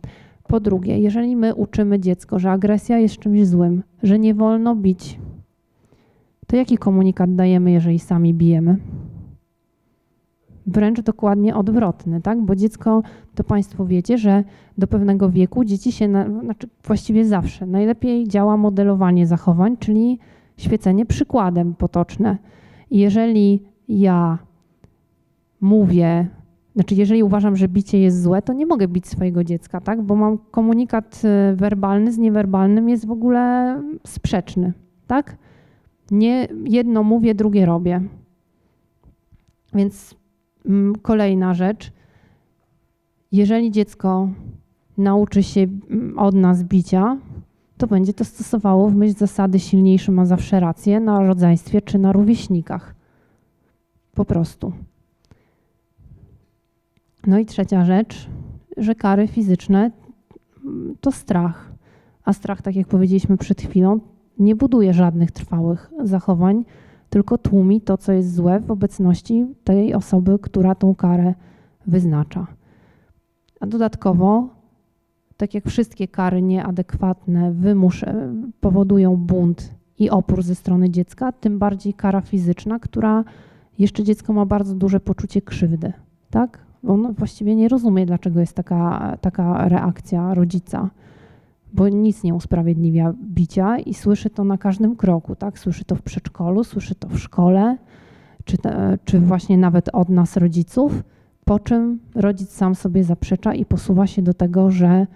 Po 0.47 0.59
drugie, 0.59 0.99
jeżeli 0.99 1.35
my 1.35 1.55
uczymy 1.55 1.99
dziecko, 1.99 2.39
że 2.39 2.51
agresja 2.51 2.99
jest 2.99 3.17
czymś 3.17 3.47
złym, 3.47 3.83
że 4.03 4.19
nie 4.19 4.33
wolno 4.33 4.75
bić, 4.75 5.19
to 6.51 6.57
jaki 6.57 6.77
komunikat 6.77 7.35
dajemy, 7.35 7.71
jeżeli 7.71 7.99
sami 7.99 8.33
bijemy? 8.33 8.77
Wręcz 10.67 11.01
dokładnie 11.01 11.55
odwrotny, 11.55 12.21
tak? 12.21 12.41
Bo 12.41 12.55
dziecko, 12.55 13.03
to 13.35 13.43
Państwo 13.43 13.85
wiecie, 13.85 14.17
że 14.17 14.43
do 14.77 14.87
pewnego 14.87 15.29
wieku 15.29 15.65
dzieci 15.65 15.91
się, 15.91 16.07
na, 16.07 16.41
znaczy 16.41 16.67
właściwie 16.83 17.25
zawsze, 17.25 17.65
najlepiej 17.65 18.27
działa 18.27 18.57
modelowanie 18.57 19.27
zachowań, 19.27 19.77
czyli 19.77 20.19
świecenie 20.57 21.05
przykładem 21.05 21.75
potoczne. 21.75 22.37
Jeżeli 22.91 23.63
ja 23.87 24.37
mówię, 25.61 26.27
znaczy 26.75 26.95
jeżeli 26.95 27.23
uważam, 27.23 27.55
że 27.55 27.67
bicie 27.67 27.99
jest 27.99 28.23
złe, 28.23 28.41
to 28.41 28.53
nie 28.53 28.65
mogę 28.65 28.87
bić 28.87 29.07
swojego 29.07 29.43
dziecka, 29.43 29.81
tak? 29.81 30.01
Bo 30.01 30.15
mam 30.15 30.37
komunikat 30.37 31.21
y, 31.51 31.55
werbalny 31.55 32.11
z 32.11 32.17
niewerbalnym 32.17 32.89
jest 32.89 33.07
w 33.07 33.11
ogóle 33.11 33.75
sprzeczny, 34.03 34.73
tak? 35.07 35.37
Nie 36.11 36.47
jedno 36.65 37.03
mówię, 37.03 37.35
drugie 37.35 37.65
robię. 37.65 38.01
Więc 39.73 40.15
mm, 40.65 40.95
kolejna 40.95 41.53
rzecz. 41.53 41.91
Jeżeli 43.31 43.71
dziecko 43.71 44.29
nauczy 44.97 45.43
się 45.43 45.61
mm, 45.61 46.19
od 46.19 46.35
nas 46.35 46.63
bicia, 46.63 47.17
to 47.77 47.87
będzie 47.87 48.13
to 48.13 48.25
stosowało 48.25 48.89
w 48.89 48.95
myśl 48.95 49.17
zasady 49.17 49.59
silniejszy 49.59 50.11
ma 50.11 50.25
zawsze 50.25 50.59
rację 50.59 50.99
na 50.99 51.19
rodzeństwie 51.19 51.81
czy 51.81 51.97
na 51.97 52.11
rówieśnikach. 52.11 52.95
Po 54.13 54.25
prostu. 54.25 54.73
No 57.27 57.39
i 57.39 57.45
trzecia 57.45 57.85
rzecz, 57.85 58.29
że 58.77 58.95
kary 58.95 59.27
fizyczne 59.27 59.91
to 61.01 61.11
strach. 61.11 61.71
A 62.25 62.33
strach, 62.33 62.61
tak 62.61 62.75
jak 62.75 62.87
powiedzieliśmy 62.87 63.37
przed 63.37 63.61
chwilą, 63.61 63.99
nie 64.39 64.55
buduje 64.55 64.93
żadnych 64.93 65.31
trwałych 65.31 65.91
zachowań, 66.03 66.65
tylko 67.09 67.37
tłumi 67.37 67.81
to, 67.81 67.97
co 67.97 68.11
jest 68.11 68.35
złe 68.35 68.59
w 68.59 68.71
obecności 68.71 69.45
tej 69.63 69.93
osoby, 69.93 70.39
która 70.41 70.75
tą 70.75 70.95
karę 70.95 71.33
wyznacza. 71.87 72.47
A 73.59 73.67
dodatkowo 73.67 74.49
tak 75.37 75.53
jak 75.53 75.65
wszystkie 75.67 76.07
kary 76.07 76.41
nieadekwatne 76.41 77.51
wymusz, 77.51 78.05
powodują 78.59 79.17
bunt 79.17 79.75
i 79.99 80.09
opór 80.09 80.43
ze 80.43 80.55
strony 80.55 80.89
dziecka, 80.89 81.31
tym 81.31 81.59
bardziej 81.59 81.93
kara 81.93 82.21
fizyczna, 82.21 82.79
która 82.79 83.23
jeszcze 83.79 84.03
dziecko 84.03 84.33
ma 84.33 84.45
bardzo 84.45 84.75
duże 84.75 84.99
poczucie 84.99 85.41
krzywdy, 85.41 85.93
tak? 86.29 86.59
Ono 86.87 87.13
właściwie 87.13 87.55
nie 87.55 87.67
rozumie, 87.67 88.05
dlaczego 88.05 88.39
jest 88.39 88.53
taka, 88.53 89.17
taka 89.21 89.67
reakcja 89.67 90.33
rodzica, 90.33 90.89
bo 91.73 91.89
nic 91.89 92.23
nie 92.23 92.33
usprawiedliwia 92.33 93.13
bicia 93.23 93.77
i 93.77 93.93
słyszy 93.93 94.29
to 94.29 94.43
na 94.43 94.57
każdym 94.57 94.95
kroku, 94.95 95.35
tak? 95.35 95.59
Słyszy 95.59 95.85
to 95.85 95.95
w 95.95 96.01
przedszkolu, 96.01 96.63
słyszy 96.63 96.95
to 96.95 97.07
w 97.07 97.19
szkole, 97.19 97.77
czy, 98.45 98.57
czy 99.05 99.19
właśnie 99.19 99.57
nawet 99.57 99.89
od 99.93 100.09
nas 100.09 100.37
rodziców, 100.37 101.03
po 101.45 101.59
czym 101.59 101.99
rodzic 102.15 102.49
sam 102.49 102.75
sobie 102.75 103.03
zaprzecza 103.03 103.53
i 103.53 103.65
posuwa 103.65 104.07
się 104.07 104.21
do 104.21 104.33
tego, 104.33 104.71
że 104.71 105.07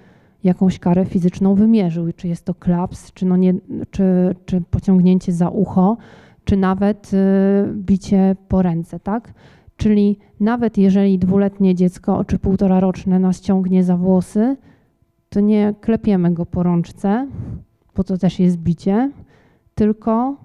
jakąś 0.44 0.80
karę 0.80 1.06
fizyczną 1.06 1.56
wymierzył. 1.56 2.08
Czy 2.16 2.28
jest 2.28 2.46
to 2.46 2.54
klaps, 2.54 3.14
czy, 3.14 3.26
no 3.26 3.38
nie, 3.38 3.54
czy, 3.92 4.36
czy 4.46 4.62
pociągnięcie 4.62 5.34
za 5.34 5.50
ucho, 5.50 5.98
czy 6.44 6.58
nawet 6.58 7.12
y, 7.14 7.18
bicie 7.74 8.36
po 8.48 8.62
ręce, 8.62 9.00
tak? 9.00 9.34
Czyli 9.78 10.18
nawet 10.40 10.78
jeżeli 10.78 11.20
dwuletnie 11.20 11.76
dziecko 11.76 12.26
czy 12.26 12.40
półtora 12.40 12.80
roczne 12.80 13.20
nas 13.20 13.42
ciągnie 13.42 13.84
za 13.84 13.98
włosy, 13.98 14.58
to 15.30 15.40
nie 15.40 15.74
klepiemy 15.82 16.34
go 16.34 16.46
po 16.46 16.64
rączce, 16.64 17.28
bo 17.96 18.04
to 18.04 18.18
też 18.18 18.40
jest 18.40 18.58
bicie, 18.58 19.12
tylko 19.76 20.38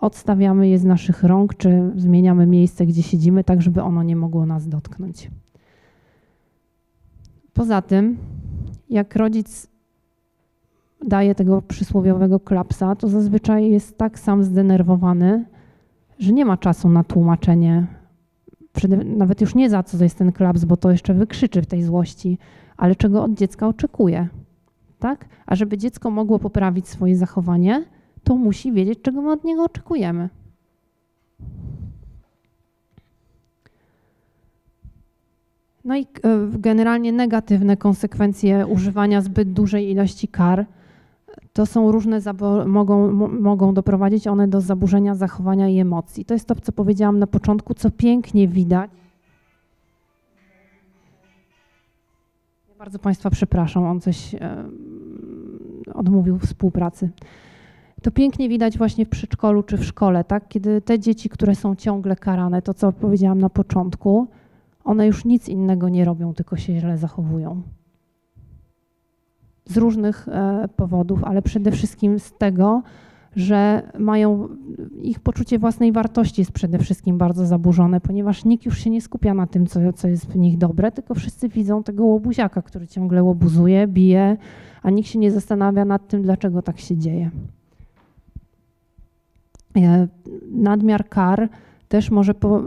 odstawiamy 0.00 0.68
je 0.68 0.78
z 0.78 0.84
naszych 0.84 1.22
rąk, 1.22 1.54
czy 1.54 1.92
zmieniamy 1.96 2.46
miejsce, 2.46 2.86
gdzie 2.86 3.02
siedzimy, 3.02 3.44
tak 3.44 3.62
żeby 3.62 3.82
ono 3.82 4.02
nie 4.02 4.16
mogło 4.16 4.46
nas 4.46 4.68
dotknąć. 4.68 5.30
Poza 7.52 7.82
tym 7.82 8.18
jak 8.90 9.16
rodzic 9.16 9.68
daje 11.06 11.34
tego 11.34 11.62
przysłowiowego 11.62 12.40
klapsa, 12.40 12.96
to 12.96 13.08
zazwyczaj 13.08 13.70
jest 13.70 13.98
tak 13.98 14.18
sam 14.18 14.44
zdenerwowany, 14.44 15.44
że 16.18 16.32
nie 16.32 16.44
ma 16.44 16.56
czasu 16.56 16.88
na 16.88 17.04
tłumaczenie. 17.04 17.86
Nawet 19.04 19.40
już 19.40 19.54
nie 19.54 19.70
za 19.70 19.82
co 19.82 20.04
jest 20.04 20.18
ten 20.18 20.32
klaps, 20.32 20.64
bo 20.64 20.76
to 20.76 20.90
jeszcze 20.90 21.14
wykrzyczy 21.14 21.62
w 21.62 21.66
tej 21.66 21.82
złości, 21.82 22.38
ale 22.82 22.96
czego 22.96 23.24
od 23.24 23.34
dziecka 23.34 23.68
oczekuje. 23.68 24.28
Tak? 24.98 25.28
A 25.46 25.54
żeby 25.56 25.78
dziecko 25.78 26.10
mogło 26.10 26.38
poprawić 26.38 26.88
swoje 26.88 27.16
zachowanie, 27.16 27.84
to 28.24 28.36
musi 28.36 28.72
wiedzieć, 28.72 28.98
czego 29.02 29.22
my 29.22 29.32
od 29.32 29.44
niego 29.44 29.64
oczekujemy. 29.64 30.28
No 35.84 35.96
i 35.96 36.00
e, 36.02 36.06
generalnie 36.58 37.12
negatywne 37.12 37.76
konsekwencje 37.76 38.66
używania 38.66 39.20
zbyt 39.20 39.52
dużej 39.52 39.90
ilości 39.90 40.28
kar 40.28 40.66
to 41.52 41.66
są 41.66 41.92
różne, 41.92 42.20
mogą, 42.66 43.12
mogą 43.28 43.74
doprowadzić 43.74 44.26
one 44.26 44.48
do 44.48 44.60
zaburzenia 44.60 45.14
zachowania 45.14 45.68
i 45.68 45.78
emocji. 45.78 46.24
To 46.24 46.34
jest 46.34 46.46
to, 46.46 46.54
co 46.54 46.72
powiedziałam 46.72 47.18
na 47.18 47.26
początku, 47.26 47.74
co 47.74 47.90
pięknie 47.90 48.48
widać. 48.48 48.90
Bardzo 52.82 52.98
Państwa 52.98 53.30
przepraszam, 53.30 53.84
on 53.84 54.00
coś 54.00 54.34
odmówił 55.94 56.38
współpracy. 56.38 57.10
To 58.02 58.10
pięknie 58.10 58.48
widać 58.48 58.78
właśnie 58.78 59.06
w 59.06 59.08
przedszkolu 59.08 59.62
czy 59.62 59.76
w 59.76 59.84
szkole, 59.84 60.24
tak? 60.24 60.48
Kiedy 60.48 60.80
te 60.80 60.98
dzieci, 60.98 61.28
które 61.28 61.54
są 61.54 61.76
ciągle 61.76 62.16
karane, 62.16 62.62
to 62.62 62.74
co 62.74 62.92
powiedziałam 62.92 63.38
na 63.38 63.50
początku, 63.50 64.26
one 64.84 65.06
już 65.06 65.24
nic 65.24 65.48
innego 65.48 65.88
nie 65.88 66.04
robią, 66.04 66.34
tylko 66.34 66.56
się 66.56 66.80
źle 66.80 66.98
zachowują. 66.98 67.62
Z 69.64 69.76
różnych 69.76 70.28
e, 70.28 70.68
powodów, 70.76 71.24
ale 71.24 71.42
przede 71.42 71.70
wszystkim 71.70 72.18
z 72.18 72.32
tego, 72.32 72.82
że 73.36 73.82
mają 73.98 74.48
ich 75.02 75.20
poczucie 75.20 75.58
własnej 75.58 75.92
wartości 75.92 76.40
jest 76.40 76.52
przede 76.52 76.78
wszystkim 76.78 77.18
bardzo 77.18 77.46
zaburzone, 77.46 78.00
ponieważ 78.00 78.44
nikt 78.44 78.66
już 78.66 78.78
się 78.78 78.90
nie 78.90 79.00
skupia 79.00 79.34
na 79.34 79.46
tym, 79.46 79.66
co, 79.66 79.92
co 79.92 80.08
jest 80.08 80.26
w 80.26 80.36
nich 80.36 80.58
dobre, 80.58 80.92
tylko 80.92 81.14
wszyscy 81.14 81.48
widzą 81.48 81.82
tego 81.82 82.04
łobuziaka, 82.04 82.62
który 82.62 82.86
ciągle 82.86 83.22
łobuzuje, 83.22 83.86
bije, 83.86 84.36
a 84.82 84.90
nikt 84.90 85.08
się 85.08 85.18
nie 85.18 85.30
zastanawia 85.30 85.84
nad 85.84 86.08
tym, 86.08 86.22
dlaczego 86.22 86.62
tak 86.62 86.80
się 86.80 86.96
dzieje. 86.96 87.30
E, 89.76 90.08
nadmiar 90.50 91.08
kar 91.08 91.48
też 91.88 92.10
może, 92.10 92.34
po, 92.34 92.62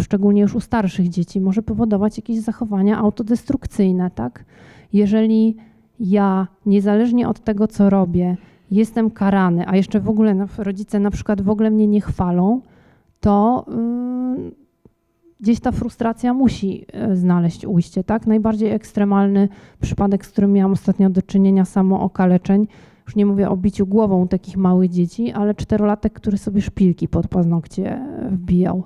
szczególnie 0.00 0.42
już 0.42 0.54
u 0.54 0.60
starszych 0.60 1.08
dzieci, 1.08 1.40
może 1.40 1.62
powodować 1.62 2.16
jakieś 2.16 2.38
zachowania 2.38 2.98
autodestrukcyjne, 2.98 4.10
tak? 4.10 4.44
Jeżeli 4.92 5.56
ja, 6.00 6.46
niezależnie 6.66 7.28
od 7.28 7.40
tego, 7.40 7.66
co 7.66 7.90
robię, 7.90 8.36
jestem 8.72 9.10
karany, 9.10 9.68
a 9.68 9.76
jeszcze 9.76 10.00
w 10.00 10.08
ogóle 10.08 10.34
no, 10.34 10.46
rodzice 10.58 11.00
na 11.00 11.10
przykład 11.10 11.42
w 11.42 11.50
ogóle 11.50 11.70
mnie 11.70 11.86
nie 11.86 12.00
chwalą, 12.00 12.60
to 13.20 13.64
yy, 13.68 14.52
gdzieś 15.40 15.60
ta 15.60 15.72
frustracja 15.72 16.34
musi 16.34 16.86
yy, 17.08 17.16
znaleźć 17.16 17.66
ujście, 17.66 18.04
tak? 18.04 18.26
Najbardziej 18.26 18.70
ekstremalny 18.70 19.48
przypadek, 19.80 20.26
z 20.26 20.28
którym 20.28 20.52
miałam 20.52 20.72
ostatnio 20.72 21.10
do 21.10 21.22
czynienia, 21.22 21.64
samo 21.64 22.00
okaleczeń, 22.00 22.66
już 23.06 23.16
nie 23.16 23.26
mówię 23.26 23.48
o 23.50 23.56
biciu 23.56 23.86
głową 23.86 24.28
takich 24.28 24.56
małych 24.56 24.90
dzieci, 24.90 25.32
ale 25.32 25.54
czterolatek, 25.54 26.12
który 26.12 26.38
sobie 26.38 26.62
szpilki 26.62 27.08
pod 27.08 27.28
paznokcie 27.28 28.00
wbijał. 28.30 28.82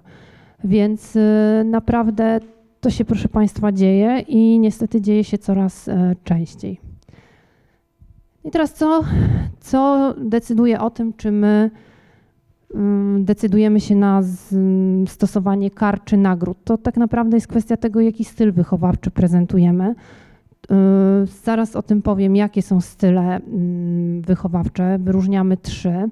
Więc 0.65 1.17
y, 1.17 1.21
naprawdę 1.65 2.41
to 2.81 2.91
się, 2.91 3.05
proszę 3.05 3.29
Państwa, 3.29 3.73
dzieje 3.73 4.21
i 4.29 4.59
niestety 4.59 5.01
dzieje 5.01 5.25
się 5.25 5.39
coraz 5.39 5.91
częściej. 6.25 6.86
I 8.47 8.51
teraz 8.51 8.75
co, 8.75 9.05
co 9.61 10.15
decyduje 10.19 10.81
o 10.81 10.91
tym, 10.91 11.13
czy 11.13 11.33
my 11.33 11.71
mm, 12.75 13.25
decydujemy 13.25 13.81
się 13.81 13.95
na 13.95 14.23
stosowanie 15.07 15.71
kar 15.71 16.05
czy 16.05 16.17
nagród? 16.17 16.59
To 16.65 16.79
tak 16.79 16.97
naprawdę 16.97 17.37
jest 17.37 17.47
kwestia 17.47 17.77
tego, 17.77 18.01
jaki 18.01 18.25
styl 18.25 18.53
wychowawczy 18.53 19.11
prezentujemy. 19.11 19.95
Y, 19.95 21.27
zaraz 21.45 21.77
o 21.77 21.83
tym 21.83 22.03
powiem, 22.03 22.37
jakie 22.37 22.63
są 22.63 22.81
style 22.81 23.37
mm, 23.37 24.23
wychowawcze. 24.23 24.99
Wyróżniamy 24.99 25.57
trzy, 25.57 26.09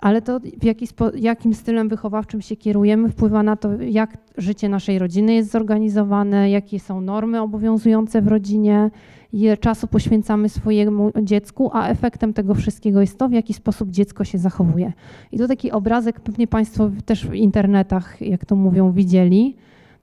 ale 0.00 0.22
to 0.22 0.40
w 0.40 0.64
jaki 0.64 0.88
jakim 1.14 1.54
stylem 1.54 1.88
wychowawczym 1.88 2.42
się 2.42 2.56
kierujemy, 2.56 3.08
wpływa 3.08 3.42
na 3.42 3.56
to, 3.56 3.82
jak 3.82 4.18
życie 4.36 4.68
naszej 4.68 4.98
rodziny 4.98 5.34
jest 5.34 5.50
zorganizowane, 5.50 6.50
jakie 6.50 6.80
są 6.80 7.00
normy 7.00 7.42
obowiązujące 7.42 8.22
w 8.22 8.28
rodzinie, 8.28 8.90
ile 9.32 9.56
czasu 9.56 9.86
poświęcamy 9.86 10.48
swojemu 10.48 11.12
dziecku, 11.22 11.70
a 11.72 11.88
efektem 11.88 12.32
tego 12.32 12.54
wszystkiego 12.54 13.00
jest 13.00 13.18
to, 13.18 13.28
w 13.28 13.32
jaki 13.32 13.54
sposób 13.54 13.90
dziecko 13.90 14.24
się 14.24 14.38
zachowuje. 14.38 14.92
I 15.32 15.38
to 15.38 15.48
taki 15.48 15.70
obrazek 15.72 16.20
pewnie 16.20 16.46
Państwo 16.46 16.90
też 17.04 17.26
w 17.26 17.34
internetach, 17.34 18.20
jak 18.20 18.44
to 18.44 18.56
mówią, 18.56 18.92
widzieli 18.92 19.56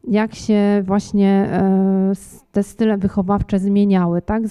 jak 0.07 0.35
się 0.35 0.83
właśnie 0.85 1.29
e, 1.29 2.13
te 2.51 2.63
style 2.63 2.97
wychowawcze 2.97 3.59
zmieniały. 3.59 4.21
Tak? 4.21 4.43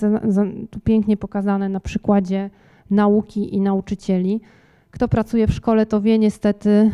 Tu 0.71 0.81
pięknie 0.81 1.17
pokazane 1.17 1.69
na 1.69 1.81
przykładzie 1.81 2.51
nauki 2.91 3.55
i 3.55 3.61
nauczycieli. 3.61 4.41
Kto 4.93 5.09
pracuje 5.09 5.47
w 5.47 5.55
szkole, 5.55 5.87
to 5.87 6.01
wie 6.01 6.19
niestety, 6.19 6.91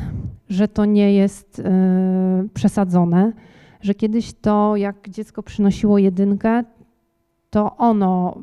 że 0.48 0.68
to 0.68 0.84
nie 0.84 1.14
jest 1.14 1.60
e, 1.60 2.48
przesadzone, 2.54 3.32
że 3.80 3.94
kiedyś 3.94 4.32
to, 4.32 4.76
jak 4.76 5.08
dziecko 5.08 5.42
przynosiło 5.42 5.98
jedynkę, 5.98 6.64
to 7.50 7.76
ono 7.76 8.38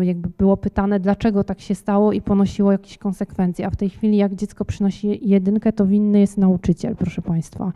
jakby 0.00 0.28
było 0.38 0.56
pytane, 0.56 1.00
dlaczego 1.00 1.44
tak 1.44 1.60
się 1.60 1.74
stało 1.74 2.12
i 2.12 2.20
ponosiło 2.20 2.72
jakieś 2.72 2.98
konsekwencje. 2.98 3.66
A 3.66 3.70
w 3.70 3.76
tej 3.76 3.90
chwili, 3.90 4.16
jak 4.16 4.34
dziecko 4.34 4.64
przynosi 4.64 5.28
jedynkę, 5.28 5.72
to 5.72 5.86
winny 5.86 6.20
jest 6.20 6.38
nauczyciel, 6.38 6.96
proszę 6.96 7.22
Państwa. 7.22 7.72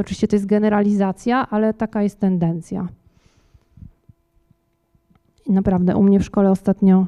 Oczywiście 0.00 0.28
to 0.28 0.36
jest 0.36 0.46
generalizacja, 0.46 1.50
ale 1.50 1.74
taka 1.74 2.02
jest 2.02 2.20
tendencja. 2.20 2.88
I 5.46 5.52
naprawdę 5.52 5.96
u 5.96 6.02
mnie 6.02 6.20
w 6.20 6.24
szkole 6.24 6.50
ostatnio 6.50 7.06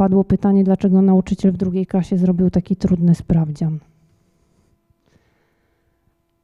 padło 0.00 0.24
pytanie, 0.24 0.64
dlaczego 0.64 1.02
nauczyciel 1.02 1.52
w 1.52 1.56
drugiej 1.56 1.86
klasie 1.86 2.16
zrobił 2.16 2.50
taki 2.50 2.76
trudny 2.76 3.14
sprawdzian. 3.14 3.78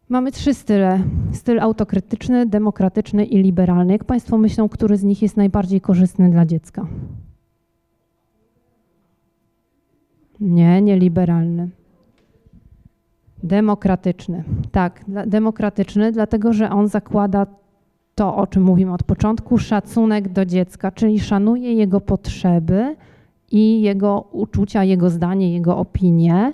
Mamy 0.08 0.32
trzy 0.32 0.54
style. 0.54 1.00
Styl 1.32 1.60
autokrytyczny, 1.60 2.46
demokratyczny 2.46 3.24
i 3.24 3.42
liberalny. 3.42 3.92
Jak 3.92 4.04
Państwo 4.04 4.38
myślą, 4.38 4.68
który 4.68 4.96
z 4.96 5.04
nich 5.04 5.22
jest 5.22 5.36
najbardziej 5.36 5.80
korzystny 5.80 6.30
dla 6.30 6.46
dziecka? 6.46 6.86
Nie, 10.40 10.82
nie 10.82 10.98
liberalny. 10.98 11.68
Demokratyczny. 13.42 14.44
Tak, 14.72 15.04
demokratyczny, 15.26 16.12
dlatego 16.12 16.52
że 16.52 16.70
on 16.70 16.88
zakłada 16.88 17.46
to, 18.14 18.36
o 18.36 18.46
czym 18.46 18.62
mówimy 18.62 18.92
od 18.92 19.02
początku, 19.02 19.58
szacunek 19.58 20.28
do 20.28 20.44
dziecka, 20.44 20.90
czyli 20.90 21.20
szanuje 21.20 21.72
jego 21.72 22.00
potrzeby 22.00 22.96
i 23.50 23.80
jego 23.80 24.28
uczucia, 24.32 24.84
jego 24.84 25.10
zdanie, 25.10 25.52
jego 25.52 25.76
opinie. 25.76 26.52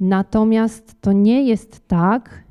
Natomiast 0.00 1.00
to 1.00 1.12
nie 1.12 1.42
jest 1.42 1.88
tak, 1.88 2.44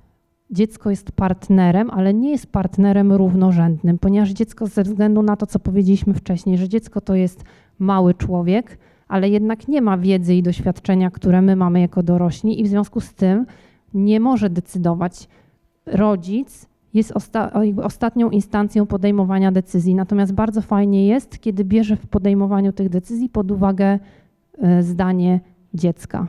dziecko 0.52 0.90
jest 0.90 1.12
partnerem, 1.12 1.90
ale 1.90 2.14
nie 2.14 2.32
jest 2.32 2.52
partnerem 2.52 3.14
równorzędnym, 3.14 4.00
ponieważ 4.00 4.30
dziecko 4.30 4.68
ze 4.68 4.84
względu 4.84 5.22
na 5.22 5.36
to, 5.36 5.46
co 5.46 5.60
powiedzieliśmy 5.60 6.14
wcześniej, 6.14 6.58
że 6.58 6.70
dziecko 6.70 7.02
to 7.02 7.16
jest 7.16 7.44
mały 7.80 8.14
człowiek, 8.14 8.78
ale 9.08 9.30
jednak 9.30 9.68
nie 9.68 9.82
ma 9.82 9.98
wiedzy 9.98 10.36
i 10.36 10.44
doświadczenia, 10.44 11.12
które 11.12 11.42
my 11.42 11.56
mamy 11.56 11.82
jako 11.82 12.04
dorośli 12.04 12.62
i 12.62 12.64
w 12.64 12.68
związku 12.68 13.02
z 13.02 13.14
tym 13.14 13.46
nie 13.94 14.20
może 14.20 14.50
decydować. 14.50 15.28
Rodzic 15.86 16.66
jest 16.98 17.12
osta 17.12 17.52
ostatnią 17.84 18.30
instancją 18.30 18.86
podejmowania 18.86 19.52
decyzji, 19.52 19.96
natomiast 19.96 20.34
bardzo 20.34 20.62
fajnie 20.62 21.08
jest, 21.08 21.40
kiedy 21.40 21.64
bierze 21.64 21.96
w 21.96 22.08
podejmowaniu 22.08 22.74
tych 22.74 22.90
decyzji 22.90 23.30
pod 23.30 23.52
uwagę 23.52 24.00
e, 24.58 24.84
zdanie 24.84 25.40
dziecka. 25.74 26.28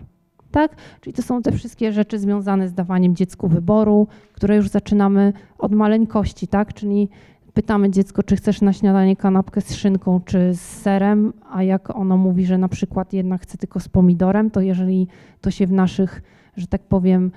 Tak? 0.51 0.77
Czyli 1.01 1.15
to 1.15 1.23
są 1.23 1.43
te 1.43 1.53
wszystkie 1.53 1.93
rzeczy 1.93 2.19
związane 2.19 2.69
z 2.69 2.75
dawaniem 2.75 3.17
dziecku 3.17 3.49
wyboru, 3.49 4.07
które 4.33 4.57
już 4.57 4.69
zaczynamy 4.69 5.33
od 5.59 5.73
maleńkości, 5.73 6.49
tak? 6.49 6.75
Czyli 6.75 7.09
pytamy 7.55 7.91
dziecko, 7.91 8.23
czy 8.23 8.37
chcesz 8.37 8.61
na 8.61 8.73
śniadanie 8.73 9.17
kanapkę 9.17 9.61
z 9.61 9.75
szynką 9.75 10.21
czy 10.25 10.55
z 10.55 10.61
serem, 10.61 11.33
a 11.51 11.63
jak 11.63 11.97
ono 11.97 12.17
mówi, 12.17 12.47
że 12.47 12.59
na 12.59 12.69
przykład 12.69 13.13
jednak 13.13 13.43
chce 13.43 13.59
tylko 13.59 13.81
z 13.81 13.89
pomidorem, 13.89 14.51
to 14.51 14.61
jeżeli 14.61 15.09
to 15.41 15.51
się 15.51 15.67
w 15.67 15.73
naszych, 15.73 16.23
że 16.57 16.67
tak 16.67 16.83
powiem, 16.83 17.31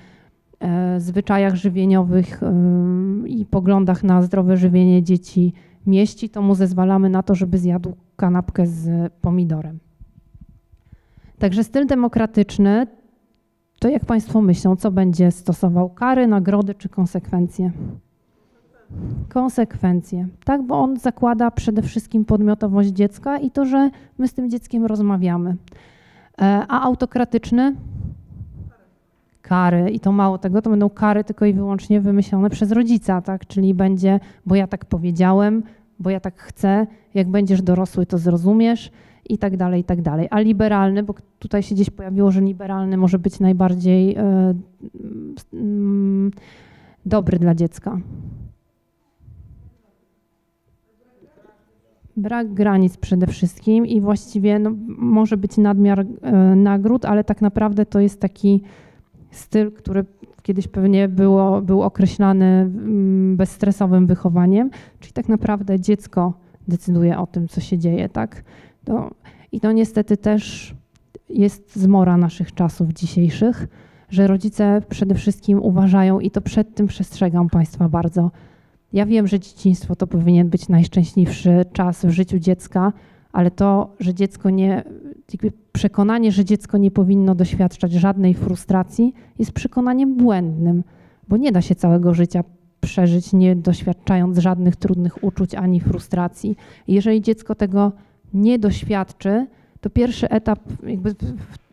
zwyczajach 0.98 1.56
żywieniowych 1.56 2.44
e, 2.44 2.54
i 3.28 3.46
poglądach 3.46 4.04
na 4.04 4.22
zdrowe 4.22 4.58
żywienie 4.58 5.04
dzieci 5.04 5.54
mieści, 5.88 6.30
to 6.30 6.42
mu 6.42 6.56
zezwalamy 6.56 7.10
na 7.10 7.24
to, 7.24 7.36
żeby 7.36 7.58
zjadł 7.58 7.96
kanapkę 8.16 8.68
z 8.68 9.14
pomidorem. 9.14 9.80
Także 11.40 11.64
styl 11.64 11.88
demokratyczny, 11.88 12.88
to 13.80 13.90
jak 13.90 14.06
Państwo 14.06 14.42
myślą, 14.42 14.76
co 14.76 14.92
będzie 14.92 15.32
stosował? 15.32 15.90
Kary, 15.90 16.28
nagrody 16.28 16.76
czy 16.76 16.90
konsekwencje? 16.90 17.72
Konsekwencje, 19.30 20.28
tak, 20.46 20.64
bo 20.64 20.80
on 20.80 20.98
zakłada 20.98 21.52
przede 21.52 21.82
wszystkim 21.82 22.26
podmiotowość 22.26 22.90
dziecka 22.90 23.38
i 23.38 23.52
to, 23.52 23.66
że 23.66 23.90
my 24.18 24.28
z 24.28 24.34
tym 24.34 24.50
dzieckiem 24.50 24.86
rozmawiamy. 24.86 25.56
E, 26.42 26.66
a 26.68 26.82
autokratyczny? 26.82 27.76
Kary. 29.42 29.90
I 29.90 30.00
to 30.00 30.12
mało 30.12 30.38
tego, 30.38 30.62
to 30.62 30.70
będą 30.70 30.90
kary 30.90 31.24
tylko 31.24 31.46
i 31.46 31.54
wyłącznie 31.54 32.02
wymyślone 32.02 32.50
przez 32.50 32.72
rodzica, 32.72 33.22
tak? 33.22 33.48
Czyli 33.48 33.74
będzie, 33.74 34.20
bo 34.46 34.56
ja 34.56 34.68
tak 34.68 34.86
powiedziałem, 34.86 35.64
bo 36.00 36.10
ja 36.10 36.20
tak 36.20 36.42
chcę, 36.42 36.88
jak 37.14 37.30
będziesz 37.30 37.62
dorosły, 37.62 38.06
to 38.06 38.18
zrozumiesz 38.18 38.92
i 39.30 39.38
tak 39.38 39.58
dalej, 39.58 39.82
i 39.82 39.84
tak 39.84 40.02
dalej. 40.02 40.28
A 40.32 40.40
liberalny, 40.40 41.04
bo 41.04 41.14
tutaj 41.40 41.64
się 41.64 41.76
gdzieś 41.76 41.90
pojawiło, 41.90 42.32
że 42.32 42.42
liberalny 42.42 42.98
może 42.98 43.20
być 43.20 43.40
najbardziej. 43.40 44.08
Yy, 44.08 44.56
yy, 45.54 46.32
dobry 47.06 47.40
dla 47.40 47.56
dziecka? 47.56 47.98
Brak 52.18 52.54
granic 52.54 52.98
przede 52.98 53.28
wszystkim 53.28 53.86
i 53.86 54.02
właściwie 54.02 54.60
no, 54.60 54.72
może 54.98 55.38
być 55.38 55.58
nadmiar 55.58 56.00
e, 56.00 56.32
nagród, 56.56 57.06
ale 57.06 57.24
tak 57.24 57.42
naprawdę 57.42 57.86
to 57.86 58.00
jest 58.00 58.20
taki 58.20 58.64
styl, 59.32 59.72
który 59.72 60.06
kiedyś 60.42 60.68
pewnie 60.68 61.08
było, 61.08 61.62
był 61.62 61.82
określany 61.82 62.46
mm, 62.46 63.38
bezstresowym 63.38 64.08
wychowaniem, 64.08 64.70
czyli 65.00 65.14
tak 65.14 65.30
naprawdę 65.30 65.80
dziecko 65.80 66.34
decyduje 66.68 67.20
o 67.20 67.28
tym, 67.28 67.48
co 67.48 67.62
się 67.62 67.78
dzieje, 67.78 68.10
tak? 68.10 68.44
To, 68.86 69.12
I 69.52 69.60
to 69.60 69.72
niestety 69.72 70.18
też 70.18 70.76
jest 71.30 71.76
zmora 71.76 72.18
naszych 72.18 72.54
czasów 72.54 72.90
dzisiejszych, 72.90 73.68
że 74.10 74.28
rodzice 74.28 74.82
przede 74.90 75.16
wszystkim 75.16 75.64
uważają, 75.64 76.20
i 76.20 76.32
to 76.32 76.42
przed 76.42 76.76
tym 76.76 76.88
przestrzegam 76.88 77.50
Państwa 77.50 77.90
bardzo. 77.90 78.32
Ja 78.94 79.06
wiem, 79.06 79.28
że 79.28 79.40
dzieciństwo 79.40 79.96
to 79.96 80.08
powinien 80.08 80.50
być 80.50 80.70
najszczęśliwszy 80.70 81.66
czas 81.74 82.06
w 82.06 82.10
życiu 82.10 82.40
dziecka, 82.40 82.94
ale 83.34 83.52
to, 83.52 83.96
że 84.00 84.14
dziecko 84.14 84.50
nie, 84.50 84.84
przekonanie, 85.72 86.32
że 86.32 86.46
dziecko 86.46 86.78
nie 86.78 86.92
powinno 86.92 87.36
doświadczać 87.36 87.92
żadnej 87.92 88.34
frustracji, 88.34 89.14
jest 89.40 89.52
przekonaniem 89.52 90.16
błędnym, 90.16 90.84
bo 91.28 91.38
nie 91.38 91.52
da 91.52 91.62
się 91.62 91.76
całego 91.76 92.14
życia 92.14 92.44
przeżyć, 92.82 93.34
nie 93.34 93.56
doświadczając 93.56 94.38
żadnych 94.38 94.76
trudnych 94.76 95.24
uczuć 95.24 95.56
ani 95.56 95.80
frustracji. 95.80 96.56
Jeżeli 96.88 97.22
dziecko 97.22 97.56
tego 97.56 97.92
nie 98.34 98.60
doświadczy, 98.60 99.48
to 99.82 99.90
pierwszy 99.90 100.30
etap 100.30 100.60
jakby 100.84 101.16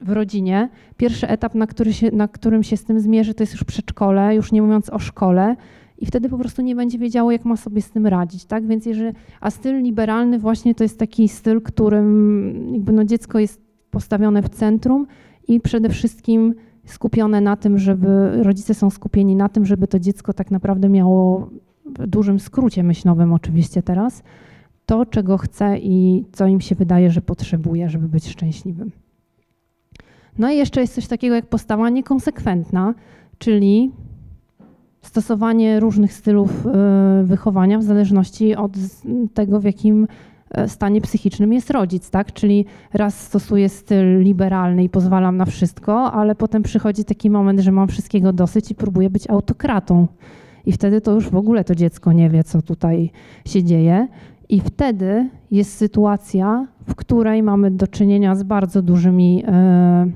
w 0.00 0.12
rodzinie, 0.12 0.68
pierwszy 0.96 1.28
etap, 1.28 1.54
na, 1.54 1.66
który 1.66 1.92
się, 1.92 2.10
na 2.10 2.28
którym 2.28 2.62
się 2.62 2.76
z 2.76 2.84
tym 2.84 3.00
zmierzy, 3.00 3.34
to 3.34 3.42
jest 3.42 3.52
już 3.52 3.64
przedszkole, 3.64 4.34
już 4.34 4.52
nie 4.52 4.62
mówiąc 4.62 4.90
o 4.90 4.98
szkole, 4.98 5.56
i 5.98 6.06
wtedy 6.06 6.28
po 6.28 6.38
prostu 6.38 6.62
nie 6.62 6.76
będzie 6.76 6.98
wiedziało, 6.98 7.32
jak 7.32 7.44
ma 7.44 7.56
sobie 7.56 7.82
z 7.82 7.90
tym 7.90 8.06
radzić, 8.06 8.44
tak? 8.44 8.66
Więc 8.66 8.86
jeżeli, 8.86 9.12
a 9.40 9.50
styl 9.50 9.82
liberalny 9.82 10.38
właśnie 10.38 10.74
to 10.74 10.84
jest 10.84 10.98
taki 10.98 11.28
styl, 11.28 11.62
którym 11.62 12.72
jakby 12.72 12.92
no 12.92 13.04
dziecko 13.04 13.38
jest 13.38 13.60
postawione 13.90 14.42
w 14.42 14.48
centrum 14.48 15.06
i 15.48 15.60
przede 15.60 15.88
wszystkim 15.88 16.54
skupione 16.84 17.40
na 17.40 17.56
tym, 17.56 17.78
żeby 17.78 18.42
rodzice 18.42 18.74
są 18.74 18.90
skupieni 18.90 19.36
na 19.36 19.48
tym, 19.48 19.66
żeby 19.66 19.88
to 19.88 19.98
dziecko 19.98 20.32
tak 20.32 20.50
naprawdę 20.50 20.88
miało 20.88 21.50
w 21.86 22.06
dużym 22.06 22.40
skrócie 22.40 22.82
myślowym 22.82 23.32
oczywiście 23.32 23.82
teraz 23.82 24.22
to, 24.86 25.06
czego 25.06 25.38
chce 25.38 25.78
i 25.78 26.24
co 26.32 26.46
im 26.46 26.60
się 26.60 26.74
wydaje, 26.74 27.10
że 27.10 27.20
potrzebuje, 27.20 27.88
żeby 27.88 28.08
być 28.08 28.28
szczęśliwym. 28.28 28.90
No 30.38 30.50
i 30.50 30.56
jeszcze 30.56 30.80
jest 30.80 30.94
coś 30.94 31.06
takiego 31.06 31.34
jak 31.34 31.46
postawa 31.46 31.90
niekonsekwentna, 31.90 32.94
czyli 33.38 33.92
stosowanie 35.02 35.80
różnych 35.80 36.12
stylów 36.12 36.66
e, 36.66 36.70
wychowania 37.24 37.78
w 37.78 37.82
zależności 37.82 38.56
od 38.56 38.72
tego, 39.34 39.60
w 39.60 39.64
jakim 39.64 40.06
e, 40.50 40.68
stanie 40.68 41.00
psychicznym 41.00 41.52
jest 41.52 41.70
rodzic, 41.70 42.10
tak? 42.10 42.32
Czyli 42.32 42.64
raz 42.92 43.20
stosuję 43.20 43.68
styl 43.68 44.20
liberalny 44.20 44.84
i 44.84 44.88
pozwalam 44.88 45.36
na 45.36 45.44
wszystko, 45.44 46.12
ale 46.12 46.34
potem 46.34 46.62
przychodzi 46.62 47.04
taki 47.04 47.30
moment, 47.30 47.60
że 47.60 47.72
mam 47.72 47.88
wszystkiego 47.88 48.32
dosyć 48.32 48.70
i 48.70 48.74
próbuję 48.74 49.10
być 49.10 49.30
autokratą. 49.30 50.06
I 50.66 50.72
wtedy 50.72 51.00
to 51.00 51.12
już 51.12 51.28
w 51.28 51.36
ogóle 51.36 51.64
to 51.64 51.74
dziecko 51.74 52.12
nie 52.12 52.30
wie, 52.30 52.44
co 52.44 52.62
tutaj 52.62 53.10
się 53.46 53.62
dzieje. 53.64 54.08
I 54.48 54.60
wtedy 54.60 55.28
jest 55.50 55.76
sytuacja, 55.76 56.66
w 56.88 56.94
której 56.94 57.42
mamy 57.42 57.70
do 57.70 57.86
czynienia 57.86 58.34
z 58.34 58.42
bardzo 58.42 58.82
dużymi 58.82 59.44
e, 59.46 60.10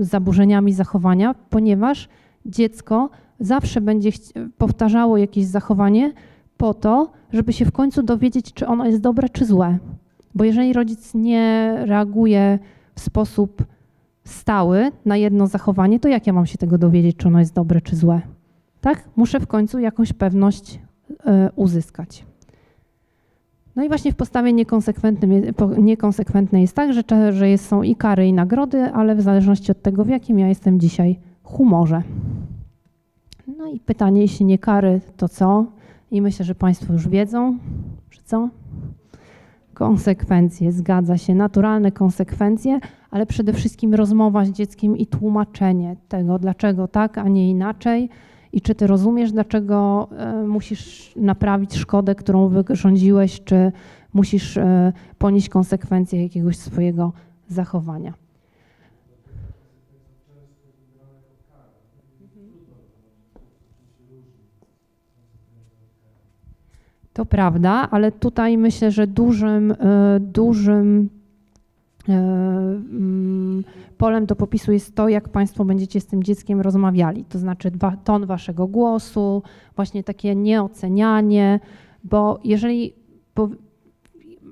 zaburzeniami 0.00 0.72
zachowania, 0.72 1.34
ponieważ 1.50 2.08
dziecko 2.46 3.10
zawsze 3.40 3.80
będzie 3.80 4.10
powtarzało 4.58 5.16
jakieś 5.16 5.44
zachowanie 5.44 6.12
po 6.56 6.74
to, 6.74 7.10
żeby 7.32 7.52
się 7.52 7.64
w 7.64 7.72
końcu 7.72 8.02
dowiedzieć, 8.02 8.52
czy 8.52 8.66
ono 8.66 8.86
jest 8.86 9.00
dobre, 9.00 9.28
czy 9.28 9.44
złe. 9.44 9.78
Bo 10.34 10.44
jeżeli 10.44 10.72
rodzic 10.72 11.14
nie 11.14 11.74
reaguje 11.84 12.58
w 12.94 13.00
sposób 13.00 13.64
stały 14.24 14.90
na 15.04 15.16
jedno 15.16 15.46
zachowanie, 15.46 16.00
to 16.00 16.08
jak 16.08 16.26
ja 16.26 16.32
mam 16.32 16.46
się 16.46 16.58
tego 16.58 16.78
dowiedzieć, 16.78 17.16
czy 17.16 17.28
ono 17.28 17.38
jest 17.38 17.54
dobre, 17.54 17.80
czy 17.80 17.96
złe? 17.96 18.20
Tak? 18.80 19.08
Muszę 19.16 19.40
w 19.40 19.46
końcu 19.46 19.78
jakąś 19.78 20.12
pewność 20.12 20.80
y, 21.10 21.16
uzyskać. 21.56 22.24
No 23.76 23.84
i 23.84 23.88
właśnie 23.88 24.12
w 24.12 24.16
postawie 24.16 24.52
niekonsekwentnej 25.78 26.60
jest 26.62 26.76
tak, 26.76 26.92
że, 26.92 27.02
że 27.30 27.48
jest, 27.48 27.66
są 27.66 27.82
i 27.82 27.96
kary, 27.96 28.26
i 28.26 28.32
nagrody, 28.32 28.82
ale 28.82 29.14
w 29.14 29.20
zależności 29.20 29.72
od 29.72 29.82
tego, 29.82 30.04
w 30.04 30.08
jakim 30.08 30.38
ja 30.38 30.48
jestem 30.48 30.80
dzisiaj 30.80 31.18
humorze. 31.42 32.02
No 33.46 33.66
i 33.66 33.80
pytanie, 33.80 34.20
jeśli 34.20 34.46
nie 34.46 34.58
kary, 34.58 35.00
to 35.16 35.28
co? 35.28 35.66
I 36.10 36.22
myślę, 36.22 36.44
że 36.44 36.54
Państwo 36.54 36.92
już 36.92 37.08
wiedzą, 37.08 37.58
że 38.10 38.20
co? 38.24 38.48
Konsekwencje, 39.74 40.72
zgadza 40.72 41.18
się, 41.18 41.34
naturalne 41.34 41.92
konsekwencje, 41.92 42.80
ale 43.10 43.26
przede 43.26 43.52
wszystkim 43.52 43.94
rozmowa 43.94 44.44
z 44.44 44.50
dzieckiem 44.50 44.96
i 44.96 45.06
tłumaczenie 45.06 45.96
tego, 46.08 46.38
dlaczego 46.38 46.88
tak, 46.88 47.18
a 47.18 47.28
nie 47.28 47.50
inaczej. 47.50 48.08
I 48.52 48.60
czy 48.60 48.74
ty 48.74 48.86
rozumiesz, 48.86 49.32
dlaczego 49.32 50.08
e, 50.18 50.46
musisz 50.46 51.12
naprawić 51.16 51.74
szkodę, 51.74 52.14
którą 52.14 52.48
wyrządziłeś, 52.48 53.44
czy 53.44 53.72
musisz 54.12 54.56
e, 54.56 54.92
ponieść 55.18 55.48
konsekwencje 55.48 56.22
jakiegoś 56.22 56.56
swojego 56.56 57.12
zachowania? 57.48 58.23
To 67.14 67.26
prawda, 67.26 67.88
ale 67.90 68.12
tutaj 68.12 68.58
myślę, 68.58 68.90
że 68.90 69.06
dużym, 69.06 69.72
e, 69.72 69.76
dużym 70.20 71.08
e, 72.08 72.12
mm, 72.12 73.64
polem 73.98 74.26
do 74.26 74.36
popisu 74.36 74.72
jest 74.72 74.94
to, 74.94 75.08
jak 75.08 75.28
Państwo 75.28 75.64
będziecie 75.64 76.00
z 76.00 76.06
tym 76.06 76.22
dzieckiem 76.22 76.60
rozmawiali. 76.60 77.24
To 77.24 77.38
znaczy 77.38 77.70
ton 78.04 78.26
Waszego 78.26 78.66
głosu, 78.66 79.42
właśnie 79.76 80.04
takie 80.04 80.34
nieocenianie, 80.34 81.60
bo 82.04 82.38
jeżeli 82.44 82.92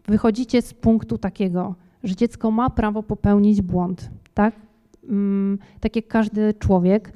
wychodzicie 0.08 0.62
z 0.62 0.74
punktu 0.74 1.18
takiego, 1.18 1.74
że 2.04 2.16
dziecko 2.16 2.50
ma 2.50 2.70
prawo 2.70 3.02
popełnić 3.02 3.62
błąd, 3.62 4.10
tak? 4.34 4.54
Mm, 5.08 5.58
tak 5.80 5.96
jak 5.96 6.08
każdy 6.08 6.54
człowiek, 6.54 7.12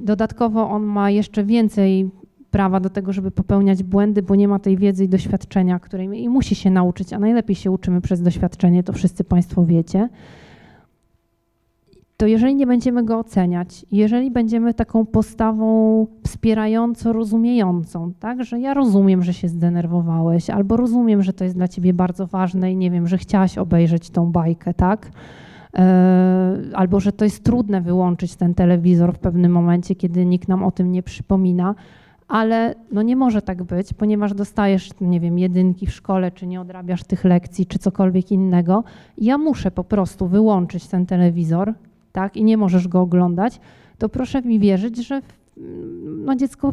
dodatkowo 0.00 0.70
on 0.70 0.82
ma 0.82 1.10
jeszcze 1.10 1.44
więcej 1.44 2.10
prawa 2.54 2.80
do 2.80 2.90
tego, 2.90 3.12
żeby 3.12 3.30
popełniać 3.30 3.82
błędy, 3.82 4.22
bo 4.22 4.34
nie 4.34 4.48
ma 4.48 4.58
tej 4.58 4.76
wiedzy 4.76 5.04
i 5.04 5.08
doświadczenia, 5.08 5.78
której 5.78 6.22
i 6.22 6.28
musi 6.28 6.54
się 6.54 6.70
nauczyć, 6.70 7.12
a 7.12 7.18
najlepiej 7.18 7.56
się 7.56 7.70
uczymy 7.70 8.00
przez 8.00 8.22
doświadczenie, 8.22 8.82
to 8.82 8.92
wszyscy 8.92 9.24
Państwo 9.24 9.64
wiecie. 9.64 10.08
To 12.16 12.26
jeżeli 12.26 12.54
nie 12.54 12.66
będziemy 12.66 13.04
go 13.04 13.18
oceniać, 13.18 13.86
jeżeli 13.92 14.30
będziemy 14.30 14.74
taką 14.74 15.06
postawą 15.06 16.06
wspierająco 16.26 17.12
rozumiejącą, 17.12 18.12
tak, 18.20 18.44
że 18.44 18.60
ja 18.60 18.74
rozumiem, 18.74 19.22
że 19.22 19.34
się 19.34 19.48
zdenerwowałeś, 19.48 20.50
albo 20.50 20.76
rozumiem, 20.76 21.22
że 21.22 21.32
to 21.32 21.44
jest 21.44 21.56
dla 21.56 21.68
ciebie 21.68 21.94
bardzo 21.94 22.26
ważne 22.26 22.72
i 22.72 22.76
nie 22.76 22.90
wiem, 22.90 23.06
że 23.06 23.18
chciałaś 23.18 23.58
obejrzeć 23.58 24.10
tą 24.10 24.32
bajkę, 24.32 24.74
tak, 24.74 25.10
e, 25.74 26.56
albo 26.74 27.00
że 27.00 27.12
to 27.12 27.24
jest 27.24 27.44
trudne 27.44 27.80
wyłączyć 27.80 28.36
ten 28.36 28.54
telewizor 28.54 29.14
w 29.14 29.18
pewnym 29.18 29.52
momencie, 29.52 29.94
kiedy 29.94 30.26
nikt 30.26 30.48
nam 30.48 30.62
o 30.62 30.70
tym 30.70 30.92
nie 30.92 31.02
przypomina, 31.02 31.74
ale 32.34 32.74
no 32.92 33.02
nie 33.02 33.16
może 33.16 33.42
tak 33.42 33.62
być, 33.62 33.92
ponieważ 33.92 34.34
dostajesz, 34.34 34.90
nie 35.00 35.20
wiem, 35.20 35.38
jedynki 35.38 35.86
w 35.86 35.92
szkole, 35.92 36.30
czy 36.30 36.46
nie 36.46 36.60
odrabiasz 36.60 37.04
tych 37.04 37.24
lekcji, 37.24 37.66
czy 37.66 37.78
cokolwiek 37.78 38.32
innego. 38.32 38.84
Ja 39.18 39.38
muszę 39.38 39.70
po 39.70 39.84
prostu 39.84 40.26
wyłączyć 40.26 40.86
ten 40.86 41.06
telewizor, 41.06 41.74
tak, 42.12 42.36
i 42.36 42.44
nie 42.44 42.56
możesz 42.56 42.88
go 42.88 43.00
oglądać, 43.00 43.60
to 43.98 44.08
proszę 44.08 44.42
mi 44.42 44.58
wierzyć, 44.58 45.06
że 45.06 45.22
no 46.06 46.34
dziecko 46.34 46.72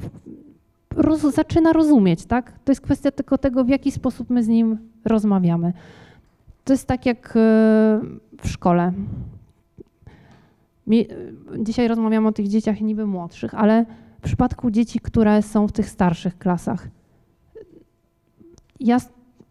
roz, 0.95 1.21
zaczyna 1.21 1.73
rozumieć, 1.73 2.25
tak? 2.25 2.51
To 2.65 2.71
jest 2.71 2.81
kwestia 2.81 3.11
tylko 3.11 3.37
tego, 3.37 3.63
w 3.63 3.69
jaki 3.69 3.91
sposób 3.91 4.29
my 4.29 4.43
z 4.43 4.47
nim 4.47 4.77
rozmawiamy. 5.05 5.73
To 6.63 6.73
jest 6.73 6.87
tak 6.87 7.05
jak 7.05 7.33
e, 7.35 7.39
w 8.41 8.47
szkole. 8.47 8.93
Dzisiaj 11.59 11.87
rozmawiamy 11.87 12.27
o 12.27 12.31
tych 12.31 12.47
dzieciach 12.47 12.81
niby 12.81 13.05
młodszych, 13.05 13.55
ale 13.55 13.85
w 14.21 14.23
przypadku 14.23 14.71
dzieci, 14.71 14.99
które 14.99 15.41
są 15.41 15.67
w 15.67 15.71
tych 15.71 15.89
starszych 15.89 16.37
klasach, 16.37 16.87
ja 18.79 18.97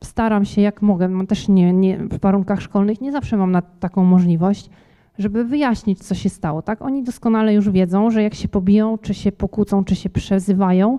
staram 0.04 0.44
się 0.44 0.60
jak 0.60 0.82
mogę, 0.82 1.08
mam 1.08 1.26
też 1.26 1.48
nie, 1.48 1.72
nie, 1.72 1.98
w 1.98 2.20
warunkach 2.20 2.62
szkolnych 2.62 3.00
nie 3.00 3.12
zawsze 3.12 3.36
mam 3.36 3.52
na 3.52 3.62
taką 3.62 4.04
możliwość, 4.04 4.70
żeby 5.18 5.44
wyjaśnić, 5.44 5.98
co 5.98 6.14
się 6.14 6.28
stało. 6.28 6.62
Tak? 6.62 6.82
Oni 6.82 7.02
doskonale 7.02 7.54
już 7.54 7.70
wiedzą, 7.70 8.10
że 8.10 8.22
jak 8.22 8.34
się 8.34 8.48
pobiją, 8.48 8.98
czy 8.98 9.14
się 9.14 9.32
pokłócą, 9.32 9.84
czy 9.84 9.96
się 9.96 10.10
przezywają, 10.10 10.98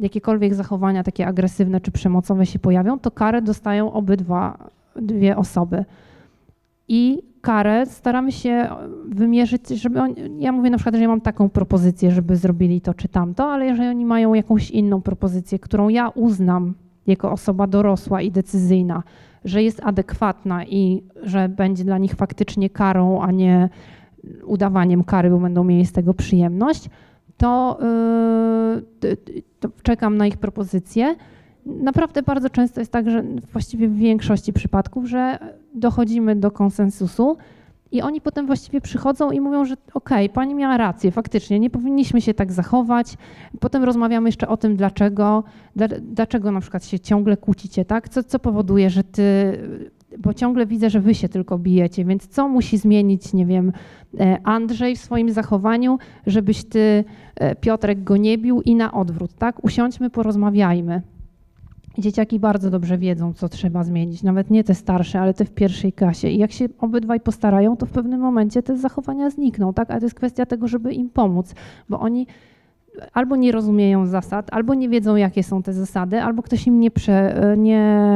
jakiekolwiek 0.00 0.54
zachowania 0.54 1.02
takie 1.02 1.26
agresywne 1.26 1.80
czy 1.80 1.90
przemocowe 1.90 2.46
się 2.46 2.58
pojawią, 2.58 2.98
to 2.98 3.10
karę 3.10 3.42
dostają 3.42 3.92
obydwa 3.92 4.70
dwie 4.96 5.36
osoby. 5.36 5.84
I 6.88 7.22
karę 7.42 7.86
staramy 7.86 8.32
się 8.32 8.68
wymierzyć, 9.08 9.68
żeby 9.68 10.00
oni, 10.00 10.14
ja 10.38 10.52
mówię 10.52 10.70
na 10.70 10.76
przykład, 10.76 10.94
że 10.94 11.02
ja 11.02 11.08
mam 11.08 11.20
taką 11.20 11.48
propozycję, 11.48 12.10
żeby 12.10 12.36
zrobili 12.36 12.80
to 12.80 12.94
czy 12.94 13.08
tamto, 13.08 13.52
ale 13.52 13.66
jeżeli 13.66 13.88
oni 13.88 14.04
mają 14.04 14.34
jakąś 14.34 14.70
inną 14.70 15.02
propozycję, 15.02 15.58
którą 15.58 15.88
ja 15.88 16.08
uznam 16.08 16.74
jako 17.06 17.32
osoba 17.32 17.66
dorosła 17.66 18.22
i 18.22 18.30
decyzyjna, 18.30 19.02
że 19.44 19.62
jest 19.62 19.80
adekwatna 19.84 20.64
i 20.64 21.02
że 21.22 21.48
będzie 21.48 21.84
dla 21.84 21.98
nich 21.98 22.14
faktycznie 22.14 22.70
karą, 22.70 23.22
a 23.22 23.30
nie 23.30 23.68
udawaniem 24.44 25.04
kary, 25.04 25.30
bo 25.30 25.38
będą 25.38 25.64
mieli 25.64 25.86
z 25.86 25.92
tego 25.92 26.14
przyjemność, 26.14 26.90
to, 27.36 27.78
yy, 29.02 29.16
to 29.60 29.68
czekam 29.82 30.16
na 30.16 30.26
ich 30.26 30.36
propozycje. 30.36 31.16
Naprawdę 31.66 32.22
bardzo 32.22 32.50
często 32.50 32.80
jest 32.80 32.92
tak, 32.92 33.10
że 33.10 33.24
właściwie 33.52 33.88
w 33.88 33.96
większości 33.96 34.52
przypadków, 34.52 35.06
że 35.06 35.38
dochodzimy 35.74 36.36
do 36.36 36.50
konsensusu 36.50 37.36
i 37.92 38.02
oni 38.02 38.20
potem 38.20 38.46
właściwie 38.46 38.80
przychodzą 38.80 39.30
i 39.30 39.40
mówią, 39.40 39.64
że 39.64 39.74
okej, 39.94 40.26
okay, 40.26 40.34
pani 40.34 40.54
miała 40.54 40.76
rację, 40.76 41.10
faktycznie, 41.10 41.60
nie 41.60 41.70
powinniśmy 41.70 42.20
się 42.20 42.34
tak 42.34 42.52
zachować. 42.52 43.16
Potem 43.60 43.84
rozmawiamy 43.84 44.28
jeszcze 44.28 44.48
o 44.48 44.56
tym, 44.56 44.76
dlaczego, 44.76 45.44
dlaczego 46.00 46.50
na 46.50 46.60
przykład 46.60 46.84
się 46.84 47.00
ciągle 47.00 47.36
kłócicie, 47.36 47.84
tak? 47.84 48.08
Co, 48.08 48.22
co 48.22 48.38
powoduje, 48.38 48.90
że 48.90 49.04
ty, 49.04 49.22
bo 50.18 50.34
ciągle 50.34 50.66
widzę, 50.66 50.90
że 50.90 51.00
wy 51.00 51.14
się 51.14 51.28
tylko 51.28 51.58
bijecie, 51.58 52.04
więc 52.04 52.26
co 52.26 52.48
musi 52.48 52.78
zmienić, 52.78 53.32
nie 53.32 53.46
wiem, 53.46 53.72
e, 54.20 54.38
Andrzej 54.44 54.96
w 54.96 55.00
swoim 55.00 55.30
zachowaniu, 55.30 55.98
żebyś 56.26 56.64
ty, 56.64 57.04
e, 57.36 57.54
Piotrek, 57.54 58.04
go 58.04 58.16
nie 58.16 58.38
bił 58.38 58.62
i 58.62 58.74
na 58.74 58.92
odwrót, 58.92 59.34
tak? 59.34 59.64
Usiądźmy, 59.64 60.10
porozmawiajmy. 60.10 61.02
Dzieciaki 61.98 62.38
bardzo 62.38 62.70
dobrze 62.70 62.98
wiedzą, 62.98 63.32
co 63.32 63.48
trzeba 63.48 63.84
zmienić, 63.84 64.22
nawet 64.22 64.50
nie 64.50 64.64
te 64.64 64.74
starsze, 64.74 65.20
ale 65.20 65.34
te 65.34 65.44
w 65.44 65.50
pierwszej 65.50 65.92
klasie. 65.92 66.28
I 66.28 66.38
jak 66.38 66.52
się 66.52 66.68
obydwaj 66.78 67.20
postarają, 67.20 67.76
to 67.76 67.86
w 67.86 67.90
pewnym 67.90 68.20
momencie 68.20 68.62
te 68.62 68.76
zachowania 68.76 69.30
znikną, 69.30 69.72
tak? 69.74 69.90
Ale 69.90 70.00
to 70.00 70.06
jest 70.06 70.14
kwestia 70.14 70.46
tego, 70.46 70.68
żeby 70.68 70.92
im 70.92 71.10
pomóc, 71.10 71.54
bo 71.88 72.00
oni 72.00 72.26
albo 73.12 73.36
nie 73.36 73.52
rozumieją 73.52 74.06
zasad, 74.06 74.48
albo 74.52 74.74
nie 74.74 74.88
wiedzą, 74.88 75.16
jakie 75.16 75.42
są 75.42 75.62
te 75.62 75.72
zasady, 75.72 76.22
albo 76.22 76.42
ktoś 76.42 76.66
im 76.66 76.80
nie, 76.80 76.90
prze, 76.90 77.34
nie, 77.56 78.06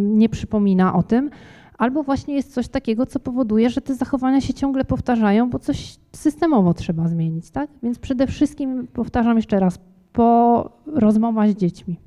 nie 0.00 0.28
przypomina 0.28 0.94
o 0.94 1.02
tym, 1.02 1.30
albo 1.78 2.02
właśnie 2.02 2.34
jest 2.34 2.54
coś 2.54 2.68
takiego, 2.68 3.06
co 3.06 3.20
powoduje, 3.20 3.70
że 3.70 3.80
te 3.80 3.94
zachowania 3.94 4.40
się 4.40 4.54
ciągle 4.54 4.84
powtarzają, 4.84 5.50
bo 5.50 5.58
coś 5.58 5.98
systemowo 6.12 6.74
trzeba 6.74 7.08
zmienić, 7.08 7.50
tak? 7.50 7.70
Więc 7.82 7.98
przede 7.98 8.26
wszystkim, 8.26 8.86
powtarzam 8.92 9.36
jeszcze 9.36 9.60
raz, 9.60 9.78
po 10.12 10.70
rozmowach 10.86 11.50
z 11.50 11.54
dziećmi. 11.54 12.05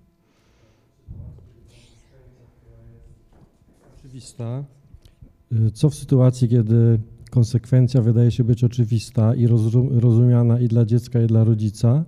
Oczywista, 4.19 4.63
y, 5.67 5.71
co 5.71 5.89
w 5.89 5.95
sytuacji, 5.95 6.49
kiedy 6.49 6.99
konsekwencja 7.31 8.01
wydaje 8.01 8.31
się 8.31 8.43
być 8.43 8.63
oczywista 8.63 9.35
i 9.35 9.47
rozumiana 9.91 10.59
i 10.59 10.67
dla 10.67 10.85
dziecka, 10.85 11.21
i 11.21 11.27
dla 11.27 11.43
rodzica, 11.43 12.05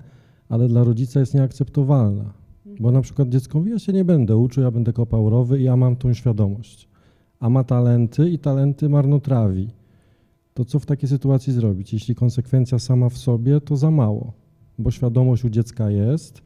ale 0.49 0.67
dla 0.67 0.83
rodzica 0.83 1.19
jest 1.19 1.33
nieakceptowalna. 1.33 2.33
Bo 2.79 2.91
na 2.91 3.01
przykład 3.01 3.29
dziecko 3.29 3.59
mówi, 3.59 3.71
ja 3.71 3.79
się 3.79 3.93
nie 3.93 4.05
będę 4.05 4.38
uczył, 4.38 4.63
ja 4.63 4.71
będę 4.71 4.93
kopał 4.93 5.29
rowy 5.29 5.59
i 5.59 5.63
ja 5.63 5.75
mam 5.75 5.95
tą 5.95 6.13
świadomość. 6.13 6.89
A 7.39 7.49
ma 7.49 7.63
talenty 7.63 8.29
i 8.29 8.39
talenty 8.39 8.89
marnotrawi. 8.89 9.69
To 10.53 10.65
co 10.65 10.79
w 10.79 10.85
takiej 10.85 11.09
sytuacji 11.09 11.53
zrobić? 11.53 11.93
Jeśli 11.93 12.15
konsekwencja 12.15 12.79
sama 12.79 13.09
w 13.09 13.17
sobie, 13.17 13.61
to 13.61 13.77
za 13.77 13.91
mało. 13.91 14.33
Bo 14.77 14.91
świadomość 14.91 15.45
u 15.45 15.49
dziecka 15.49 15.91
jest, 15.91 16.41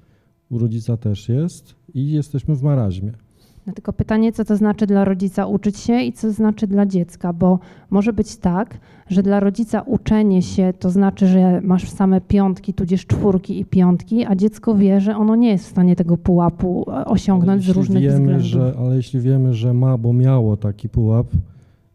u 0.49 0.57
rodzica 0.57 0.97
też 0.97 1.29
jest 1.29 1.75
i 1.93 2.11
jesteśmy 2.11 2.55
w 2.55 2.63
maraźmie. 2.63 3.24
No 3.67 3.73
tylko 3.73 3.93
pytanie, 3.93 4.31
co 4.31 4.45
to 4.45 4.55
znaczy 4.55 4.87
dla 4.87 5.05
rodzica 5.05 5.45
uczyć 5.45 5.77
się 5.77 6.01
i 6.01 6.13
co 6.13 6.31
znaczy 6.31 6.67
dla 6.67 6.85
dziecka, 6.85 7.33
bo 7.33 7.59
może 7.89 8.13
być 8.13 8.37
tak, 8.37 8.79
że 9.07 9.23
dla 9.23 9.39
rodzica 9.39 9.81
uczenie 9.81 10.41
się 10.41 10.73
to 10.79 10.89
znaczy, 10.89 11.27
że 11.27 11.61
masz 11.61 11.89
same 11.89 12.21
piątki, 12.21 12.73
tudzież 12.73 13.05
czwórki 13.05 13.59
i 13.59 13.65
piątki, 13.65 14.25
a 14.25 14.35
dziecko 14.35 14.75
wie, 14.75 15.01
że 15.01 15.17
ono 15.17 15.35
nie 15.35 15.49
jest 15.49 15.65
w 15.65 15.69
stanie 15.69 15.95
tego 15.95 16.17
pułapu 16.17 16.85
e, 16.91 17.05
osiągnąć 17.05 17.65
z 17.65 17.69
różnych 17.69 18.03
wiemy, 18.03 18.15
względów. 18.15 18.47
Że, 18.47 18.73
ale 18.79 18.95
jeśli 18.95 19.19
wiemy, 19.19 19.53
że 19.53 19.73
ma, 19.73 19.97
bo 19.97 20.13
miało 20.13 20.57
taki 20.57 20.89
pułap 20.89 21.27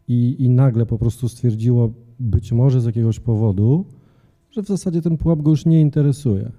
i, 0.07 0.35
i 0.39 0.49
nagle 0.49 0.85
po 0.85 0.97
prostu 0.97 1.29
stwierdziło 1.29 1.89
być 2.19 2.51
może 2.51 2.81
z 2.81 2.85
jakiegoś 2.85 3.19
powodu, 3.19 3.85
że 4.51 4.63
w 4.63 4.67
zasadzie 4.67 5.01
ten 5.01 5.17
pułap 5.17 5.41
go 5.41 5.49
już 5.49 5.65
nie 5.65 5.81
interesuje 5.81 6.51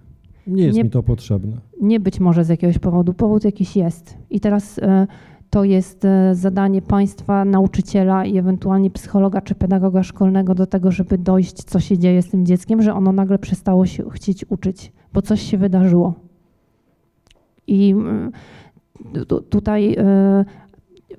nie 0.47 0.65
jest 0.65 0.77
nie, 0.77 0.85
mi 0.85 0.91
to 0.91 1.03
potrzebne. 1.03 1.57
Nie 1.81 2.01
być 2.01 2.21
może 2.21 2.45
z 2.45 2.49
jakiegoś 2.49 2.79
powodu. 2.79 3.15
Powód 3.15 3.45
jakiś 3.45 3.77
jest. 3.77 4.19
I 4.31 4.41
teraz 4.41 4.79
e, 4.79 5.07
to 5.51 5.65
jest 5.65 6.05
e, 6.05 6.35
zadanie 6.35 6.83
państwa, 6.83 7.45
nauczyciela 7.45 8.25
i 8.25 8.39
ewentualnie 8.39 8.91
psychologa 8.91 9.41
czy 9.41 9.55
pedagoga 9.55 10.03
szkolnego 10.03 10.55
do 10.55 10.67
tego, 10.67 10.91
żeby 10.91 11.19
dojść, 11.19 11.55
co 11.55 11.81
się 11.81 11.99
dzieje 11.99 12.23
z 12.23 12.31
tym 12.31 12.47
dzieckiem, 12.47 12.83
że 12.83 12.95
ono 12.95 13.13
nagle 13.13 13.39
przestało 13.39 13.87
się 13.87 14.11
chcieć 14.11 14.45
uczyć, 14.51 14.93
bo 15.13 15.23
coś 15.23 15.43
się 15.43 15.59
wydarzyło. 15.59 16.15
I 17.67 17.95
tutaj 19.51 19.95
e, 19.99 20.45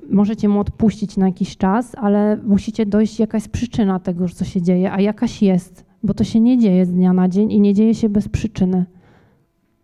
możecie 0.09 0.49
mu 0.49 0.59
odpuścić 0.59 1.17
na 1.17 1.25
jakiś 1.25 1.57
czas, 1.57 1.95
ale 1.95 2.37
musicie 2.37 2.85
dojść, 2.85 3.19
jaka 3.19 3.37
jest 3.37 3.49
przyczyna 3.49 3.99
tego, 3.99 4.29
co 4.29 4.45
się 4.45 4.61
dzieje, 4.61 4.91
a 4.91 5.01
jakaś 5.01 5.41
jest, 5.41 5.85
bo 6.03 6.13
to 6.13 6.23
się 6.23 6.39
nie 6.39 6.57
dzieje 6.57 6.85
z 6.85 6.91
dnia 6.91 7.13
na 7.13 7.29
dzień 7.29 7.51
i 7.51 7.59
nie 7.59 7.73
dzieje 7.73 7.95
się 7.95 8.09
bez 8.09 8.29
przyczyny. 8.29 8.85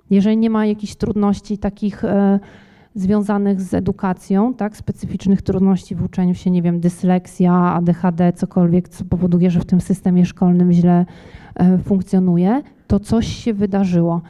Jeżeli 0.10 0.38
nie 0.38 0.50
ma 0.50 0.66
jakichś 0.66 0.96
trudności 0.96 1.58
takich 1.58 2.04
e, 2.04 2.40
związanych 2.96 3.62
z 3.62 3.74
edukacją, 3.74 4.54
tak, 4.54 4.78
specyficznych 4.78 5.42
trudności 5.42 5.96
w 5.96 6.04
uczeniu 6.04 6.36
się, 6.36 6.52
nie 6.52 6.62
wiem, 6.62 6.80
dysleksja, 6.80 7.54
ADHD, 7.54 8.34
cokolwiek, 8.34 8.90
co 8.90 9.06
powoduje, 9.06 9.52
że 9.52 9.60
w 9.60 9.66
tym 9.66 9.82
systemie 9.82 10.26
szkolnym 10.26 10.72
źle 10.72 11.06
e, 11.56 11.78
funkcjonuje, 11.78 12.62
to 12.88 13.00
coś 13.00 13.28
się 13.28 13.54
wydarzyło. 13.54 14.22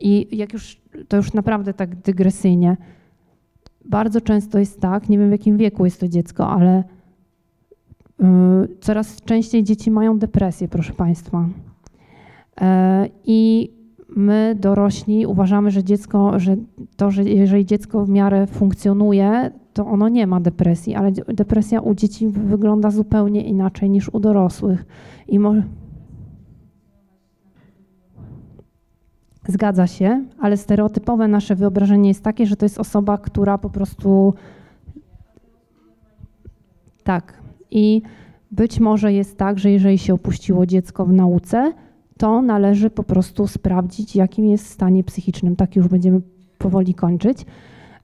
I 0.00 0.36
jak 0.36 0.52
już, 0.52 0.80
to 1.08 1.16
już 1.16 1.32
naprawdę 1.32 1.74
tak 1.74 1.96
dygresyjnie, 1.96 2.76
bardzo 3.84 4.20
często 4.20 4.58
jest 4.58 4.80
tak, 4.80 5.08
nie 5.08 5.18
wiem 5.18 5.28
w 5.28 5.32
jakim 5.32 5.56
wieku 5.56 5.84
jest 5.84 6.00
to 6.00 6.08
dziecko, 6.08 6.48
ale 6.48 6.84
y, 8.20 8.24
coraz 8.80 9.22
częściej 9.22 9.64
dzieci 9.64 9.90
mają 9.90 10.18
depresję, 10.18 10.68
proszę 10.68 10.92
Państwa. 10.92 11.48
E, 12.60 13.08
I 13.24 13.70
my 14.16 14.56
dorośli 14.60 15.26
uważamy, 15.26 15.70
że 15.70 15.84
dziecko, 15.84 16.38
że 16.38 16.56
to, 16.96 17.10
że 17.10 17.22
jeżeli 17.24 17.66
dziecko 17.66 18.04
w 18.04 18.08
miarę 18.08 18.46
funkcjonuje, 18.46 19.50
to 19.72 19.86
ono 19.86 20.08
nie 20.08 20.26
ma 20.26 20.40
depresji, 20.40 20.94
ale 20.94 21.12
depresja 21.12 21.80
u 21.80 21.94
dzieci 21.94 22.28
wygląda 22.28 22.90
zupełnie 22.90 23.44
inaczej 23.44 23.90
niż 23.90 24.08
u 24.08 24.20
dorosłych. 24.20 24.84
I. 25.28 25.38
Zgadza 29.48 29.86
się, 29.86 30.24
ale 30.38 30.56
stereotypowe 30.56 31.28
nasze 31.28 31.56
wyobrażenie 31.56 32.08
jest 32.08 32.22
takie, 32.22 32.46
że 32.46 32.56
to 32.56 32.64
jest 32.64 32.78
osoba, 32.78 33.18
która 33.18 33.58
po 33.58 33.70
prostu. 33.70 34.34
Tak. 37.04 37.42
I 37.70 38.02
być 38.50 38.80
może 38.80 39.12
jest 39.12 39.38
tak, 39.38 39.58
że 39.58 39.70
jeżeli 39.70 39.98
się 39.98 40.14
opuściło 40.14 40.66
dziecko 40.66 41.06
w 41.06 41.12
nauce, 41.12 41.72
to 42.18 42.42
należy 42.42 42.90
po 42.90 43.02
prostu 43.02 43.46
sprawdzić, 43.46 44.16
jakim 44.16 44.44
jest 44.46 44.66
stanie 44.66 45.04
psychicznym. 45.04 45.56
Tak 45.56 45.76
już 45.76 45.88
będziemy 45.88 46.20
powoli 46.58 46.94
kończyć. 46.94 47.46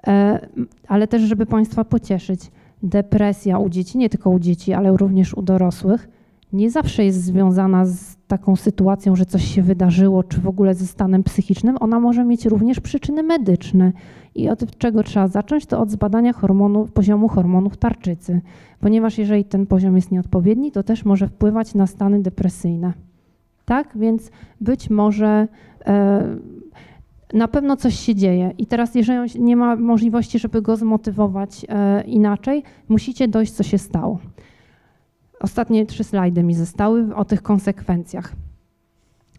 E, 0.07 0.49
ale 0.89 1.09
też, 1.09 1.23
żeby 1.23 1.47
Państwa 1.47 1.85
pocieszyć, 1.85 2.51
depresja 2.83 3.59
u 3.59 3.69
dzieci, 3.69 3.99
nie 3.99 4.09
tylko 4.09 4.31
u 4.31 4.39
dzieci, 4.39 4.73
ale 4.73 4.97
również 4.97 5.35
u 5.35 5.43
dorosłych, 5.43 6.09
nie 6.53 6.71
zawsze 6.71 7.05
jest 7.05 7.25
związana 7.25 7.87
z 7.87 8.17
taką 8.29 8.57
sytuacją, 8.57 9.17
że 9.17 9.27
coś 9.27 9.45
się 9.45 9.63
wydarzyło, 9.63 10.23
czy 10.23 10.41
w 10.41 10.49
ogóle 10.49 10.75
ze 10.75 10.87
stanem 10.87 11.23
psychicznym. 11.23 11.77
Ona 11.81 12.01
może 12.01 12.25
mieć 12.25 12.47
również 12.47 12.81
przyczyny 12.81 13.23
medyczne. 13.23 13.93
I 14.35 14.49
od 14.49 14.79
czego 14.79 15.03
trzeba 15.03 15.29
zacząć? 15.29 15.67
To 15.67 15.81
od 15.81 15.91
zbadania 15.91 16.33
hormonów, 16.33 16.93
poziomu 16.93 17.29
hormonów 17.29 17.77
tarczycy, 17.77 18.41
ponieważ 18.81 19.19
jeżeli 19.19 19.45
ten 19.45 19.67
poziom 19.67 19.97
jest 19.97 20.11
nieodpowiedni, 20.11 20.73
to 20.73 20.83
też 20.83 21.05
może 21.05 21.29
wpływać 21.29 21.75
na 21.75 21.87
stany 21.87 22.23
depresyjne 22.23 22.93
tak? 23.69 23.99
Więc 23.99 24.31
być 24.61 24.91
może 24.91 25.49
e, 25.87 26.25
na 27.33 27.49
pewno 27.49 27.77
coś 27.77 27.99
się 27.99 28.15
dzieje. 28.15 28.53
I 28.59 28.67
teraz, 28.67 28.95
jeżeli 28.95 29.41
nie 29.41 29.57
ma 29.57 29.77
możliwości, 29.77 30.39
żeby 30.39 30.63
go 30.63 30.77
zmotywować 30.77 31.67
e, 31.69 32.03
inaczej, 32.03 32.63
musicie 32.89 33.29
dojść, 33.29 33.53
co 33.53 33.63
się 33.63 33.79
stało. 33.79 34.19
Ostatnie 35.41 35.87
trzy 35.87 36.05
slajdy 36.05 36.43
mi 36.43 36.55
zostały 36.55 37.15
o 37.15 37.25
tych 37.25 37.43
konsekwencjach. 37.43 38.33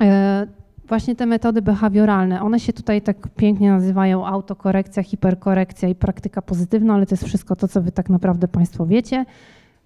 E, 0.02 0.48
właśnie 0.88 1.16
te 1.16 1.26
metody 1.26 1.62
behawioralne, 1.62 2.42
one 2.42 2.60
się 2.60 2.74
tutaj 2.74 3.02
tak 3.02 3.28
pięknie 3.36 3.72
nazywają 3.72 4.26
autokorekcja, 4.26 5.04
hiperkorekcja 5.04 5.90
i 5.90 5.96
praktyka 5.96 6.42
pozytywna, 6.42 6.94
ale 6.94 7.06
to 7.06 7.14
jest 7.14 7.26
wszystko 7.26 7.56
to, 7.56 7.68
co 7.68 7.82
wy 7.82 7.92
tak 7.92 8.10
naprawdę 8.10 8.48
Państwo 8.48 8.86
wiecie. 8.86 9.26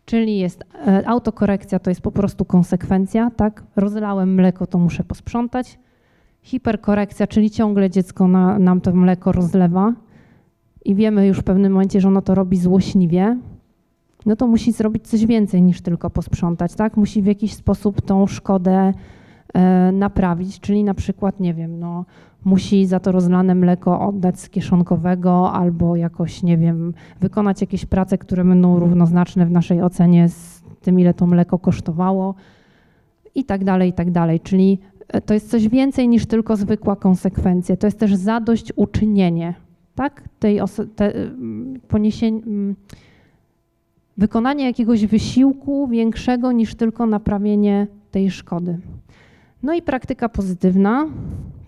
Czyli 0.06 0.38
jest 0.38 0.64
e, 0.88 1.08
autokorekcja, 1.08 1.80
to 1.80 1.90
jest 1.90 2.02
po 2.02 2.12
prostu 2.12 2.46
konsekwencja, 2.46 3.32
tak? 3.32 3.64
Rozlałem 3.76 4.34
mleko, 4.34 4.68
to 4.68 4.78
muszę 4.78 5.04
posprzątać. 5.04 5.80
Hiperkorekcja, 6.42 7.28
czyli 7.28 7.52
ciągle 7.52 7.90
dziecko 7.90 8.28
na, 8.28 8.60
nam 8.60 8.82
to 8.82 8.94
mleko 8.94 9.32
rozlewa 9.32 9.94
i 10.86 10.96
wiemy 10.96 11.28
już 11.28 11.40
w 11.40 11.44
pewnym 11.44 11.72
momencie, 11.72 12.02
że 12.02 12.08
ono 12.08 12.22
to 12.22 12.36
robi 12.36 12.58
złośliwie. 12.58 13.38
no 14.26 14.36
to 14.36 14.48
musi 14.48 14.72
zrobić 14.72 15.08
coś 15.08 15.26
więcej 15.26 15.62
niż 15.62 15.82
tylko 15.82 16.10
posprzątać, 16.10 16.76
tak? 16.76 16.98
Musi 16.98 17.22
w 17.22 17.26
jakiś 17.26 17.54
sposób 17.54 18.02
tą 18.02 18.28
szkodę 18.28 18.94
naprawić, 19.94 20.60
czyli 20.60 20.84
na 20.84 20.94
przykład, 20.94 21.40
nie 21.40 21.54
wiem, 21.54 21.80
no, 21.80 22.06
musi 22.46 22.86
za 22.86 23.00
to 23.00 23.12
rozlane 23.12 23.56
mleko 23.56 24.08
oddać 24.08 24.40
z 24.40 24.50
kieszonkowego 24.50 25.52
albo 25.52 25.96
jakoś, 25.96 26.44
nie 26.44 26.58
wiem, 26.58 26.94
wykonać 27.22 27.62
jakieś 27.62 27.86
prace, 27.86 28.18
które 28.18 28.46
będą 28.46 28.80
równoznaczne 28.80 29.46
w 29.46 29.52
naszej 29.52 29.82
ocenie 29.82 30.30
z 30.30 30.64
tym, 30.82 31.00
ile 31.00 31.14
to 31.14 31.28
mleko 31.28 31.60
kosztowało 31.60 32.36
i 33.36 33.44
tak 33.46 33.64
dalej, 33.64 33.90
i 33.90 33.94
tak 33.94 34.12
dalej. 34.12 34.40
Czyli 34.40 34.80
e, 35.08 35.22
to 35.22 35.34
jest 35.34 35.50
coś 35.50 35.70
więcej 35.70 36.08
niż 36.08 36.26
tylko 36.26 36.56
zwykła 36.56 36.96
konsekwencja. 36.96 37.78
To 37.78 37.88
jest 37.88 38.00
też 38.00 38.16
zadośćuczynienie, 38.16 39.54
tak? 39.96 40.30
Tej 40.40 40.60
te, 40.96 41.14
poniesienie, 41.88 42.42
wykonanie 44.18 44.66
jakiegoś 44.66 45.06
wysiłku 45.06 45.88
większego 45.88 46.52
niż 46.52 46.76
tylko 46.76 47.06
naprawienie 47.06 47.88
tej 48.12 48.32
szkody. 48.32 48.78
No 49.64 49.74
i 49.74 49.82
praktyka 49.82 50.30
pozytywna. 50.30 51.08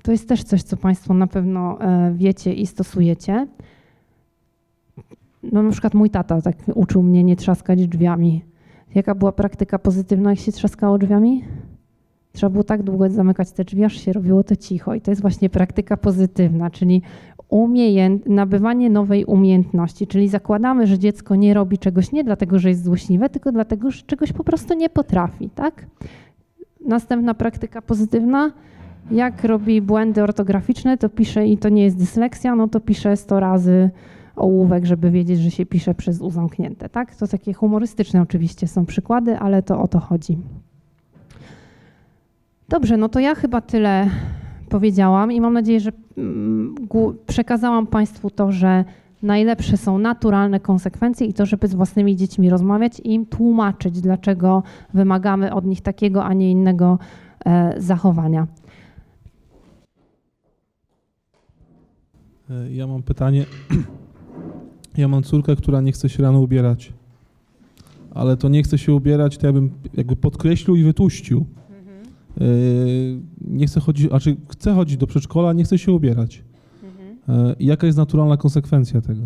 To 0.04 0.12
jest 0.12 0.30
też 0.30 0.44
coś, 0.44 0.64
co 0.64 0.78
Państwo 0.78 1.14
na 1.14 1.28
pewno 1.28 1.82
e, 1.82 2.14
wiecie 2.16 2.54
i 2.54 2.68
stosujecie. 2.68 3.48
No 5.44 5.64
na 5.64 5.72
przykład 5.72 5.94
mój 5.94 6.10
tata 6.10 6.42
tak 6.42 6.56
uczył 6.74 7.04
mnie 7.04 7.24
nie 7.24 7.36
trzaskać 7.36 7.88
drzwiami. 7.88 8.44
Jaka 8.96 9.16
była 9.16 9.32
praktyka 9.32 9.80
pozytywna, 9.80 10.30
jak 10.30 10.40
się 10.40 10.52
trzaskało 10.52 10.98
drzwiami? 10.98 11.44
Trzeba 12.34 12.50
było 12.50 12.64
tak 12.64 12.84
długo 12.84 13.10
zamykać 13.10 13.52
te 13.52 13.64
drzwi, 13.64 13.84
aż 13.84 14.02
się 14.02 14.14
robiło 14.14 14.44
to 14.44 14.56
cicho. 14.56 14.96
I 14.96 15.02
to 15.02 15.12
jest 15.12 15.22
właśnie 15.22 15.50
praktyka 15.50 15.98
pozytywna, 15.98 16.70
czyli 16.70 17.02
umiejęt, 17.50 18.26
nabywanie 18.30 18.90
nowej 18.90 19.26
umiejętności. 19.26 20.08
Czyli 20.08 20.30
zakładamy, 20.30 20.88
że 20.88 21.00
dziecko 21.00 21.36
nie 21.36 21.54
robi 21.54 21.78
czegoś 21.78 22.12
nie 22.12 22.24
dlatego, 22.24 22.60
że 22.60 22.70
jest 22.70 22.84
złośliwe, 22.84 23.30
tylko 23.30 23.52
dlatego, 23.52 23.92
że 23.92 24.02
czegoś 24.02 24.34
po 24.34 24.44
prostu 24.44 24.74
nie 24.74 24.90
potrafi. 24.90 25.50
Tak? 25.50 25.86
Następna 26.86 27.34
praktyka 27.34 27.82
pozytywna. 27.82 28.52
Jak 29.12 29.44
robi 29.44 29.82
błędy 29.82 30.24
ortograficzne, 30.24 30.98
to 30.98 31.10
pisze 31.10 31.48
i 31.48 31.58
to 31.58 31.70
nie 31.70 31.84
jest 31.84 31.98
dysleksja, 31.98 32.56
no 32.56 32.68
to 32.68 32.80
pisze 32.80 33.18
100 33.18 33.40
razy 33.40 33.90
ołówek, 34.36 34.86
żeby 34.86 35.12
wiedzieć, 35.12 35.40
że 35.40 35.52
się 35.52 35.66
pisze 35.66 35.94
przez 35.94 36.22
U 36.22 36.30
zamknięte. 36.30 36.90
Tak? 36.90 37.16
To 37.16 37.28
takie 37.28 37.54
humorystyczne 37.54 38.22
oczywiście 38.22 38.68
są 38.68 38.86
przykłady, 38.86 39.38
ale 39.38 39.64
to 39.64 39.82
o 39.82 39.88
to 39.88 40.00
chodzi. 40.00 40.38
Dobrze, 42.70 42.98
no 42.98 43.10
to 43.10 43.20
ja 43.20 43.36
chyba 43.36 43.62
tyle 43.62 44.10
powiedziałam 44.70 45.32
i 45.32 45.42
mam 45.42 45.54
nadzieję, 45.54 45.80
że 45.80 45.92
mm, 46.18 46.76
przekazałam 47.28 47.88
Państwu 47.88 48.30
to, 48.30 48.52
że 48.52 48.86
najlepsze 49.24 49.78
są 49.78 49.98
naturalne 49.98 50.60
konsekwencje 50.60 51.28
i 51.28 51.34
to, 51.34 51.46
żeby 51.46 51.68
z 51.68 51.76
własnymi 51.76 52.16
dziećmi 52.16 52.50
rozmawiać 52.50 53.00
i 53.00 53.14
im 53.14 53.26
tłumaczyć, 53.26 54.02
dlaczego 54.02 54.64
wymagamy 54.94 55.54
od 55.54 55.66
nich 55.66 55.82
takiego, 55.82 56.24
a 56.24 56.34
nie 56.34 56.52
innego 56.52 57.00
e, 57.46 57.76
zachowania. 57.78 58.48
E, 62.50 62.74
ja 62.74 62.88
mam 62.88 63.04
pytanie. 63.04 63.46
Ja 64.98 65.08
mam 65.08 65.24
córkę, 65.24 65.56
która 65.56 65.82
nie 65.82 65.92
chce 65.92 66.10
się 66.10 66.24
rano 66.24 66.40
ubierać. 66.40 66.94
Ale 68.12 68.38
to 68.38 68.50
nie 68.50 68.64
chce 68.64 68.78
się 68.78 68.94
ubierać, 68.94 69.38
to 69.38 69.48
ja 69.48 69.54
bym 69.54 69.72
jakby 69.94 70.16
podkreślił 70.16 70.76
i 70.76 70.84
wytłuścił. 70.84 71.46
Mhm. 71.70 73.28
Nie 73.42 73.68
chce 73.68 73.80
chodzić, 73.80 74.10
znaczy 74.10 74.36
chce 74.50 74.74
chodzić 74.74 74.98
do 74.98 75.08
przedszkola, 75.08 75.54
nie 75.54 75.64
chce 75.64 75.78
się 75.78 75.92
ubierać. 75.92 76.44
E, 77.30 77.56
jaka 77.60 77.88
jest 77.88 77.98
naturalna 77.98 78.38
konsekwencja 78.38 79.02
tego? 79.02 79.22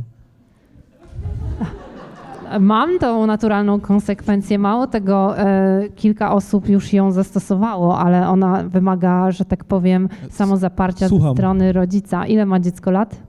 Mam 2.60 3.00
tą 3.00 3.26
naturalną 3.28 3.80
konsekwencję. 3.80 4.60
Mało 4.60 4.88
tego, 4.88 5.38
e, 5.40 5.90
kilka 5.96 6.32
osób 6.32 6.70
już 6.70 6.94
ją 6.94 7.12
zastosowało, 7.12 8.00
ale 8.00 8.30
ona 8.30 8.64
wymaga, 8.64 9.32
że 9.32 9.46
tak 9.46 9.64
powiem, 9.64 10.10
samozaparcia 10.30 11.08
Słucham. 11.10 11.30
ze 11.30 11.34
strony 11.34 11.74
rodzica. 11.74 12.26
Ile 12.26 12.46
ma 12.46 12.60
dziecko 12.60 12.92
lat? 12.92 13.22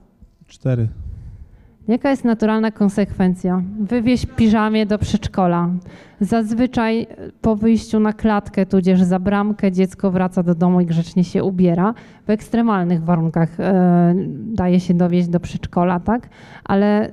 Cztery. 0.47 0.87
Jaka 1.91 2.09
jest 2.09 2.25
naturalna 2.25 2.71
konsekwencja? 2.71 3.63
Wywieź 3.79 4.25
piżamie 4.25 4.85
do 4.85 4.97
przedszkola. 4.97 5.69
Zazwyczaj 6.19 7.07
po 7.41 7.55
wyjściu 7.55 7.99
na 7.99 8.13
klatkę, 8.13 8.65
tudzież 8.65 9.03
za 9.03 9.19
bramkę, 9.19 9.71
dziecko 9.71 10.11
wraca 10.11 10.43
do 10.43 10.55
domu 10.55 10.81
i 10.81 10.85
grzecznie 10.85 11.23
się 11.23 11.43
ubiera. 11.43 11.93
W 12.27 12.29
ekstremalnych 12.29 13.03
warunkach 13.03 13.59
e, 13.59 14.13
daje 14.53 14.79
się 14.79 14.93
dowieść 14.93 15.27
do 15.27 15.39
przedszkola, 15.39 15.99
tak? 15.99 16.29
Ale 16.63 17.11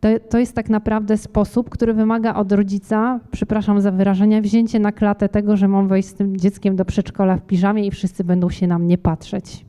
to, 0.00 0.08
to 0.30 0.38
jest 0.38 0.54
tak 0.54 0.68
naprawdę 0.68 1.16
sposób, 1.16 1.70
który 1.70 1.94
wymaga 1.94 2.34
od 2.34 2.52
rodzica, 2.52 3.20
przepraszam 3.30 3.80
za 3.80 3.90
wyrażenie, 3.90 4.42
wzięcie 4.42 4.78
na 4.78 4.92
klatę 4.92 5.28
tego, 5.28 5.56
że 5.56 5.68
mam 5.68 5.88
wejść 5.88 6.08
z 6.08 6.14
tym 6.14 6.36
dzieckiem 6.36 6.76
do 6.76 6.84
przedszkola 6.84 7.36
w 7.36 7.42
piżamie 7.42 7.86
i 7.86 7.90
wszyscy 7.90 8.24
będą 8.24 8.50
się 8.50 8.66
na 8.66 8.78
mnie 8.78 8.98
patrzeć. 8.98 9.66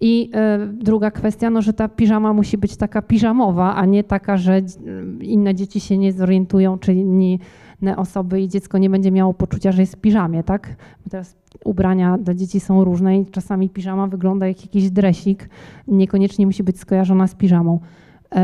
I 0.00 0.30
y, 0.64 0.72
druga 0.72 1.10
kwestia, 1.10 1.50
no, 1.50 1.62
że 1.62 1.72
ta 1.72 1.88
piżama 1.88 2.32
musi 2.32 2.58
być 2.58 2.76
taka 2.76 3.02
piżamowa, 3.02 3.74
a 3.74 3.84
nie 3.84 4.04
taka, 4.04 4.36
że 4.36 4.62
inne 5.20 5.54
dzieci 5.54 5.80
się 5.80 5.98
nie 5.98 6.12
zorientują, 6.12 6.78
czy 6.78 6.94
inne 6.94 7.96
osoby 7.96 8.40
i 8.40 8.48
dziecko 8.48 8.78
nie 8.78 8.90
będzie 8.90 9.10
miało 9.10 9.34
poczucia, 9.34 9.72
że 9.72 9.82
jest 9.82 9.96
w 9.96 10.00
piżamie, 10.00 10.42
tak? 10.42 10.76
Bo 11.04 11.10
teraz 11.10 11.36
ubrania 11.64 12.18
dla 12.18 12.34
dzieci 12.34 12.60
są 12.60 12.84
różne 12.84 13.18
i 13.18 13.26
czasami 13.26 13.70
piżama 13.70 14.06
wygląda 14.06 14.46
jak 14.46 14.62
jakiś 14.62 14.90
dresik, 14.90 15.48
niekoniecznie 15.88 16.46
musi 16.46 16.62
być 16.62 16.78
skojarzona 16.78 17.26
z 17.26 17.34
piżamą. 17.34 17.80
Y, 18.34 18.38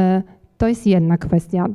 to 0.58 0.68
jest 0.68 0.86
jedna 0.86 1.18
kwestia. 1.18 1.66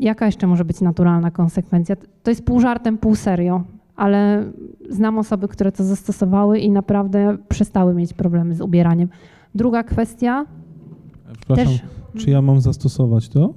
Jaka 0.00 0.26
jeszcze 0.26 0.46
może 0.46 0.64
być 0.64 0.80
naturalna 0.80 1.30
konsekwencja? 1.30 1.96
To 2.22 2.30
jest 2.30 2.44
pół 2.44 2.60
żartem, 2.60 2.98
pół 2.98 3.14
serio, 3.14 3.62
ale 3.96 4.44
znam 4.90 5.18
osoby, 5.18 5.48
które 5.48 5.72
to 5.72 5.84
zastosowały 5.84 6.58
i 6.58 6.70
naprawdę 6.70 7.36
przestały 7.48 7.94
mieć 7.94 8.12
problemy 8.12 8.54
z 8.54 8.60
ubieraniem. 8.60 9.08
Druga 9.54 9.82
kwestia. 9.82 10.44
Przepraszam, 11.38 11.66
też, 11.66 11.82
czy 12.24 12.30
ja 12.30 12.42
mam 12.42 12.60
zastosować 12.60 13.28
to? 13.28 13.54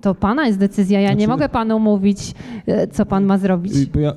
To 0.00 0.14
pana 0.14 0.46
jest 0.46 0.58
decyzja. 0.58 1.00
Ja 1.00 1.08
znaczy, 1.08 1.20
nie 1.20 1.28
mogę 1.28 1.48
panu 1.48 1.78
mówić, 1.78 2.34
e, 2.66 2.86
co 2.86 3.06
pan 3.06 3.24
ma 3.24 3.38
zrobić. 3.38 3.86
Bo 3.86 4.00
ja... 4.00 4.12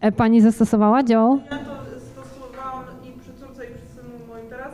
E, 0.00 0.12
pani 0.12 0.40
zastosowała, 0.40 1.02
działał? 1.02 1.38
Ja 1.50 1.58
to 1.58 1.64
stosowałam 2.00 2.84
i 3.04 3.20
przy 3.20 3.32
córce, 3.32 3.64
i 3.64 3.74
przy 3.74 3.86
synu 3.86 4.10
moim 4.28 4.46
teraz. 4.50 4.72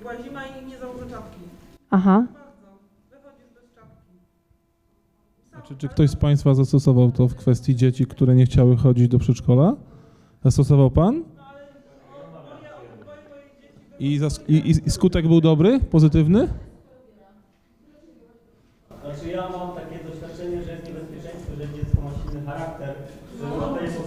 Była 0.00 0.12
zima 0.24 0.40
i 0.46 0.66
nie 0.66 0.78
założę 0.78 1.10
czapki. 1.10 1.40
Aha. 1.90 2.26
Czy, 5.68 5.76
czy 5.76 5.88
ktoś 5.88 6.10
z 6.10 6.16
Państwa 6.16 6.54
zastosował 6.54 7.12
to 7.12 7.28
w 7.28 7.34
kwestii 7.34 7.76
dzieci, 7.76 8.06
które 8.06 8.34
nie 8.34 8.46
chciały 8.46 8.76
chodzić 8.76 9.08
do 9.08 9.18
przedszkola? 9.18 9.76
Zastosował 10.44 10.90
Pan? 10.90 11.24
I, 13.98 14.20
i, 14.48 14.70
I 14.86 14.90
skutek 14.90 15.28
był 15.28 15.40
dobry, 15.40 15.80
pozytywny? 15.80 16.48
Znaczy 19.02 19.28
ja 19.28 19.48
mam 19.48 19.74
takie 19.74 20.04
doświadczenie, 20.04 20.62
że 20.62 20.72
jest 20.72 20.86
niebezpieczeństwo, 20.86 21.52
że 21.58 21.66
dziecko 21.76 22.02
ma 22.02 22.10
silny 22.24 22.46
charakter, 22.46 22.94
że 23.40 23.48
no. 23.48 23.68
to 23.68 23.80
jest 23.84 23.98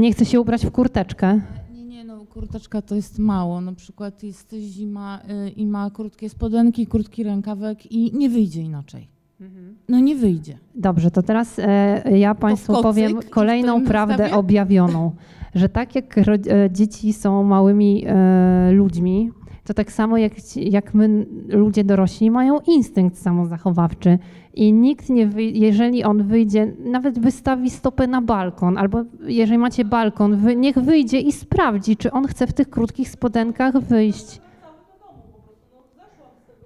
Nie 0.00 0.12
chce 0.12 0.24
się 0.24 0.40
ubrać 0.40 0.66
w 0.66 0.70
kurteczkę. 0.70 1.40
Nie, 1.72 1.84
nie, 1.84 2.04
no 2.04 2.24
kurteczka 2.26 2.82
to 2.82 2.94
jest 2.94 3.18
mało. 3.18 3.60
Na 3.60 3.72
przykład 3.72 4.22
jest 4.22 4.54
zima 4.58 5.20
y, 5.46 5.50
i 5.50 5.66
ma 5.66 5.90
krótkie 5.90 6.28
spodenki, 6.28 6.86
krótki 6.86 7.22
rękawek 7.22 7.92
i 7.92 8.16
nie 8.18 8.30
wyjdzie 8.30 8.62
inaczej. 8.62 9.08
No 9.88 9.98
nie 9.98 10.16
wyjdzie. 10.16 10.58
Dobrze, 10.74 11.10
to 11.10 11.22
teraz 11.22 11.58
e, 11.58 12.18
ja 12.18 12.34
Państwu 12.34 12.82
powiem 12.82 13.20
kolejną 13.30 13.84
prawdę 13.84 14.32
objawioną, 14.32 15.12
że 15.54 15.68
tak 15.68 15.94
jak 15.94 16.18
e, 16.18 16.24
dzieci 16.70 17.12
są 17.12 17.42
małymi 17.42 18.04
e, 18.06 18.72
ludźmi, 18.72 19.30
to 19.70 19.74
tak 19.74 19.92
samo 19.92 20.16
jak, 20.18 20.32
jak 20.56 20.94
my, 20.94 21.26
ludzie 21.48 21.84
dorośli, 21.84 22.30
mają 22.30 22.60
instynkt 22.66 23.18
samozachowawczy. 23.18 24.18
I 24.54 24.72
nikt 24.72 25.10
nie, 25.10 25.30
jeżeli 25.36 26.04
on 26.04 26.22
wyjdzie, 26.22 26.72
nawet 26.84 27.18
wystawi 27.18 27.70
stopę 27.70 28.06
na 28.06 28.22
balkon, 28.22 28.78
albo 28.78 29.04
jeżeli 29.22 29.58
macie 29.58 29.84
balkon, 29.84 30.36
wy, 30.36 30.56
niech 30.56 30.78
wyjdzie 30.78 31.20
i 31.20 31.32
sprawdzi, 31.32 31.96
czy 31.96 32.10
on 32.12 32.26
chce 32.26 32.46
w 32.46 32.52
tych 32.52 32.70
krótkich 32.70 33.08
spodenkach 33.08 33.78
wyjść. 33.78 34.40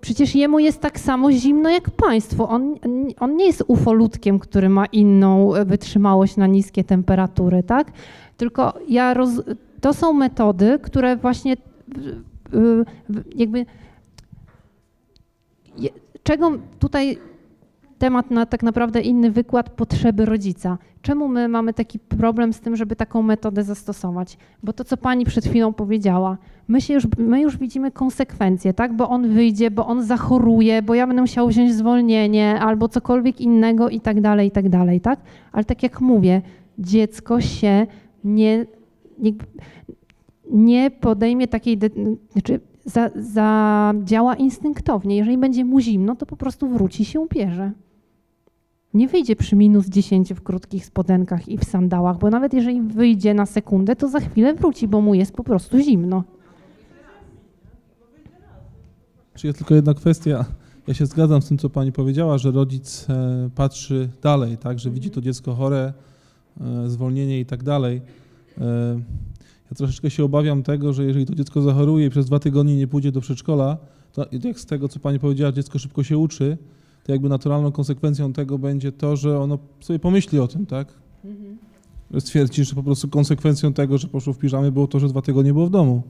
Przecież 0.01 0.35
jemu 0.35 0.59
jest 0.59 0.81
tak 0.81 1.01
samo 1.01 1.33
zimno 1.33 1.71
jak 1.71 1.91
państwu. 1.91 2.49
On, 2.49 2.75
on 3.21 3.37
nie 3.37 3.47
jest 3.47 3.65
ufolutkiem, 3.67 4.39
który 4.39 4.69
ma 4.69 4.87
inną 4.87 5.53
wytrzymałość 5.67 6.37
na 6.37 6.47
niskie 6.47 6.85
temperatury, 6.85 7.63
tak? 7.63 7.93
Tylko 8.37 8.73
ja 8.89 9.15
roz, 9.15 9.43
to 9.81 9.95
są 9.95 10.13
metody, 10.13 10.79
które 10.83 11.17
właśnie 11.17 11.57
jakby 13.37 13.67
je- 15.79 15.91
czego 16.23 16.51
tutaj 16.79 17.19
temat 17.99 18.31
na 18.31 18.47
tak 18.47 18.63
naprawdę 18.63 19.01
inny 19.01 19.31
wykład 19.31 19.71
potrzeby 19.71 20.25
rodzica. 20.25 20.79
Czemu 21.03 21.29
my 21.29 21.49
mamy 21.49 21.75
taki 21.75 21.99
problem 21.99 22.53
z 22.53 22.61
tym, 22.61 22.77
żeby 22.77 22.97
taką 22.97 23.23
metodę 23.23 23.63
zastosować? 23.63 24.39
Bo 24.63 24.73
to, 24.73 24.85
co 24.85 24.97
pani 24.97 25.25
przed 25.25 25.45
chwilą 25.45 25.73
powiedziała, 25.73 26.39
my, 26.69 26.81
się 26.81 26.95
już, 26.95 27.07
my 27.19 27.41
już 27.41 27.57
widzimy 27.57 27.91
konsekwencje, 27.91 28.75
tak? 28.75 28.97
Bo 28.97 29.09
on 29.09 29.29
wyjdzie, 29.29 29.71
bo 29.71 29.87
on 29.87 30.03
zachoruje, 30.03 30.83
bo 30.83 30.95
ja 30.95 31.07
będę 31.07 31.23
musiał 31.23 31.49
wziąć 31.49 31.75
zwolnienie 31.75 32.61
albo 32.61 32.89
cokolwiek 32.89 33.41
innego 33.41 33.89
i 33.89 34.01
tak 34.01 34.21
dalej, 34.21 34.49
i 34.49 34.51
tak 34.51 34.69
dalej, 34.69 35.01
tak? 35.01 35.21
Ale 35.53 35.65
tak 35.65 35.83
jak 35.83 36.01
mówię, 36.01 36.43
dziecko 36.79 37.41
się 37.41 37.87
nie, 38.25 38.67
nie, 39.19 39.33
nie 40.51 40.91
podejmie 40.91 41.49
takiej, 41.49 41.79
znaczy 42.33 42.61
za, 42.85 43.11
zadziała 43.15 44.35
instynktownie. 44.35 45.17
Jeżeli 45.17 45.39
będzie 45.39 45.65
mu 45.65 45.81
zimno, 45.81 46.17
to 46.17 46.27
po 46.27 46.37
prostu 46.37 46.69
wróci 46.69 47.05
się 47.05 47.21
ubierze. 47.21 47.73
Nie 48.95 49.09
wyjdzie 49.09 49.37
przy 49.37 49.57
minus 49.57 49.87
10 49.87 50.35
w 50.35 50.43
krótkich 50.43 50.87
spodenkach 50.87 51.49
i 51.49 51.59
w 51.59 51.65
sandałach, 51.65 52.19
bo 52.19 52.31
nawet 52.31 52.55
jeżeli 52.55 52.83
wyjdzie 52.83 53.35
na 53.35 53.47
sekundę, 53.47 53.97
to 53.97 54.09
za 54.09 54.21
chwilę 54.21 54.55
wróci, 54.55 54.89
bo 54.89 55.01
mu 55.01 55.15
jest 55.15 55.33
po 55.33 55.45
prostu 55.45 55.79
zimno. 55.79 56.25
Czy 59.35 59.47
jest 59.47 59.59
tylko 59.59 59.75
jedna 59.75 59.95
kwestia. 59.95 60.45
Ja 60.87 60.95
się 60.95 61.07
zgadzam 61.07 61.43
z 61.43 61.49
tym, 61.49 61.59
co 61.59 61.71
pani 61.71 61.93
powiedziała, 61.93 62.39
że 62.39 62.51
rodzic 62.51 63.07
e, 63.11 63.51
patrzy 63.55 64.09
dalej, 64.23 64.59
tak, 64.59 64.79
że 64.79 64.91
widzi 64.91 65.11
to 65.11 65.21
dziecko 65.21 65.55
chore, 65.55 65.93
e, 66.61 66.89
zwolnienie 66.91 67.41
i 67.41 67.47
tak 67.47 67.63
dalej. 67.63 68.03
E, 69.75 69.77
ja 69.77 69.79
troszeczkę 69.79 70.11
się 70.11 70.25
obawiam 70.25 70.63
tego, 70.63 70.93
że 70.93 71.05
jeżeli 71.05 71.27
to 71.27 71.35
dziecko 71.35 71.63
zachoruje 71.63 72.07
i 72.07 72.11
przez 72.11 72.27
dwa 72.27 72.39
tygodnie 72.39 72.77
nie 72.77 72.87
pójdzie 72.87 73.13
do 73.13 73.21
przedszkola, 73.21 73.77
to 74.13 74.27
jak 74.45 74.61
z 74.61 74.67
tego, 74.67 74.89
co 74.89 75.01
pani 75.01 75.19
powiedziała, 75.19 75.53
dziecko 75.53 75.79
szybko 75.79 76.03
się 76.03 76.19
uczy, 76.19 76.59
to 77.05 77.13
jakby 77.13 77.29
naturalną 77.29 77.73
konsekwencją 77.73 78.33
tego 78.33 78.59
będzie 78.59 78.93
to, 78.93 79.17
że 79.17 79.41
ono 79.41 79.59
sobie 79.81 79.99
pomyśli 79.99 80.39
o 80.39 80.49
tym, 80.49 80.67
tak? 80.67 80.89
Że 82.11 82.21
Stwierdzi, 82.21 82.65
że 82.65 82.75
po 82.75 82.83
prostu 82.83 83.09
konsekwencją 83.09 83.73
tego, 83.73 83.99
że 83.99 84.09
poszło 84.09 84.33
w 84.33 84.39
piżamie 84.39 84.73
było 84.73 84.87
to, 84.87 84.99
że 84.99 85.09
dwa 85.09 85.23
tygodnie 85.23 85.53
było 85.53 85.67
w 85.67 85.71
domu. 85.71 86.03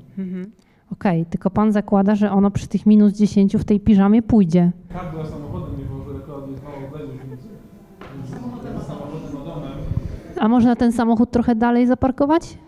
Okej, 0.92 1.26
tylko 1.26 1.50
pan 1.50 1.72
zakłada, 1.72 2.14
że 2.14 2.30
ono 2.30 2.50
przy 2.50 2.66
tych 2.66 2.86
minus 2.86 3.12
10 3.12 3.56
w 3.56 3.64
tej 3.64 3.80
piżamie 3.80 4.22
pójdzie. 4.22 4.72
Tak, 4.88 5.10
była 5.12 5.26
samochodem, 5.26 5.78
nie 5.78 5.84
było, 5.84 6.04
że. 6.04 6.20
A 10.40 10.48
można 10.48 10.76
ten 10.76 10.92
samochód 10.92 11.30
trochę 11.30 11.54
dalej 11.54 11.86
zaparkować? 11.86 12.42
E, 12.44 12.46
n- 12.46 12.58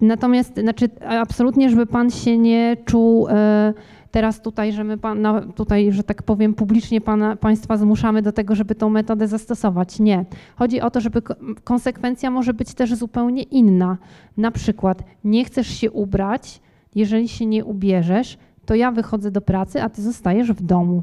Natomiast, 0.00 0.58
znaczy, 0.58 0.88
absolutnie, 1.08 1.70
żeby 1.70 1.86
pan 1.86 2.10
się 2.10 2.38
nie 2.38 2.76
czuł 2.84 3.28
e, 3.28 3.74
teraz 4.10 4.40
tutaj, 4.42 4.72
że 4.72 4.84
my 4.84 4.98
pana, 4.98 5.40
tutaj, 5.40 5.92
że 5.92 6.02
tak 6.02 6.22
powiem, 6.22 6.54
publicznie 6.54 7.00
pana, 7.00 7.36
państwa 7.36 7.76
zmuszamy 7.76 8.22
do 8.22 8.32
tego, 8.32 8.54
żeby 8.54 8.74
tą 8.74 8.90
metodę 8.90 9.28
zastosować. 9.28 10.00
Nie. 10.00 10.24
Chodzi 10.56 10.80
o 10.80 10.90
to, 10.90 11.00
żeby 11.00 11.22
ko- 11.22 11.34
konsekwencja 11.64 12.30
może 12.30 12.54
być 12.54 12.74
też 12.74 12.94
zupełnie 12.94 13.42
inna. 13.42 13.98
Na 14.36 14.50
przykład, 14.50 15.04
nie 15.24 15.44
chcesz 15.44 15.68
się 15.68 15.90
ubrać, 15.90 16.60
jeżeli 16.94 17.28
się 17.28 17.46
nie 17.46 17.64
ubierzesz, 17.64 18.38
to 18.66 18.74
ja 18.74 18.92
wychodzę 18.92 19.30
do 19.30 19.40
pracy, 19.40 19.82
a 19.82 19.88
ty 19.88 20.02
zostajesz 20.02 20.52
w 20.52 20.62
domu. 20.62 21.02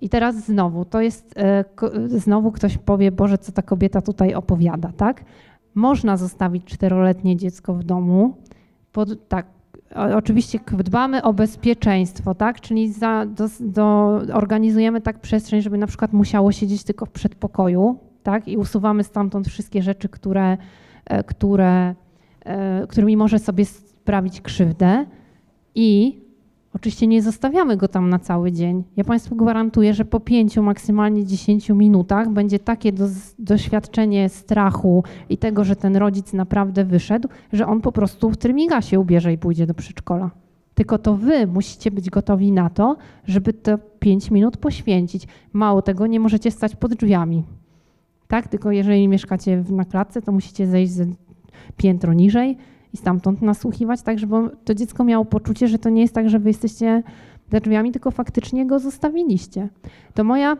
I 0.00 0.08
teraz 0.08 0.36
znowu, 0.44 0.84
to 0.84 1.00
jest, 1.00 1.34
e, 1.38 1.64
znowu 2.08 2.52
ktoś 2.52 2.78
powie, 2.78 3.12
Boże, 3.12 3.38
co 3.38 3.52
ta 3.52 3.62
kobieta 3.62 4.00
tutaj 4.00 4.34
opowiada, 4.34 4.92
tak? 4.96 5.24
Można 5.74 6.16
zostawić 6.16 6.64
czteroletnie 6.64 7.36
dziecko 7.36 7.74
w 7.74 7.84
domu, 7.84 8.36
pod, 8.92 9.28
tak, 9.28 9.46
oczywiście 10.14 10.58
dbamy 10.78 11.22
o 11.22 11.32
bezpieczeństwo, 11.32 12.34
tak? 12.34 12.60
Czyli 12.60 12.92
za, 12.92 13.26
do, 13.26 13.48
do, 13.60 14.20
organizujemy 14.32 15.00
tak 15.00 15.20
przestrzeń, 15.20 15.62
żeby 15.62 15.78
na 15.78 15.86
przykład 15.86 16.12
musiało 16.12 16.52
siedzieć 16.52 16.84
tylko 16.84 17.06
w 17.06 17.10
przedpokoju, 17.10 17.98
tak? 18.22 18.48
I 18.48 18.56
usuwamy 18.56 19.04
stamtąd 19.04 19.48
wszystkie 19.48 19.82
rzeczy, 19.82 20.08
które, 20.08 20.56
e, 21.04 21.24
które, 21.24 21.94
e, 22.44 22.86
którymi 22.86 23.16
może 23.16 23.38
sobie 23.38 23.64
sprawić 23.64 24.40
krzywdę 24.40 25.06
i 25.74 26.21
Oczywiście 26.74 27.06
nie 27.06 27.22
zostawiamy 27.22 27.76
go 27.76 27.88
tam 27.88 28.10
na 28.10 28.18
cały 28.18 28.52
dzień. 28.52 28.84
Ja 28.96 29.04
Państwu 29.04 29.36
gwarantuję, 29.36 29.94
że 29.94 30.04
po 30.04 30.20
pięciu, 30.20 30.62
maksymalnie 30.62 31.26
10 31.26 31.70
minutach 31.70 32.30
będzie 32.30 32.58
takie 32.58 32.92
do, 32.92 33.08
doświadczenie 33.38 34.28
strachu 34.28 35.04
i 35.28 35.38
tego, 35.38 35.64
że 35.64 35.76
ten 35.76 35.96
rodzic 35.96 36.32
naprawdę 36.32 36.84
wyszedł, 36.84 37.28
że 37.52 37.66
on 37.66 37.80
po 37.80 37.92
prostu 37.92 38.30
w 38.30 38.36
trymiga 38.36 38.82
się 38.82 39.00
ubierze 39.00 39.32
i 39.32 39.38
pójdzie 39.38 39.66
do 39.66 39.74
przedszkola. 39.74 40.30
Tylko 40.74 40.98
to 40.98 41.16
wy 41.16 41.46
musicie 41.46 41.90
być 41.90 42.10
gotowi 42.10 42.52
na 42.52 42.70
to, 42.70 42.96
żeby 43.24 43.52
te 43.52 43.78
5 43.98 44.30
minut 44.30 44.56
poświęcić. 44.56 45.26
Mało 45.52 45.82
tego, 45.82 46.06
nie 46.06 46.20
możecie 46.20 46.50
stać 46.50 46.76
pod 46.76 46.94
drzwiami. 46.94 47.44
Tak? 48.28 48.48
Tylko 48.48 48.70
jeżeli 48.70 49.08
mieszkacie 49.08 49.64
na 49.68 49.84
klatce, 49.84 50.22
to 50.22 50.32
musicie 50.32 50.66
zejść 50.66 50.92
ze 50.92 51.06
piętro 51.76 52.12
niżej 52.12 52.56
i 52.92 52.96
stamtąd 52.96 53.42
nasłuchiwać, 53.42 54.02
tak 54.02 54.18
żeby 54.18 54.36
to 54.64 54.74
dziecko 54.74 55.04
miało 55.04 55.24
poczucie, 55.24 55.68
że 55.68 55.78
to 55.78 55.88
nie 55.88 56.02
jest 56.02 56.14
tak, 56.14 56.30
że 56.30 56.38
wy 56.38 56.50
jesteście 56.50 57.02
za 57.52 57.60
drzwiami, 57.60 57.92
tylko 57.92 58.10
faktycznie 58.10 58.66
go 58.66 58.78
zostawiliście. 58.78 59.68
To 60.14 60.24
moja... 60.24 60.56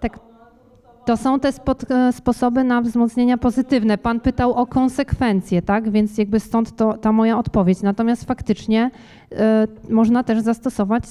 Tak, 0.00 0.20
to 1.04 1.16
są 1.16 1.40
te 1.40 1.52
spod, 1.52 1.90
e, 1.90 2.12
sposoby 2.12 2.64
na 2.64 2.82
wzmocnienia 2.82 3.38
pozytywne. 3.38 3.98
Pan 3.98 4.20
pytał 4.20 4.52
o 4.52 4.66
konsekwencje, 4.66 5.62
tak? 5.62 5.90
Więc 5.90 6.18
jakby 6.18 6.40
stąd 6.40 6.76
to, 6.76 6.98
ta 6.98 7.12
moja 7.12 7.38
odpowiedź. 7.38 7.82
Natomiast 7.82 8.24
faktycznie 8.24 8.90
e, 9.32 9.66
można 9.90 10.24
też 10.24 10.40
zastosować 10.40 11.04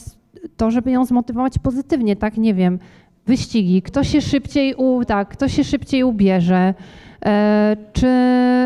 to, 0.57 0.71
żeby 0.71 0.91
ją 0.91 1.05
zmotywować 1.05 1.59
pozytywnie, 1.59 2.15
tak? 2.15 2.37
Nie 2.37 2.53
wiem, 2.53 2.79
wyścigi, 3.25 3.81
kto 3.81 4.03
się 4.03 4.21
szybciej, 4.21 4.75
u, 4.75 5.05
tak, 5.05 5.29
kto 5.29 5.47
się 5.47 5.63
szybciej 5.63 6.03
ubierze, 6.03 6.73
e, 7.25 7.77
czy 7.93 8.09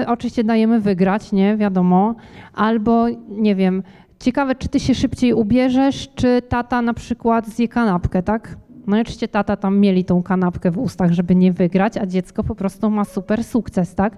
oczywiście 0.07 0.43
dajemy 0.43 0.80
wygrać, 0.80 1.31
nie, 1.31 1.57
wiadomo, 1.57 2.15
albo 2.53 3.05
nie 3.30 3.55
wiem, 3.55 3.84
ciekawe, 4.19 4.55
czy 4.55 4.67
ty 4.67 4.80
się 4.80 4.95
szybciej 4.95 5.34
ubierzesz, 5.34 6.09
czy 6.15 6.41
tata 6.41 6.81
na 6.81 6.93
przykład 6.93 7.47
zje 7.47 7.67
kanapkę, 7.67 8.23
tak? 8.23 8.57
No 8.88 8.97
i 8.97 9.01
oczywiście 9.01 9.27
tata 9.27 9.57
tam 9.57 9.80
mieli 9.80 10.05
tą 10.05 10.23
kanapkę 10.23 10.71
w 10.71 10.77
ustach, 10.77 11.11
żeby 11.11 11.35
nie 11.35 11.53
wygrać, 11.53 11.97
a 11.97 12.05
dziecko 12.05 12.43
po 12.43 12.55
prostu 12.55 12.89
ma 12.89 13.05
super 13.05 13.43
sukces, 13.43 13.95
tak? 13.95 14.17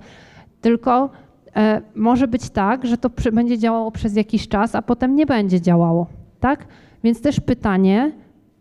Tylko 0.61 1.09
e, 1.55 1.81
może 1.95 2.27
być 2.27 2.49
tak, 2.49 2.85
że 2.85 2.97
to 2.97 3.09
przy, 3.09 3.31
będzie 3.31 3.57
działało 3.57 3.91
przez 3.91 4.15
jakiś 4.15 4.47
czas, 4.47 4.75
a 4.75 4.81
potem 4.81 5.15
nie 5.15 5.25
będzie 5.25 5.61
działało, 5.61 6.07
tak? 6.39 6.67
Więc 7.03 7.21
też 7.21 7.39
pytanie, 7.39 8.11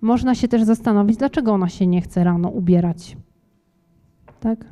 można 0.05 0.35
się 0.35 0.49
też 0.49 0.63
zastanowić, 0.63 1.17
dlaczego 1.17 1.53
ona 1.53 1.69
się 1.69 1.87
nie 1.87 2.01
chce 2.01 2.25
rano 2.25 2.49
ubierać. 2.49 3.17
Tak? 4.41 4.65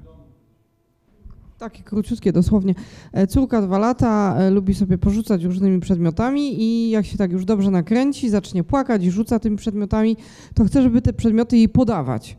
Takie 1.59 1.83
króciutkie 1.83 2.33
dosłownie. 2.33 2.75
E, 3.13 3.27
Córka 3.27 3.63
dwa 3.63 3.79
lata 3.79 4.37
e, 4.39 4.51
lubi 4.51 4.75
sobie 4.75 4.99
porzucać 4.99 5.45
różnymi 5.45 5.81
przedmiotami 5.81 6.63
i 6.63 6.91
jak 6.91 7.07
się 7.07 7.19
tak 7.19 7.33
już 7.33 7.45
dobrze 7.45 7.71
nakręci, 7.71 8.31
zacznie 8.31 8.65
płakać 8.65 9.05
i 9.05 9.11
rzuca 9.11 9.39
tymi 9.39 9.57
przedmiotami, 9.57 10.17
to 10.55 10.65
chce, 10.65 10.83
żeby 10.83 11.03
te 11.03 11.13
przedmioty 11.13 11.57
jej 11.57 11.69
podawać. 11.69 12.37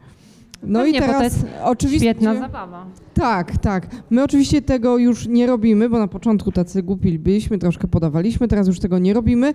No 0.63 0.79
Pewnie, 0.79 0.97
i 0.97 1.01
bo 1.01 1.07
to 1.07 1.11
teraz 1.11 1.23
jest 1.23 1.45
oczywiście... 1.63 1.99
Świetna 1.99 2.35
zabawa. 2.35 2.85
Tak, 3.13 3.57
tak. 3.57 3.87
My 4.09 4.23
oczywiście 4.23 4.61
tego 4.61 4.97
już 4.97 5.27
nie 5.27 5.47
robimy, 5.47 5.89
bo 5.89 5.99
na 5.99 6.07
początku 6.07 6.51
tacy 6.51 6.83
głupi 6.83 7.19
byliśmy, 7.19 7.57
troszkę 7.57 7.87
podawaliśmy, 7.87 8.47
teraz 8.47 8.67
już 8.67 8.79
tego 8.79 8.99
nie 8.99 9.13
robimy, 9.13 9.53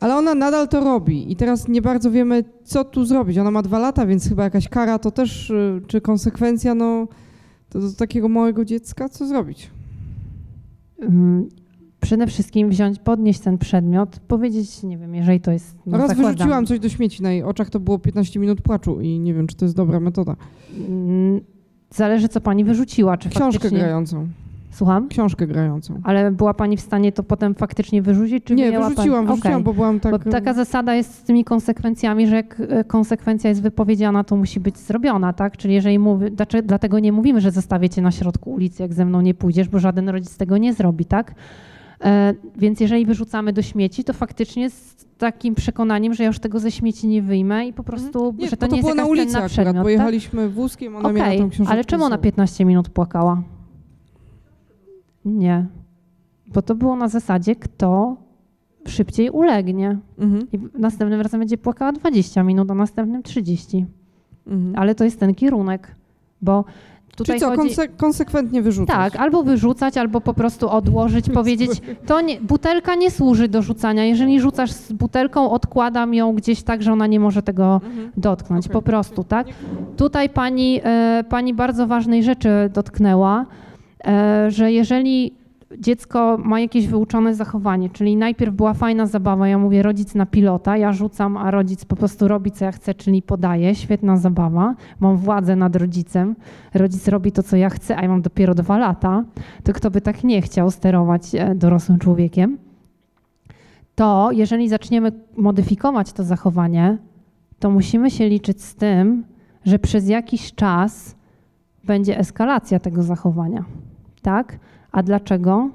ale 0.00 0.16
ona 0.16 0.34
nadal 0.34 0.68
to 0.68 0.80
robi 0.80 1.32
i 1.32 1.36
teraz 1.36 1.68
nie 1.68 1.82
bardzo 1.82 2.10
wiemy, 2.10 2.44
co 2.64 2.84
tu 2.84 3.04
zrobić. 3.04 3.38
Ona 3.38 3.50
ma 3.50 3.62
dwa 3.62 3.78
lata, 3.78 4.06
więc 4.06 4.28
chyba 4.28 4.44
jakaś 4.44 4.68
kara 4.68 4.98
to 4.98 5.10
też, 5.10 5.50
y, 5.50 5.82
czy 5.86 6.00
konsekwencja, 6.00 6.74
no 6.74 7.08
to 7.68 7.80
do 7.80 7.92
takiego 7.92 8.28
małego 8.28 8.64
dziecka, 8.64 9.08
co 9.08 9.26
zrobić? 9.26 9.70
Przede 12.04 12.26
wszystkim 12.26 12.68
wziąć, 12.70 12.98
podnieść 12.98 13.40
ten 13.40 13.58
przedmiot, 13.58 14.20
powiedzieć, 14.28 14.82
nie 14.82 14.98
wiem, 14.98 15.14
jeżeli 15.14 15.40
to 15.40 15.50
jest. 15.50 15.76
No, 15.86 15.98
Raz 15.98 16.08
zakładam. 16.08 16.32
wyrzuciłam 16.34 16.66
coś 16.66 16.78
do 16.78 16.88
śmieci, 16.88 17.22
na 17.22 17.32
jej 17.32 17.42
oczach 17.42 17.70
to 17.70 17.80
było 17.80 17.98
15 17.98 18.40
minut 18.40 18.60
płaczu 18.62 19.00
i 19.00 19.18
nie 19.20 19.34
wiem, 19.34 19.46
czy 19.46 19.56
to 19.56 19.64
jest 19.64 19.76
dobra 19.76 20.00
metoda. 20.00 20.36
Mm, 20.88 21.40
Zależy, 21.90 22.28
co 22.28 22.40
pani 22.40 22.64
wyrzuciła. 22.64 23.16
Czy 23.16 23.28
Książkę 23.28 23.52
faktycznie... 23.52 23.78
grającą. 23.78 24.26
Słucham? 24.70 25.08
Książkę 25.08 25.46
grającą. 25.46 26.00
Ale 26.04 26.30
była 26.30 26.54
pani 26.54 26.76
w 26.76 26.80
stanie 26.80 27.12
to 27.12 27.22
potem 27.22 27.54
faktycznie 27.54 28.02
wyrzucić? 28.02 28.44
Czy 28.44 28.54
Nie, 28.54 28.64
wyrzuciłam, 28.64 28.92
pani... 28.92 29.26
wyrzuciłam, 29.26 29.54
Okej. 29.54 29.64
bo 29.64 29.74
byłam 29.74 30.00
tak... 30.00 30.12
Bo 30.12 30.30
taka 30.30 30.54
zasada 30.54 30.94
jest 30.94 31.14
z 31.14 31.22
tymi 31.22 31.44
konsekwencjami, 31.44 32.26
że 32.26 32.36
jak 32.36 32.60
e, 32.68 32.84
konsekwencja 32.84 33.50
jest 33.50 33.62
wypowiedziana, 33.62 34.24
to 34.24 34.36
musi 34.36 34.60
być 34.60 34.78
zrobiona, 34.78 35.32
tak? 35.32 35.56
Czyli 35.56 35.74
jeżeli 35.74 35.98
mówi, 35.98 36.26
dlatego 36.64 36.98
nie 36.98 37.12
mówimy, 37.12 37.40
że 37.40 37.50
zostawię 37.50 37.88
cię 37.88 38.02
na 38.02 38.10
środku 38.10 38.50
ulicy, 38.52 38.82
jak 38.82 38.94
ze 38.94 39.04
mną 39.04 39.20
nie 39.20 39.34
pójdziesz, 39.34 39.68
bo 39.68 39.78
żaden 39.78 40.08
rodzic 40.08 40.36
tego 40.36 40.58
nie 40.58 40.74
zrobi, 40.74 41.04
tak? 41.04 41.34
E, 42.04 42.34
więc 42.56 42.80
jeżeli 42.80 43.06
wyrzucamy 43.06 43.52
do 43.52 43.62
śmieci, 43.62 44.04
to 44.04 44.12
faktycznie 44.12 44.70
z 44.70 45.06
takim 45.18 45.54
przekonaniem, 45.54 46.14
że 46.14 46.22
ja 46.22 46.26
już 46.26 46.38
tego 46.38 46.58
ze 46.58 46.70
śmieci 46.70 47.06
nie 47.08 47.22
wyjmę 47.22 47.66
i 47.66 47.72
po 47.72 47.82
prostu, 47.84 48.18
Mhm. 48.18 48.36
Nie, 48.36 48.48
że 48.48 48.56
bo 48.56 48.60
to 48.60 48.66
nie 48.66 48.76
jest 48.76 48.82
było 48.88 48.94
na 48.94 49.04
ulicy 49.06 49.30
akurat, 49.36 49.50
przedmiot. 49.50 49.76
bo 49.76 49.82
tak? 49.82 49.92
jechaliśmy 49.92 50.48
wózkiem, 50.48 50.96
ona 50.96 51.12
miała 51.12 51.26
Okej, 51.28 51.38
tą 51.38 51.50
książkę. 51.50 51.72
ale 51.72 51.84
czemu 51.84 52.04
ona 52.04 52.18
15 52.18 52.64
minut 52.64 52.88
płakała? 52.88 53.42
Nie, 55.24 55.66
bo 56.46 56.62
to 56.62 56.74
było 56.74 56.96
na 56.96 57.08
zasadzie, 57.08 57.56
kto 57.56 58.16
szybciej 58.86 59.30
ulegnie. 59.30 59.98
Mhm. 60.18 60.46
I 60.52 60.58
następnym 60.78 61.20
razem 61.20 61.40
będzie 61.40 61.58
płakała 61.58 61.92
20 61.92 62.42
minut, 62.42 62.70
a 62.70 62.74
następnym 62.74 63.22
30. 63.22 63.86
Mhm. 64.46 64.76
Ale 64.76 64.94
to 64.94 65.04
jest 65.04 65.20
ten 65.20 65.34
kierunek, 65.34 65.94
bo 66.42 66.64
tutaj 67.16 67.38
Czyli 67.38 67.40
co, 67.40 67.56
chodzi... 67.56 67.74
konse- 67.74 67.88
konsekwentnie 67.96 68.62
wyrzucać? 68.62 68.96
Tak, 68.96 69.16
albo 69.16 69.42
wyrzucać, 69.42 69.96
albo 69.96 70.20
po 70.20 70.34
prostu 70.34 70.70
odłożyć, 70.70 71.30
powiedzieć, 71.40 71.70
to 72.06 72.20
nie, 72.20 72.40
butelka 72.40 72.94
nie 72.94 73.10
służy 73.10 73.48
do 73.48 73.62
rzucania. 73.62 74.04
Jeżeli 74.04 74.40
rzucasz 74.40 74.70
z 74.70 74.92
butelką, 74.92 75.50
odkładam 75.50 76.14
ją 76.14 76.32
gdzieś 76.34 76.62
tak, 76.62 76.82
że 76.82 76.92
ona 76.92 77.06
nie 77.06 77.20
może 77.20 77.42
tego 77.42 77.80
Mhm. 77.84 78.10
dotknąć, 78.16 78.64
Okej. 78.66 78.72
po 78.72 78.82
prostu, 78.82 79.24
tak? 79.24 79.46
Tutaj 79.96 80.28
pani, 80.28 80.80
e, 80.84 81.24
pani 81.28 81.54
bardzo 81.54 81.86
ważnej 81.86 82.22
rzeczy 82.22 82.48
dotknęła, 82.74 83.46
e, 84.06 84.50
że 84.50 84.72
jeżeli 84.72 85.43
dziecko 85.78 86.38
ma 86.44 86.60
jakieś 86.60 86.86
wyuczone 86.86 87.34
zachowanie, 87.34 87.90
czyli 87.90 88.16
najpierw 88.16 88.54
była 88.54 88.74
fajna 88.74 89.06
zabawa, 89.06 89.48
ja 89.48 89.58
mówię 89.58 89.82
rodzic 89.82 90.14
na 90.14 90.26
pilota, 90.26 90.76
ja 90.76 90.92
rzucam, 90.92 91.36
a 91.36 91.50
rodzic 91.50 91.84
po 91.84 91.96
prostu 91.96 92.28
robi 92.28 92.50
co 92.50 92.64
ja 92.64 92.72
chcę, 92.72 92.94
czyli 92.94 93.22
podaje, 93.22 93.74
świetna 93.74 94.16
zabawa, 94.16 94.74
mam 95.00 95.16
władzę 95.16 95.56
nad 95.56 95.76
rodzicem, 95.76 96.36
rodzic 96.74 97.08
robi 97.08 97.32
to 97.32 97.42
co 97.42 97.56
ja 97.56 97.70
chcę, 97.70 97.96
a 97.96 98.02
ja 98.02 98.08
mam 98.08 98.22
dopiero 98.22 98.54
dwa 98.54 98.78
lata, 98.78 99.24
to 99.64 99.72
kto 99.72 99.90
by 99.90 100.00
tak 100.00 100.24
nie 100.24 100.42
chciał 100.42 100.70
sterować 100.70 101.34
e, 101.34 101.54
dorosłym 101.54 101.98
człowiekiem, 101.98 102.58
to 103.94 104.28
jeżeli 104.32 104.68
zaczniemy 104.68 105.12
modyfikować 105.36 106.12
to 106.12 106.24
zachowanie, 106.24 106.98
to 107.58 107.70
musimy 107.70 108.10
się 108.10 108.28
liczyć 108.28 108.62
z 108.62 108.74
tym, 108.74 109.24
że 109.64 109.78
przez 109.78 110.08
jakiś 110.08 110.54
czas 110.54 111.16
będzie 111.84 112.18
eskalacja 112.18 112.78
tego 112.78 113.02
zachowania. 113.02 113.64
Tak? 114.22 114.58
A 114.94 115.02
dlaczego? 115.02 115.70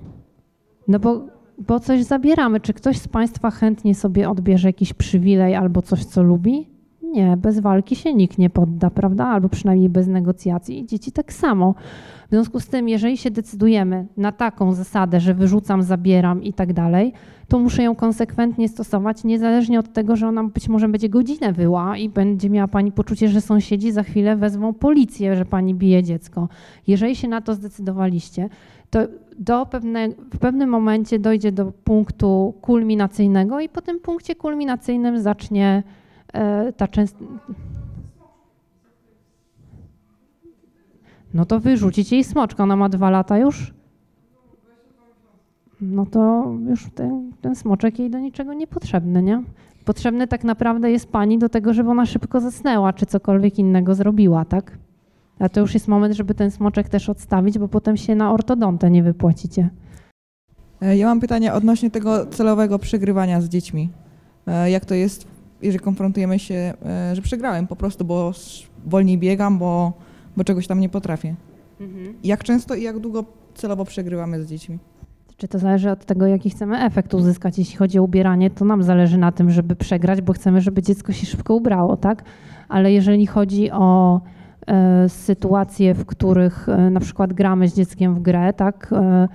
No 0.87 0.99
bo, 0.99 1.21
bo 1.57 1.79
coś 1.79 2.03
zabieramy. 2.03 2.59
Czy 2.59 2.73
ktoś 2.73 2.97
z 2.97 3.07
Państwa 3.07 3.51
chętnie 3.51 3.95
sobie 3.95 4.29
odbierze 4.29 4.69
jakiś 4.69 4.93
przywilej 4.93 5.55
albo 5.55 5.81
coś, 5.81 6.05
co 6.05 6.23
lubi? 6.23 6.67
Nie, 7.03 7.37
bez 7.37 7.59
walki 7.59 7.95
się 7.95 8.13
nikt 8.13 8.37
nie 8.37 8.49
podda, 8.49 8.89
prawda? 8.89 9.27
Albo 9.27 9.49
przynajmniej 9.49 9.89
bez 9.89 10.07
negocjacji. 10.07 10.79
I 10.79 10.85
dzieci 10.85 11.11
tak 11.11 11.33
samo. 11.33 11.75
W 12.27 12.29
związku 12.29 12.59
z 12.59 12.67
tym, 12.67 12.89
jeżeli 12.89 13.17
się 13.17 13.31
decydujemy 13.31 14.07
na 14.17 14.31
taką 14.31 14.73
zasadę, 14.73 15.19
że 15.19 15.33
wyrzucam, 15.33 15.83
zabieram 15.83 16.43
i 16.43 16.53
tak 16.53 16.73
dalej, 16.73 17.13
to 17.47 17.59
muszę 17.59 17.83
ją 17.83 17.95
konsekwentnie 17.95 18.69
stosować, 18.69 19.23
niezależnie 19.23 19.79
od 19.79 19.93
tego, 19.93 20.15
że 20.15 20.27
ona 20.27 20.43
być 20.43 20.69
może 20.69 20.89
będzie 20.89 21.09
godzinę 21.09 21.53
wyła 21.53 21.97
i 21.97 22.09
będzie 22.09 22.49
miała 22.49 22.67
pani 22.67 22.91
poczucie, 22.91 23.29
że 23.29 23.41
sąsiedzi 23.41 23.91
za 23.91 24.03
chwilę 24.03 24.35
wezmą 24.35 24.73
policję, 24.73 25.35
że 25.35 25.45
pani 25.45 25.75
bije 25.75 26.03
dziecko. 26.03 26.49
Jeżeli 26.87 27.15
się 27.15 27.27
na 27.27 27.41
to 27.41 27.53
zdecydowaliście, 27.53 28.49
to 28.89 28.99
do 29.39 29.65
pewne, 29.65 30.09
w 30.09 30.39
pewnym 30.39 30.69
momencie 30.69 31.19
dojdzie 31.19 31.51
do 31.51 31.71
punktu 31.83 32.53
kulminacyjnego 32.61 33.59
i 33.59 33.69
po 33.69 33.81
tym 33.81 33.99
punkcie 33.99 34.35
kulminacyjnym 34.35 35.21
zacznie 35.21 35.83
e, 36.33 36.73
ta 36.73 36.87
często. 36.87 37.25
No 41.33 41.45
to 41.45 41.59
wyrzucić 41.59 42.11
jej 42.11 42.23
smoczka. 42.23 42.63
Ona 42.63 42.75
ma 42.75 42.89
dwa 42.89 43.09
lata 43.09 43.37
już? 43.37 43.73
No 45.81 46.05
to 46.05 46.51
już 46.69 46.85
ten, 46.95 47.31
ten 47.41 47.55
smoczek 47.55 47.99
jej 47.99 48.09
do 48.09 48.19
niczego 48.19 48.53
niepotrzebny, 48.53 49.23
nie? 49.23 49.43
Potrzebny 49.85 50.27
tak 50.27 50.43
naprawdę 50.43 50.91
jest 50.91 51.11
pani 51.11 51.37
do 51.37 51.49
tego, 51.49 51.73
żeby 51.73 51.89
ona 51.89 52.05
szybko 52.05 52.39
zasnęła, 52.39 52.93
czy 52.93 53.05
cokolwiek 53.05 53.59
innego 53.59 53.95
zrobiła, 53.95 54.45
tak? 54.45 54.77
A 55.39 55.49
to 55.49 55.59
już 55.61 55.73
jest 55.73 55.87
moment, 55.87 56.15
żeby 56.15 56.33
ten 56.33 56.51
smoczek 56.51 56.89
też 56.89 57.09
odstawić, 57.09 57.59
bo 57.59 57.67
potem 57.67 57.97
się 57.97 58.15
na 58.15 58.33
ortodontę 58.33 58.89
nie 58.91 59.03
wypłacicie. 59.03 59.69
E, 60.81 60.97
Ja 60.97 61.07
mam 61.07 61.19
pytanie 61.19 61.53
odnośnie 61.53 61.91
tego 61.91 62.25
celowego 62.25 62.79
przegrywania 62.79 63.41
z 63.41 63.49
dziećmi. 63.49 63.89
E, 64.47 64.71
Jak 64.71 64.85
to 64.85 64.95
jest, 64.95 65.27
jeżeli 65.61 65.83
konfrontujemy 65.83 66.39
się, 66.39 66.73
e, 66.85 67.15
że 67.15 67.21
przegrałem 67.21 67.67
po 67.67 67.75
prostu, 67.75 68.05
bo 68.05 68.31
wolniej 68.85 69.17
biegam, 69.17 69.57
bo, 69.57 69.93
bo 70.37 70.43
czegoś 70.43 70.67
tam 70.67 70.79
nie 70.79 70.89
potrafię. 70.89 71.35
Jak 72.23 72.43
często 72.43 72.75
i 72.75 72.83
jak 72.83 72.99
długo 72.99 73.23
celowo 73.55 73.85
przegrywamy 73.85 74.43
z 74.43 74.47
dziećmi? 74.49 74.79
Czy 75.37 75.47
to 75.47 75.59
zależy 75.59 75.91
od 75.91 76.05
tego, 76.05 76.27
jaki 76.27 76.49
chcemy 76.49 76.83
efekt 76.83 77.13
uzyskać? 77.13 77.57
Jeśli 77.59 77.77
chodzi 77.77 77.99
o 77.99 78.03
ubieranie, 78.03 78.49
to 78.49 78.65
nam 78.65 78.83
zależy 78.83 79.17
na 79.17 79.31
tym, 79.31 79.51
żeby 79.51 79.75
przegrać, 79.75 80.21
bo 80.21 80.33
chcemy, 80.33 80.61
żeby 80.61 80.81
dziecko 80.81 81.11
się 81.11 81.25
szybko 81.25 81.55
ubrało, 81.55 81.97
tak? 81.97 82.23
Ale 82.69 82.91
jeżeli 82.91 83.27
chodzi 83.27 83.71
o 83.71 84.21
sytuacje, 85.07 85.93
w 85.93 86.05
których 86.05 86.69
e, 86.69 86.89
na 86.89 86.99
przykład 86.99 87.33
gramy 87.33 87.67
z 87.67 87.75
dzieckiem 87.75 88.15
w 88.15 88.19
grę, 88.19 88.53
tak? 88.53 88.89
E, 88.91 89.27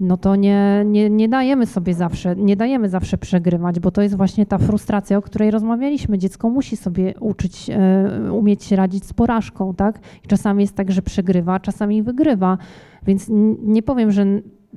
no 0.00 0.16
to 0.16 0.36
nie, 0.36 0.82
nie, 0.86 1.10
nie 1.10 1.28
dajemy 1.28 1.66
sobie 1.66 1.94
zawsze, 1.94 2.36
nie 2.36 2.56
dajemy 2.56 2.88
zawsze 2.88 3.18
przegrywać, 3.18 3.80
bo 3.80 3.90
to 3.90 4.02
jest 4.02 4.16
właśnie 4.16 4.46
ta 4.46 4.58
frustracja, 4.58 5.18
o 5.18 5.22
której 5.22 5.50
rozmawialiśmy. 5.50 6.18
Dziecko 6.18 6.50
musi 6.50 6.76
sobie 6.76 7.14
uczyć, 7.20 7.70
e, 7.70 8.32
umieć 8.32 8.64
się 8.64 8.76
radzić 8.76 9.04
z 9.04 9.12
porażką, 9.12 9.74
tak? 9.74 9.98
I 10.24 10.28
czasami 10.28 10.62
jest 10.62 10.74
tak, 10.74 10.92
że 10.92 11.02
przegrywa, 11.02 11.60
czasami 11.60 12.02
wygrywa. 12.02 12.58
Więc 13.06 13.26
nie 13.62 13.82
powiem, 13.82 14.12
że 14.12 14.24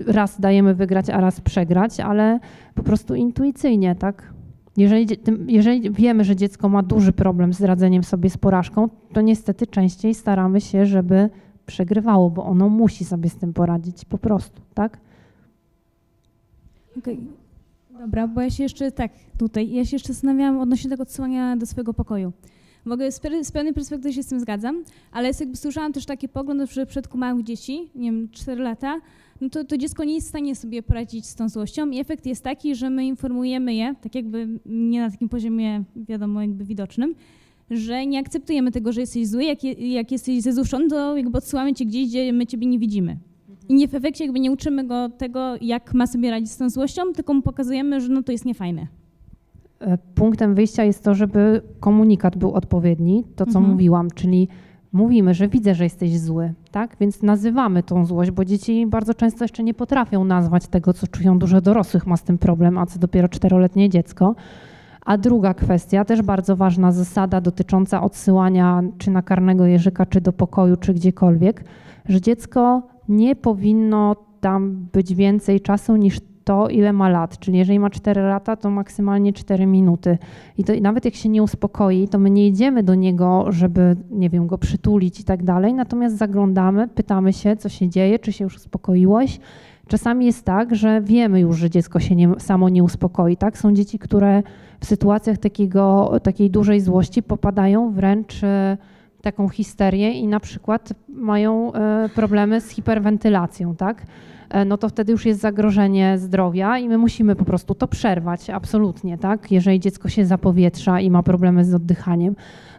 raz 0.07 0.41
dajemy 0.41 0.75
wygrać, 0.75 1.09
a 1.09 1.21
raz 1.21 1.41
przegrać, 1.41 1.99
ale 1.99 2.39
po 2.75 2.83
prostu 2.83 3.15
intuicyjnie, 3.15 3.95
tak? 3.95 4.33
Jeżeli, 4.79 5.07
jeżeli 5.47 5.91
wiemy, 5.91 6.23
że 6.23 6.35
dziecko 6.35 6.69
ma 6.69 6.83
duży 6.83 7.11
problem 7.11 7.53
z 7.53 7.61
radzeniem 7.61 8.03
sobie 8.03 8.29
z 8.29 8.37
porażką, 8.37 8.89
to 9.13 9.21
niestety 9.21 9.67
częściej 9.67 10.13
staramy 10.13 10.61
się, 10.61 10.85
żeby 10.85 11.29
przegrywało, 11.65 12.29
bo 12.29 12.45
ono 12.45 12.69
musi 12.69 13.05
sobie 13.05 13.29
z 13.29 13.35
tym 13.35 13.53
poradzić 13.53 14.05
po 14.05 14.17
prostu, 14.17 14.61
tak? 14.73 14.97
Okej. 16.97 17.19
Dobra, 17.99 18.27
bo 18.27 18.41
ja 18.41 18.49
się 18.49 18.63
jeszcze 18.63 18.91
tak 18.91 19.11
tutaj, 19.37 19.71
ja 19.71 19.85
się 19.85 19.95
jeszcze 19.95 20.13
zastanawiałam 20.13 20.59
odnośnie 20.59 20.89
tego 20.89 21.03
odsyłania 21.03 21.57
do 21.57 21.65
swojego 21.65 21.93
pokoju. 21.93 22.31
Mogę 22.85 23.11
z, 23.11 23.21
z 23.43 23.51
pewnej 23.51 23.73
perspektywy 23.73 24.13
się 24.13 24.23
z 24.23 24.27
tym 24.27 24.39
zgadzam, 24.39 24.83
ale 25.11 25.27
jest 25.27 25.39
jakby 25.39 25.55
słyszałam 25.55 25.93
też 25.93 26.05
taki 26.05 26.29
pogląd, 26.29 26.71
że 26.71 26.85
w 26.85 26.89
przypadku 26.89 27.17
małych 27.17 27.43
dzieci, 27.43 27.89
nie 27.95 28.11
wiem, 28.11 28.29
4 28.31 28.63
lata, 28.63 29.01
no 29.41 29.49
to, 29.49 29.63
to 29.63 29.77
dziecko 29.77 30.03
nie 30.03 30.13
jest 30.13 30.27
w 30.27 30.29
stanie 30.29 30.55
sobie 30.55 30.83
poradzić 30.83 31.25
z 31.25 31.35
tą 31.35 31.49
złością 31.49 31.89
i 31.89 31.99
efekt 31.99 32.25
jest 32.25 32.43
taki, 32.43 32.75
że 32.75 32.89
my 32.89 33.05
informujemy 33.05 33.73
je, 33.73 33.95
tak 34.01 34.15
jakby 34.15 34.47
nie 34.65 34.99
na 35.01 35.11
takim 35.11 35.29
poziomie, 35.29 35.83
wiadomo, 35.95 36.41
jakby 36.41 36.65
widocznym, 36.65 37.15
że 37.71 38.05
nie 38.05 38.19
akceptujemy 38.19 38.71
tego, 38.71 38.91
że 38.91 39.01
jesteś 39.01 39.27
zły, 39.27 39.43
jak, 39.43 39.63
je, 39.63 39.93
jak 39.93 40.11
jesteś 40.11 40.41
zezuszony, 40.41 40.87
to 40.87 41.17
jakby 41.17 41.37
odsyłamy 41.37 41.73
cię 41.73 41.85
gdzieś, 41.85 42.07
gdzie 42.07 42.33
my 42.33 42.45
ciebie 42.45 42.67
nie 42.67 42.79
widzimy. 42.79 43.17
I 43.69 43.73
nie 43.73 43.87
w 43.87 43.95
efekcie 43.95 44.23
jakby 44.23 44.39
nie 44.39 44.51
uczymy 44.51 44.83
go 44.83 45.09
tego, 45.09 45.55
jak 45.61 45.93
ma 45.93 46.07
sobie 46.07 46.31
radzić 46.31 46.51
z 46.51 46.57
tą 46.57 46.69
złością, 46.69 47.01
tylko 47.15 47.33
mu 47.33 47.41
pokazujemy, 47.41 48.01
że 48.01 48.09
no 48.09 48.23
to 48.23 48.31
jest 48.31 48.45
niefajne. 48.45 48.87
E, 49.79 49.97
Punktem 50.15 50.55
wyjścia 50.55 50.83
jest 50.83 51.03
to, 51.03 51.15
żeby 51.15 51.61
komunikat 51.79 52.37
był 52.37 52.51
odpowiedni, 52.53 53.23
to 53.35 53.45
co 53.45 53.59
Mhm. 53.59 53.71
mówiłam, 53.71 54.07
czyli 54.15 54.47
mówimy, 54.93 55.33
że 55.33 55.47
widzę, 55.47 55.75
że 55.75 55.83
jesteś 55.83 56.19
zły, 56.19 56.53
tak? 56.71 56.95
Więc 56.99 57.23
nazywamy 57.23 57.83
tą 57.83 58.05
złość, 58.05 58.31
bo 58.31 58.45
dzieci 58.45 58.85
bardzo 58.87 59.13
często 59.13 59.43
jeszcze 59.43 59.63
nie 59.63 59.73
potrafią 59.73 60.23
nazwać 60.23 60.67
tego, 60.67 60.93
co 60.93 61.07
czują. 61.07 61.39
Dużo 61.39 61.61
dorosłych 61.61 62.07
ma 62.07 62.17
z 62.17 62.23
tym 62.23 62.37
problem, 62.37 62.77
a 62.77 62.85
co 62.85 62.99
dopiero 62.99 63.29
czteroletnie 63.29 63.89
dziecko. 63.89 64.35
A 65.05 65.17
druga 65.17 65.53
kwestia, 65.53 66.05
też 66.05 66.21
bardzo 66.21 66.55
ważna 66.55 66.91
zasada 66.91 67.41
dotycząca 67.41 68.01
odsyłania 68.01 68.83
czy 68.97 69.11
na 69.11 69.21
karnego 69.21 69.65
jeżyka, 69.65 70.05
czy 70.05 70.21
do 70.21 70.33
pokoju, 70.33 70.77
czy 70.77 70.93
gdziekolwiek, 70.93 71.63
że 72.05 72.21
dziecko 72.21 72.81
nie 73.09 73.35
powinno 73.35 74.15
tam 74.41 74.87
być 74.93 75.15
więcej 75.15 75.61
czasu 75.61 75.95
niż 75.95 76.19
to, 76.49 76.67
ile 76.67 76.93
ma 76.93 77.09
lat. 77.09 77.39
Czyli 77.39 77.57
jeżeli 77.57 77.79
ma 77.79 77.89
4 77.89 78.21
lata, 78.21 78.55
to 78.55 78.69
maksymalnie 78.69 79.33
4 79.33 79.65
minuty. 79.65 80.17
I, 80.57 80.63
to, 80.63 80.73
nawet 80.81 81.05
jak 81.05 81.15
się 81.15 81.29
nie 81.29 81.43
uspokoi, 81.43 82.07
to 82.07 82.19
my 82.19 82.29
nie 82.29 82.47
idziemy 82.47 82.83
do 82.83 82.95
niego, 82.95 83.45
żeby, 83.49 83.95
nie 84.11 84.29
wiem, 84.29 84.47
go 84.47 84.57
przytulić 84.57 85.19
i 85.19 85.23
tak 85.23 85.43
dalej, 85.43 85.73
natomiast 85.73 86.17
zaglądamy, 86.17 86.87
pytamy 86.87 87.33
się, 87.33 87.55
co 87.55 87.69
się 87.69 87.89
dzieje, 87.89 88.19
czy 88.19 88.31
się 88.33 88.43
już 88.43 88.55
uspokoiłeś. 88.55 89.39
Czasami 89.87 90.25
jest 90.25 90.45
tak, 90.45 90.75
że 90.75 91.01
wiemy 91.01 91.39
już, 91.39 91.57
że 91.57 91.69
dziecko 91.69 91.99
się 91.99 92.15
nie, 92.15 92.39
samo 92.39 92.69
nie 92.69 92.83
uspokoi. 92.83 93.37
Tak? 93.37 93.57
Są 93.57 93.73
dzieci, 93.73 93.99
które 93.99 94.43
w 94.79 94.85
sytuacjach 94.85 95.37
takiego, 95.37 96.11
takiej 96.23 96.49
dużej 96.49 96.81
złości 96.81 97.23
popadają 97.23 97.91
wręcz 97.91 98.43
e, 98.43 98.77
taką 99.21 99.49
histerię 99.49 100.11
i 100.11 100.27
na 100.27 100.39
przykład 100.39 100.93
mają 101.09 101.73
e, 101.73 102.09
problemy 102.15 102.61
z 102.61 102.69
hiperwentylacją, 102.69 103.75
tak? 103.75 104.05
E, 104.49 104.65
no 104.65 104.77
to 104.77 104.89
wtedy 104.89 105.11
już 105.11 105.25
jest 105.25 105.41
zagrożenie 105.41 106.17
zdrowia 106.17 106.77
i 106.77 106.89
my 106.89 106.97
musimy 106.97 107.35
po 107.35 107.45
prostu 107.45 107.75
to 107.75 107.87
przerwać, 107.87 108.49
absolutnie, 108.49 109.17
tak? 109.17 109.51
Jeżeli 109.51 109.79
dziecko 109.79 110.09
się 110.09 110.25
zapowietrza 110.25 110.99
i 110.99 111.11
ma 111.11 111.23
problemy 111.23 111.65
z 111.65 111.73
oddychaniem. 111.73 112.35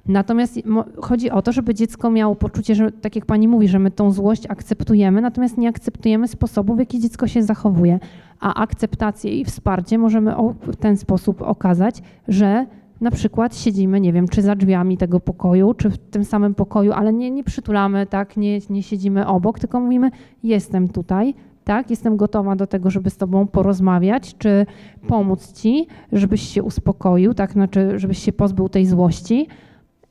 Natomiast 0.06 0.60
chodzi 1.02 1.30
o 1.30 1.42
to, 1.42 1.52
żeby 1.52 1.74
dziecko 1.74 2.10
miało 2.10 2.34
poczucie, 2.34 2.74
że 2.74 2.92
tak 2.92 3.16
jak 3.16 3.26
pani 3.26 3.48
mówi, 3.48 3.68
że 3.68 3.78
my 3.78 3.90
tą 3.90 4.10
złość 4.10 4.46
akceptujemy, 4.48 5.20
natomiast 5.20 5.58
nie 5.58 5.68
akceptujemy 5.68 6.28
sposobu, 6.28 6.74
w 6.74 6.78
jaki 6.78 7.00
dziecko 7.00 7.26
się 7.26 7.42
zachowuje. 7.42 7.98
A 8.40 8.54
akceptację 8.54 9.40
i 9.40 9.44
wsparcie 9.44 9.98
możemy 9.98 10.34
w 10.62 10.76
ten 10.76 10.96
sposób 10.96 11.42
okazać, 11.42 12.02
że 12.28 12.66
na 13.00 13.10
przykład 13.10 13.56
siedzimy, 13.56 14.00
nie 14.00 14.12
wiem, 14.12 14.28
czy 14.28 14.42
za 14.42 14.54
drzwiami 14.54 14.96
tego 14.96 15.20
pokoju, 15.20 15.74
czy 15.74 15.90
w 15.90 15.98
tym 15.98 16.24
samym 16.24 16.54
pokoju, 16.54 16.92
ale 16.92 17.12
nie, 17.12 17.30
nie 17.30 17.44
przytulamy, 17.44 18.06
tak, 18.06 18.36
nie, 18.36 18.58
nie 18.70 18.82
siedzimy 18.82 19.26
obok, 19.26 19.58
tylko 19.58 19.80
mówimy, 19.80 20.10
jestem 20.42 20.88
tutaj, 20.88 21.34
tak, 21.70 21.90
jestem 21.90 22.16
gotowa 22.16 22.56
do 22.56 22.66
tego, 22.66 22.90
żeby 22.90 23.10
z 23.10 23.16
tobą 23.16 23.46
porozmawiać, 23.46 24.34
czy 24.38 24.66
pomóc 25.08 25.52
ci, 25.52 25.86
żebyś 26.12 26.42
się 26.42 26.62
uspokoił, 26.62 27.34
tak, 27.34 27.52
znaczy, 27.52 27.98
żebyś 27.98 28.18
się 28.18 28.32
pozbył 28.32 28.68
tej 28.68 28.86
złości, 28.86 29.46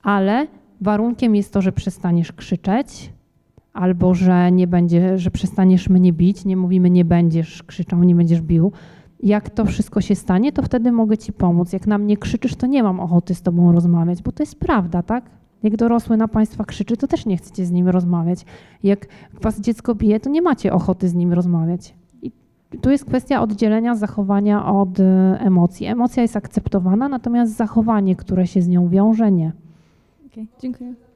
ale 0.03 0.48
warunkiem 0.81 1.36
jest 1.36 1.53
to, 1.53 1.61
że 1.61 1.72
przestaniesz 1.72 2.31
krzyczeć, 2.31 3.14
albo 3.73 4.14
że 4.14 4.52
nie 4.52 4.68
będzie, 4.68 5.18
że 5.18 5.31
przestaniesz 5.31 5.90
mnie 5.90 6.14
bić, 6.14 6.45
nie 6.45 6.57
mówimy 6.57 6.90
nie 6.90 7.06
będziesz 7.06 7.64
krzyczał, 7.64 8.03
nie 8.03 8.15
będziesz 8.15 8.41
bił. 8.41 8.72
Jak 9.23 9.49
to 9.49 9.65
wszystko 9.65 10.02
się 10.02 10.15
stanie, 10.15 10.52
to 10.52 10.61
wtedy 10.61 10.91
mogę 10.91 11.18
ci 11.18 11.34
pomóc. 11.34 11.73
Jak 11.73 11.88
na 11.88 11.98
mnie 11.98 12.18
krzyczysz, 12.18 12.56
to 12.56 12.68
nie 12.68 12.84
mam 12.84 12.99
ochoty 12.99 13.36
z 13.36 13.41
tobą 13.41 13.72
rozmawiać, 13.72 14.22
bo 14.22 14.31
to 14.31 14.44
jest 14.44 14.60
prawda, 14.60 15.03
tak? 15.03 15.39
Jak 15.64 15.76
dorosły 15.76 16.18
na 16.18 16.27
państwa 16.27 16.65
krzyczy, 16.65 16.98
to 16.98 17.07
też 17.07 17.26
nie 17.26 17.38
chcecie 17.38 17.65
z 17.65 17.72
nim 17.72 17.90
rozmawiać. 17.90 18.45
Jak 18.84 19.07
was 19.41 19.60
dziecko 19.60 19.95
bije, 19.95 20.19
to 20.19 20.30
nie 20.30 20.41
macie 20.41 20.73
ochoty 20.73 21.10
z 21.10 21.14
nim 21.14 21.34
rozmawiać. 21.34 21.95
I 22.22 22.31
tu 22.81 22.90
jest 22.90 23.06
kwestia 23.06 23.41
oddzielenia 23.41 23.95
zachowania 23.95 24.65
od 24.65 24.99
e, 24.99 25.03
emocji. 25.40 25.86
Emocja 25.86 26.22
jest 26.22 26.36
akceptowana, 26.36 27.10
natomiast 27.10 27.56
zachowanie, 27.56 28.15
które 28.15 28.48
się 28.48 28.61
z 28.61 28.68
nią 28.68 28.90
wiąże, 28.90 29.31
nie. 29.31 29.52
Okej, 30.27 30.48
dziękuję. 30.61 31.09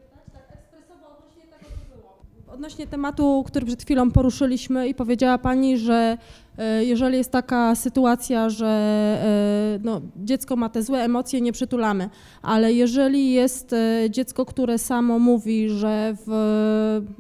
Odnośnie 2.54 2.88
tematu, 2.88 3.44
który 3.48 3.66
przed 3.66 3.84
chwilą 3.84 4.12
poruszyliśmy 4.12 4.88
i 4.88 4.96
powiedziała 4.96 5.38
Pani, 5.38 5.78
że 5.78 6.18
e, 6.58 6.86
jeżeli 6.86 7.18
jest 7.18 7.32
taka 7.32 7.76
sytuacja, 7.76 8.50
że 8.50 8.68
e, 9.76 9.80
no, 9.84 10.02
dziecko 10.16 10.56
ma 10.56 10.70
te 10.70 10.84
złe 10.84 11.04
emocje, 11.04 11.42
nie 11.42 11.52
przytulamy, 11.52 12.10
ale 12.42 12.74
jeżeli 12.74 13.32
jest 13.32 13.74
e, 13.74 14.10
dziecko, 14.10 14.46
które 14.46 14.78
samo 14.78 15.20
mówi, 15.20 15.70
że 15.70 16.16
w, 16.26 16.32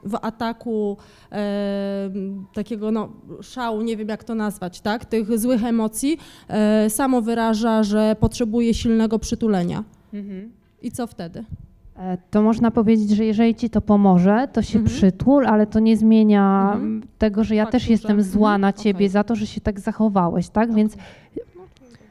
w 0.03 0.15
ataku 0.21 0.97
e, 1.31 2.11
takiego 2.53 2.91
no, 2.91 3.09
szału, 3.41 3.81
nie 3.81 3.97
wiem 3.97 4.07
jak 4.07 4.23
to 4.23 4.35
nazwać, 4.35 4.81
tak, 4.81 5.05
tych 5.05 5.39
złych 5.39 5.63
emocji, 5.65 6.17
e, 6.47 6.89
samo 6.89 7.21
wyraża, 7.21 7.83
że 7.83 8.15
potrzebuje 8.19 8.73
silnego 8.73 9.19
przytulenia. 9.19 9.83
I 10.81 10.91
co 10.91 11.07
wtedy? 11.07 11.45
E, 11.97 12.17
To 12.31 12.41
można 12.41 12.71
powiedzieć, 12.71 13.09
że 13.09 13.25
jeżeli 13.25 13.55
ci 13.55 13.69
to 13.69 13.81
pomoże, 13.81 14.47
to 14.53 14.61
się 14.61 14.79
Mhm. 14.79 14.95
przytul, 14.97 15.45
ale 15.47 15.67
to 15.67 15.79
nie 15.79 15.97
zmienia 15.97 16.71
Mhm. 16.73 17.01
tego, 17.17 17.43
że 17.43 17.55
ja 17.55 17.65
też 17.65 17.89
jestem 17.89 18.17
że- 18.17 18.23
zła 18.23 18.49
mhm, 18.49 18.61
na 18.61 18.73
ciebie 18.73 18.97
okej. 18.97 19.09
za 19.09 19.23
to, 19.23 19.35
że 19.35 19.47
się 19.47 19.61
tak 19.61 19.79
zachowałeś, 19.79 20.49
tak? 20.49 20.73
Więc 20.73 20.97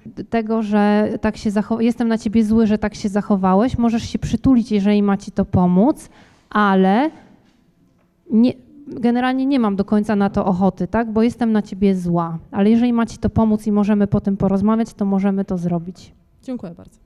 d- 0.06 0.24
tego, 0.24 0.62
że 0.62 1.08
tak 1.20 1.36
się 1.36 1.50
zachow- 1.50 1.80
jestem 1.82 2.08
na 2.08 2.18
ciebie 2.18 2.44
zły, 2.44 2.66
że 2.66 2.78
tak 2.78 2.94
się 2.94 3.08
zachowałeś, 3.08 3.78
możesz 3.78 4.02
się 4.02 4.18
przytulić, 4.18 4.72
jeżeli 4.72 5.02
ma 5.02 5.16
ci 5.16 5.30
to 5.32 5.44
pomóc, 5.44 6.08
ale 6.50 7.10
nie, 8.30 8.52
generalnie 8.86 9.46
nie 9.46 9.60
mam 9.60 9.76
do 9.76 9.84
końca 9.84 10.16
na 10.16 10.30
to 10.30 10.44
ochoty, 10.46 10.86
tak? 10.86 11.12
Bo 11.12 11.22
jestem 11.22 11.52
na 11.52 11.62
ciebie 11.62 11.94
zła. 11.96 12.38
Ale 12.50 12.70
jeżeli 12.70 12.92
ma 12.92 13.06
ci 13.06 13.18
to 13.18 13.30
pomóc 13.30 13.66
i 13.66 13.72
możemy 13.72 14.06
po 14.06 14.20
tym 14.20 14.36
porozmawiać, 14.36 14.94
to 14.94 15.04
możemy 15.04 15.44
to 15.44 15.58
zrobić. 15.58 16.12
Dziękuję 16.42 16.72
bardzo. 16.74 16.98